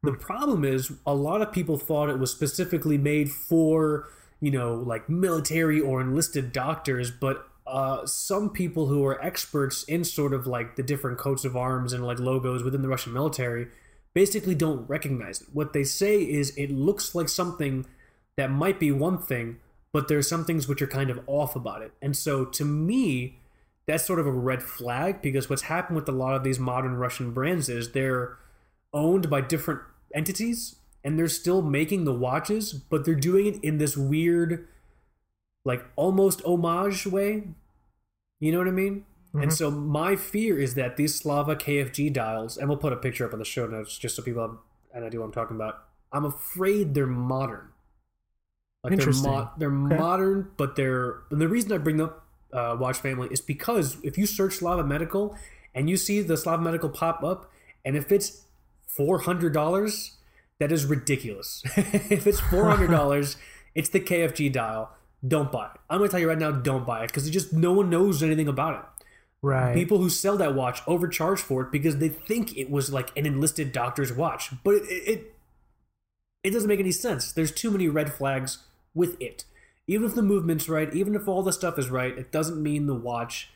The 0.01 0.13
problem 0.13 0.65
is 0.65 0.91
a 1.05 1.15
lot 1.15 1.41
of 1.41 1.51
people 1.51 1.77
thought 1.77 2.09
it 2.09 2.19
was 2.19 2.31
specifically 2.31 2.97
made 2.97 3.31
for, 3.31 4.09
you 4.41 4.51
know, 4.51 4.75
like 4.75 5.09
military 5.09 5.79
or 5.79 6.01
enlisted 6.01 6.51
doctors, 6.51 7.09
but 7.09 7.47
uh, 7.65 8.05
some 8.05 8.49
people 8.49 8.87
who 8.87 9.05
are 9.05 9.23
experts 9.23 9.83
in 9.83 10.03
sort 10.03 10.33
of 10.33 10.45
like 10.45 10.75
the 10.75 10.83
different 10.83 11.17
coats 11.17 11.45
of 11.45 11.55
arms 11.55 11.93
and 11.93 12.05
like 12.05 12.19
logos 12.19 12.63
within 12.63 12.81
the 12.81 12.89
Russian 12.89 13.13
military 13.13 13.67
basically 14.13 14.55
don't 14.55 14.87
recognize 14.89 15.41
it. 15.41 15.47
What 15.53 15.73
they 15.73 15.83
say 15.83 16.21
is 16.21 16.55
it 16.57 16.69
looks 16.69 17.15
like 17.15 17.29
something 17.29 17.85
that 18.35 18.51
might 18.51 18.79
be 18.79 18.91
one 18.91 19.17
thing, 19.17 19.57
but 19.91 20.07
there's 20.07 20.27
some 20.27 20.43
things 20.43 20.67
which 20.67 20.81
are 20.81 20.87
kind 20.87 21.09
of 21.09 21.21
off 21.27 21.55
about 21.55 21.81
it. 21.81 21.93
And 22.01 22.15
so 22.15 22.45
to 22.45 22.65
me, 22.65 23.39
that's 23.85 24.05
sort 24.05 24.19
of 24.19 24.27
a 24.27 24.31
red 24.31 24.63
flag 24.63 25.21
because 25.21 25.49
what's 25.49 25.63
happened 25.63 25.95
with 25.95 26.07
a 26.07 26.13
lot 26.13 26.35
of 26.35 26.43
these 26.43 26.59
modern 26.59 26.95
Russian 26.95 27.31
brands 27.31 27.69
is 27.69 27.91
they're 27.91 28.37
owned 28.93 29.29
by 29.29 29.41
different 29.41 29.81
entities 30.13 30.75
and 31.03 31.19
they're 31.19 31.27
still 31.27 31.61
making 31.61 32.05
the 32.05 32.13
watches, 32.13 32.73
but 32.73 33.03
they're 33.03 33.15
doing 33.15 33.45
it 33.45 33.63
in 33.63 33.77
this 33.77 33.97
weird, 33.97 34.67
like 35.65 35.85
almost 35.95 36.41
homage 36.45 37.05
way. 37.05 37.49
You 38.39 38.51
know 38.51 38.57
what 38.57 38.67
I 38.67 38.71
mean? 38.71 39.05
And 39.33 39.43
mm-hmm. 39.43 39.49
so 39.51 39.71
my 39.71 40.15
fear 40.15 40.59
is 40.59 40.75
that 40.75 40.95
these 40.95 41.15
Slava 41.15 41.55
KFG 41.55 42.13
dials, 42.13 42.55
and 42.55 42.69
we'll 42.69 42.77
put 42.77 42.93
a 42.93 42.97
picture 42.97 43.25
up 43.25 43.33
on 43.33 43.39
the 43.39 43.45
show 43.45 43.65
notes 43.65 43.97
just 43.97 44.15
so 44.15 44.21
people 44.21 44.41
have 44.41 44.57
an 44.93 45.03
idea 45.05 45.19
what 45.19 45.25
I'm 45.25 45.31
talking 45.31 45.55
about. 45.55 45.83
I'm 46.11 46.23
afraid 46.23 46.93
they're 46.93 47.07
modern. 47.07 47.69
Like 48.83 48.91
they're 48.91 48.99
Interesting. 48.99 49.31
mo- 49.31 49.49
they're 49.57 49.73
Okay. 49.73 49.97
modern, 49.97 50.51
but 50.55 50.75
they're 50.75 51.23
and 51.31 51.41
the 51.41 51.47
reason 51.47 51.71
I 51.71 51.79
bring 51.79 51.99
up 51.99 52.22
uh, 52.53 52.77
Watch 52.79 52.97
Family 52.97 53.27
is 53.31 53.41
because 53.41 53.97
if 54.03 54.17
you 54.17 54.25
search 54.25 54.55
Slava 54.55 54.83
Medical 54.83 55.35
and 55.73 55.89
you 55.89 55.97
see 55.97 56.21
the 56.21 56.37
Slava 56.37 56.61
Medical 56.61 56.89
pop 56.89 57.23
up, 57.23 57.51
and 57.83 57.97
if 57.97 58.11
it's 58.11 58.43
four 58.87 59.19
hundred 59.19 59.53
dollars, 59.53 60.17
that 60.59 60.71
is 60.71 60.85
ridiculous. 60.85 61.63
if 61.75 62.27
it's 62.27 62.39
four 62.39 62.69
hundred 62.69 62.91
dollars, 62.91 63.37
it's 63.75 63.89
the 63.89 63.99
KFG 63.99 64.51
dial. 64.51 64.91
Don't 65.25 65.51
buy 65.51 65.65
it. 65.65 65.79
I'm 65.89 65.99
gonna 65.99 66.09
tell 66.09 66.19
you 66.19 66.29
right 66.29 66.37
now, 66.37 66.51
don't 66.51 66.85
buy 66.85 67.03
it 67.03 67.07
because 67.07 67.29
just 67.29 67.53
no 67.53 67.73
one 67.73 67.89
knows 67.89 68.21
anything 68.21 68.47
about 68.47 68.75
it. 68.75 69.05
Right. 69.41 69.73
People 69.73 69.97
who 69.97 70.09
sell 70.09 70.37
that 70.37 70.55
watch 70.55 70.81
overcharge 70.87 71.39
for 71.39 71.63
it 71.63 71.71
because 71.71 71.97
they 71.97 72.07
think 72.07 72.57
it 72.57 72.69
was 72.69 72.93
like 72.93 73.15
an 73.17 73.25
enlisted 73.25 73.71
doctor's 73.73 74.13
watch, 74.13 74.51
but 74.63 74.75
it 74.75 74.83
it, 74.89 75.35
it 76.43 76.51
doesn't 76.51 76.69
make 76.69 76.79
any 76.79 76.91
sense. 76.91 77.31
There's 77.31 77.51
too 77.51 77.71
many 77.71 77.87
red 77.87 78.13
flags 78.13 78.59
with 78.93 79.19
it. 79.21 79.45
Even 79.87 80.07
if 80.07 80.15
the 80.15 80.21
movement's 80.21 80.69
right, 80.69 80.93
even 80.93 81.15
if 81.15 81.27
all 81.27 81.43
the 81.43 81.53
stuff 81.53 81.77
is 81.77 81.89
right, 81.89 82.17
it 82.17 82.31
doesn't 82.31 82.61
mean 82.61 82.87
the 82.87 82.95
watch. 82.95 83.49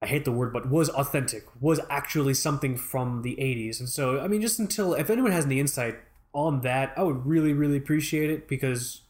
I 0.00 0.06
hate 0.06 0.24
the 0.24 0.32
word, 0.32 0.52
but 0.52 0.70
was 0.70 0.88
authentic, 0.90 1.44
was 1.60 1.80
actually 1.90 2.34
something 2.34 2.76
from 2.76 3.22
the 3.22 3.36
80s. 3.36 3.80
And 3.80 3.88
so, 3.88 4.20
I 4.20 4.28
mean, 4.28 4.40
just 4.40 4.58
until, 4.58 4.94
if 4.94 5.10
anyone 5.10 5.32
has 5.32 5.44
any 5.44 5.60
insight, 5.60 5.96
on 6.32 6.60
that, 6.60 6.92
I 6.96 7.02
would 7.02 7.26
really, 7.26 7.52
really 7.52 7.76
appreciate 7.76 8.30
it 8.30 8.48
because 8.48 9.02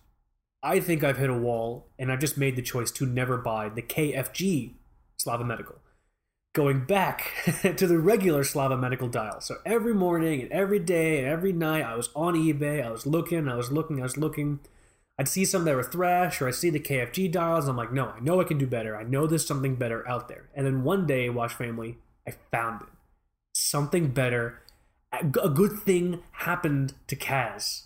I 0.62 0.80
think 0.80 1.04
I've 1.04 1.18
hit 1.18 1.30
a 1.30 1.34
wall 1.34 1.88
and 1.98 2.10
I've 2.10 2.20
just 2.20 2.38
made 2.38 2.56
the 2.56 2.62
choice 2.62 2.90
to 2.92 3.06
never 3.06 3.36
buy 3.36 3.68
the 3.68 3.82
KFG 3.82 4.74
Slava 5.16 5.44
Medical. 5.44 5.76
Going 6.54 6.84
back 6.84 7.32
to 7.76 7.86
the 7.86 7.98
regular 7.98 8.42
Slava 8.44 8.76
Medical 8.76 9.08
dial. 9.08 9.40
So 9.40 9.56
every 9.66 9.94
morning 9.94 10.40
and 10.40 10.50
every 10.50 10.78
day 10.78 11.18
and 11.18 11.28
every 11.28 11.52
night, 11.52 11.84
I 11.84 11.94
was 11.94 12.08
on 12.14 12.34
eBay, 12.34 12.84
I 12.84 12.90
was 12.90 13.06
looking, 13.06 13.48
I 13.48 13.56
was 13.56 13.70
looking, 13.70 14.00
I 14.00 14.04
was 14.04 14.16
looking. 14.16 14.60
I'd 15.18 15.28
see 15.28 15.44
some 15.44 15.64
that 15.64 15.74
were 15.74 15.82
thrash 15.82 16.40
or 16.40 16.48
I'd 16.48 16.54
see 16.54 16.70
the 16.70 16.78
KFG 16.78 17.30
dials. 17.32 17.64
And 17.64 17.70
I'm 17.70 17.76
like, 17.76 17.92
no, 17.92 18.10
I 18.10 18.20
know 18.20 18.40
I 18.40 18.44
can 18.44 18.58
do 18.58 18.66
better. 18.66 18.96
I 18.96 19.02
know 19.02 19.26
there's 19.26 19.46
something 19.46 19.74
better 19.74 20.08
out 20.08 20.28
there. 20.28 20.48
And 20.54 20.64
then 20.64 20.84
one 20.84 21.06
day, 21.06 21.28
Watch 21.28 21.54
Family, 21.54 21.98
I 22.26 22.34
found 22.52 22.82
it. 22.82 22.88
Something 23.52 24.08
better. 24.08 24.60
A 25.12 25.26
a 25.42 25.50
good 25.50 25.80
thing 25.80 26.22
happened 26.32 26.94
to 27.08 27.16
Kaz. 27.16 27.84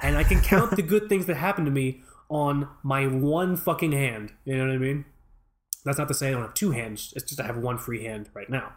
And 0.00 0.16
I 0.16 0.24
can 0.24 0.40
count 0.40 0.76
the 0.76 0.82
good 0.82 1.08
things 1.10 1.26
that 1.26 1.36
happened 1.36 1.66
to 1.66 1.72
me 1.72 2.02
on 2.30 2.68
my 2.82 3.06
one 3.06 3.56
fucking 3.56 3.92
hand. 3.92 4.32
You 4.44 4.56
know 4.56 4.66
what 4.66 4.74
I 4.74 4.78
mean? 4.78 5.04
That's 5.84 5.98
not 5.98 6.08
to 6.08 6.14
say 6.14 6.28
I 6.28 6.30
don't 6.30 6.42
have 6.42 6.54
two 6.54 6.70
hands. 6.70 7.12
It's 7.14 7.24
just 7.28 7.40
I 7.40 7.46
have 7.46 7.58
one 7.58 7.76
free 7.76 8.04
hand 8.04 8.30
right 8.32 8.48
now. 8.48 8.72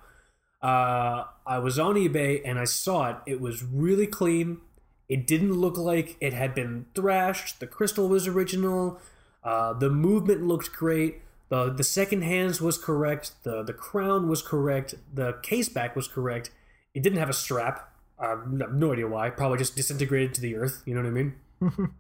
Uh, 0.61 1.25
I 1.45 1.59
was 1.59 1.77
on 1.77 1.95
eBay 1.95 2.41
and 2.43 2.57
I 2.57 2.65
saw 2.65 3.11
it. 3.11 3.17
It 3.27 3.39
was 3.39 3.63
really 3.63 4.07
clean. 4.07 4.59
It 5.07 5.27
didn't 5.27 5.53
look 5.53 5.77
like 5.77 6.17
it 6.19 6.33
had 6.33 6.55
been 6.55 6.87
thrashed. 6.95 7.59
The 7.59 7.67
crystal 7.67 8.07
was 8.07 8.27
original. 8.27 8.99
Uh, 9.43 9.73
the 9.73 9.89
movement 9.89 10.43
looked 10.43 10.73
great. 10.73 11.21
The 11.49 11.69
the 11.71 11.83
second 11.83 12.23
hands 12.23 12.59
was 12.59 12.77
correct. 12.77 13.33
The 13.43 13.61
the 13.61 13.73
crown 13.73 14.27
was 14.27 14.41
correct. 14.41 14.95
The 15.13 15.33
case 15.43 15.69
back 15.69 15.95
was 15.95 16.07
correct. 16.07 16.49
It 16.93 17.03
didn't 17.03 17.19
have 17.19 17.29
a 17.29 17.33
strap. 17.33 17.91
Uh, 18.17 18.37
no, 18.49 18.65
no 18.67 18.93
idea 18.93 19.07
why. 19.07 19.29
Probably 19.29 19.57
just 19.57 19.75
disintegrated 19.75 20.33
to 20.35 20.41
the 20.41 20.55
earth. 20.55 20.81
You 20.85 20.95
know 20.95 21.01
what 21.01 21.07
I 21.07 21.11
mean? 21.11 21.35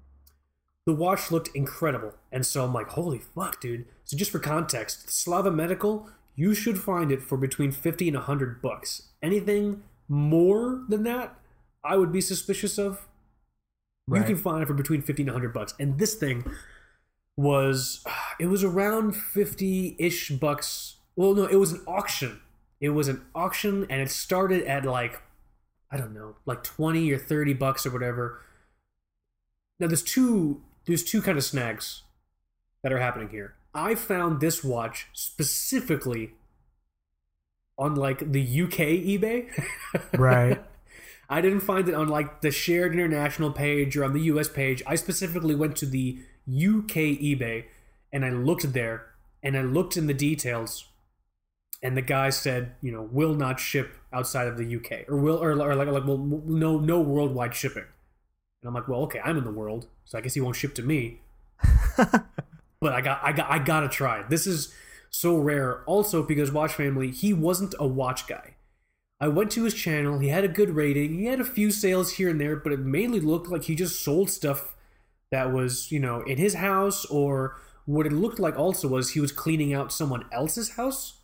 the 0.85 0.93
watch 0.93 1.29
looked 1.29 1.49
incredible, 1.55 2.15
and 2.31 2.45
so 2.45 2.63
I'm 2.63 2.73
like, 2.73 2.89
holy 2.89 3.19
fuck, 3.19 3.61
dude. 3.61 3.85
So 4.03 4.17
just 4.17 4.31
for 4.31 4.39
context, 4.39 5.11
Slava 5.11 5.51
Medical, 5.51 6.09
you 6.35 6.55
should 6.55 6.79
find 6.79 7.11
it 7.11 7.21
for 7.21 7.37
between 7.37 7.71
fifty 7.71 8.07
and 8.07 8.17
hundred 8.17 8.63
bucks. 8.63 9.09
Anything 9.21 9.83
more 10.07 10.83
than 10.89 11.03
that, 11.03 11.37
I 11.85 11.97
would 11.97 12.11
be 12.11 12.21
suspicious 12.21 12.77
of. 12.77 13.07
You 14.11 14.23
can 14.23 14.35
find 14.37 14.61
it 14.61 14.67
for 14.67 14.73
between 14.73 15.01
fifty 15.01 15.23
and 15.23 15.31
hundred 15.31 15.53
bucks, 15.53 15.73
and 15.79 15.97
this 15.97 16.15
thing 16.15 16.45
was 17.37 18.03
it 18.39 18.47
was 18.47 18.63
around 18.63 19.13
50-ish 19.13 20.31
bucks. 20.31 20.97
Well 21.15 21.33
no 21.33 21.45
it 21.45 21.55
was 21.55 21.71
an 21.71 21.81
auction. 21.87 22.41
It 22.79 22.89
was 22.89 23.07
an 23.07 23.25
auction 23.33 23.85
and 23.89 24.01
it 24.01 24.11
started 24.11 24.65
at 24.65 24.85
like 24.85 25.21
i 25.91 25.97
don't 25.97 26.13
know 26.13 26.35
like 26.45 26.63
20 26.63 27.11
or 27.11 27.17
30 27.17 27.53
bucks 27.53 27.85
or 27.85 27.91
whatever. 27.91 28.41
Now 29.79 29.87
there's 29.87 30.03
two 30.03 30.61
there's 30.85 31.03
two 31.03 31.21
kind 31.21 31.37
of 31.37 31.43
snags 31.43 32.03
that 32.83 32.93
are 32.93 32.99
happening 32.99 33.29
here. 33.29 33.55
I 33.73 33.95
found 33.95 34.39
this 34.39 34.63
watch 34.63 35.07
specifically 35.13 36.33
on 37.77 37.95
like 37.95 38.31
the 38.31 38.61
uk 38.61 38.71
ebay. 38.71 39.49
Right. 40.17 40.63
I 41.29 41.41
didn't 41.41 41.61
find 41.61 41.87
it 41.89 41.95
on 41.95 42.07
like 42.07 42.41
the 42.41 42.51
shared 42.51 42.93
international 42.93 43.51
page 43.51 43.97
or 43.97 44.03
on 44.03 44.13
the 44.13 44.21
US 44.21 44.47
page. 44.47 44.83
I 44.85 44.95
specifically 44.95 45.55
went 45.55 45.75
to 45.77 45.85
the 45.85 46.19
UK 46.47 47.17
eBay 47.21 47.65
and 48.13 48.23
I 48.23 48.29
looked 48.29 48.73
there 48.73 49.07
and 49.41 49.57
I 49.57 49.61
looked 49.61 49.97
in 49.97 50.07
the 50.07 50.13
details 50.13 50.85
and 51.81 51.95
the 51.95 52.01
guy 52.01 52.29
said, 52.29 52.75
you 52.81 52.91
know, 52.91 53.01
will 53.01 53.33
not 53.33 53.59
ship 53.59 53.95
outside 54.13 54.47
of 54.47 54.57
the 54.57 54.75
UK 54.75 55.07
or 55.09 55.17
will 55.17 55.41
or, 55.41 55.51
or 55.51 55.75
like 55.75 55.87
like 55.87 56.05
well 56.05 56.17
no 56.17 56.79
no 56.79 56.99
worldwide 56.99 57.53
shipping. 57.53 57.85
And 58.61 58.67
I'm 58.67 58.73
like, 58.73 58.87
well, 58.87 59.01
okay, 59.01 59.19
I'm 59.23 59.37
in 59.37 59.43
the 59.43 59.51
world, 59.51 59.87
so 60.05 60.17
I 60.17 60.21
guess 60.21 60.33
he 60.33 60.41
won't 60.41 60.55
ship 60.55 60.73
to 60.75 60.81
me. 60.81 61.21
but 61.97 62.93
I 62.93 63.01
got 63.01 63.19
I 63.23 63.31
got 63.31 63.51
I 63.51 63.59
gotta 63.59 63.89
try. 63.89 64.21
it. 64.21 64.29
This 64.29 64.47
is 64.47 64.73
so 65.09 65.37
rare. 65.37 65.83
Also 65.83 66.23
because 66.23 66.51
Watch 66.51 66.73
Family, 66.73 67.11
he 67.11 67.33
wasn't 67.33 67.75
a 67.79 67.87
watch 67.87 68.27
guy. 68.27 68.54
I 69.19 69.27
went 69.29 69.51
to 69.51 69.63
his 69.63 69.73
channel. 69.73 70.19
He 70.19 70.27
had 70.27 70.43
a 70.43 70.49
good 70.49 70.71
rating. 70.71 71.17
He 71.17 71.25
had 71.25 71.39
a 71.39 71.45
few 71.45 71.71
sales 71.71 72.13
here 72.13 72.29
and 72.29 72.39
there, 72.39 72.55
but 72.55 72.73
it 72.73 72.79
mainly 72.79 73.19
looked 73.19 73.49
like 73.49 73.63
he 73.63 73.75
just 73.75 74.03
sold 74.03 74.29
stuff 74.29 74.75
that 75.31 75.53
was, 75.53 75.91
you 75.91 75.99
know, 75.99 76.21
in 76.21 76.37
his 76.37 76.55
house 76.55 77.05
or 77.05 77.57
what 77.85 78.05
it 78.05 78.11
looked 78.11 78.39
like 78.39 78.57
also 78.57 78.87
was 78.87 79.11
he 79.11 79.19
was 79.19 79.31
cleaning 79.31 79.73
out 79.73 79.93
someone 79.93 80.25
else's 80.31 80.71
house. 80.71 81.21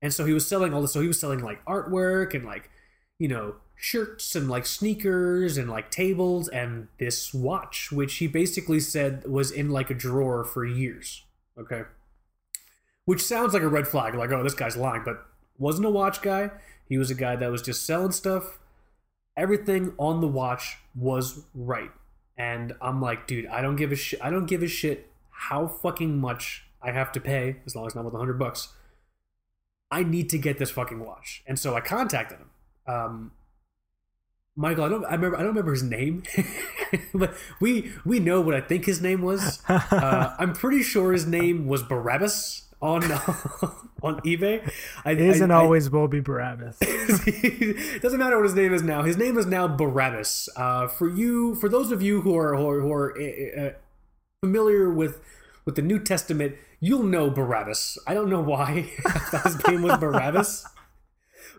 And 0.00 0.12
so 0.12 0.24
he 0.24 0.32
was 0.32 0.48
selling 0.48 0.72
all 0.72 0.80
this. 0.80 0.92
So 0.92 1.00
he 1.00 1.08
was 1.08 1.20
selling 1.20 1.40
like 1.40 1.64
artwork 1.64 2.34
and 2.34 2.44
like, 2.44 2.70
you 3.18 3.28
know, 3.28 3.56
shirts 3.76 4.34
and 4.34 4.48
like 4.48 4.64
sneakers 4.64 5.56
and 5.56 5.68
like 5.68 5.90
tables 5.90 6.48
and 6.48 6.88
this 6.98 7.34
watch, 7.34 7.92
which 7.92 8.14
he 8.16 8.26
basically 8.26 8.80
said 8.80 9.26
was 9.26 9.50
in 9.50 9.70
like 9.70 9.90
a 9.90 9.94
drawer 9.94 10.44
for 10.44 10.64
years. 10.64 11.24
Okay. 11.58 11.82
Which 13.04 13.22
sounds 13.22 13.52
like 13.52 13.62
a 13.62 13.68
red 13.68 13.86
flag, 13.86 14.14
like, 14.14 14.30
oh, 14.30 14.42
this 14.42 14.54
guy's 14.54 14.76
lying, 14.76 15.02
but 15.04 15.26
wasn't 15.62 15.86
a 15.86 15.90
watch 15.90 16.20
guy. 16.20 16.50
He 16.88 16.98
was 16.98 17.10
a 17.10 17.14
guy 17.14 17.36
that 17.36 17.50
was 17.50 17.62
just 17.62 17.86
selling 17.86 18.12
stuff. 18.12 18.58
Everything 19.36 19.94
on 19.96 20.20
the 20.20 20.26
watch 20.26 20.78
was 20.94 21.44
right. 21.54 21.90
And 22.36 22.74
I'm 22.82 23.00
like, 23.00 23.26
dude, 23.26 23.46
I 23.46 23.62
don't 23.62 23.76
give 23.76 23.92
a 23.92 23.96
shit. 23.96 24.20
I 24.22 24.30
don't 24.30 24.46
give 24.46 24.62
a 24.62 24.68
shit 24.68 25.10
how 25.30 25.68
fucking 25.68 26.20
much 26.20 26.64
I 26.82 26.90
have 26.90 27.12
to 27.12 27.20
pay, 27.20 27.56
as 27.64 27.76
long 27.76 27.86
as 27.86 27.94
not 27.94 28.04
with 28.04 28.14
a 28.14 28.18
hundred 28.18 28.38
bucks. 28.38 28.68
I 29.90 30.02
need 30.02 30.28
to 30.30 30.38
get 30.38 30.58
this 30.58 30.70
fucking 30.70 31.00
watch. 31.00 31.42
And 31.46 31.58
so 31.58 31.74
I 31.74 31.80
contacted 31.80 32.38
him. 32.38 32.50
Um, 32.86 33.32
Michael, 34.56 34.84
I 34.84 34.88
don't, 34.88 35.04
I 35.04 35.14
remember, 35.14 35.36
I 35.36 35.40
don't 35.40 35.48
remember 35.48 35.72
his 35.72 35.82
name, 35.82 36.24
but 37.14 37.34
we 37.60 37.92
we 38.04 38.18
know 38.20 38.40
what 38.40 38.54
I 38.54 38.60
think 38.60 38.84
his 38.84 39.00
name 39.00 39.22
was. 39.22 39.62
Uh, 39.68 40.34
I'm 40.38 40.52
pretty 40.52 40.82
sure 40.82 41.12
his 41.12 41.26
name 41.26 41.66
was 41.66 41.82
Barabbas 41.82 42.62
on 42.82 43.04
on 44.02 44.20
eBay. 44.22 44.70
I, 45.04 45.12
isn't 45.12 45.50
I- 45.50 45.54
I- 45.54 45.58
always 45.62 45.88
will 45.88 46.08
be 46.08 46.20
Barabbas. 46.20 46.78
doesn't 48.02 48.18
matter 48.18 48.36
what 48.36 48.44
his 48.44 48.54
name 48.54 48.74
is 48.74 48.82
now. 48.82 49.02
His 49.02 49.16
name 49.16 49.38
is 49.38 49.46
now 49.46 49.68
Barabbas. 49.68 50.48
Uh, 50.56 50.88
for 50.88 51.08
you, 51.08 51.54
for 51.54 51.68
those 51.68 51.92
of 51.92 52.02
you 52.02 52.20
who 52.22 52.36
are 52.36 52.56
who 52.56 52.68
are, 52.68 52.80
who 52.80 52.92
are 52.92 53.20
uh, 53.20 53.70
familiar 54.44 54.90
with 54.90 55.20
with 55.64 55.76
the 55.76 55.82
New 55.82 56.00
Testament, 56.00 56.56
you'll 56.80 57.04
know 57.04 57.30
Barabbas. 57.30 57.96
I 58.06 58.14
don't 58.14 58.28
know 58.28 58.40
why 58.42 58.90
I 59.06 59.10
thought 59.18 59.44
his 59.44 59.66
name 59.68 59.82
was 59.82 59.96
Barabbas, 59.98 60.66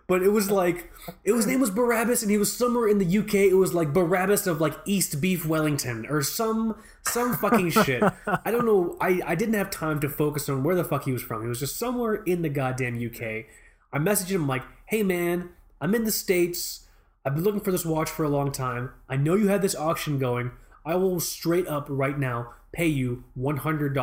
but 0.08 0.22
it 0.22 0.30
was 0.30 0.52
like 0.52 0.92
it 1.24 1.32
was 1.32 1.48
name 1.48 1.60
was 1.60 1.72
Barabbas, 1.72 2.22
and 2.22 2.32
he 2.32 2.38
was 2.38 2.56
somewhere 2.56 2.88
in 2.88 2.98
the 2.98 3.18
UK. 3.20 3.36
It 3.36 3.58
was 3.58 3.74
like 3.74 3.94
Barabbas 3.94 4.48
of 4.48 4.60
like 4.60 4.76
East 4.86 5.22
Beef 5.22 5.46
Wellington 5.46 6.06
or 6.10 6.22
some 6.22 6.76
some 7.04 7.36
fucking 7.36 7.72
shit. 7.72 8.04
I 8.28 8.52
don't 8.52 8.66
know. 8.66 8.98
I 9.00 9.22
I 9.26 9.36
didn't 9.36 9.56
have 9.56 9.70
time 9.70 10.00
to 10.02 10.10
focus 10.10 10.50
on 10.50 10.64
where 10.64 10.76
the 10.76 10.84
fuck 10.84 11.06
he 11.06 11.12
was 11.12 11.22
from. 11.22 11.42
He 11.42 11.48
was 11.48 11.60
just 11.60 11.78
somewhere 11.78 12.16
in 12.16 12.42
the 12.42 12.50
goddamn 12.50 12.96
UK. 12.96 13.46
I 13.92 14.00
messaged 14.00 14.30
him 14.30 14.48
like, 14.48 14.64
"Hey 14.88 15.04
man, 15.04 15.50
I'm 15.80 15.96
in 15.96 16.04
the 16.04 16.12
states. 16.12 16.88
I've 17.26 17.36
been 17.36 17.44
looking 17.44 17.62
for 17.62 17.72
this 17.72 17.86
watch 17.86 18.10
for 18.10 18.24
a 18.24 18.30
long 18.30 18.52
time. 18.52 18.92
I 19.08 19.16
know 19.16 19.36
you 19.36 19.48
had 19.48 19.62
this 19.62 19.76
auction 19.76 20.20
going. 20.20 20.52
I 20.86 20.96
will 20.96 21.22
straight 21.22 21.68
up 21.68 21.88
right 21.90 22.20
now 22.20 22.54
pay 22.74 22.88
you 22.88 23.24
$100 23.38 23.94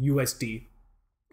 USD. 0.00 0.66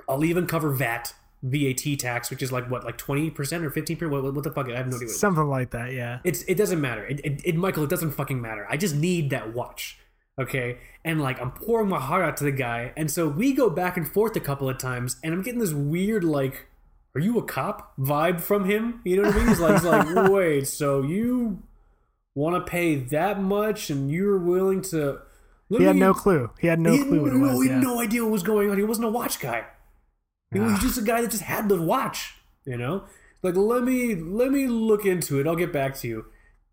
I'll 0.10 0.26
even 0.26 0.48
cover 0.48 0.72
VAT, 0.72 1.14
VAT 1.44 2.00
tax, 2.00 2.30
which 2.30 2.44
is 2.44 2.52
like 2.52 2.70
what, 2.70 2.84
like 2.84 2.98
20% 2.98 3.32
or 3.64 3.72
15%? 3.72 4.10
What, 4.10 4.34
what 4.34 4.44
the 4.44 4.52
fuck? 4.52 4.70
I 4.70 4.78
have 4.78 4.88
no 4.88 4.96
idea. 4.96 5.08
What 5.08 5.16
Something 5.16 5.48
like 5.48 5.72
that, 5.72 5.94
yeah. 5.94 6.20
it's 6.24 6.44
it 6.44 6.56
doesn't 6.56 6.80
matter. 6.80 7.06
It, 7.06 7.20
it, 7.24 7.42
it 7.44 7.56
Michael, 7.56 7.84
it 7.84 7.90
doesn't 7.90 8.12
fucking 8.12 8.42
matter. 8.42 8.68
I 8.70 8.78
just 8.78 8.96
need 8.96 9.32
that 9.32 9.54
watch. 9.54 9.98
Okay? 10.40 10.78
And 11.04 11.22
like 11.22 11.42
I'm 11.42 11.52
pouring 11.52 11.90
my 11.90 12.00
heart 12.00 12.24
out 12.24 12.38
to 12.38 12.44
the 12.44 12.52
guy. 12.52 12.94
And 12.96 13.10
so 13.10 13.28
we 13.28 13.54
go 13.54 13.70
back 13.70 13.98
and 13.98 14.08
forth 14.08 14.36
a 14.36 14.40
couple 14.40 14.70
of 14.70 14.78
times 14.78 15.18
and 15.24 15.34
I'm 15.34 15.42
getting 15.42 15.60
this 15.60 15.74
weird 15.74 16.24
like 16.24 16.68
are 17.14 17.20
you 17.20 17.38
a 17.40 17.44
cop 17.44 17.94
vibe 17.98 18.40
from 18.40 18.66
him? 18.66 19.02
You 19.04 19.18
know 19.18 19.24
what 19.24 19.36
I 19.36 19.38
mean? 19.40 19.48
He's 19.50 19.60
like, 19.60 19.74
he's 19.74 19.84
like 19.84 20.30
wait, 20.32 20.68
so 20.68 21.02
you 21.02 21.62
want 22.36 22.56
to 22.56 22.70
pay 22.70 22.96
that 22.96 23.42
much 23.42 23.90
and 23.90 24.10
you're 24.10 24.38
willing 24.38 24.82
to 24.82 25.20
He 25.70 25.84
had 25.84 25.96
no 25.96 26.14
clue. 26.14 26.52
He 26.60 26.68
had 26.68 26.80
no 26.80 26.92
he 26.92 27.00
had 27.00 27.08
clue 27.08 27.22
what 27.22 27.34
no- 27.34 27.40
was. 27.40 27.64
He 27.64 27.70
had 27.70 27.82
yeah. 27.82 27.90
no 27.90 28.00
idea 28.00 28.24
what 28.24 28.32
was 28.32 28.44
going 28.44 28.70
on. 28.70 28.78
He 28.78 28.84
wasn't 28.84 29.08
a 29.08 29.12
watch 29.12 29.40
guy. 29.40 29.66
He 30.54 30.60
was 30.60 30.74
Ah. 30.74 30.80
just 30.82 30.98
a 30.98 31.02
guy 31.02 31.22
that 31.22 31.32
just 31.32 31.44
had 31.44 31.70
the 31.70 31.82
watch. 31.82 32.36
You 32.66 32.78
know, 32.78 33.06
like 33.42 33.56
let 33.56 33.84
me 33.84 34.16
let 34.16 34.52
me 34.52 34.68
look 34.68 35.06
into 35.06 35.40
it. 35.40 35.48
I'll 35.48 35.56
get 35.56 35.74
back 35.74 35.96
to 36.00 36.08
you. 36.08 36.26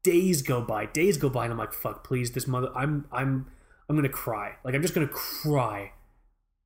Days 0.03 0.43
go 0.43 0.61
by. 0.61 0.87
Days 0.87 1.17
go 1.17 1.29
by, 1.29 1.45
and 1.45 1.53
I'm 1.53 1.59
like, 1.59 1.73
fuck, 1.73 2.05
please, 2.05 2.33
this 2.33 2.47
mother. 2.47 2.71
I'm 2.77 3.07
I'm 3.13 3.47
I'm 3.89 3.97
gonna 3.97 4.09
cry. 4.09 4.57
Like 4.65 4.75
I'm 4.75 4.83
just 4.83 4.95
gonna 4.95 5.09
cry 5.09 5.93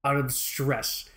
out 0.04 0.16
of 0.16 0.32
stress. 0.32 1.08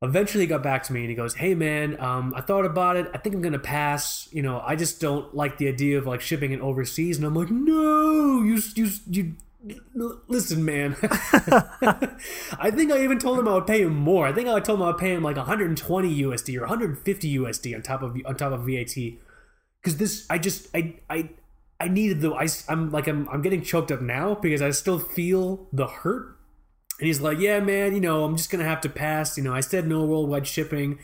Eventually, 0.00 0.44
he 0.44 0.48
got 0.48 0.62
back 0.62 0.84
to 0.84 0.92
me 0.92 1.00
and 1.00 1.08
he 1.10 1.14
goes, 1.16 1.34
"Hey 1.34 1.54
man, 1.56 2.00
um, 2.00 2.32
I 2.36 2.40
thought 2.40 2.64
about 2.64 2.96
it. 2.96 3.10
I 3.12 3.18
think 3.18 3.34
I'm 3.34 3.42
gonna 3.42 3.58
pass. 3.58 4.28
You 4.32 4.42
know, 4.42 4.60
I 4.64 4.76
just 4.76 5.00
don't 5.00 5.34
like 5.34 5.58
the 5.58 5.66
idea 5.68 5.98
of 5.98 6.06
like 6.06 6.20
shipping 6.20 6.52
it 6.52 6.60
overseas." 6.60 7.16
And 7.18 7.26
I'm 7.26 7.34
like, 7.34 7.50
"No, 7.50 8.42
you 8.42 8.60
you 8.76 8.90
you." 9.10 9.34
Listen, 9.94 10.64
man. 10.64 10.96
I 11.02 12.70
think 12.70 12.92
I 12.92 13.02
even 13.02 13.18
told 13.18 13.38
him 13.38 13.48
I 13.48 13.54
would 13.54 13.66
pay 13.66 13.82
him 13.82 13.96
more. 13.96 14.26
I 14.26 14.32
think 14.32 14.48
I 14.48 14.60
told 14.60 14.78
him 14.78 14.84
I 14.84 14.88
would 14.88 14.98
pay 14.98 15.14
him 15.14 15.22
like 15.22 15.36
120 15.36 16.22
USD 16.22 16.56
or 16.56 16.60
150 16.60 17.38
USD 17.38 17.74
on 17.74 17.82
top 17.82 18.02
of 18.02 18.16
on 18.24 18.36
top 18.36 18.52
of 18.52 18.66
VAT. 18.66 18.94
Because 19.82 19.96
this, 19.96 20.26
I 20.28 20.38
just, 20.38 20.68
I, 20.74 20.96
I, 21.08 21.30
I 21.80 21.88
needed 21.88 22.20
the. 22.20 22.32
I, 22.32 22.48
am 22.68 22.90
like 22.90 23.06
I'm 23.06 23.28
I'm 23.28 23.42
getting 23.42 23.62
choked 23.62 23.92
up 23.92 24.00
now 24.00 24.34
because 24.34 24.62
I 24.62 24.70
still 24.70 24.98
feel 24.98 25.68
the 25.72 25.86
hurt. 25.86 26.36
And 26.98 27.06
he's 27.06 27.20
like, 27.20 27.38
"Yeah, 27.38 27.60
man, 27.60 27.94
you 27.94 28.00
know, 28.00 28.24
I'm 28.24 28.36
just 28.36 28.50
gonna 28.50 28.64
have 28.64 28.80
to 28.82 28.88
pass. 28.88 29.36
You 29.36 29.44
know, 29.44 29.54
I 29.54 29.60
said 29.60 29.86
no 29.86 30.04
worldwide 30.04 30.46
shipping." 30.46 30.98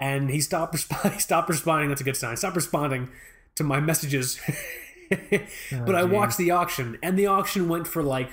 And 0.00 0.30
he 0.30 0.40
stopped 0.40 0.72
responding. 0.74 1.18
Stopped 1.18 1.48
responding. 1.48 1.88
That's 1.88 2.00
a 2.00 2.04
good 2.04 2.16
sign. 2.16 2.36
Stop 2.36 2.54
responding 2.54 3.08
to 3.56 3.64
my 3.64 3.80
messages. 3.80 4.40
Oh, 5.72 5.84
but 5.84 5.94
I 5.94 6.04
watched 6.04 6.38
the 6.38 6.50
auction, 6.50 6.98
and 7.02 7.18
the 7.18 7.26
auction 7.26 7.68
went 7.68 7.86
for 7.86 8.02
like, 8.02 8.30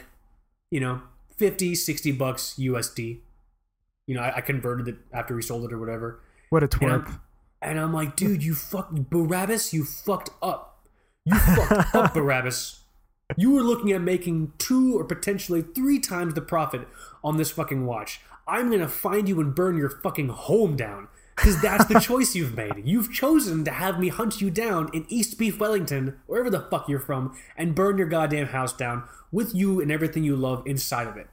you 0.70 0.80
know, 0.80 1.02
50, 1.38 1.76
60 1.76 2.12
bucks 2.14 2.56
USD. 2.60 3.20
You 4.08 4.16
know, 4.16 4.22
I, 4.22 4.38
I 4.38 4.42
converted 4.42 4.88
it 4.88 4.98
after 5.14 5.36
we 5.36 5.42
sold 5.42 5.66
it 5.66 5.74
or 5.74 5.80
whatever. 5.80 6.20
What 6.50 6.64
a 6.64 6.66
And 6.66 6.72
twerp. 6.72 7.08
I'm, 7.08 7.22
and 7.62 7.80
I'm 7.80 7.94
like, 7.94 8.16
dude, 8.16 8.44
you 8.44 8.54
fucked 8.56 9.10
Barabbas, 9.10 9.74
you 9.74 9.86
fucked 9.86 10.30
up. 10.42 10.88
You 11.26 11.38
fucked 11.38 11.96
up, 11.96 12.14
Barabbas. 12.16 12.82
You 13.38 13.52
were 13.52 13.62
looking 13.62 13.92
at 13.92 14.02
making 14.02 14.54
two 14.58 15.00
or 15.00 15.06
potentially 15.06 15.62
three 15.62 16.00
times 16.00 16.34
the 16.34 16.42
profit 16.42 16.88
on 17.24 17.38
this 17.38 17.52
fucking 17.52 17.86
watch. 17.86 18.20
I'm 18.48 18.70
gonna 18.70 18.90
find 18.90 19.30
you 19.30 19.40
and 19.40 19.56
burn 19.56 19.78
your 19.78 19.90
fucking 19.90 20.30
home 20.30 20.76
down. 20.76 21.08
Because 21.36 21.62
that's 21.62 21.86
the 21.86 22.00
choice 22.00 22.36
you've 22.36 22.56
made. 22.56 22.84
You've 22.84 23.12
chosen 23.12 23.64
to 23.66 23.72
have 23.72 24.00
me 24.00 24.10
hunt 24.10 24.42
you 24.42 24.50
down 24.50 24.90
in 24.94 25.06
East 25.10 25.38
Beef 25.38 25.60
Wellington, 25.60 26.20
wherever 26.28 26.50
the 26.50 26.60
fuck 26.60 26.88
you're 26.88 27.00
from, 27.00 27.36
and 27.58 27.74
burn 27.74 27.98
your 27.98 28.08
goddamn 28.08 28.48
house 28.48 28.74
down 28.74 29.04
with 29.32 29.56
you 29.56 29.82
and 29.82 29.92
everything 29.92 30.24
you 30.24 30.36
love 30.36 30.64
inside 30.66 31.08
of 31.08 31.18
it. 31.18 31.28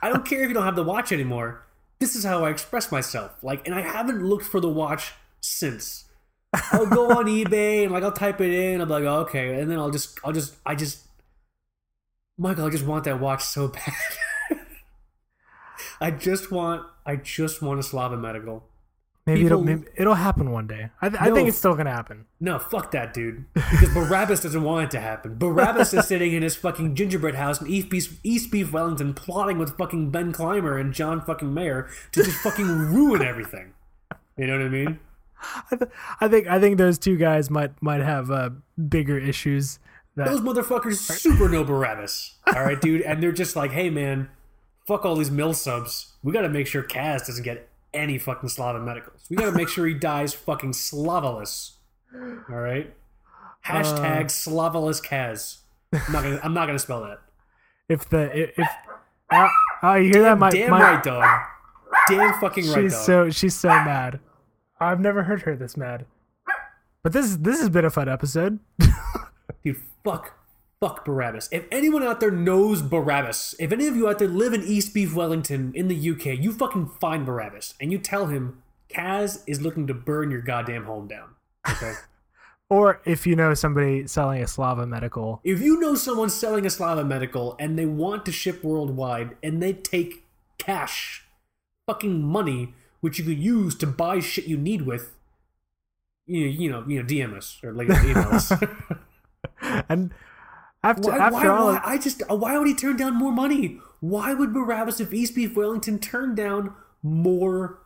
I 0.00 0.08
don't 0.08 0.26
care 0.26 0.42
if 0.42 0.48
you 0.48 0.54
don't 0.54 0.64
have 0.64 0.76
the 0.76 0.82
watch 0.82 1.12
anymore. 1.12 1.64
This 1.98 2.16
is 2.16 2.24
how 2.24 2.44
I 2.44 2.50
express 2.50 2.90
myself. 2.90 3.32
Like, 3.42 3.66
and 3.66 3.74
I 3.74 3.80
haven't 3.82 4.22
looked 4.22 4.44
for 4.44 4.60
the 4.60 4.68
watch 4.68 5.12
since. 5.40 6.04
I'll 6.72 6.86
go 6.86 7.10
on 7.10 7.26
eBay 7.26 7.84
and 7.84 7.92
like 7.92 8.04
I'll 8.04 8.12
type 8.12 8.40
it 8.40 8.52
in. 8.52 8.78
Be 8.78 8.84
like, 8.84 9.04
oh, 9.04 9.20
okay, 9.20 9.60
and 9.60 9.70
then 9.70 9.78
I'll 9.78 9.90
just, 9.90 10.18
I'll 10.24 10.32
just, 10.32 10.54
I 10.64 10.74
just, 10.74 11.06
Michael, 12.36 12.66
I 12.66 12.70
just 12.70 12.84
want 12.84 13.04
that 13.04 13.20
watch 13.20 13.42
so 13.44 13.68
bad. 14.50 14.58
I 16.00 16.10
just 16.10 16.50
want, 16.50 16.84
I 17.06 17.16
just 17.16 17.62
want 17.62 17.80
a 17.80 17.82
Slava 17.82 18.16
medical. 18.16 18.64
Maybe 19.26 19.46
it'll 19.46 19.62
maybe 19.62 19.84
it'll 19.96 20.14
happen 20.14 20.50
one 20.50 20.66
day. 20.66 20.90
I, 21.00 21.08
th- 21.08 21.20
I 21.20 21.30
think 21.30 21.48
it's 21.48 21.56
still 21.56 21.74
gonna 21.74 21.90
happen. 21.90 22.26
No, 22.40 22.58
fuck 22.58 22.90
that, 22.90 23.14
dude. 23.14 23.46
Because 23.54 23.88
Barabbas 23.94 24.40
doesn't 24.40 24.62
want 24.62 24.84
it 24.84 24.90
to 24.90 25.00
happen. 25.00 25.36
Barabbas 25.38 25.94
is 25.94 26.06
sitting 26.06 26.34
in 26.34 26.42
his 26.42 26.56
fucking 26.56 26.94
gingerbread 26.94 27.34
house 27.34 27.58
in 27.60 27.66
East 27.66 27.88
Beef, 27.88 28.20
East 28.22 28.50
Beef 28.50 28.70
Wellington, 28.70 29.14
plotting 29.14 29.56
with 29.56 29.78
fucking 29.78 30.10
Ben 30.10 30.32
Clymer 30.32 30.76
and 30.76 30.92
John 30.92 31.22
fucking 31.22 31.54
Mayer 31.54 31.88
to 32.12 32.22
just 32.22 32.36
fucking 32.42 32.66
ruin 32.66 33.22
everything. 33.22 33.72
You 34.36 34.46
know 34.46 34.58
what 34.58 34.66
I 34.66 34.68
mean? 34.68 34.98
I, 35.70 35.76
th- 35.76 35.90
I 36.20 36.28
think 36.28 36.46
I 36.46 36.60
think 36.60 36.76
those 36.76 36.98
two 36.98 37.16
guys 37.16 37.48
might 37.50 37.80
might 37.82 38.02
have 38.02 38.30
uh, 38.30 38.50
bigger 38.88 39.18
issues. 39.18 39.78
That 40.16 40.28
Those 40.28 40.42
motherfuckers 40.42 40.96
super 40.98 41.48
know 41.48 41.64
Barabbas. 41.64 42.34
All 42.54 42.62
right, 42.62 42.80
dude. 42.80 43.00
And 43.02 43.22
they're 43.22 43.32
just 43.32 43.56
like, 43.56 43.72
hey, 43.72 43.90
man, 43.90 44.28
fuck 44.86 45.04
all 45.04 45.16
these 45.16 45.30
mill 45.30 45.54
subs. 45.54 46.12
We 46.22 46.32
got 46.32 46.42
to 46.42 46.48
make 46.48 46.66
sure 46.66 46.82
Kaz 46.82 47.26
doesn't 47.26 47.42
get 47.42 47.68
any 47.94 48.18
fucking 48.18 48.48
Slava 48.48 48.80
medicals. 48.80 49.24
We 49.30 49.36
got 49.36 49.46
to 49.46 49.52
make 49.52 49.68
sure 49.68 49.86
he 49.86 49.94
dies 49.94 50.34
fucking 50.34 50.72
Slavaless. 50.72 51.72
All 52.14 52.56
right? 52.56 52.94
Hashtag 53.64 54.24
uh. 54.24 54.24
Slavaless 54.24 55.02
Kaz. 55.04 55.58
I'm 55.92 56.12
not 56.12 56.22
gonna. 56.22 56.40
I'm 56.42 56.54
not 56.54 56.66
gonna 56.66 56.78
spell 56.78 57.02
that. 57.02 57.20
if 57.88 58.08
the 58.08 58.42
if, 58.42 58.58
if 58.58 58.68
oh, 59.32 59.48
oh, 59.82 59.94
you 59.94 60.10
hear 60.10 60.22
that? 60.22 60.38
My, 60.38 60.50
Damn 60.50 60.70
my, 60.70 60.80
right, 60.80 61.02
dog. 61.02 61.24
Damn 62.08 62.38
fucking 62.40 62.66
right, 62.66 62.82
she's 62.82 62.92
dog. 62.92 63.04
so 63.04 63.30
she's 63.30 63.54
so 63.54 63.68
mad. 63.68 64.20
I've 64.80 65.00
never 65.00 65.22
heard 65.22 65.42
her 65.42 65.56
this 65.56 65.76
mad. 65.76 66.04
But 67.02 67.12
this 67.12 67.36
this 67.36 67.60
has 67.60 67.70
been 67.70 67.84
a 67.84 67.90
fun 67.90 68.08
episode. 68.08 68.58
Dude, 69.64 69.76
fuck, 70.02 70.34
fuck 70.84 71.02
Barabbas. 71.02 71.48
If 71.50 71.64
anyone 71.72 72.02
out 72.02 72.20
there 72.20 72.30
knows 72.30 72.82
Barabbas, 72.82 73.54
if 73.58 73.72
any 73.72 73.86
of 73.86 73.96
you 73.96 74.06
out 74.06 74.18
there 74.18 74.28
live 74.28 74.52
in 74.52 74.62
East 74.62 74.92
Beef 74.92 75.14
Wellington 75.14 75.72
in 75.74 75.88
the 75.88 76.10
UK, 76.10 76.38
you 76.38 76.52
fucking 76.52 76.90
find 77.00 77.24
Barabbas 77.24 77.72
and 77.80 77.90
you 77.90 77.96
tell 77.96 78.26
him 78.26 78.62
Kaz 78.90 79.42
is 79.46 79.62
looking 79.62 79.86
to 79.86 79.94
burn 79.94 80.30
your 80.30 80.42
goddamn 80.42 80.84
home 80.84 81.08
down. 81.08 81.30
Okay. 81.68 81.94
Or 82.70 83.02
if 83.04 83.26
you 83.26 83.36
know 83.36 83.52
somebody 83.52 84.06
selling 84.06 84.42
a 84.42 84.46
Slava 84.46 84.86
medical, 84.86 85.38
if 85.44 85.60
you 85.60 85.78
know 85.78 85.94
someone 85.94 86.30
selling 86.30 86.64
a 86.64 86.70
Slava 86.70 87.04
medical 87.04 87.56
and 87.60 87.78
they 87.78 87.84
want 87.84 88.24
to 88.24 88.32
ship 88.32 88.64
worldwide 88.64 89.36
and 89.42 89.62
they 89.62 89.74
take 89.74 90.24
cash, 90.56 91.26
fucking 91.86 92.22
money, 92.22 92.72
which 93.00 93.18
you 93.18 93.24
could 93.26 93.38
use 93.38 93.74
to 93.76 93.86
buy 93.86 94.18
shit 94.18 94.46
you 94.46 94.56
need 94.56 94.82
with, 94.82 95.12
you 96.26 96.46
you 96.46 96.70
know, 96.70 96.82
you 96.88 97.00
know, 97.00 97.06
DM 97.06 97.36
us 97.36 97.60
or 97.62 97.74
like 97.74 97.90
email 98.02 98.28
us. 98.28 98.50
and 99.88 100.12
after 100.84 101.10
Why, 101.10 101.16
after 101.18 101.32
why, 101.32 101.46
all, 101.46 101.66
why, 101.68 101.80
I 101.82 101.98
just 101.98 102.22
why 102.28 102.58
would 102.58 102.68
he 102.68 102.74
turn 102.74 102.98
down 102.98 103.14
more 103.14 103.32
money? 103.32 103.80
Why 104.00 104.34
would 104.34 104.52
Barabbas 104.52 105.00
of 105.00 105.14
East 105.14 105.34
Beef 105.34 105.56
Wellington 105.56 105.98
turn 105.98 106.34
down 106.34 106.74
more? 107.02 107.78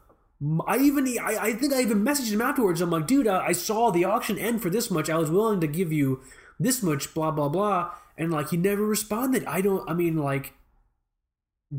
I 0.66 0.78
even 0.78 1.06
I, 1.18 1.36
I 1.40 1.52
think 1.52 1.72
I 1.72 1.80
even 1.80 2.04
messaged 2.04 2.32
him 2.32 2.40
afterwards. 2.40 2.80
I'm 2.80 2.90
like, 2.90 3.06
dude, 3.06 3.28
I, 3.28 3.46
I 3.46 3.52
saw 3.52 3.92
the 3.92 4.04
auction 4.04 4.36
end 4.36 4.62
for 4.62 4.68
this 4.68 4.90
much. 4.90 5.08
I 5.08 5.16
was 5.16 5.30
willing 5.30 5.60
to 5.60 5.68
give 5.68 5.92
you 5.92 6.22
this 6.58 6.82
much, 6.82 7.14
blah 7.14 7.30
blah 7.30 7.48
blah, 7.48 7.92
and 8.16 8.32
like 8.32 8.50
he 8.50 8.56
never 8.56 8.84
responded. 8.84 9.44
I 9.44 9.60
don't. 9.60 9.88
I 9.88 9.94
mean, 9.94 10.16
like 10.18 10.54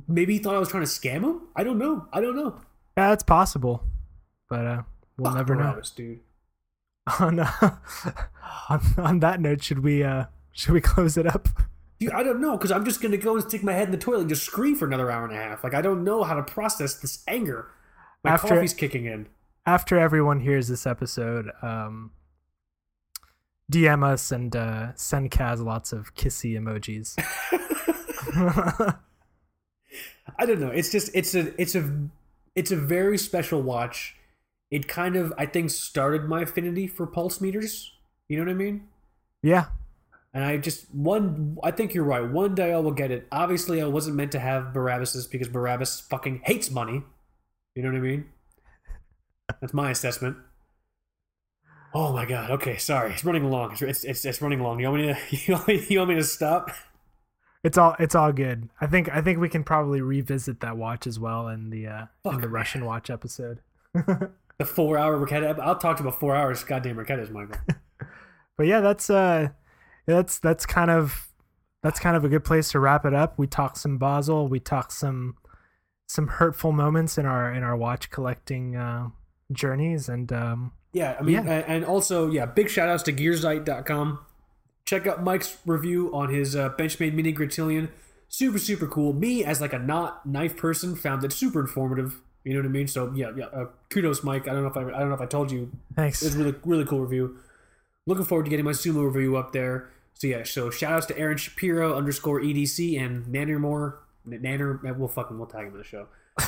maybe 0.07 0.33
he 0.33 0.39
thought 0.39 0.55
I 0.55 0.59
was 0.59 0.69
trying 0.69 0.85
to 0.85 0.89
scam 0.89 1.23
him. 1.23 1.41
I 1.53 1.65
don't 1.65 1.77
know. 1.77 2.07
I 2.13 2.21
don't 2.21 2.37
know. 2.37 2.61
yeah, 2.97 3.11
it's 3.11 3.23
possible, 3.23 3.83
but 4.49 4.65
uh, 4.65 4.81
we'll 5.17 5.31
Fuck 5.31 5.37
never 5.37 5.55
know. 5.55 5.81
Dude. 5.95 6.21
On, 7.19 7.39
uh, 7.39 7.49
on 8.69 8.81
on 8.97 9.19
that 9.19 9.41
note, 9.41 9.63
should 9.63 9.79
we 9.79 10.03
uh 10.03 10.25
should 10.51 10.73
we 10.73 10.81
close 10.93 11.17
it 11.17 11.27
up? 11.27 11.47
Dude, 11.99 12.11
I 12.11 12.23
don't 12.23 12.39
know 12.41 12.57
because 12.57 12.71
I'm 12.71 12.85
just 12.85 13.01
gonna 13.01 13.17
go 13.17 13.35
and 13.35 13.43
stick 13.43 13.61
my 13.63 13.73
head 13.73 13.85
in 13.87 13.91
the 13.91 13.97
toilet 13.97 14.21
and 14.21 14.29
just 14.29 14.43
scream 14.45 14.75
for 14.75 14.85
another 14.85 15.11
hour 15.11 15.25
and 15.25 15.33
a 15.33 15.37
half. 15.37 15.63
Like 15.63 15.73
I 15.73 15.81
don't 15.81 16.03
know 16.03 16.23
how 16.23 16.35
to 16.35 16.43
process 16.43 16.95
this 16.95 17.23
anger. 17.27 17.67
My 18.23 18.31
After- 18.31 18.47
coffee's 18.49 18.73
kicking 18.73 19.05
in. 19.05 19.27
After 19.65 19.99
everyone 19.99 20.39
hears 20.39 20.67
this 20.67 20.87
episode, 20.87 21.51
um, 21.61 22.11
DM 23.71 24.03
us 24.03 24.31
and 24.31 24.55
uh, 24.55 24.95
send 24.95 25.29
Kaz 25.29 25.63
lots 25.63 25.91
of 25.93 26.15
kissy 26.15 26.57
emojis. 26.57 27.13
I 30.37 30.45
don't 30.45 30.59
know. 30.59 30.69
It's 30.69 30.91
just 30.91 31.11
it's 31.13 31.35
a 31.35 31.59
it's 31.61 31.75
a 31.75 32.07
it's 32.55 32.71
a 32.71 32.75
very 32.75 33.17
special 33.17 33.61
watch. 33.61 34.15
It 34.71 34.87
kind 34.87 35.15
of 35.15 35.33
I 35.37 35.45
think 35.45 35.69
started 35.71 36.25
my 36.25 36.41
affinity 36.41 36.87
for 36.87 37.05
pulse 37.05 37.41
meters. 37.41 37.91
You 38.27 38.37
know 38.37 38.45
what 38.45 38.51
I 38.51 38.55
mean? 38.55 38.87
yeah, 39.41 39.65
And 40.33 40.43
I 40.43 40.57
just 40.57 40.93
one 40.93 41.57
I 41.63 41.71
think 41.71 41.93
you're 41.93 42.03
right. 42.03 42.21
One 42.21 42.55
day 42.55 42.73
I 42.73 42.79
will 42.79 42.91
get 42.91 43.11
it. 43.11 43.27
Obviously 43.31 43.81
I 43.81 43.85
wasn't 43.85 44.15
meant 44.15 44.31
to 44.33 44.39
have 44.39 44.73
Barabbas's 44.73 45.27
because 45.27 45.49
Barabbas 45.49 46.01
fucking 46.01 46.41
hates 46.45 46.69
money. 46.69 47.03
You 47.75 47.83
know 47.83 47.89
what 47.89 47.97
I 47.97 48.01
mean? 48.01 48.25
That's 49.59 49.73
my 49.73 49.91
assessment. 49.91 50.37
Oh 51.93 52.13
my 52.13 52.25
god. 52.25 52.51
Okay, 52.51 52.77
sorry. 52.77 53.11
It's 53.13 53.25
running 53.25 53.43
along. 53.43 53.71
It's 53.73 53.81
it's 53.81 54.03
it's, 54.03 54.25
it's 54.25 54.41
running 54.41 54.59
along. 54.59 54.79
You 54.79 54.91
want 54.91 55.01
me 55.01 55.07
to 55.07 55.17
you 55.47 55.53
want 55.55 55.67
me, 55.67 55.85
you 55.89 55.97
want 55.99 56.09
me 56.09 56.15
to 56.15 56.23
stop? 56.23 56.71
it's 57.63 57.77
all 57.77 57.95
it's 57.99 58.15
all 58.15 58.31
good. 58.31 58.69
I 58.79 58.87
think 58.87 59.09
I 59.09 59.21
think 59.21 59.39
we 59.39 59.49
can 59.49 59.63
probably 59.63 60.01
revisit 60.01 60.59
that 60.61 60.77
watch 60.77 61.07
as 61.07 61.19
well 61.19 61.47
in 61.47 61.71
the 61.71 61.87
uh, 61.87 62.01
in 62.01 62.07
Fuck, 62.23 62.33
the 62.41 62.47
man. 62.47 62.51
Russian 62.51 62.85
watch 62.85 63.09
episode. 63.09 63.61
The 64.59 64.65
four 64.65 64.97
hour 64.97 65.17
Raketa. 65.17 65.57
I'll 65.59 65.77
talk 65.77 65.97
to 65.97 66.03
about 66.03 66.19
four 66.19 66.35
hours. 66.35 66.63
Goddamn 66.65 66.97
Raketa's 66.97 67.29
Michael. 67.29 67.55
but 68.57 68.67
yeah, 68.67 68.81
that's 68.81 69.09
uh, 69.09 69.49
that's 70.15 70.39
that's 70.39 70.65
kind 70.65 70.91
of 70.91 71.27
that's 71.83 71.99
kind 71.99 72.15
of 72.17 72.23
a 72.25 72.29
good 72.29 72.43
place 72.43 72.71
to 72.71 72.79
wrap 72.79 73.05
it 73.05 73.13
up. 73.13 73.37
We 73.37 73.47
talked 73.47 73.77
some 73.77 73.97
Basel, 73.97 74.47
we 74.47 74.59
talked 74.59 74.91
some 74.91 75.35
some 76.07 76.27
hurtful 76.27 76.71
moments 76.71 77.17
in 77.17 77.25
our 77.25 77.53
in 77.53 77.63
our 77.63 77.75
watch 77.77 78.09
collecting 78.09 78.75
uh, 78.75 79.09
journeys, 79.51 80.09
and 80.09 80.31
um, 80.33 80.71
Yeah, 80.91 81.15
I 81.19 81.23
mean, 81.23 81.35
Yeah. 81.45 81.63
and 81.67 81.85
also, 81.85 82.29
yeah, 82.31 82.45
big 82.45 82.69
shout 82.69 82.89
outs 82.89 83.03
to 83.03 83.13
Gearzeit.com. 83.13 84.19
Check 84.85 85.05
out 85.05 85.23
Mike's 85.23 85.57
review 85.67 86.09
on 86.13 86.33
his 86.33 86.55
uh, 86.55 86.69
Benchmade 86.71 87.13
Mini 87.13 87.31
Griptilian. 87.31 87.89
Super, 88.27 88.57
super 88.59 88.87
cool. 88.87 89.13
Me, 89.13 89.43
as 89.43 89.61
like 89.61 89.73
a 89.73 89.79
not 89.79 90.25
knife 90.25 90.57
person, 90.57 90.95
found 90.95 91.23
it 91.23 91.31
super 91.31 91.59
informative. 91.61 92.21
You 92.43 92.53
know 92.53 92.59
what 92.61 92.65
I 92.65 92.71
mean? 92.71 92.87
So 92.87 93.11
yeah, 93.15 93.31
yeah. 93.35 93.45
Uh, 93.45 93.65
kudos, 93.89 94.23
Mike. 94.23 94.47
I 94.47 94.53
don't 94.53 94.63
know 94.63 94.69
if 94.69 94.77
I, 94.77 94.81
I 94.81 94.99
don't 94.99 95.09
know 95.09 95.15
if 95.15 95.21
I 95.21 95.25
told 95.27 95.51
you. 95.51 95.71
thanks. 95.95 96.23
It's 96.23 96.35
really, 96.35 96.55
really 96.65 96.85
cool 96.85 97.01
review. 97.01 97.37
Looking 98.07 98.25
forward 98.25 98.45
to 98.45 98.49
getting 98.49 98.65
my 98.65 98.71
sumo 98.71 99.05
review 99.05 99.37
up 99.37 99.51
there. 99.51 99.89
So 100.19 100.27
yeah, 100.27 100.43
so 100.43 100.69
shout 100.69 100.91
outs 100.91 101.05
to 101.07 101.17
Aaron 101.17 101.37
Shapiro 101.37 101.95
underscore 101.95 102.41
EDC 102.41 102.99
and 103.01 103.25
Nannermore. 103.25 103.99
Nanner, 104.27 104.97
we'll 104.97 105.07
fucking 105.07 105.37
we'll 105.37 105.47
tag 105.47 105.67
him 105.67 105.71
in 105.71 105.77
the 105.77 105.83
show. 105.85 106.07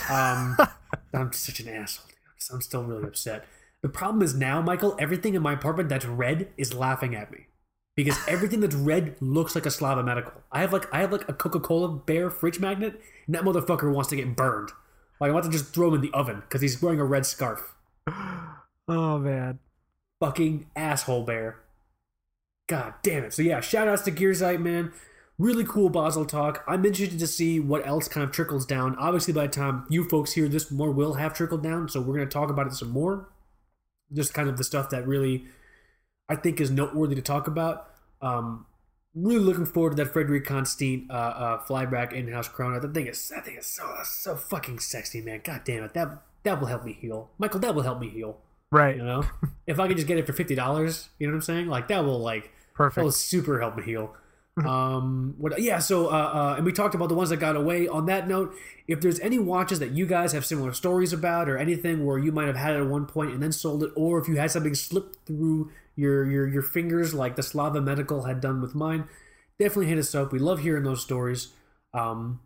Um, 0.10 0.58
I'm 1.14 1.32
such 1.32 1.62
an 1.62 1.70
asshole. 1.70 2.08
dude. 2.08 2.54
I'm 2.54 2.62
still 2.62 2.84
really 2.84 3.06
upset. 3.06 3.46
The 3.82 3.88
problem 3.88 4.22
is 4.22 4.36
now, 4.36 4.62
Michael, 4.62 4.98
everything 5.00 5.36
in 5.36 5.42
my 5.42 5.54
apartment 5.54 5.88
that's 5.88 6.06
red 6.06 6.50
is 6.58 6.74
laughing 6.74 7.16
at 7.16 7.32
me 7.32 7.46
because 7.96 8.20
everything 8.28 8.60
that's 8.60 8.76
red 8.76 9.16
looks 9.22 9.56
like 9.56 9.66
a 9.66 9.72
Slava 9.72 10.04
medical. 10.04 10.34
I 10.52 10.60
have 10.60 10.74
like 10.74 10.94
I 10.94 11.00
have 11.00 11.14
like 11.14 11.30
a 11.30 11.34
Coca 11.34 11.62
Cola 11.62 11.88
bear 11.88 12.30
fridge 12.30 12.60
magnet, 12.60 13.00
and 13.26 13.34
that 13.34 13.44
motherfucker 13.44 13.92
wants 13.94 14.10
to 14.10 14.18
get 14.18 14.36
burned. 14.36 14.72
Like 15.22 15.30
I 15.30 15.34
want 15.34 15.46
to 15.46 15.52
just 15.52 15.74
throw 15.74 15.88
him 15.88 15.96
in 15.96 16.02
the 16.02 16.12
oven 16.14 16.42
because 16.42 16.60
he's 16.60 16.82
wearing 16.82 17.00
a 17.00 17.06
red 17.06 17.26
scarf. 17.26 17.74
Oh 18.88 19.20
man. 19.20 19.60
Fucking 20.20 20.66
asshole 20.76 21.24
bear. 21.24 21.60
God 22.72 22.94
damn 23.04 23.26
it. 23.26 23.34
So 23.34 23.42
yeah, 23.42 23.60
shout 23.60 23.90
outs 23.90 24.04
to 24.04 24.14
Gearzeit, 24.14 24.62
man. 24.62 24.94
Really 25.38 25.66
cool 25.66 25.90
Basel 25.90 26.24
talk. 26.24 26.64
I'm 26.66 26.86
interested 26.86 27.20
to 27.20 27.28
see 27.28 27.60
what 27.60 27.86
else 27.86 28.08
kind 28.08 28.24
of 28.24 28.32
trickles 28.32 28.66
down. 28.66 28.96
Obviously, 28.96 29.34
by 29.34 29.48
the 29.48 29.52
time 29.52 29.86
you 29.90 30.08
folks 30.08 30.32
hear 30.32 30.48
this, 30.48 30.72
more 30.72 30.90
will 30.90 31.16
have 31.16 31.34
trickled 31.34 31.64
down. 31.64 31.90
So 31.90 32.00
we're 32.00 32.16
going 32.16 32.30
to 32.30 32.34
talk 32.34 32.50
about 32.50 32.68
it 32.68 32.74
some 32.74 32.92
more. 32.92 33.28
Just 34.14 34.34
kind 34.34 34.48
of 34.48 34.56
the 34.56 34.64
stuff 34.64 34.90
that 34.92 35.06
really 35.06 35.48
I 36.30 36.38
think 36.38 36.62
is 36.62 36.72
noteworthy 36.72 37.16
to 37.16 37.22
talk 37.22 37.48
about. 37.48 37.90
Um, 38.22 38.66
really 39.14 39.40
looking 39.40 39.66
forward 39.66 39.90
to 39.90 39.96
that 39.98 40.14
Frederique 40.14 40.46
Constant 40.46 41.12
uh, 41.12 41.14
uh, 41.14 41.64
flyback 41.66 42.14
in-house 42.14 42.48
chrono. 42.48 42.80
That 42.80 42.94
thing 42.94 43.08
is 43.08 43.28
that 43.36 43.44
thing 43.44 43.58
is 43.58 43.66
so 43.66 43.84
so 44.06 44.38
fucking 44.38 44.80
sexy, 44.80 45.20
man. 45.20 45.42
God 45.44 45.64
damn 45.66 45.84
it. 45.84 45.94
That 45.94 46.24
that 46.44 46.62
will 46.62 46.68
help 46.68 46.86
me 46.86 46.94
heal. 46.94 47.32
Michael, 47.38 47.60
that 47.60 47.76
will 47.76 47.84
help 47.84 48.00
me 48.00 48.08
heal. 48.08 48.38
Right. 48.72 48.96
You 48.96 49.04
know? 49.04 49.26
if 49.68 49.78
I 49.78 49.90
could 49.90 49.98
just 49.98 50.08
get 50.08 50.18
it 50.18 50.26
for 50.26 50.32
fifty 50.32 50.56
dollars, 50.56 51.10
you 51.20 51.28
know 51.28 51.32
what 51.32 51.40
I'm 51.40 51.42
saying? 51.42 51.68
Like 51.68 51.90
that 51.90 52.06
will 52.06 52.20
like 52.20 52.50
Perfect. 52.74 53.06
that 53.06 53.14
super 53.14 53.60
help 53.60 53.78
me 53.78 53.84
heal. 53.84 54.16
um 54.66 55.34
what 55.38 55.62
yeah 55.62 55.80
so 55.80 56.08
uh, 56.08 56.10
uh 56.12 56.54
and 56.58 56.66
we 56.66 56.74
talked 56.74 56.94
about 56.94 57.08
the 57.08 57.16
ones 57.16 57.30
that 57.30 57.38
got 57.38 57.56
away. 57.56 57.88
On 57.88 58.06
that 58.08 58.28
note 58.28 58.54
if 58.88 59.00
there's 59.00 59.20
any 59.22 59.40
watches 59.40 59.80
that 59.80 59.92
you 59.92 60.06
guys 60.06 60.34
have 60.34 60.46
similar 60.46 60.74
stories 60.74 61.14
about 61.14 61.48
or 61.48 61.58
anything 61.58 62.06
where 62.06 62.18
you 62.18 62.32
might 62.32 62.48
have 62.48 62.58
had 62.58 62.76
it 62.76 62.80
at 62.80 62.88
one 62.88 63.06
point 63.06 63.32
and 63.32 63.42
then 63.42 63.52
sold 63.54 63.84
it 63.84 63.92
or 63.96 64.20
if 64.20 64.28
you 64.28 64.36
had 64.38 64.52
something 64.52 64.76
slip 64.76 65.16
through 65.26 65.72
your 65.96 66.30
your 66.30 66.48
your 66.48 66.62
fingers 66.62 67.14
like 67.14 67.36
the 67.38 67.44
slava 67.44 67.80
medical 67.80 68.24
had 68.24 68.42
done 68.42 68.62
with 68.62 68.76
mine 68.76 69.08
definitely 69.58 69.88
hit 69.88 69.98
us 70.00 70.14
up. 70.16 70.32
We 70.34 70.40
love 70.40 70.60
hearing 70.60 70.84
those 70.84 71.02
stories. 71.02 71.50
Um 71.94 72.42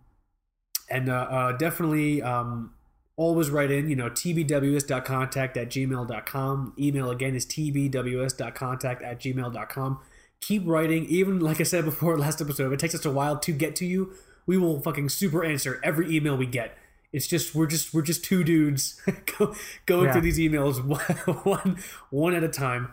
and 0.89 1.09
uh, 1.09 1.27
uh 1.29 1.51
definitely 1.53 2.21
um 2.21 2.73
always 3.17 3.49
write 3.49 3.71
in 3.71 3.89
you 3.89 3.95
know 3.95 4.09
tbws.contact 4.09 5.57
at 5.57 5.69
gmail.com 5.69 6.73
email 6.77 7.09
again 7.09 7.33
is 7.35 7.45
tbws.contact 7.45 9.01
at 9.01 9.19
gmail.com 9.19 9.99
keep 10.41 10.63
writing. 10.65 11.05
Even 11.05 11.39
like 11.39 11.59
I 11.59 11.63
said 11.63 11.85
before 11.85 12.17
last 12.25 12.41
episode, 12.41 12.67
if 12.67 12.73
it 12.73 12.79
takes 12.79 12.95
us 12.95 13.05
a 13.05 13.11
while 13.11 13.37
to 13.39 13.51
get 13.51 13.75
to 13.77 13.85
you, 13.85 14.13
we 14.45 14.57
will 14.57 14.79
fucking 14.81 15.09
super 15.09 15.43
answer 15.43 15.79
every 15.83 16.15
email 16.15 16.37
we 16.37 16.45
get. 16.45 16.77
It's 17.13 17.27
just 17.27 17.55
we're 17.55 17.67
just 17.67 17.93
we're 17.93 18.01
just 18.01 18.25
two 18.25 18.43
dudes 18.43 19.01
go, 19.37 19.55
going 19.85 20.05
Yeah. 20.05 20.11
through 20.11 20.21
these 20.21 20.37
emails 20.39 20.83
one 21.45 21.77
one 22.09 22.33
at 22.35 22.43
a 22.43 22.49
time, 22.49 22.91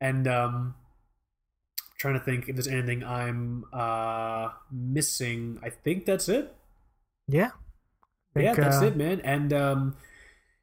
and 0.00 0.26
um, 0.26 0.74
trying 1.98 2.14
to 2.14 2.20
think 2.20 2.48
if 2.48 2.56
there's 2.56 2.66
anything 2.66 3.04
I'm 3.04 3.64
uh 3.72 4.48
missing. 4.72 5.60
I 5.62 5.70
think 5.70 6.04
that's 6.04 6.28
it. 6.28 6.54
Yeah. 7.28 7.50
I 8.36 8.40
yeah, 8.40 8.54
that's 8.54 8.82
uh, 8.82 8.86
it, 8.86 8.96
man. 8.96 9.20
And 9.20 9.52
um, 9.52 9.96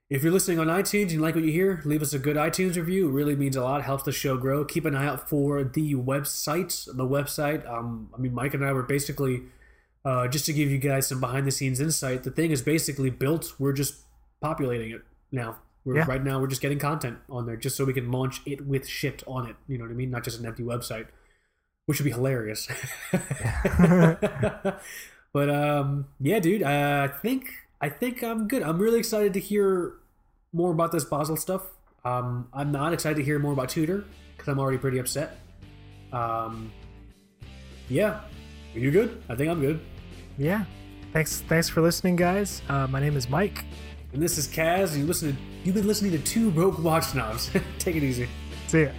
if 0.10 0.24
you're 0.24 0.32
listening 0.32 0.60
on 0.60 0.68
iTunes 0.68 1.04
and 1.04 1.12
you 1.12 1.20
like 1.20 1.36
what 1.36 1.44
you 1.44 1.52
hear, 1.52 1.82
leave 1.84 2.02
us 2.02 2.14
a 2.14 2.20
good 2.20 2.38
iTunes 2.38 2.78
review. 2.78 3.10
It 3.10 3.12
really 3.12 3.36
means 3.36 3.58
a 3.58 3.64
lot. 3.64 3.84
Helps 3.84 4.04
the 4.04 4.14
show 4.14 4.38
grow. 4.38 4.64
Keep 4.64 4.86
an 4.86 4.96
eye 4.96 5.06
out 5.06 5.28
for 5.30 5.64
the 5.66 5.96
website. 5.96 6.86
The 6.86 7.06
website. 7.06 7.70
Um, 7.70 8.10
I 8.16 8.18
mean, 8.18 8.34
Mike 8.34 8.54
and 8.54 8.64
I 8.64 8.72
were 8.72 8.84
basically 8.84 9.44
uh, 10.06 10.30
just 10.30 10.46
to 10.46 10.54
give 10.54 10.72
you 10.72 10.78
guys 10.78 11.08
some 11.08 11.20
behind 11.20 11.46
the 11.46 11.52
scenes 11.52 11.82
insight. 11.82 12.24
The 12.24 12.32
thing 12.32 12.52
is 12.52 12.62
basically 12.62 13.10
built. 13.10 13.54
We're 13.60 13.74
just 13.74 13.96
populating 14.40 14.92
it 14.92 15.02
now. 15.32 15.58
We're, 15.84 15.98
Yeah. 15.98 16.06
Right 16.08 16.24
now, 16.24 16.40
we're 16.40 16.48
just 16.48 16.62
getting 16.62 16.80
content 16.80 17.18
on 17.30 17.46
there, 17.46 17.58
just 17.58 17.76
so 17.76 17.84
we 17.84 17.94
can 17.94 18.10
launch 18.12 18.42
it 18.46 18.66
with 18.66 18.88
shit 18.88 19.24
on 19.28 19.48
it. 19.48 19.56
You 19.68 19.78
know 19.78 19.84
what 19.84 19.92
I 19.92 19.96
mean? 19.96 20.12
Not 20.12 20.24
just 20.24 20.40
an 20.40 20.46
empty 20.46 20.64
website, 20.64 21.08
which 21.86 22.00
would 22.00 22.06
be 22.06 22.12
hilarious. 22.12 22.68
but 25.34 25.50
um, 25.50 26.08
yeah, 26.20 26.40
dude, 26.40 26.64
uh, 26.64 27.10
I 27.10 27.18
think 27.18 27.67
I 27.80 27.90
think 27.90 28.24
I'm 28.24 28.48
good. 28.48 28.64
I'm 28.64 28.80
really 28.80 29.00
excited 29.00 29.34
to 29.34 29.40
hear 29.40 29.94
more 30.54 30.72
about 30.72 30.92
this 30.92 31.06
Basel 31.06 31.36
stuff. 31.38 31.62
Um, 32.04 32.48
I'm 32.54 32.72
not 32.72 32.94
excited 32.94 33.16
to 33.18 33.24
hear 33.24 33.38
more 33.40 33.54
about 33.54 33.70
Tudor 33.70 34.06
because 34.36 34.48
I'm 34.48 34.60
already 34.60 34.78
pretty 34.78 34.98
upset. 34.98 35.38
Um, 36.12 36.72
yeah, 37.90 38.22
are 38.74 38.80
you 38.80 38.92
good? 38.92 39.22
I 39.30 39.36
think 39.36 39.50
I'm 39.50 39.62
good. 39.62 39.80
Yeah. 40.38 40.66
Thanks 41.14 41.42
thanks 41.42 41.70
for 41.70 41.82
listening, 41.82 42.16
guys. 42.16 42.62
Uh, 42.70 42.88
my 42.88 43.00
name 43.00 43.16
is 43.16 43.30
Mike. 43.30 43.66
And 44.14 44.22
this 44.22 44.38
is 44.38 44.48
Kaz. 44.48 44.98
You 44.98 45.06
listen 45.06 45.34
to 45.34 45.38
you've 45.64 45.76
been 45.76 45.88
listening 45.88 46.12
to 46.12 46.20
two 46.20 46.52
broke 46.52 46.80
watch 46.80 47.06
snobs. 47.06 47.50
Take 47.80 47.96
it 47.96 48.04
easy. 48.04 48.28
See 48.68 48.84
ya. 48.84 48.90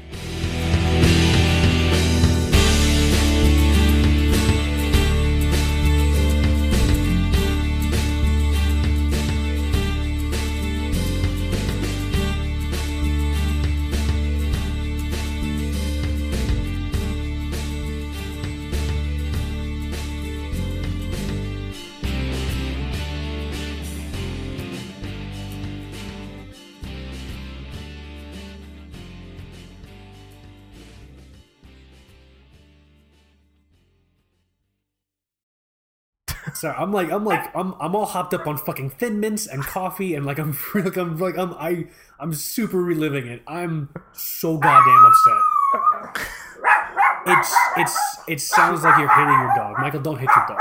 Sorry, 36.58 36.74
I'm 36.76 36.90
like 36.90 37.12
I'm 37.12 37.24
like 37.24 37.54
I'm 37.54 37.72
I'm 37.78 37.94
all 37.94 38.04
hopped 38.04 38.34
up 38.34 38.48
on 38.48 38.56
fucking 38.56 38.90
thin 38.90 39.20
mints 39.20 39.46
and 39.46 39.62
coffee 39.62 40.16
and 40.16 40.26
like 40.26 40.40
I'm 40.40 40.58
like 40.74 40.96
I'm 40.96 41.16
like 41.16 41.38
I'm 41.38 41.54
I 41.54 41.86
I'm 42.18 42.34
super 42.34 42.82
reliving 42.82 43.28
it. 43.28 43.42
I'm 43.46 43.90
so 44.12 44.56
goddamn 44.56 45.04
upset. 45.04 46.26
It's 47.28 47.54
it's 47.76 47.96
it 48.26 48.40
sounds 48.40 48.82
like 48.82 48.98
you're 48.98 49.08
hitting 49.08 49.28
your 49.28 49.52
dog. 49.54 49.76
Michael, 49.78 50.00
don't 50.00 50.18
hit 50.18 50.28
your 50.34 50.46
dog. 50.48 50.58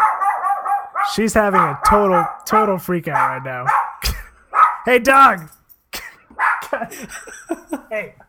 She's 1.16 1.34
having 1.34 1.62
a 1.62 1.80
total 1.88 2.28
total 2.46 2.78
freak 2.78 3.08
out 3.08 3.30
right 3.30 3.44
now. 3.44 3.66
hey 4.86 5.00
dog. 5.00 5.50